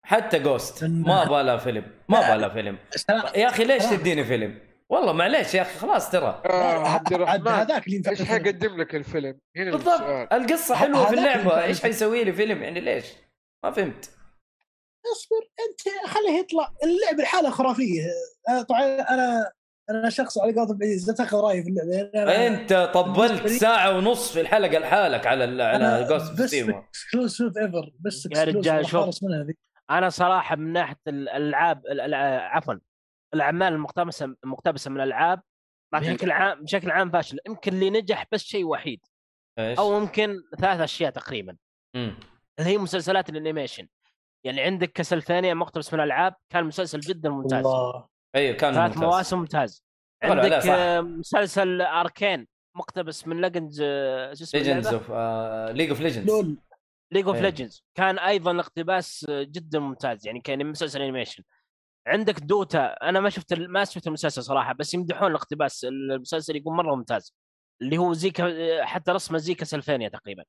حتى 0.06 0.40
Ghost 0.40 0.84
ما 0.84 1.24
يبالها 1.24 1.58
فيلم 1.58 1.92
ما. 2.10 2.34
يبالها 2.36 2.50
فيلم. 2.50 2.78
يا 3.36 3.50
أخي 3.50 3.64
ليش. 3.64 3.86
تديني 3.86 4.24
فيلم؟ 4.24 4.60
والله 4.90 5.14
معليش 5.14 5.54
يا 5.54 5.62
أخي 5.62 5.80
خلاص 5.80 6.12
ترى 6.12 6.42
آه 6.46 6.88
عبد 6.88 7.14
الرحمن 7.14 7.48
هذاك 7.48 7.88
اللي 7.88 8.02
إيش. 8.10 8.22
حيقدم 8.22 8.82
لك 8.82 8.96
الفيلم؟ 8.96 9.40
هنا 9.58 9.72
بالضبط 9.72 10.34
القصة 10.34 10.76
حلوة 10.76 11.06
في 11.06 11.14
اللعبة 11.14 11.64
إيش. 11.64 11.82
حيسوي 11.82 12.24
لي 12.24 12.34
فيلم 12.34 12.64
يعني 12.64 12.80
ليش؟ 12.80 13.06
ما 13.64 13.72
فهمت 13.72 14.10
اصبر 15.12 15.50
انت 15.70 16.10
خليه 16.10 16.40
يطلع. 16.40 16.74
اللعبه 16.84 17.22
الحالة 17.24 17.50
خرافية. 17.50 18.04
أنا 18.50 18.62
طبعا 18.62 18.82
أنا 19.00 19.52
أنا 19.90 20.10
شخص 20.10 20.38
على 20.38 20.54
قولة 20.54 20.72
العزيز 20.72 21.10
لا 21.10 21.16
تاخذ 21.16 21.38
رأيي 21.38 21.64
في 21.64 21.70
اللعبه 21.70 21.92
يعني 21.94 22.10
أنا 22.24 22.48
أنت 22.48 22.92
طبلت 22.94 23.48
ساعة 23.48 23.98
ونص 23.98 24.32
في 24.34 24.42
الحلقة 24.42 24.80
لحالك 24.80 25.28
على 25.28 25.44
ال- 25.44 25.62
على 25.62 26.08
Ghost 26.10 26.42
بس 26.42 26.54
exclusive 26.54 27.58
ever 27.58 27.92
بس 28.00 28.28
يا 28.36 28.44
رجال 28.44 28.86
شوف. 28.86 29.10
أنا 29.92 30.10
صراحة 30.10 30.56
من 30.56 30.74
ناحية 30.74 30.98
الألعاب 31.08 31.82
عفوا 32.42 32.74
الأعمال 33.34 33.74
المقتبسه 33.74 34.36
مقتبسة 34.46 34.92
من 34.92 34.98
الألعاب 34.98 35.42
بشكل. 35.94 36.32
عام 36.32 36.64
بشكل 36.64 36.92
عام 36.92 37.12
فاشل. 37.12 37.38
يمكن 37.48 37.74
اللي 37.74 37.90
نجح 37.90 38.26
بس 38.32 38.44
شيء 38.44 38.66
وحيد. 38.66 39.00
إيش؟ 39.60 39.80
أو 39.80 39.98
يمكن 39.98 40.36
ثلاث 40.62 40.80
أشياء 40.80 41.12
تقريبا. 41.12 41.56
مم. 41.96 42.16
اللي 42.60 42.70
هي 42.72 42.78
مسلسلات 42.78 43.30
ال 43.30 43.35
animation. 43.35 43.88
يعني 44.44 44.62
عندك 44.62 44.92
Castlevania 44.92 45.54
مقتبس 45.54 45.94
من 45.94 46.00
الألعاب 46.00 46.36
كان 46.50 46.66
مسلسل 46.66 47.00
جدا 47.00 47.30
ممتاز. 47.30 47.66
الله. 47.66 48.08
أيوه 48.36 48.58
كان 48.58 48.74
ثلاث 48.74 48.90
ممتاز. 48.92 49.04
مواسم 49.04 49.40
ممتاز. 49.40 49.84
عندك. 50.24 50.52
آه، 50.52 51.02
مسلسل 51.02 51.82
Arcane 51.82 52.48
مقتبس 52.76 53.28
من 53.28 53.42
Legends 53.42 53.78
شو 53.78 54.44
اسمه 54.44 54.62
Legends 54.62 54.88
of 54.94 55.12
League 55.76 55.90
of 55.90 56.02
Legends 56.02 56.56
League 57.12 57.28
of. 57.28 57.42
Legends 57.42 57.84
كان 57.96 58.20
أيضا 58.20 58.60
اقتباس 58.60 59.26
آه، 59.30 59.44
جدا 59.44 59.80
ممتاز 59.80 60.28
يعني 60.28 60.40
كان 60.42 60.66
مسلسل 60.66 61.02
animation 61.02 61.44
عندك 62.08 62.40
Dota 62.40 62.86
أنا 62.86 63.20
ما 63.20 63.30
شفت 63.30 63.54
ما 63.54 63.86
شفت 63.86 64.08
المسلسل 64.08 64.44
صراحة 64.44 64.74
بس 64.74 64.94
يمدحون 64.94 65.32
الاقتباس. 65.32 65.86
المسلسل 65.86 66.56
يقول 66.56 66.76
مرة 66.76 66.96
ممتاز. 66.96 67.36
اللي 67.82 67.98
هو 67.98 68.14
زي 68.14 68.30
كا- 68.30 68.46
آه، 68.48 68.84
حتى 68.84 69.12
رسمه 69.12 69.38
زي 69.38 69.54
Castlevania 69.54 70.10
تقريبا. 70.10 70.44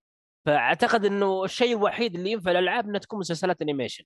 فأعتقد 0.46 1.04
إنه 1.04 1.44
الشيء 1.44 1.76
الوحيد 1.76 2.14
اللي 2.14 2.30
ينفع 2.32 2.50
الألعاب 2.50 2.88
إنها 2.88 3.00
تكون 3.00 3.18
مسلسلات 3.18 3.62
animation 3.62 4.05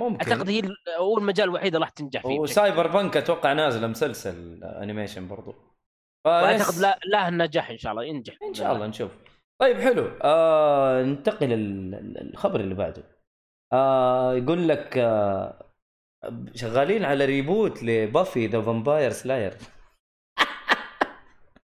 ممكن. 0.00 0.30
أعتقد 0.32 0.48
هي 0.48 0.62
هو 0.98 1.18
المجال 1.18 1.48
الوحيد 1.48 1.66
اللي 1.74 1.78
راح 1.78 1.90
تنجح 1.90 2.22
فيه 2.22 2.38
و 2.38 2.86
Cyberpunk 2.86 3.16
أتوقع 3.16 3.52
نازل 3.52 3.88
مسلسل 3.88 4.64
animation 4.64 5.28
برضو. 5.28 5.54
وأعتقد 6.26 6.62
فيس- 6.62 6.80
لا 6.80 6.98
لا 7.04 7.28
النجاح 7.28 7.70
إن 7.70 7.78
شاء 7.78 7.92
الله 7.92 8.04
ينجح. 8.04 8.34
إن 8.42 8.54
شاء 8.54 8.74
الله 8.74 8.86
نشوف. 8.86 9.10
طيب 9.60 9.76
حلو. 9.80 10.10
آه 10.22 11.02
ننتقل 11.02 11.48
الخبر 12.32 12.60
اللي 12.60 12.74
بعده. 12.74 13.02
آه 13.72 14.34
يقول 14.34 14.68
لك 14.68 14.98
آه 14.98 15.72
شغالين 16.54 17.04
على 17.04 17.24
reboot 17.24 17.82
ل 17.82 17.93
Buffy 17.93 18.46
the 18.46 18.62
Vampire 18.62 19.10
Slayer 19.10 19.56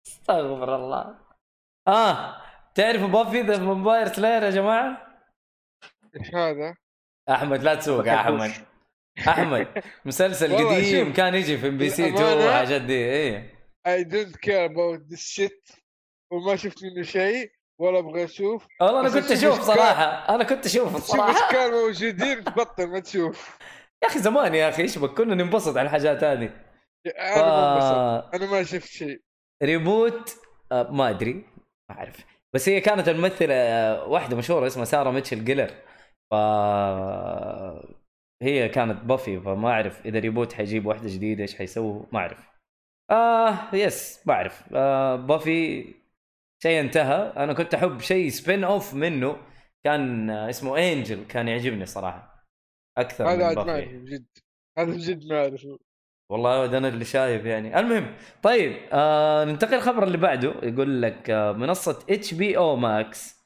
استغفر 0.07 0.75
الله. 0.75 1.15
آه 1.87 2.46
تعرفوا 2.77 3.07
Buffy 3.07 3.41
the 3.41 3.57
Vampire 3.57 4.07
Slayer 4.07 4.43
يا 4.43 4.49
جماعة؟ 4.49 5.17
إيش 6.19 6.35
هذا؟ 6.35 6.75
أحمد 7.29 7.63
لا 7.63 7.75
تسوق 7.75 8.07
يا 8.07 8.15
أحمد. 8.15 8.51
أحمد. 9.27 9.67
مسلسل 10.05 10.53
قديم 10.55 11.05
شوف، 11.05 11.15
كان 11.15 11.35
يجي 11.35 11.57
في 11.57 11.67
MBC 11.67 12.07
2 12.09 12.17
للأمانة- 12.17 12.45
وحاجات 12.47 12.81
دي 12.81 12.93
إيه. 12.93 13.57
I 13.87 14.03
don't 14.03 14.35
care 14.35 14.69
about 14.71 15.11
this 15.13 15.21
shit. 15.35 15.77
وما 16.31 16.55
شفت 16.55 16.83
منه 16.83 17.03
شيء 17.03 17.51
ولا 17.79 17.99
أبغى 17.99 18.23
أشوف. 18.23 18.67
والله 18.81 18.99
أنا 18.99 19.09
كنت 19.09 19.33
شوف 19.33 19.53
أشوف 19.53 19.61
صراحة 19.61 20.35
أنا 20.35 20.43
كنت 20.43 20.65
أشوف 20.65 20.83
شوف 20.91 20.95
الصراحه 20.95 21.51
كان 21.51 21.71
موجودين 21.71 22.43
تبطل 22.43 22.87
ما 22.87 22.99
تشوف. 22.99 23.57
يا 24.03 24.07
أخي 24.07 24.19
زمان 24.19 24.55
يا 24.55 24.69
أخي 24.69 24.81
إيش 24.81 24.97
بك؟ 24.97 25.17
كنا 25.17 25.35
ننبسط 25.35 25.77
على 25.77 25.85
الحاجات 25.85 26.23
هذه. 26.23 26.49
أنا 27.07 27.79
ف... 27.79 28.35
أنا 28.35 28.45
ما 28.51 28.63
شفت 28.63 28.87
شيء. 28.87 29.21
reboot 29.63 30.35
آه، 30.71 30.91
ما 30.91 31.09
أدري 31.09 31.33
ما 31.89 31.95
أعرف. 31.97 32.36
بس 32.55 32.69
هي 32.69 32.81
كانت 32.81 33.09
الممثلة 33.09 33.55
واحدة 34.07 34.37
مشهورة 34.37 34.67
اسمها 34.67 34.85
Sarah 34.85 35.11
Michelle 35.11 35.45
Gellar. 35.45 35.71
ف 36.31 36.35
هي 38.43 38.69
كانت 38.69 39.03
Buffy 39.03 39.39
فما 39.39 39.69
أعرف 39.69 40.05
إذا 40.05 40.19
reboot 40.19 40.53
حيجيب 40.53 40.85
واحدة 40.85 41.09
جديدة 41.09 41.41
إيش 41.41 41.55
حيسووا؟ 41.55 42.05
ما 42.11 42.19
أعرف. 42.19 42.49
آه 43.11 43.75
yes 43.75 44.27
ما 44.27 44.33
أعرف. 44.33 44.63
آه 44.73 45.15
Buffy 45.15 45.85
شيء 46.63 46.79
انتهى. 46.79 47.33
أنا 47.37 47.53
كنت 47.53 47.73
أحب 47.73 47.99
شيء 47.99 48.29
spin 48.29 48.63
off 48.63 48.93
منه. 48.93 49.37
كان 49.85 50.29
اسمه 50.29 50.77
Angel 50.77 51.27
كان 51.27 51.47
يعجبني 51.47 51.85
صراحة. 51.85 52.45
أكثر 52.97 53.29
هذا 53.29 53.49
من 53.49 53.55
Buffy. 53.55 53.97
بجد 53.97 54.25
هذا 54.77 54.91
بجد 54.91 55.25
ما 55.25 55.39
اعرف 55.39 55.67
والله 56.29 56.65
ده 56.65 56.77
أنا 56.77 56.87
اللي 56.87 57.05
شايف 57.05 57.45
يعني. 57.45 57.79
المهم 57.79 58.15
طيب 58.43 58.77
آه 58.91 59.45
ننتقل 59.45 59.73
الخبر 59.73 60.03
اللي 60.03 60.17
بعده. 60.17 60.53
يقول 60.63 61.01
لك 61.01 61.29
آه 61.29 61.51
منصة 61.51 61.99
HBO 62.09 62.57
Max 62.57 63.37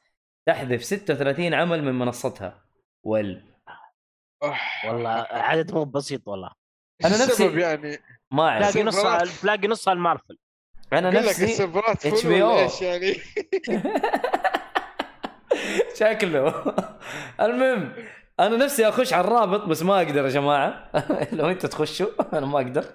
تحذف 0.48 0.84
36 0.84 1.53
عمل 1.53 1.84
من 1.84 1.94
منصتها. 1.99 2.66
وال. 3.03 3.44
والله 4.88 5.10
عدد 5.32 5.72
مو 5.74 5.84
بسيط 5.86 6.28
والله. 6.28 6.49
إيش 7.06 7.12
نفسي- 7.14 7.24
السبب 7.32 7.58
يعني 7.58 7.98
ما 8.32 8.49
أعرف. 8.49 8.72
تلاقي. 8.72 8.86
نصها 8.86 9.20
تلاقي 9.41 9.68
نصها 9.68 9.94
المارفل. 9.94 10.38
أنا 10.94 11.10
نفسي 11.10 11.44
السيرفرات 11.45 12.08
HBO. 12.08 12.26
ولا 12.26 12.60
إيش 12.64 12.82
يعني؟ 12.82 13.16
شكله. 15.99 16.76
المهم 17.41 17.94
أنا 18.40 18.58
نفسي 18.58 18.90
أخش 18.90 19.14
على 19.14 19.28
الرابط 19.28 19.66
بس 19.66 19.84
ما 19.84 19.98
أقدر 19.98 20.24
يا 20.26 20.30
جماعة. 20.30 20.91
لو 21.38 21.49
انت 21.49 21.66
تخشوا 21.66 22.38
أنا 22.38 22.45
ما 22.45 22.58
أقدر. 22.62 22.86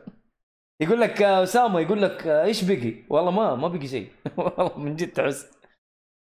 يقول 0.81 1.01
لك 1.01 1.23
آه، 1.23 1.43
أسامة 1.43 1.81
يقول 1.81 2.03
لك 2.03 2.27
آه، 2.27 2.45
إيش 2.45 2.65
بقي؟ 2.65 3.05
والله 3.11 3.31
ما 3.31 3.55
ما 3.55 3.69
بقي 3.69 3.89
شيء. 3.89 4.13
والله 4.37 4.79
من 4.79 4.97
جد 4.97 5.13
تحس. 5.13 5.51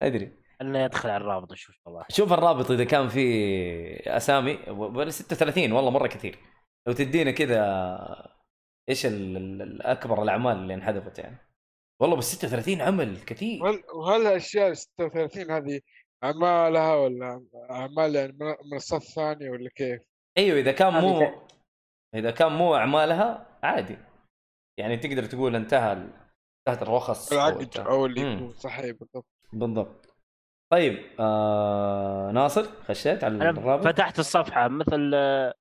أدري. 0.01 0.31
انه 0.61 0.79
يدخل 0.79 1.09
على 1.09 1.21
الرابط 1.23 1.51
أشوف 1.51 1.75
والله. 1.85 2.05
شوف 2.09 2.33
الرابط 2.33 2.71
إذا 2.71 2.83
كان 2.83 3.07
في 3.09 3.23
أسامي. 4.17 4.59
ولا 4.69 5.09
36 5.09 5.71
والله 5.71 5.91
مرة 5.91 6.07
كثير. 6.07 6.39
لو 6.87 6.93
تدينا 6.93 7.31
كذا 7.31 7.61
إيش 8.89 9.05
ال- 9.05 9.37
ال- 9.37 9.61
الاكبر 9.61 10.23
الأعمال 10.23 10.57
اللي 10.57 10.73
انحذفت 10.73 11.19
يعني. 11.19 11.37
والله 11.99 12.15
بس 12.15 12.31
36 12.35 12.81
عمل 12.81 13.17
كثير. 13.25 13.63
وهل 13.63 13.83
وهل 13.95 14.21
الاشياء 14.21 14.73
36 14.73 15.51
هذه 15.51 15.79
اعمالها 16.23 16.95
ولا 16.95 17.45
أعمال 17.71 18.15
يعني 18.15 18.31
من- 18.39 18.55
منصات 18.71 19.03
ثانية 19.03 19.49
ولا 19.49 19.69
كيف؟ 19.69 20.01
أيوه 20.37 20.59
إذا 20.59 20.71
كان 20.71 20.93
مو 21.01 21.21
إذا 22.15 22.31
كان 22.31 22.51
مو 22.51 22.75
أعمالها 22.75 23.45
عادي 23.63 23.97
يعني 24.79 24.97
تقدر 24.97 25.25
تقول 25.25 25.55
انتهى 25.55 25.91
انتهت 25.91 26.81
الرخص 26.81 27.33
العقد. 27.33 27.77
أو 27.77 28.05
اللي. 28.05 28.21
يكون 28.21 28.53
صحيح 28.53 28.95
بالضبط 28.95 29.25
بالضبط 29.53 30.15
طيب 30.71 30.99
آه 31.19 32.31
ناصر 32.31 32.63
خشيت 32.83 33.23
على 33.23 33.49
الرابط 33.49 33.83
فتحت 33.87 34.19
الصفحة 34.19 34.67
مثل 34.67 35.11
آه، 35.15 35.53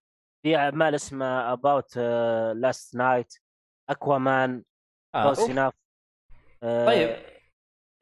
في 0.42 0.56
أعمال 0.56 0.94
اسمها 0.94 1.52
اباوت 1.52 1.96
لاست 2.54 2.96
نايت 2.96 3.34
اكوامان 3.90 4.64
آه. 5.14 5.34
اناف 5.50 5.72
طيب 6.62 7.16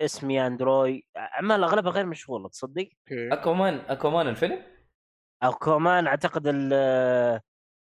اسمي 0.01 0.47
اندروي 0.47 1.05
اعمال 1.17 1.65
اغلبها 1.65 1.93
غير 1.93 2.07
مشغوله 2.07 2.49
تصدق؟ 2.49 2.89
أوكي. 3.13 3.33
أكوامان 3.33 3.75
أكوامان 3.89 4.29
الفيلم؟ 4.29 4.63
أكوامان 5.43 6.07
أعتقد 6.07 6.43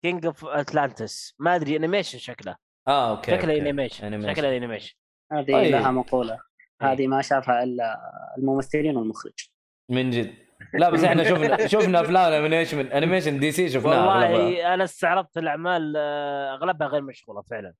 كينج 0.03 0.25
اوف 0.25 0.45
اتلانتس 0.45 1.35
ما 1.39 1.55
أدري 1.55 1.75
انيميشن 1.75 2.17
شكله. 2.17 2.55
آه 2.87 3.09
أوكي 3.11 3.31
شكله. 3.31 3.57
انيميشن. 3.57 4.33
شكله 4.33 4.57
انيميشن 4.57 4.95
هذه 5.31 5.51
طيب. 5.51 5.71
لها 5.71 5.91
مقولة. 5.91 6.39
هذه 6.81 7.07
ما 7.07 7.21
شافها 7.21 7.63
إلا 7.63 7.99
الممثلين 8.37 8.97
والمخرج. 8.97 9.49
من 9.89 10.09
جد. 10.09 10.33
لا 10.73 10.89
بس 10.89 11.03
إحنا 11.03 11.23
شفنا 11.23 11.67
شفنا 11.73 12.01
أفلام 12.01 12.33
animation 12.33 12.79
animation 12.79 13.39
DC 13.39 13.69
شفناها 13.69 13.97
أغلبها. 13.97 14.37
والله 14.37 14.73
أنا 14.73 14.83
استغربت 14.83 15.37
الأعمال 15.37 15.93
آه، 15.97 16.53
أغلبها 16.55 16.87
غير 16.87 17.01
مشغوله 17.01 17.41
فعلا. 17.41 17.73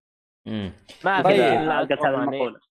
مم. 0.48 0.72
ما 1.06 1.22
طيب. 1.22 1.36
في 1.36 2.69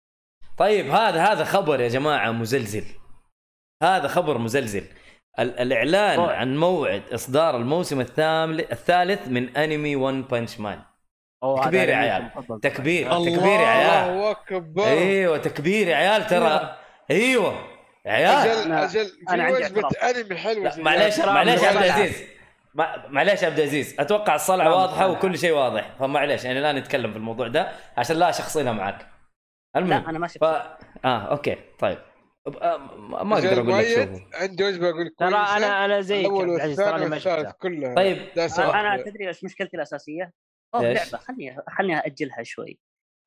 طيب 0.57 0.89
هذا 0.89 1.23
هذا 1.23 1.43
خبر 1.43 1.81
يا 1.81 1.87
جماعة 1.87 2.31
مزلزل 2.31 2.83
هذا 3.83 4.07
خبر 4.07 4.37
مزلزل 4.37 4.83
ال- 5.39 5.59
الإعلان 5.59 6.19
روح. 6.19 6.29
عن 6.31 6.57
موعد 6.57 7.03
إصدار 7.13 7.57
الموسم 7.57 7.99
الثامل 8.01 8.59
الثالث 8.71 9.27
من 9.27 9.57
أنمي 9.57 9.95
One 9.95 10.21
Punch 10.21 10.59
Man 10.59 10.79
تكبير 11.63 11.89
يا 11.89 11.95
عيال. 11.95 12.29
تكبير. 12.61 13.11
تكبير 13.11 13.59
يا 13.59 13.67
عيال 13.67 14.09
الله 14.09 14.31
أكبر 14.31 14.83
أيوه 14.87 15.37
تكبير 15.37 15.87
يا 15.87 15.95
عيال 15.95 16.27
ترى 16.27 16.75
أيوه 17.11 17.53
يا 18.05 18.11
عيال 18.11 18.71
أجل 18.71 19.11
أجل 19.29 19.65
في 19.65 19.79
وجبة. 19.79 19.89
أنمي 19.89 20.37
حلوة 20.37 20.73
معليش. 20.77 21.19
معليش 21.19 21.61
يا 21.61 21.67
عبد. 21.67 21.77
العزيز 21.77 22.23
معليش 23.09 23.41
يا 23.41 23.47
عبد 23.47 23.59
العزيز 23.59 23.95
أتوقع 23.99 24.35
الصلعه 24.35 24.75
واضحة. 24.75 25.07
وكل 25.07 25.37
شيء 25.37 25.51
واضح 25.51 25.91
فمعليش 25.99 26.43
يعني 26.45 26.61
لا 26.61 26.71
نتكلم 26.73 27.11
في 27.11 27.17
الموضوع 27.17 27.47
ده 27.47 27.71
عشان 27.97 28.15
لا 28.17 28.31
شخصنها 28.31 28.73
معك 28.73 29.07
المهم 29.75 29.89
لا 30.03 30.09
أنا 30.09 30.19
ما 30.19 30.27
شفت 30.27 30.37
ف... 30.37 30.43
آه 30.43 30.77
أوكي 31.05 31.57
طيب. 31.79 31.97
آه، 32.61 32.77
ما 33.23 33.35
أقدر 33.35 33.53
أقول 33.53 33.79
لك 33.79 33.85
شوفه. 33.85 34.25
عندي 34.33 34.63
وجبه 34.63 34.89
أقول 34.89 35.09
ترى 35.19 35.27
أنا 35.29 35.85
أنا 35.85 36.01
زيك 36.01 36.25
الأول 36.25 36.57
ترى 36.57 36.67
والثاني 36.67 36.91
والثالث 37.03 37.23
شفتها. 37.23 37.51
كلها 37.51 37.95
طيب 37.95 38.17
أنا. 38.59 39.03
تدري 39.03 39.27
إيش 39.27 39.43
مشكلتي 39.43 39.77
الأساسية؟ 39.77 40.33
أوه؟ 40.75 40.93
لعبة 40.93 41.17
خلني 41.17 41.57
خلني 41.69 41.99
اجلها 41.99 42.43
شوي. 42.43 42.79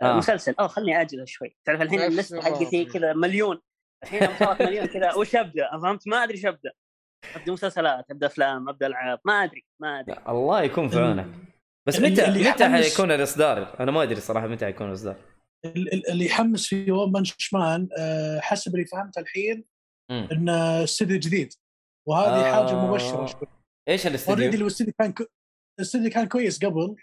آه. 0.02 0.16
مسلسل 0.16 0.54
أوه 0.60 0.68
خلني 0.68 1.00
اجلها 1.00 1.24
شوي. 1.24 1.56
تعرف 1.64 1.82
الحين 1.82 2.00
اللسته. 2.00 2.40
حقتي 2.40 2.84
كذا 2.84 3.12
مليون. 3.12 3.60
الحين 4.04 4.28
صارت 4.38 4.62
مليون 4.62 4.86
كذا. 4.86 5.14
وش 5.14 5.36
أبدأ؟ 5.36 5.70
فهمت 5.82 6.08
ما 6.08 6.24
أدري 6.24 6.34
إيش 6.34 6.46
أبدأ. 6.46 6.72
أبدأ 7.36 7.52
مسلسلات 7.52 8.10
أبدأ 8.10 8.26
أفلام 8.26 8.68
أبدأ 8.68 8.86
ألعاب 8.86 9.20
ما 9.24 9.44
أدري 9.44 9.64
ما 9.80 10.00
أدري. 10.00 10.16
الله 10.28 10.62
يكون 10.62 10.88
في 10.88 10.98
عونك. 10.98 11.26
بس 11.88 12.00
متى 12.00 12.50
متى 12.50 12.68
حيكون 12.68 13.12
الإصدار؟ 13.12 13.80
أنا 13.80 13.90
ما 13.90 14.02
أدري 14.02 14.20
صراحة 14.20 14.46
متى 14.46 14.64
حيكون 14.64 14.88
الإصدار. 14.88 15.14
ال- 15.14 15.20
ال- 15.20 15.37
اللي 15.64 16.24
يحمس 16.24 16.66
في 16.66 16.92
One 16.92 17.12
Punch 17.12 17.52
Man 17.52 17.88
آه، 17.98 18.40
حسب 18.40 18.74
اللي 18.74 18.86
فهمته 18.86 19.20
الحين. 19.20 19.64
انه 20.10 20.84
استوديو 20.84 21.18
جديد 21.18 21.54
وهذه 22.08 22.48
آه. 22.48 22.66
حاجة 22.66 22.76
مبشرة 22.76 23.26
شوي 23.26 23.48
إيش 23.88 24.06
already 24.06 24.56
الاستديو؟ 24.56 24.60
الاستوديو 24.60 24.94
كان 24.98 25.12
كو... 25.12 25.24
الاستوديو 25.78 26.10
كان 26.10 26.28
كويس 26.28 26.64
قبل 26.64 26.96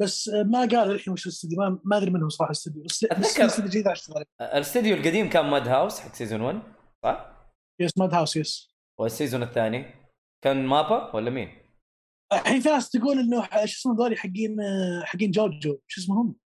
بس 0.00 0.28
آه، 0.28 0.42
ما 0.42 0.58
قال 0.58 0.90
الحين 0.90 1.12
وش 1.12 1.26
الاستوديو 1.26 1.58
ما, 1.84 1.96
أدري 1.96 2.10
منهم 2.10 2.28
صراحة 2.28 2.50
الاستوديو 2.50 2.82
الاستوديو 2.82 3.68
جديد 3.68 3.88
اشتغل 3.88 4.24
الاستديو 4.40 4.96
القديم 4.96 5.30
كان 5.30 5.44
Madhouse 5.44 6.00
حق 6.00 6.14
season 6.14 6.40
1 6.40 6.62
صح؟ 7.04 7.48
yes 7.80 7.98
Madhouse 7.98 8.36
yes 8.36 8.76
وال 9.00 9.10
season 9.10 9.42
الثاني 9.42 9.94
كان 10.44 10.66
MAPPA 10.66 11.16
ولا 11.16 11.30
مين؟ 11.30 11.48
الحين 12.32 12.60
في 12.60 12.68
ناس 12.68 12.90
تقول 12.90 13.18
إنه 13.18 13.42
شو 13.42 13.56
اسمه 13.56 13.96
ذولي 13.96 14.16
حقين 14.16 14.56
حقين 15.04 15.30
JoJo 15.30 15.78
شو 15.86 16.00
اسمهم؟ 16.00 16.36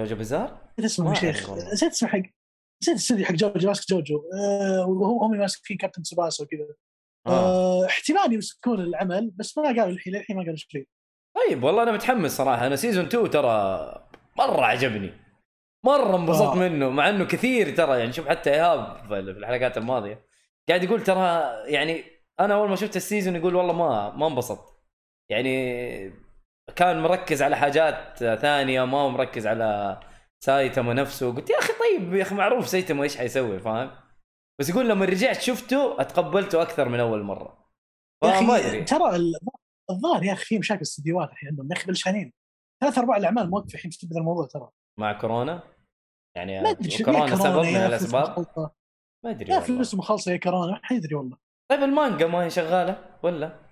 JoJo 0.00 0.16
Bizarre؟ 0.16 0.60
نسيت 0.78 0.90
اسمه 0.90 1.14
شيخ. 1.14 1.50
نسيت 1.50 1.92
اسمه 1.92 2.08
حق 2.08 2.22
نسيت 2.82 2.94
الاستوديو 2.94 3.24
حق 3.24 3.32
JoJo 3.32 3.68
ماسك 3.68 3.88
JoJo 3.88 4.22
آه 4.34 4.86
وهو 4.86 5.24
هم 5.24 5.30
ماسك 5.38 5.60
فيه 5.64 5.78
Captain 5.78 6.02
Tsubasa 6.02 6.44
وكذا 6.44 6.66
آه. 7.26 7.30
آه 7.30 7.86
احتمال 7.86 8.32
يمسكون 8.32 8.80
العمل 8.80 9.30
بس 9.30 9.58
ما 9.58 9.64
قالوا 9.64 9.86
الحين 9.86 10.12
للحين 10.12 10.36
ما 10.36 10.42
قالوا 10.42 10.56
شيء 10.56 10.88
طيب 11.36 11.62
والله 11.62 11.82
أنا 11.82 11.92
متحمس 11.92 12.30
صراحة 12.36 12.66
أنا 12.66 12.76
season 12.76 13.04
2 13.04 13.30
ترى 13.30 13.48
مرة 14.38 14.64
عجبني 14.64 15.12
مرة 15.84 16.16
انبسطت 16.16 16.46
آه. 16.46 16.54
منه 16.54 16.90
مع 16.90 17.08
إنه 17.08 17.24
كثير 17.24 17.76
ترى 17.76 17.98
يعني 17.98 18.12
شوف 18.12 18.28
حتى 18.28 18.50
إيهاب 18.50 19.06
في 19.08 19.18
الحلقات 19.18 19.78
الماضية 19.78 20.24
قاعد 20.68 20.82
يقول 20.82 21.02
ترى 21.02 21.42
يعني 21.66 22.04
أنا 22.40 22.54
أول 22.54 22.68
ما 22.68 22.76
شفت 22.76 22.96
ال 22.96 23.02
season 23.02 23.36
يقول 23.36 23.54
والله 23.54 23.72
ما 23.72 24.16
ما 24.16 24.26
انبسط 24.26 24.84
يعني 25.28 26.23
كان 26.76 27.02
مركز 27.02 27.42
على 27.42 27.56
حاجات 27.56 28.18
ثانية 28.40 28.84
ما 28.84 28.98
هو 28.98 29.10
مركز 29.10 29.46
على 29.46 30.00
سايتاما 30.44 30.94
نفسه. 30.94 31.34
قلت 31.34 31.50
يا 31.50 31.58
أخي 31.58 31.72
طيب 31.72 32.14
يا 32.14 32.22
أخي 32.22 32.34
معروف 32.34 32.68
سايتاما 32.68 33.02
إيش 33.02 33.16
حيسوي 33.16 33.60
فاهم؟ 33.60 33.90
بس 34.60 34.68
يقول 34.68 34.88
لما 34.88 35.04
رجعت 35.04 35.40
شفته 35.40 36.00
أتقبلته 36.00 36.62
أكثر 36.62 36.88
من 36.88 37.00
أول 37.00 37.22
مرة. 37.22 37.68
يا 38.24 38.30
أخي 38.30 38.68
أدري. 38.68 38.84
ترى 38.84 39.16
ال- 39.16 39.34
الظاهر 39.90 40.22
يا 40.24 40.32
أخي 40.32 40.44
في 40.44 40.58
مشاكل 40.58 40.80
استديوهات 40.80 41.30
الحين 41.30 41.48
عندهم 41.48 41.68
يا 41.72 41.76
أخي 41.76 41.86
بالشانين 41.86 42.32
ثلاث 42.82 42.98
أرباع 42.98 43.16
الأعمال 43.16 43.50
موقفه 43.50 43.74
الحين 43.74 43.90
بسبب 43.90 44.12
الموضوع 44.16 44.46
ترى. 44.46 44.70
مع 45.00 45.12
كورونا؟ 45.20 45.62
يعني 46.36 46.62
ما 46.62 46.70
أدري 46.70 47.04
كورونا 47.04 47.36
سبب 47.36 47.64
من 47.64 47.76
الأسباب. 47.76 48.46
ما 49.24 49.30
أدري 49.30 49.52
يا. 49.52 49.60
فلوس 49.60 49.94
مخلصه 49.94 50.32
يا 50.32 50.36
كورونا 50.36 50.72
ما 50.72 50.80
حد 50.82 50.96
يدري 50.96 51.14
والله. 51.14 51.36
طيب 51.70 51.82
المانجا 51.82 52.26
ما 52.26 52.44
هي 52.44 52.50
شغالة 52.50 53.04
ولا؟ 53.22 53.63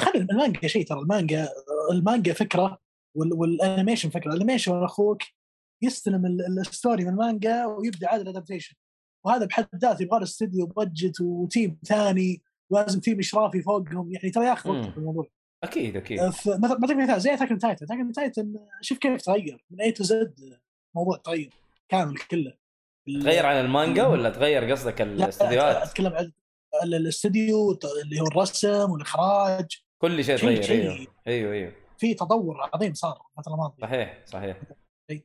خلي 0.00 0.18
المانجا 0.22 0.68
شيء 0.68 0.86
ترى 0.86 0.98
المانجا 1.00 1.48
المانجا 1.92 2.32
فكرة 2.32 2.78
وال- 3.16 3.32
وال 3.34 3.48
animation 3.48 4.10
فكرة. 4.10 4.30
ال 4.32 4.37
animation 4.37 4.82
أخوك 4.84 5.22
يستلم 5.82 6.26
ال- 6.26 6.58
ال 6.58 6.66
story 6.66 7.04
من 7.04 7.10
المانجا 7.10 7.66
ويبدأ 7.66 8.08
عاد 8.08 8.20
ال 8.20 8.25
adaptation 8.25 8.74
وهذا 9.26 9.44
بحد 9.46 9.66
ذاته 9.76 10.02
يبغى 10.02 10.18
له 10.18 10.24
استديو 10.24 10.66
budget 10.66 11.20
و 11.20 11.32
team 11.32 11.78
ثاني 11.86 12.42
ولازم 12.70 13.00
team 13.00 13.18
إشرافي 13.18 13.62
فوقهم. 13.62 14.12
يعني 14.12 14.30
ترى 14.30 14.46
ياخذ 14.46 14.70
وقت. 14.70 14.86
في 14.90 14.96
الموضوع. 14.98 15.26
أكيد 15.64 15.96
أكيد. 15.96 16.20
مثلا 16.22 16.56
بعطيك 16.56 16.96
مثال 16.96 17.20
زي 17.20 17.36
Attack 17.36 17.53
on 17.53 17.58
Titan 17.58 17.86
Attack 17.86 18.06
on 18.06 18.12
Titan 18.12 18.54
شوف 18.80 18.98
كيف 18.98 19.22
تغير. 19.22 19.64
من 19.70 19.80
A 19.80 19.92
to 19.92 20.04
Z 20.04 20.34
الموضوع 20.94 21.16
تغير 21.16 21.50
كامل 21.88 22.16
كله. 22.18 22.54
تغير 23.06 23.46
عن 23.46 23.56
المانجا 23.64 24.06
ولا 24.06 24.30
تغير 24.30 24.70
قصدك 24.70 25.00
لا، 25.00 25.06
لا، 25.06 25.24
الاستديوهات؟ 25.24 25.76
أتكلم 25.76 26.12
عن 26.12 26.32
ال- 26.84 26.94
الاستديو 26.94 27.78
اللي 28.04 28.20
هو 28.20 28.26
الرسم 28.26 28.90
والإخراج. 28.90 29.82
كل 30.00 30.24
شيء 30.24 30.36
تغير. 30.36 30.62
أيوه. 30.70 31.06
أيوه 31.26 31.52
أيوه. 31.52 31.72
في 31.98 32.14
تطور 32.14 32.70
عظيم 32.74 32.94
صار 32.94 33.22
الفترة 33.38 33.52
الماضيه 33.52 33.76
صحيح 33.82 34.18
صحيح. 34.26 34.56
أي. 35.10 35.24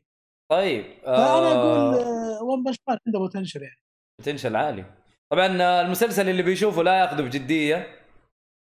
طيب 0.52 0.86
فأنا 1.06 1.52
أقول 1.52 2.04
آه... 2.04 2.44
ون 2.44 2.64
بنش 2.64 2.76
مان 2.88 2.98
عنده 3.08 3.20
بوتنشل 3.20 3.62
يعني. 3.64 3.80
بوتنشل 4.20 4.56
عالي. 4.56 4.86
طبعا 5.30 5.62
آه، 5.62 5.82
المسلسل 5.82 6.30
اللي 6.30 6.44
بيشوفه 6.44 6.84
لا 6.84 7.00
ياخذه 7.00 7.22
بجدية. 7.22 7.88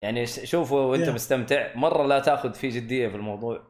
يعني 0.03 0.25
شوفه 0.25 0.75
وأنت 0.75 1.05
Yeah. 1.05 1.09
مستمتع. 1.09 1.75
مرة 1.75 2.03
لا 2.07 2.19
تاخذ 2.19 2.53
فيه 2.53 2.69
جدية 2.69 3.07
في 3.07 3.15
الموضوع. 3.15 3.61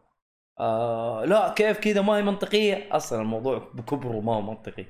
آه 0.59 1.25
لا 1.25 1.53
كيف 1.53 1.79
كذا 1.79 2.01
ما 2.01 2.13
هي 2.17 2.21
منطقية. 2.21 2.95
أصلا 2.95 3.21
الموضوع 3.21 3.57
بكبره 3.73 4.19
ما 4.19 4.35
هو 4.35 4.41
منطقي. 4.41 4.85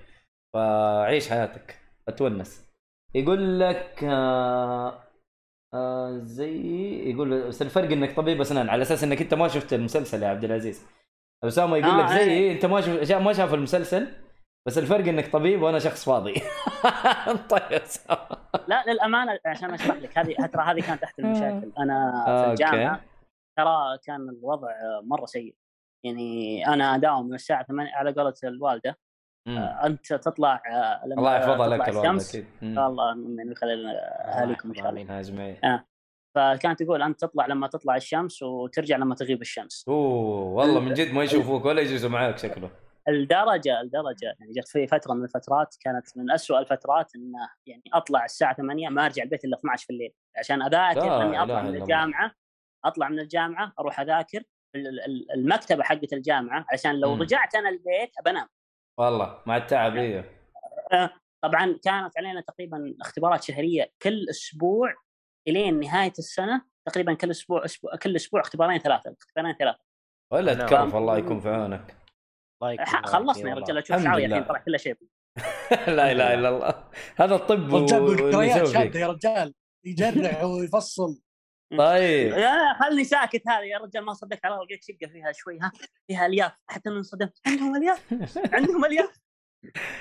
فعيش 0.53 1.29
حياتك. 1.29 1.79
أتونس. 2.07 2.65
يقول 3.15 3.59
لك 3.59 4.03
آه 4.03 5.03
آه 5.73 6.17
زي 6.17 6.61
يقول 7.09 7.47
بس 7.47 7.61
الفرق 7.61 7.91
إنك 7.91 8.15
طبيب 8.15 8.41
اسنان 8.41 8.69
على 8.69 8.81
أساس 8.81 9.03
إنك 9.03 9.21
أنت 9.21 9.33
ما 9.33 9.47
شفت 9.47 9.73
المسلسل 9.73 10.23
يا 10.23 10.27
عبد 10.27 10.43
العزيز. 10.43 10.85
أسامة 11.43 11.77
يقول 11.77 11.91
آه، 11.91 12.03
لك 12.03 12.09
زي 12.09 12.31
إيه. 12.31 12.51
أنت 12.51 12.65
ما 12.65 12.81
شف... 12.81 13.11
ما 13.11 13.33
شاف 13.33 13.53
المسلسل 13.53 14.07
بس 14.67 14.77
الفرق 14.77 15.07
إنك 15.07 15.31
طبيب 15.31 15.61
وأنا 15.61 15.79
شخص 15.79 16.05
فاضي. 16.05 16.33
طيب 17.49 17.61
أسامة. 17.81 18.27
لا 18.67 18.83
للأمانة 18.87 19.39
عشان 19.45 19.73
أشرح 19.73 19.95
لك 19.97 20.17
هذه 20.17 20.35
ترى 20.47 20.63
هذه 20.63 20.81
كانت 20.81 21.03
أحد 21.03 21.13
المشاكل. 21.19 21.71
أنا 21.79 22.23
آه، 22.27 22.45
في 22.45 22.51
الجامعة. 22.51 23.01
ترى 23.57 23.97
كان 24.05 24.29
الوضع 24.29 24.69
مرة 25.03 25.25
سيء. 25.25 25.55
يعني 26.03 26.67
أنا 26.67 26.95
أداوم 26.95 27.27
من 27.27 27.33
الساعة 27.33 27.63
8 27.65 27.91
على 27.93 28.11
قولة 28.13 28.33
الوالدة. 28.43 28.97
أنت 29.47 30.13
تطلع 30.13 30.61
آه، 30.71 31.05
لما 31.07 31.17
الله 31.17 31.35
يحفظها 31.35 31.67
لك 31.67 31.89
الشمس. 31.89 32.35
الله 32.63 33.13
من 33.13 33.55
خلال 33.55 33.85
اهاليكم 33.87 34.69
إن 34.69 34.75
شاء 34.75 34.89
الله. 34.89 35.15
يا 35.17 35.21
جميع 35.21 35.83
فكانت 36.35 36.83
تقول 36.83 37.01
أنت 37.01 37.19
تطلع 37.21 37.45
لما 37.47 37.67
تطلع 37.67 37.95
الشمس 37.95 38.43
وترجع 38.43 38.97
لما 38.97 39.15
تغيب 39.15 39.41
الشمس. 39.41 39.85
أوه 39.87 40.41
والله 40.53 40.79
من 40.79 40.93
جد 40.93 41.13
ما 41.13 41.23
يشوفوك 41.23 41.65
ولا 41.65 41.81
يجلسوا 41.81 42.09
معاك 42.09 42.37
شكله. 42.37 42.69
الدرجة 43.07 43.81
الدرجة. 43.81 44.35
يعني 44.39 44.51
جت 44.57 44.67
في 44.67 44.87
فترة 44.87 45.13
من 45.13 45.23
الفترات 45.23 45.75
كانت 45.81 46.17
من 46.17 46.31
أسوأ 46.31 46.59
الفترات 46.59 47.15
انه 47.15 47.37
يعني 47.65 47.83
أطلع 47.93 48.25
الساعة 48.25 48.55
8 48.55 48.89
ما 48.89 49.05
أرجع 49.05 49.23
البيت 49.23 49.45
إلا 49.45 49.57
12 49.57 49.85
في 49.85 49.93
الليل. 49.93 50.13
عشان 50.37 50.61
أذاكر 50.61 51.21
اني 51.21 51.43
أطلع 51.43 51.61
من. 51.61 51.75
الجامعة 51.75 52.31
أطلع 52.85 53.09
من 53.09 53.19
الجامعة 53.19 53.73
أروح 53.79 53.99
أذاكر 53.99 54.43
ال- 54.75 54.99
ال- 55.05 55.31
المكتبة 55.31 55.83
حقت 55.83 56.13
الجامعة 56.13 56.65
عشان 56.73 56.99
لو 56.99 57.15
مم. 57.15 57.21
رجعت 57.21 57.55
أنا 57.55 57.69
البيت 57.69 58.11
بنام 58.25 58.47
والله 58.99 59.41
مع 59.45 59.57
التعب 59.57 59.95
أيوه 59.97 60.23
طبعا 61.43 61.79
كانت 61.83 62.17
علينا 62.17 62.41
تقريبا 62.41 62.95
اختبارات 63.01 63.43
شهرية 63.43 63.91
كل 64.01 64.29
أسبوع 64.29 64.93
إلين 65.47 65.79
نهاية 65.79 66.13
السنة 66.19 66.61
تقريبا 66.87 67.13
كل 67.13 67.31
أسبوع 67.31 67.65
أسبوع 67.65 67.95
كل 67.95 68.15
أسبوع 68.15 68.41
اختبارين 68.41 68.79
ثلاثة 68.79 69.15
اختبارين 69.21 69.55
ثلاثة. 69.55 69.79
ولا. 70.33 70.53
تكرف 70.53 70.95
الله 70.95 71.17
يكون 71.17 71.39
في 71.39 71.49
عونك. 71.49 71.97
خلصنا 73.05 73.49
يا. 73.49 73.55
رجال 73.55 73.77
أشوف 73.77 74.03
شعري. 74.03 74.25
الحين 74.25 74.43
طلع 74.43 74.59
كله 74.59 74.77
شيء. 74.77 74.95
لا 75.97 76.11
إله 76.11 76.33
إلا 76.33 76.49
الله. 76.49 76.89
هذا 77.15 77.35
الطب 77.35 77.87
شاده 78.65 78.99
يا 78.99 79.07
رجال 79.07 79.53
يجرع 79.85 80.43
ويفصل. 80.43 81.21
طيب. 81.77 82.33
يا 82.33 82.73
خلني 82.79 83.03
ساكت 83.03 83.41
هذا 83.47 83.61
يا 83.63 83.77
رجال 83.77 84.05
ما 84.05 84.13
صدقت 84.13 84.45
على 84.45 84.55
لقيت 84.55 84.83
شقه 84.83 85.11
فيها 85.11 85.31
شوي 85.31 85.59
ها؟ 85.61 85.71
فيها 86.07 86.25
الياف. 86.25 86.51
حتى 86.67 86.89
اني 86.89 86.97
انصدمت 86.97 87.37
عندهم 87.47 87.75
الياف؟ 87.75 88.05
عندهم 88.53 88.85
الياف؟ 88.85 89.19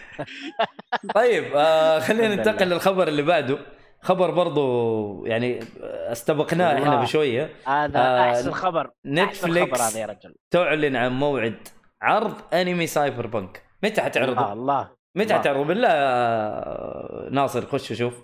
طيب 1.14 1.44
آه 1.56 1.98
خلينا 1.98 2.34
ننتقل. 2.34 2.66
للخبر 2.66 3.08
اللي 3.08 3.22
بعده. 3.22 3.58
خبر 4.02 4.30
برضو 4.30 5.26
يعني 5.26 5.60
استبقناه 5.82 6.74
إحنا. 6.74 7.00
بشوية. 7.02 7.50
هذا 7.66 7.98
آه، 7.98 8.30
أحسن 8.30 8.52
خبر. 8.52 8.90
Netflix 9.06 9.80
هذا 9.80 10.00
يا 10.00 10.06
رجل. 10.06 10.34
تعلن 10.50 10.96
عن 10.96 11.12
موعد 11.12 11.68
عرض 12.02 12.54
أنمي 12.54 12.86
Cyberpunk 12.86 13.62
متى 13.82 14.00
حتعرضه؟ 14.02 14.52
الله 14.52 14.90
متى 15.16 15.24
الله. 15.24 15.38
حتعرضه؟ 15.40 15.64
بالله 15.64 15.88
آه، 15.90 17.28
ناصر 17.30 17.66
خش 17.66 17.90
وشوف 17.90 18.14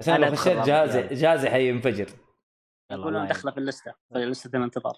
عشان 0.00 0.20
لو 0.20 0.34
خشيت 0.36 0.58
جهازي. 0.58 1.02
جهازي 1.02 1.50
حينفجر. 1.50 2.06
يقولون 2.90 3.26
دخله 3.26 3.52
في 3.52 3.58
اللسته 3.58 3.92
في 4.12 4.18
لسته 4.18 4.56
الانتظار 4.56 4.96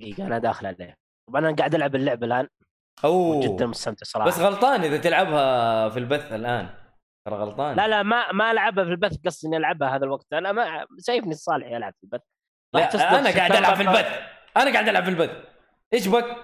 دقيقة 0.00 0.26
أنا 0.26 0.38
داخل 0.38 0.66
عليه. 0.66 0.96
طبعا 1.28 1.40
أنا 1.40 1.56
قاعد 1.56 1.74
ألعب 1.74 1.94
اللعبة 1.94 2.26
الآن. 2.26 2.48
أوه. 3.04 3.40
جدا 3.42 3.66
مستمتع 3.66 4.04
صراحة. 4.04 4.28
بس 4.28 4.38
غلطان 4.38 4.80
إذا 4.80 4.96
تلعبها 4.96 5.88
في 5.88 5.98
البث 5.98 6.32
الآن. 6.32 6.68
ترى 7.26 7.36
غلطان. 7.36 7.76
لا 7.76 7.88
لا 7.88 8.02
ما 8.02 8.32
ما 8.32 8.50
ألعبها 8.50 8.84
في 8.84 8.90
البث 8.90 9.16
قصدي 9.26 9.48
إني 9.48 9.56
ألعبها 9.56 9.96
هذا 9.96 10.04
الوقت. 10.04 10.32
أنا 10.32 10.52
ما 10.52 10.86
شايفني 11.06 11.32
الصالح 11.32 11.66
العب 11.66 11.94
في 12.00 12.04
البث. 12.04 12.20
لا 12.74 13.18
أنا 13.18 13.30
قاعد 13.30 13.52
ألعب 13.52 13.76
في 13.76 13.82
البث. 13.82 14.20
أنا 14.56 14.72
قاعد 14.72 14.88
ألعب 14.88 15.04
في 15.04 15.10
البث. 15.10 15.44
إيش 15.94 16.08
بك؟ 16.08 16.36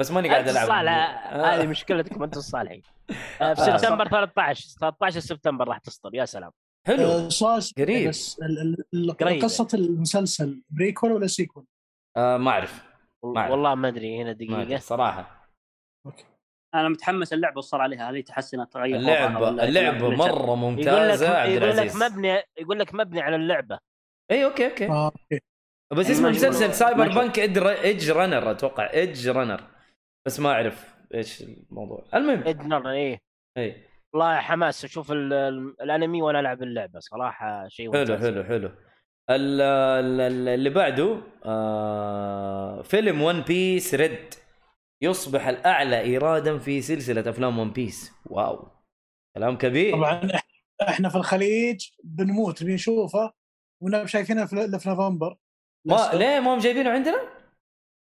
بس 0.00 0.10
ماني 0.10 0.28
قاعد 0.28 0.48
ألعب. 0.48 0.62
الصالح 0.62 1.26
آه. 1.32 1.46
هذه 1.46 1.66
مشكلتكم 1.66 2.22
أنتم 2.22 2.38
الصالحين. 2.38 2.82
آه، 3.40 3.54
في 3.54 3.60
آه. 3.60 3.76
سبتمبر 3.76 4.08
13 4.08 4.68
13 4.80 5.20
سبتمبر 5.20 5.68
راح 5.68 5.78
تصدر. 5.78 6.14
يا 6.14 6.24
سلام. 6.24 6.50
حلو. 6.86 7.02
آه، 7.04 7.28
سؤال 7.28 7.62
قريب. 7.78 8.08
بس 8.08 8.40
قريب. 9.20 9.42
قصة 9.42 9.68
المسلسل 9.74 10.62
prequel 10.70 11.12
ولا 11.12 11.26
sequel؟ 11.26 11.64
آه 12.16 12.36
ما 12.36 12.50
أعرف. 12.50 12.84
والله 13.22 13.74
ما 13.74 13.88
أدري 13.88 14.22
هنا 14.22 14.32
دقيقة. 14.32 14.78
صراحة. 14.78 15.48
أنا 16.74 16.88
متحمس 16.88 17.32
اللعبة 17.32 17.58
وصل 17.58 17.80
عليها 17.80 18.10
هل 18.10 18.14
هي 18.14 18.22
تحسنت 18.22 18.72
تغير 18.72 18.96
اللعبه 18.96 19.48
اللعبة 19.48 20.08
مرة 20.08 20.26
يقول 20.26 20.48
لك 20.48 20.58
ممتازة 20.58 21.28
عبد 21.38 21.52
يقول 21.62 21.76
لك 21.76 21.96
مبني 21.96 22.42
يقول 22.58 22.78
لك 22.78 22.94
مبني 22.94 23.20
على 23.20 23.36
اللعبة. 23.36 23.78
اي 24.30 24.44
okay 24.44 24.66
okay. 24.70 24.86
okay. 24.88 25.40
بس 25.92 26.10
اسم 26.10 26.22
ما 26.22 26.28
المسلسل 26.28 26.60
يقولوا- 26.62 26.72
Cyber. 26.72 27.08
punk 27.14 27.38
Edgerunner 27.38 28.50
أتوقع. 28.50 28.90
Edgerunner 28.92 29.64
بس 30.26 30.40
ما 30.40 30.52
أعرف 30.52 30.94
إيش 31.14 31.42
الموضوع. 31.42 32.04
المهم. 32.14 32.40
ادنر 32.48 32.90
إيه. 32.90 33.18
اي 33.58 33.86
والله 34.14 34.36
حماس 34.40 34.84
أشوف 34.84 35.12
ال- 35.12 35.32
ال- 35.32 35.82
الأنمي 35.82 36.22
وأنا 36.22 36.40
ألعب 36.40 36.62
اللعبة 36.62 37.00
صراحة 37.00 37.68
شيء 37.68 37.92
حلو 37.92 38.00
ممتاز. 38.00 38.24
حلو 38.24 38.44
حلو 38.44 38.66
ال- 39.30 39.60
ال- 39.60 40.20
ال- 40.20 40.48
اللي 40.48 40.70
بعده 40.70 41.22
آه 41.44 42.82
فيلم 42.82 43.22
One 43.22 43.40
Piece 43.40 43.94
Red 43.94 44.34
يصبح 45.02 45.46
الأعلى 45.46 46.00
إيرادا 46.00 46.58
في 46.58 46.82
سلسلة 46.82 47.30
أفلام 47.30 47.58
One 47.58 47.70
Piece 47.72 48.12
واو 48.26 48.68
كلام 49.36 49.58
كبير 49.58 49.96
طبعا 49.96 50.28
إحنا 50.88 51.08
في 51.08 51.16
الخليج 51.16 51.88
بنموت 52.04 52.62
نبي 52.62 52.74
نشوفه 52.74 53.32
ونبي 53.82 54.08
شايفينه 54.08 54.46
في, 54.46 54.78
في 54.78 54.88
نوفمبر 54.88 55.36
ما. 55.84 56.10
ليه 56.14 56.40
ما 56.40 56.54
هم 56.54 56.58
جايبينه 56.58 56.90
عندنا؟ 56.90 57.18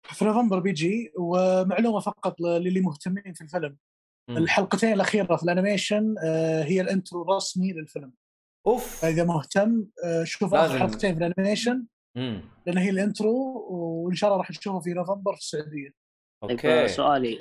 في 0.02 0.24
نوفمبر 0.24 0.58
بيجي 0.58 1.12
ومعلومة 1.18 2.00
فقط 2.00 2.40
للي 2.40 2.80
مهتمين 2.80 3.32
في 3.34 3.40
الفيلم. 3.44 3.76
الحلقتين 4.30 4.92
الأخيرة 4.92 5.36
في 5.36 5.42
ال 5.42 5.50
animation 5.50 6.14
آه، 6.24 6.62
هي 6.62 6.80
ال 6.80 6.87
intro 6.87 7.22
الرسمي 7.22 7.72
للفيلم 7.72 8.12
أوف 8.66 9.00
فإذا 9.00 9.24
مهتم 9.24 9.86
آه، 10.04 10.24
شوف. 10.24 10.54
آخر 10.54 10.78
حلقتين 10.78 11.18
في 11.18 11.26
ال 11.26 11.32
animation. 11.32 11.84
لأن 12.66 12.78
هي 12.78 12.90
ال 12.90 13.03
intro 13.03 13.66
وإن 13.70 14.14
شاء 14.14 14.28
الله 14.30 14.38
راح 14.38 14.50
نشوفه 14.50 14.80
في 14.80 14.90
نوفمبر 14.90 15.32
في 15.34 15.38
السعودية 15.40 15.94
طيب 16.42 16.50
okay 16.50 16.88
سؤالي 16.88 17.38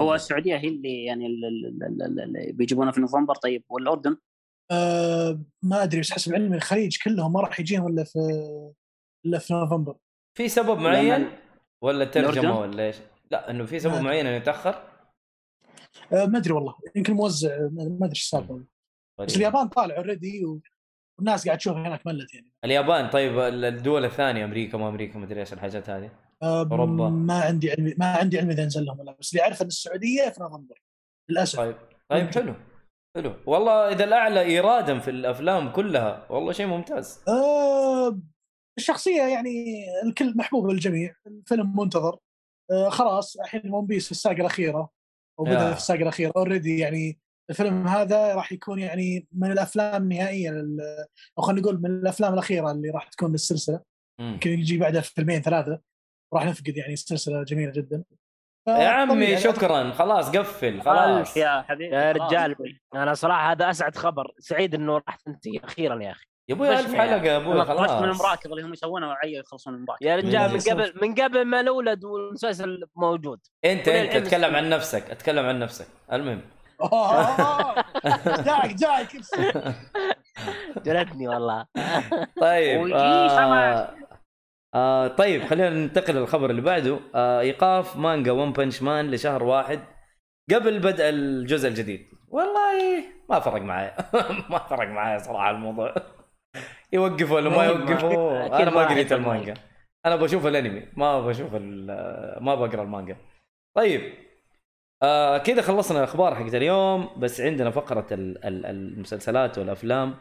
هو. 0.00 0.14
السعودية 0.14 0.56
هي 0.56 0.68
اللي 0.68 1.04
يعني 1.04 1.26
ال- 1.26 1.44
ال- 1.44 1.82
ال- 1.84 2.02
ال- 2.02 2.20
اللي 2.20 2.52
بيجيبونه 2.52 2.90
في 2.90 3.00
نوفمبر 3.00 3.34
طيب 3.34 3.64
والأردن 3.68 4.16
آه، 4.70 5.40
ما 5.62 5.82
أدري 5.82 6.00
بس 6.00 6.10
حسب 6.12 6.34
علمي 6.34 6.56
الخليج 6.56 6.96
كلهم 7.04 7.32
ما 7.32 7.40
راح 7.40 7.60
يجيهم 7.60 7.86
إلا 7.86 8.04
في 8.04 8.18
إلا 9.26 9.38
في 9.38 9.54
نوفمبر 9.54 9.96
في 10.38 10.48
سبب 10.48 10.78
معين 10.78 11.28
ولا 11.82 12.04
ترجمة؟ 12.04 12.60
ولا 12.60 12.86
إيش؟ 12.86 12.96
لا 13.30 13.50
إنه 13.50 13.64
في 13.64 13.78
سبب. 13.78 14.00
معين 14.00 14.26
إنه 14.26 14.36
يتأخر 14.36 14.70
آه، 14.74 14.95
ما 16.12 16.38
أدري 16.38 16.52
والله. 16.52 16.74
يمكن 16.96 17.12
موزع 17.12 17.58
ما 17.58 17.82
أدري 17.82 18.10
إيش 18.10 18.22
السالفه 18.22 18.64
بس 19.20 19.36
اليابان 19.36 19.68
طالع 19.68 19.96
اوريدي 19.96 20.46
والناس 21.18 21.46
قاعد 21.46 21.58
تشوف 21.58 21.76
هناك 21.76 22.06
ملت 22.06 22.34
يعني. 22.34 22.52
اليابان 22.64 23.10
طيب 23.10 23.38
الدول 23.38 24.04
الثانية 24.04 24.44
أمريكا 24.44 24.78
ما 24.78 24.88
أمريكا 24.88 25.18
ما 25.18 25.24
ادري 25.24 25.40
إيش 25.40 25.52
الحاجات 25.52 25.90
هذه. 25.90 26.10
آه، 26.42 26.60
أوروبا. 26.60 27.08
ما 27.08 27.40
عندي 27.40 27.70
علم 27.70 27.94
ما 27.98 28.06
عندي 28.06 28.38
علم 28.38 28.50
إذا 28.50 28.64
نزل 28.64 28.84
لهم 28.84 29.00
ولا 29.00 29.16
بس 29.20 29.32
اللي 29.32 29.42
اعرف 29.42 29.62
إن 29.62 29.66
السعودية 29.66 30.28
في 30.28 30.40
نوفمبر 30.40 30.82
للأسف. 31.28 31.58
طيب 31.58 31.76
طيب 32.08 32.34
حلو 32.34 32.54
حلو. 33.16 33.34
والله 33.46 33.92
إذا 33.92 34.04
الأعلى 34.04 34.40
إيرادا 34.40 34.98
في 34.98 35.10
الأفلام 35.10 35.72
كلها 35.72 36.26
والله 36.30 36.52
شيء 36.52 36.66
ممتاز. 36.66 37.20
آه 37.28 38.20
الشخصية 38.78 39.22
يعني 39.22 39.84
الكل 40.04 40.36
محبوب 40.36 40.66
للجميع 40.66 41.14
الفيلم 41.26 41.76
منتظر. 41.76 42.18
آه 42.70 42.88
خلاص 42.88 43.36
الحين 43.36 43.74
One 43.74 43.86
Piece 43.86 44.04
في 44.04 44.10
ال 44.10 44.16
saga 44.16 44.40
الأخيرة. 44.40 44.95
oh 45.40 45.46
yeah. 45.46 45.50
بدا 45.54 45.70
في 45.72 45.76
ال 45.76 45.81
saga 45.81 46.02
الاخيره 46.02 46.32
already 46.36 46.78
يعني 46.78 47.18
الفيلم 47.50 47.88
هذا 47.88 48.34
راح 48.34 48.52
يكون 48.52 48.78
يعني 48.78 49.26
من 49.32 49.52
الأفلام 49.52 50.02
النهائيه 50.02 50.50
لل- 50.50 50.80
أو 51.38 51.42
خلينا 51.42 51.60
نقول 51.62 51.78
من 51.82 51.86
الأفلام 51.90 52.32
الأخيرة 52.34 52.70
اللي 52.70 52.90
راح 52.90 53.08
تكون 53.08 53.32
للسلسله. 53.32 53.80
يمكن 54.20 54.50
يجي 54.50 54.78
بعدها 54.78 55.00
فيلمين 55.00 55.42
ثلاثة 55.42 55.80
راح 56.34 56.44
نفقد 56.46 56.76
يعني 56.76 56.96
سلسلة 56.96 57.42
جميلة 57.44 57.72
جدا 57.72 58.04
يا 58.68 58.88
عمي 58.88 59.14
طبيعي. 59.14 59.36
شكرا 59.40 59.90
خلاص 59.92 60.30
قفل 60.36 60.80
خلاص 60.82 61.36
يا 61.36 61.62
حبيبي 61.62 61.94
يا. 61.94 62.12
رجال 62.12 62.56
أنا 62.94 63.14
صراحة 63.14 63.52
هذا 63.52 63.70
أسعد 63.70 63.96
خبر 63.96 64.32
سعيد 64.38 64.74
إنه 64.74 64.94
راح 65.08 65.16
تنتهي 65.16 65.58
أخيرا 65.64 66.02
يا 66.02 66.10
أخي 66.10 66.26
يا 66.48 66.54
أبوي 66.54 66.68
بس 66.68 66.80
ألف 66.80 66.94
يعني. 66.94 67.10
حلقه 67.10 67.24
يا 67.24 67.36
أبوي 67.36 67.54
طفشت 67.64 67.70
من 67.70 67.76
خلاص. 67.78 68.02
المراكب 68.02 68.50
اللي 68.52 68.62
هم 68.62 68.72
يسوونها 68.72 69.08
وعيوا 69.08 69.40
يخلصون 69.40 69.72
من 69.72 69.78
المراكب 69.78 70.06
يا 70.06 70.16
رجال 70.16 70.52
من. 70.52 70.60
قبل 70.60 70.92
من 71.02 71.14
قبل 71.14 71.44
ما 71.44 71.62
نولد 71.62 72.04
والمسلسل 72.04 72.84
موجود. 72.96 73.40
انت 73.64 73.88
أنت 73.88 74.14
أتكلم؟ 74.16 74.56
عن 74.56 74.68
نفسك 74.68 75.10
أتكلم 75.10 75.46
عن 75.46 75.58
نفسك. 75.58 75.86
المهم. 76.12 76.40
جاك 78.26 78.74
جاك 78.74 79.08
جلدني 80.84 81.28
والله. 81.28 81.66
طيب 82.40 82.92
آه 82.94 83.88
آه 84.74 85.08
طيب 85.08 85.44
خلينا 85.46 85.70
ننتقل 85.70 86.14
للخبر 86.14 86.50
اللي 86.50 86.62
بعده. 86.62 87.00
آه 87.14 87.40
إيقاف 87.40 87.96
مانجا 87.96 88.32
ون 88.32 88.52
بنش 88.52 88.82
مان 88.82 89.10
لشهر 89.10 89.42
واحد 89.42 89.80
قبل 90.54 90.78
بدء 90.78 91.08
الجزء 91.08 91.68
الجديد. 91.68 92.06
والله 92.28 93.04
ما 93.30 93.40
فرق 93.40 93.62
معايا. 93.62 93.96
ما 94.50 94.58
فرق 94.58 94.88
معايا 94.88 95.18
صراحة 95.18 95.50
الموضوع. 95.50 95.94
يوقفوا 96.92 97.36
ولا 97.36 97.50
ما 97.50 97.70
أكيد 98.46 98.60
أنا 98.60 98.70
ما 98.70 98.86
قريت 98.88 99.12
المانجا. 99.12 99.54
أنا 100.06 100.16
بشوف 100.16 100.46
الأنمي 100.46 100.88
ما 100.96 101.20
بشوف 101.26 101.54
ما 102.40 102.54
بقرأ 102.54 102.82
المانجا. 102.82 103.16
طيب 103.76 104.14
آه 105.02 105.38
كذا 105.38 105.62
خلصنا 105.62 105.98
الأخبار 105.98 106.34
حقت 106.34 106.54
اليوم 106.54 107.10
بس 107.20 107.40
عندنا 107.40 107.70
فقرة 107.70 108.06
ال- 108.12 108.44
ال- 108.44 108.66
المسلسلات 108.66 109.58
والأفلام. 109.58 110.14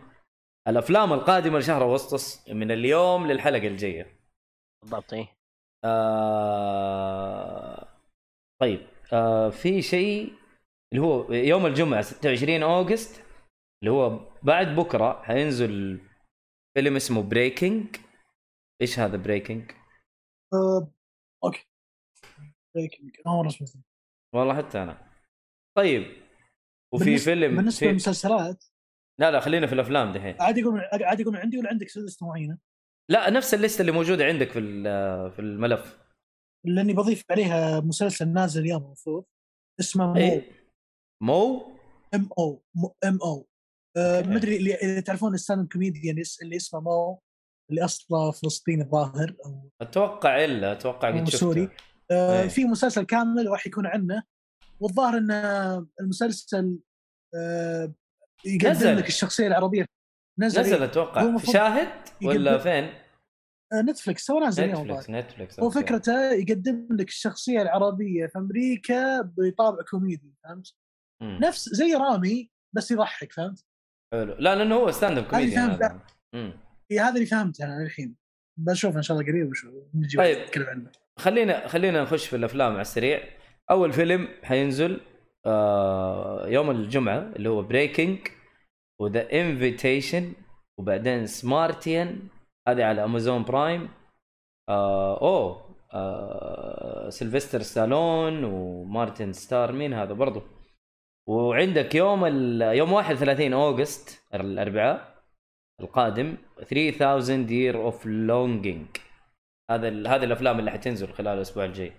الأفلام 0.68 1.14
القادمة 1.14 1.58
لشهر 1.60 1.84
أغسطس 1.84 2.50
من 2.50 2.72
اليوم 2.72 3.28
للحلقة 3.28 3.68
الجاية. 3.68 4.08
بالضبط 4.84 5.14
إيه. 5.14 5.28
آه 6.56 7.88
طيب 8.62 8.80
آه 9.14 9.50
في 9.50 9.82
شيء 9.82 10.34
اللي 10.94 11.04
هو 11.06 11.32
يوم 11.34 11.66
الجمعة 11.66 12.02
26 12.02 12.64
August 12.64 13.24
اللي 13.84 13.92
هو 13.92 14.20
بعد 14.44 14.76
بكرة 14.76 15.22
حينزل 15.24 16.00
فيلم 16.76 16.95
اسمه 16.95 17.23
Breaking 17.24 17.95
إيش 18.81 18.99
هذا 18.99 19.18
Breaking؟ 19.18 19.72
آه، 20.53 20.91
okay. 21.44 21.68
Breaking 22.76 23.12
اسمه 23.26 23.84
والله 24.35 24.57
حتى 24.57 24.84
أنا. 24.84 25.11
طيب. 25.77 26.26
وفي 26.93 27.18
بالنسبة- 27.18 27.23
فيلم 27.23 27.56
بالنسبة 27.56 27.80
في... 27.80 27.85
للمسلسلات 27.88 28.65
لا 29.19 29.31
لا 29.31 29.39
خلينا 29.39 29.68
في 29.68 29.73
الأفلام 29.73 30.11
دحين. 30.11 30.41
عادي 30.41 30.60
يقول 30.60 30.81
عادي 30.91 31.22
يقول 31.22 31.38
عندي 31.38 31.57
ولا 31.57 31.69
عندك 31.69 31.85
لسته 31.85 32.27
معينة؟ 32.27 32.57
لا 33.10 33.30
نفس 33.30 33.53
الليسته 33.53 33.81
اللي 33.81 33.91
موجودة 33.91 34.26
عندك 34.26 34.52
في 34.52 34.60
في 35.35 35.39
الملف. 35.39 36.06
لأني 36.65 36.93
بضيف 36.93 37.23
عليها 37.31 37.80
مسلسل 37.80 38.27
نازل 38.34 38.61
اليوم 38.61 38.84
المفروض 38.84 39.26
اسمه 39.80 40.07
Mo. 40.07 40.16
إيه 40.15 40.52
Mo 41.24 41.76
M 42.16 42.30
O 42.40 42.64
M 43.06 43.20
O. 43.22 43.48
ما 43.98 44.36
ادري 44.36 44.58
اللي 44.58 45.02
تعرفون 45.02 45.34
ال 45.34 45.40
stand 45.40 45.72
comedian 45.74 46.24
اللي 46.42 46.56
اسمه 46.56 46.80
Mo 46.80 47.22
اللي 47.70 47.86
أصله 47.86 48.32
فلسطيني 48.32 48.84
الظاهر 48.84 49.36
أو 49.46 49.70
أتوقع 49.82 50.46
إلا 50.46 50.72
أتوقع 50.72 51.20
قد 51.20 51.30
سوري. 51.30 51.70
آه، 52.12 52.42
إيه. 52.42 52.48
في 52.48 52.66
مسلسل 52.66 53.04
كامل 53.04 53.48
راح 53.48 53.68
يكون 53.68 53.86
عنه 53.88 54.24
والظاهر 54.80 55.18
إن 55.18 55.32
المسلسل 56.02 56.78
آه، 57.36 57.94
يقدم 58.46 58.70
نزل. 58.70 58.98
لك 58.98 59.08
الشخصية 59.08 59.48
العربية 59.48 59.86
نزل, 60.40 60.62
نزل 60.62 60.76
إيه. 60.78 60.84
أتوقع 60.84 61.38
شاهد 61.38 61.88
ولا 62.24 62.58
فين؟ 62.58 62.84
آه، 63.74 63.82
Netflix 63.82 64.32
هو 64.32 64.40
نازل 64.40 64.72
Netflix. 64.72 65.10
Netflix 65.10 65.60
هو. 65.60 65.70
فكرته 65.70 66.32
يقدم 66.32 66.88
لك 66.92 67.08
الشخصية 67.08 67.62
العربية 67.62 68.28
في 68.28 68.38
أمريكا 68.38 69.22
بطابع 69.22 69.84
كوميدي 69.90 70.34
فهمت؟ 70.44 70.74
مم. 71.22 71.40
نفس 71.42 71.70
زي 71.70 71.94
رامي 71.94 72.52
بس 72.76 72.92
يضحك 72.92 73.32
فهمت؟ 73.34 73.66
حلو. 74.20 74.36
لا 74.40 74.56
لأنه 74.56 74.76
هو 74.76 74.92
stand 74.91 75.18
up 75.18 75.24
comedian 75.24 75.70
فهمت. 75.70 75.84
هذا. 75.84 76.02
إيه 76.92 77.10
اللي 77.10 77.26
فهمته 77.26 77.66
أنا 77.66 77.82
الحين. 77.82 78.16
بشوف 78.58 78.98
إن 78.98 79.02
شاء 79.02 79.18
الله 79.18 79.32
قريب 79.32 79.52
نجي 79.94 80.18
طيب. 80.18 80.38
نتكلم 80.38 80.66
عنه. 80.68 80.92
خلينا 81.20 81.68
خلينا 81.68 82.04
نخش 82.04 82.28
في 82.28 82.36
الأفلام 82.36 82.72
على 82.72 82.82
السريع. 82.82 83.24
أول 83.72 83.94
فيلم 83.94 84.28
حينزل 84.44 85.02
آه 85.46 86.48
يوم 86.48 86.72
الجمعة 86.72 87.18
اللي 87.18 87.50
هو 87.50 87.62
Breaking 87.62 88.20
و 89.02 89.12
The 89.12 89.41
Invitation 89.41 90.34
وبعدين 90.80 91.26
Samaritan 91.26 92.20
هذه 92.68 92.84
على 92.84 93.04
Amazon 93.03 93.44
Prime 93.44 93.90
آه 94.70 95.22
أوه 95.22 95.76
آه 95.94 97.10
سيلفستر 97.10 97.62
ستالون 97.62 98.44
ومارتن 98.44 99.34
ستار 99.34 99.72
مين 99.72 99.94
هذا؟ 99.94 100.14
برضو. 100.14 100.42
وعندك 101.27 101.95
يوم 101.95 102.26
ال... 102.26 102.61
يوم 102.61 102.93
31 102.93 103.53
August 103.53 104.24
الأربعاء 104.34 105.15
القادم 105.81 106.38
3000 106.69 107.49
year 107.49 107.76
of 107.76 108.06
longing 108.06 108.88
هذا 109.72 109.88
ال... 109.88 110.07
هذه 110.07 110.23
الأفلام 110.23 110.60
اللي 110.60 110.72
حتنزل 110.72 111.14
خلال 111.14 111.38
الأسبوع 111.38 111.65
الجاي. 111.65 111.91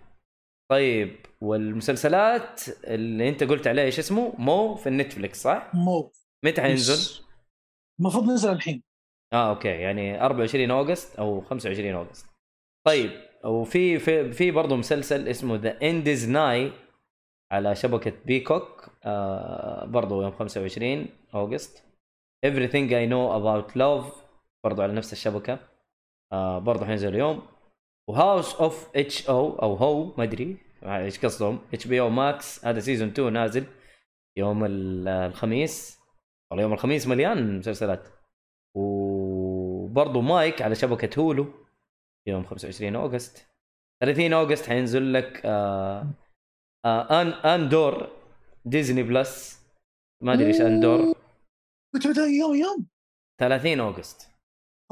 طيب 0.70 1.16
والمسلسلات 1.40 2.60
اللي 2.84 3.28
أنت 3.28 3.44
قلت 3.44 3.66
عليه 3.66 3.82
إيش 3.82 3.98
اسمه؟ 3.98 4.34
Mo 4.38 4.74
في 4.74 4.88
ال 4.88 4.95
Netflix 4.95 5.42
صح؟ 5.42 5.74
Mo. 5.74 6.12
متى 6.44 6.62
حينزل. 6.62 7.24
المفروض 8.00 8.24
نزل 8.24 8.52
الحين. 8.52 8.82
آه 9.32 9.50
okay 9.50 9.68
يعني 9.68 10.24
24 10.24 10.70
August 10.70 11.16
أو 11.18 11.40
25 11.40 11.94
August. 11.94 12.26
طيب 12.86 13.10
وفي 13.44 13.98
في 13.98 14.32
في 14.32 14.50
برضه 14.50 14.76
مسلسل 14.76 15.28
اسمه 15.28 15.56
The 15.56 15.82
End 15.82 16.10
is 16.10 16.28
Nye 16.28 16.72
على 17.52 17.74
شبكة 17.74 18.12
Peacock 18.26 18.88
آه 19.04 19.84
برضه 19.84 20.22
يوم 20.22 20.32
25 20.32 21.06
August. 21.34 21.82
Everything 22.46 22.90
I 22.90 23.06
know 23.10 23.32
about 23.40 23.76
love 23.78 24.12
برضه 24.64 24.82
على 24.82 24.92
نفس 24.92 25.12
الشبكة 25.12 25.58
آه 26.32 26.58
برضه 26.58 26.86
حينزل 26.86 27.08
اليوم. 27.08 27.42
و 28.08 28.16
House 28.16 28.54
of 28.54 28.96
H 28.96 29.12
O 29.12 29.28
أو 29.28 29.74
هو 29.74 30.04
ما 30.18 30.24
أدري 30.24 30.56
إيش 30.82 31.24
قصدهم. 31.24 31.58
HBO 31.74 32.00
Max 32.00 32.64
هذا 32.64 32.80
season 32.80 33.08
2 33.08 33.32
نازل 33.32 33.66
يوم 34.38 34.64
ال- 34.64 35.08
الخميس. 35.08 35.98
والله 36.50 36.62
يوم 36.62 36.72
الخميس 36.72 37.06
مليان 37.06 37.58
مسلسلات. 37.58 38.08
وبرضه 38.76 40.20
مايك 40.20 40.62
على 40.62 40.74
شبكة 40.74 41.20
Hulu 41.20 41.46
يوم 42.26 42.44
25 42.44 42.96
August. 42.96 43.46
30 44.00 44.32
August 44.32 44.66
حينزل 44.68 45.12
لك 45.12 45.42
آه 45.44 46.06
آه 46.86 47.22
ان 47.22 47.28
Andor 47.28 48.10
Disney 48.64 49.02
Plus. 49.02 49.60
ما 50.22 50.32
أدري 50.32 50.46
إيش 50.46 50.60
أندور. 50.60 51.14
متى 51.94 52.08
متى 52.08 52.20
يوم 52.20 52.54
يوم؟ 52.54 52.86
30 53.40 53.80
أوغست. 53.80 54.30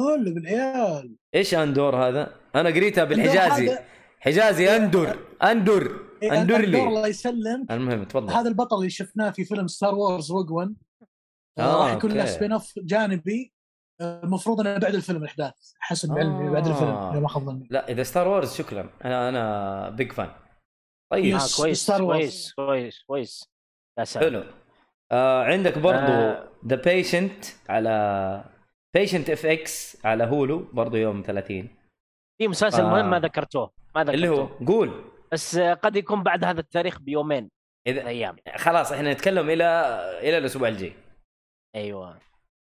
هلا 0.01 0.35
بالعيال. 0.35 1.17
إيش 1.35 1.55
أندور 1.55 1.97
هذا؟ 1.97 2.37
أنا 2.55 2.69
قريتها 2.69 3.05
بالحجازي. 3.05 3.79
حجازي 4.21 4.77
اندر 4.77 5.19
اندر 5.43 6.01
إيه، 6.23 6.41
اندر 6.41 6.57
أندور 6.57 6.61
لي. 6.61 6.83
الله 6.89 7.07
يسلم. 7.07 7.67
المهم 7.71 8.05
تفضل. 8.05 8.33
هذا 8.33 8.49
البطل 8.49 8.77
اللي 8.77 8.91
شفناه 8.91 9.31
في 9.31 9.45
فيلم 9.45 9.67
ستار 9.67 9.95
وورز 9.95 10.33
روج 10.33 10.51
1 10.51 10.75
آه، 11.59 11.83
راح 11.83 11.93
يكون 11.93 12.13
له. 12.13 12.27
سبين 12.27 12.53
اوف 12.53 12.73
جانبي. 12.79 13.53
آه، 14.01 14.25
المفروض 14.25 14.61
انه 14.61 14.79
بعد 14.79 14.95
الفيلم 14.95 15.23
الأحداث. 15.23 15.55
حسب 15.79 16.19
علمي 16.19 16.51
بعد 16.51 16.67
الفيلم 16.67 16.91
آه. 16.91 17.13
إذا 17.13 17.21
ما 17.21 17.29
خاب 17.29 17.43
ظني. 17.43 17.69
لا 17.71 17.89
إذا 17.89 18.03
ستار 18.03 18.29
وورز 18.29 18.55
شكرا. 18.55 18.91
أنا 19.05 19.29
أنا 19.29 19.91
بيج 19.91 20.13
فان 20.13 20.31
طيب 21.13 21.25
يس. 21.25 21.61
آه 21.61 21.63
كويس. 21.63 21.91
كويس 21.91 22.53
كويس 22.55 23.03
كويس. 23.03 23.49
يا 23.99 24.05
سلام. 24.05 24.25
حلو. 24.31 24.45
آه 25.13 25.45
عندك 25.45 25.79
برضو 25.79 25.97
آه. 25.97 26.49
ذا 26.67 26.77
بيشنت 26.77 27.45
على 27.69 28.45
بيشنت 28.95 29.31
اف 29.31 29.47
إكس 29.47 30.07
على 30.07 30.25
هولو 30.25 30.59
برضو 30.73 30.97
يوم 30.97 31.23
30 31.23 31.69
في 32.39 32.49
مسلسل 32.49 32.83
آه. 32.83 32.91
مهم 32.91 33.11
ما 33.11 33.21
ذكرتوه 33.21 33.71
ما 33.95 34.05
ذكرتوه. 34.05 34.15
اللي 34.15 34.29
هو 34.29 34.47
قول. 34.67 35.05
بس 35.33 35.57
آه، 35.57 35.75
قد 35.75 35.97
يكون 35.97 36.23
بعد 36.23 36.45
هذا 36.45 36.61
التاريخ 36.61 36.99
بيومين 37.01 37.51
إذا 37.87 38.07
أيام 38.07 38.37
خلاص 38.57 38.93
إحنا 38.93 39.13
نتكلم 39.13 39.51
إلى 39.51 39.65
إلى 40.21 40.39
الأسبوع 40.39 40.69
الجاي. 40.69 40.93
أيوه. 41.75 42.19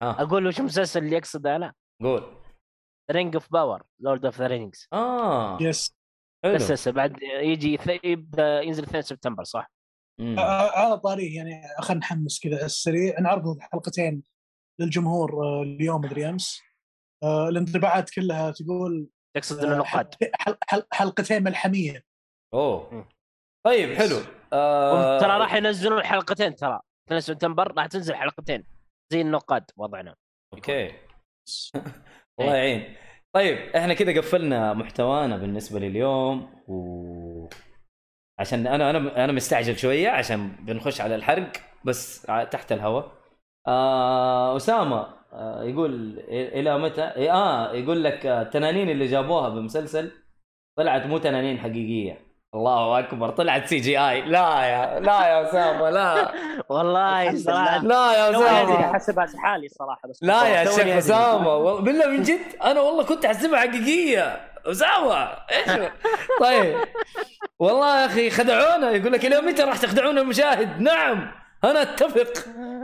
آه. 0.02 0.22
أقول 0.22 0.48
وش 0.48 0.60
المسلسل 0.60 1.03
اللي 1.03 1.16
يقصده 1.16 1.56
أنا؟ 1.56 1.74
قول. 2.02 2.24
رينج 3.12 3.36
اوف 3.36 3.52
باور 3.52 3.84
لورد 3.99 4.26
اوف 4.26 4.40
ذا 4.40 4.48
رينجز 4.48 4.88
آه. 4.94 5.57
يس 5.62 5.95
بس 6.45 6.72
هسه 6.72 6.91
بعد 6.91 7.17
يجي 7.23 7.80
يبدأ 8.03 8.61
ينزل 8.61 8.84
2 8.84 9.01
سبتمبر 9.01 9.43
صح؟ 9.43 9.72
مم. 10.22 10.39
آه، 10.39 10.72
على 10.80 10.97
طاريه 10.97 11.35
يعني 11.35 11.61
خلينا 11.81 11.99
نحمس 11.99 12.39
كذا 12.39 12.55
على 12.57 12.65
السريع. 12.65 13.19
نعرض 13.19 13.59
حلقتين 13.59 14.23
للجمهور 14.81 15.45
آه، 15.45 15.61
اليوم 15.63 16.01
مدري 16.01 16.30
أمس. 16.30 16.61
آه، 17.23 17.49
الانطباعات 17.49 18.09
كلها 18.09 18.51
تقول 18.51 19.07
تقصد 19.35 19.63
إنه 19.63 19.76
آه، 19.76 19.77
نقاد. 19.80 20.15
حل- 20.34 20.57
حل- 20.67 20.88
حلقتين 20.93 21.43
ملحميه 21.43 22.03
أوه. 22.53 23.09
طيب 23.65 23.93
حلو. 23.97 24.17
آه 24.53 25.19
ترى 25.19 25.38
راح 25.38 25.53
ينزلون 25.53 26.03
حلقتين 26.03 26.55
ترى. 26.55 26.80
2 27.07 27.22
سبتمبر 27.22 27.72
راح 27.77 27.85
تنزل 27.85 28.15
حلقتين. 28.15 28.63
زي 29.13 29.22
النقاد 29.22 29.65
وضعنا. 29.77 30.15
أوكي. 30.53 30.88
الله 32.39 32.55
يعين. 32.55 32.95
طيب 33.36 33.57
إحنا 33.76 33.94
كذا 33.94 34.18
قفلنا 34.18 34.74
محتوانا 34.74 35.38
بالنسبة 35.38 35.80
لليوم 35.80 36.49
و 36.68 37.48
عشان 38.40 38.68
أنا 38.68 38.90
أنا 38.90 39.24
أنا 39.24 39.32
مستعجل 39.34 39.78
شوية 39.78 40.10
عشان 40.10 40.49
بنخش 40.60 41.02
على 41.02 41.16
الحرق 41.16 41.52
بس 41.86 42.22
تحت 42.52 42.72
الهواء. 42.72 43.12
آه 43.68 44.56
أسامة 44.57 45.07
آه 45.34 45.64
يقول 45.64 46.20
إلى 46.30 46.80
متى؟ 46.80 47.02
آه 47.02 47.74
يقول 47.74 48.03
لك 48.03 48.26
آه، 48.26 48.41
التنانين 48.41 48.90
اللي 48.90 49.06
جابوها 49.06 49.49
بمسلسل 49.49 50.12
طلعت 50.78 51.06
مو 51.06 51.18
تنانين 51.18 51.60
حقيقية. 51.60 52.20
الله 52.56 52.99
أكبر 52.99 53.30
طلعت 53.30 53.68
CGI. 53.68 54.22
لا 54.22 54.64
يا 54.64 54.99
لا 54.99 55.27
يا 55.27 55.49
أسامة 55.49 55.90
لا. 55.90 56.32
والله 56.69 57.30
لله. 57.30 57.38
صراحة. 57.44 57.77
لا 57.77 58.14
يا 58.14 58.32
أسامة. 58.32 58.91
أحسبها 58.91 59.27
حالي 59.38 59.68
صراحة 59.69 60.07
بس 60.10 60.19
لا 60.23 60.45
يا 60.48 60.65
شيخ. 60.65 60.88
أسامة. 60.98 61.57
بالله 61.86 62.07
من 62.07 62.23
جد 62.23 62.40
أنا 62.64 62.82
والله 62.82 63.03
كنت 63.03 63.26
أحسبها 63.26 63.60
حقيقية. 63.60 64.41
أسامة 64.65 65.23
إيش؟ 65.52 65.90
طيب. 66.41 66.76
والله 67.60 68.02
يا 68.02 68.06
أخي 68.06 68.30
خدعونا 68.30 68.91
يقول 68.91 69.11
لك 69.14 69.26
إلى 69.26 69.41
متى 69.41 69.64
راح 69.64 69.77
تخدعون 69.77 70.18
المشاهد؟ 70.18 70.82
نعم 70.82 71.32
أنا 71.64 71.82
أتفق. 71.82 72.34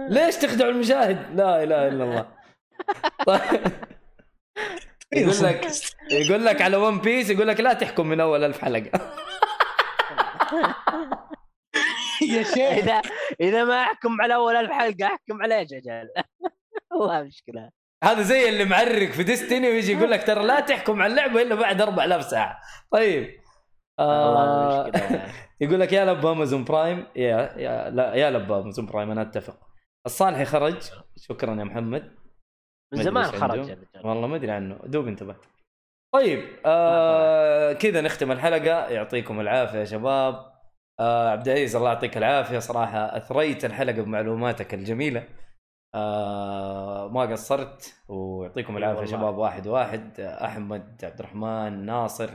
ليش 0.10 0.36
تخدعوا 0.36 0.72
المشاهد؟ 0.72 1.18
لا 1.36 1.64
إله 1.64 1.88
إلا 1.88 2.04
الله. 2.04 2.26
طيب. 3.28 3.62
يقول 5.14 5.36
لك 5.44 5.68
يقول 6.12 6.46
لك 6.46 6.62
على 6.62 6.78
ون 6.78 7.00
بيس 7.00 7.30
يقول 7.30 7.48
لك 7.48 7.60
لا 7.60 7.74
تحكم 7.74 8.08
من 8.08 8.20
أول 8.20 8.44
ألف 8.44 8.62
حلقة. 8.62 9.00
يا 12.22 12.44
شيخ. 12.54 12.58
إذا 12.58 13.02
إذا 13.42 13.64
ما 13.64 13.82
أحكم 13.84 14.22
على 14.22 14.36
أول 14.36 14.56
ألف 14.56 14.72
حلقه 14.72 15.06
أحكم 15.06 15.42
على 15.42 15.60
إيش 15.60 15.74
أجل 15.74 16.10
والله 17.00 17.24
مشكلة. 17.24 17.70
هذا 18.04 18.22
زي 18.22 18.50
اللي 18.50 18.66
معرق 18.66 19.10
في 19.12 19.24
Destiny 19.24 19.68
ويجي 19.70 19.92
يقول 19.94 20.12
لك 20.12 20.28
ترى 20.28 20.46
لا 20.48 20.60
تحكم 20.70 21.02
على 21.02 21.12
اللعبة 21.12 21.42
إلا 21.42 21.56
بعد 21.56 21.82
4000 21.82 22.24
ساعه 22.24 22.60
طيب. 22.92 23.42
والله 24.00 24.42
آه 24.88 24.92
يقول 25.62 25.80
لك 25.80 25.94
يا 25.94 26.06
لب 26.06 26.26
Amazon 26.26 26.64
Prime. 26.64 27.08
يا 27.16 27.54
يا 27.58 27.90
لا 27.90 28.14
يا 28.16 28.32
لب 28.32 28.52
Amazon 28.52 28.86
Prime 28.86 29.12
أنا 29.12 29.22
أتفق. 29.22 29.58
الصالحي 30.06 30.46
خرج. 30.46 30.90
شكرا 31.18 31.56
يا 31.60 31.64
محمد. 31.64 32.02
من 32.94 32.98
ما 32.98 33.04
زمان 33.04 33.24
خرج. 33.24 33.78
والله 34.06 34.28
ما 34.28 34.36
أدري 34.36 34.52
عنه. 34.52 34.80
دوب 34.86 35.08
انتبهت. 35.08 35.46
طيب 36.14 36.44
آه 36.66 37.74
كذا 37.74 38.02
نختم 38.02 38.32
الحلقة. 38.32 38.88
يعطيكم 38.90 39.40
العافية 39.40 39.80
يا 39.80 39.86
شباب. 39.86 40.46
آه 41.00 41.30
عبد 41.30 41.48
العزيز 41.48 41.76
الله 41.76 41.90
يعطيك 41.90 42.18
العافية. 42.18 42.60
صراحة 42.60 43.18
أثريت 43.18 43.66
الحلقة 43.66 44.02
بمعلوماتك 44.02 44.74
الجميلة. 44.74 45.24
آه 45.96 47.08
ما 47.08 47.22
قصرت 47.22 47.94
ويعطيكم 48.08 48.78
العافية. 48.78 49.06
شباب. 49.06 49.38
واحد 49.38 49.68
واحد. 49.68 50.20
آه، 50.20 50.46
أحمد 50.46 51.00
عبد 51.04 51.20
الرحمن 51.20 51.86
ناصر. 51.86 52.30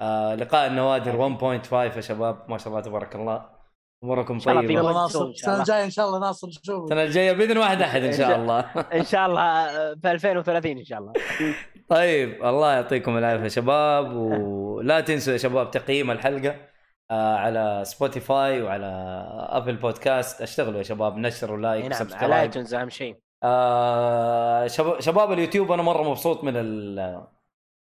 آه 0.00 0.34
لقاء 0.34 0.66
النوادر 0.66 1.16
1.5 1.16 1.96
يا 1.96 2.00
شباب. 2.00 2.50
ما 2.50 2.58
شاء 2.58 2.68
الله 2.68 2.80
تبارك 2.80 3.14
الله. 3.16 3.56
أموركم 4.04 4.38
شاء 4.38 4.54
الله 4.54 4.68
طيبة. 4.68 4.92
ناصر 4.92 5.18
شاء 5.18 5.30
السنة 5.30 5.52
الله. 5.52 5.62
الجاية 5.62 5.84
إن 5.84 5.90
شاء 5.90 6.06
الله 6.06 6.18
ناصر 6.18 6.46
نشوفك 6.48 6.84
السنة 6.84 7.02
الجاية 7.02 7.32
بإذن 7.32 7.58
واحد 7.58 7.82
أحد 7.82 8.02
إن 8.02 8.12
شاء 8.12 8.36
الله. 8.36 8.60
إن 8.94 9.04
شاء 9.04 9.26
الله 9.26 9.42
آه، 9.42 9.94
في 10.02 10.10
2030 10.12 10.78
إن 10.78 10.84
شاء 10.84 10.98
الله. 10.98 11.12
طيب 11.88 12.44
الله 12.44 12.72
يعطيكم 12.72 13.18
العافية 13.18 13.42
يا 13.44 13.48
شباب 13.48 14.12
ولا 14.16 15.00
تنسوا 15.08 15.32
يا 15.32 15.38
شباب 15.38 15.70
تقييم 15.70 16.10
الحلقة 16.10 16.56
آه 17.10 17.36
على 17.36 17.82
Spotify 17.84 18.62
وعلى 18.62 18.86
Apple 19.50 19.76
Podcast 19.76 20.42
اشتغلوا 20.42 20.78
يا 20.78 20.82
شباب 20.82 21.16
نشروا 21.16 21.56
اي 21.56 21.62
like 21.62 21.84
نعم 21.84 22.08
على 22.12 22.40
iTunes 22.40 22.74
أهم 22.74 22.90
شيء. 22.90 23.16
آه 23.42 24.66
شباب, 24.66 25.00
شباب 25.00 25.32
اليوتيوب 25.32 25.72
أنا 25.72 25.82
مرة 25.82 26.10
مبسوط 26.10 26.44
من 26.44 26.52
ال 26.56 26.96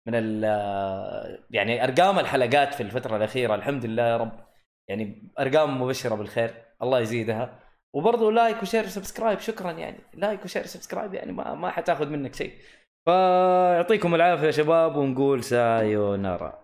من 0.06 0.14
ال 0.14 0.44
يعني 1.50 1.84
أرقام 1.84 2.18
الحلقات 2.18 2.74
في 2.74 2.82
الفترة 2.82 3.16
الأخيرة 3.16 3.54
الحمد 3.54 3.86
لله 3.86 4.02
يا 4.02 4.16
رب. 4.16 4.32
يعني 4.88 5.32
أرقام 5.38 5.82
مبشرة 5.82 6.14
بالخير 6.14 6.54
الله 6.82 7.00
يزيدها. 7.00 7.58
وبرضه 7.94 8.32
like 8.32 8.62
و 8.62 8.66
share 8.66 8.84
و 8.84 8.90
subscribe 8.90 9.38
شكرا 9.38 9.70
يعني. 9.70 9.98
like 10.14 10.44
و 10.44 10.47
share 10.47 10.62
و 10.62 10.67
subscribe 10.67 11.14
يعني 11.14 11.32
ما 11.32 11.54
ما 11.54 11.70
حتاخذ 11.70 12.08
منك 12.08 12.34
شيء. 12.34 12.52
فيعطيكم 13.04 14.14
العافية 14.14 14.46
يا 14.46 14.50
شباب 14.50 14.96
ونقول 14.96 15.44
sayonara. 15.44 16.62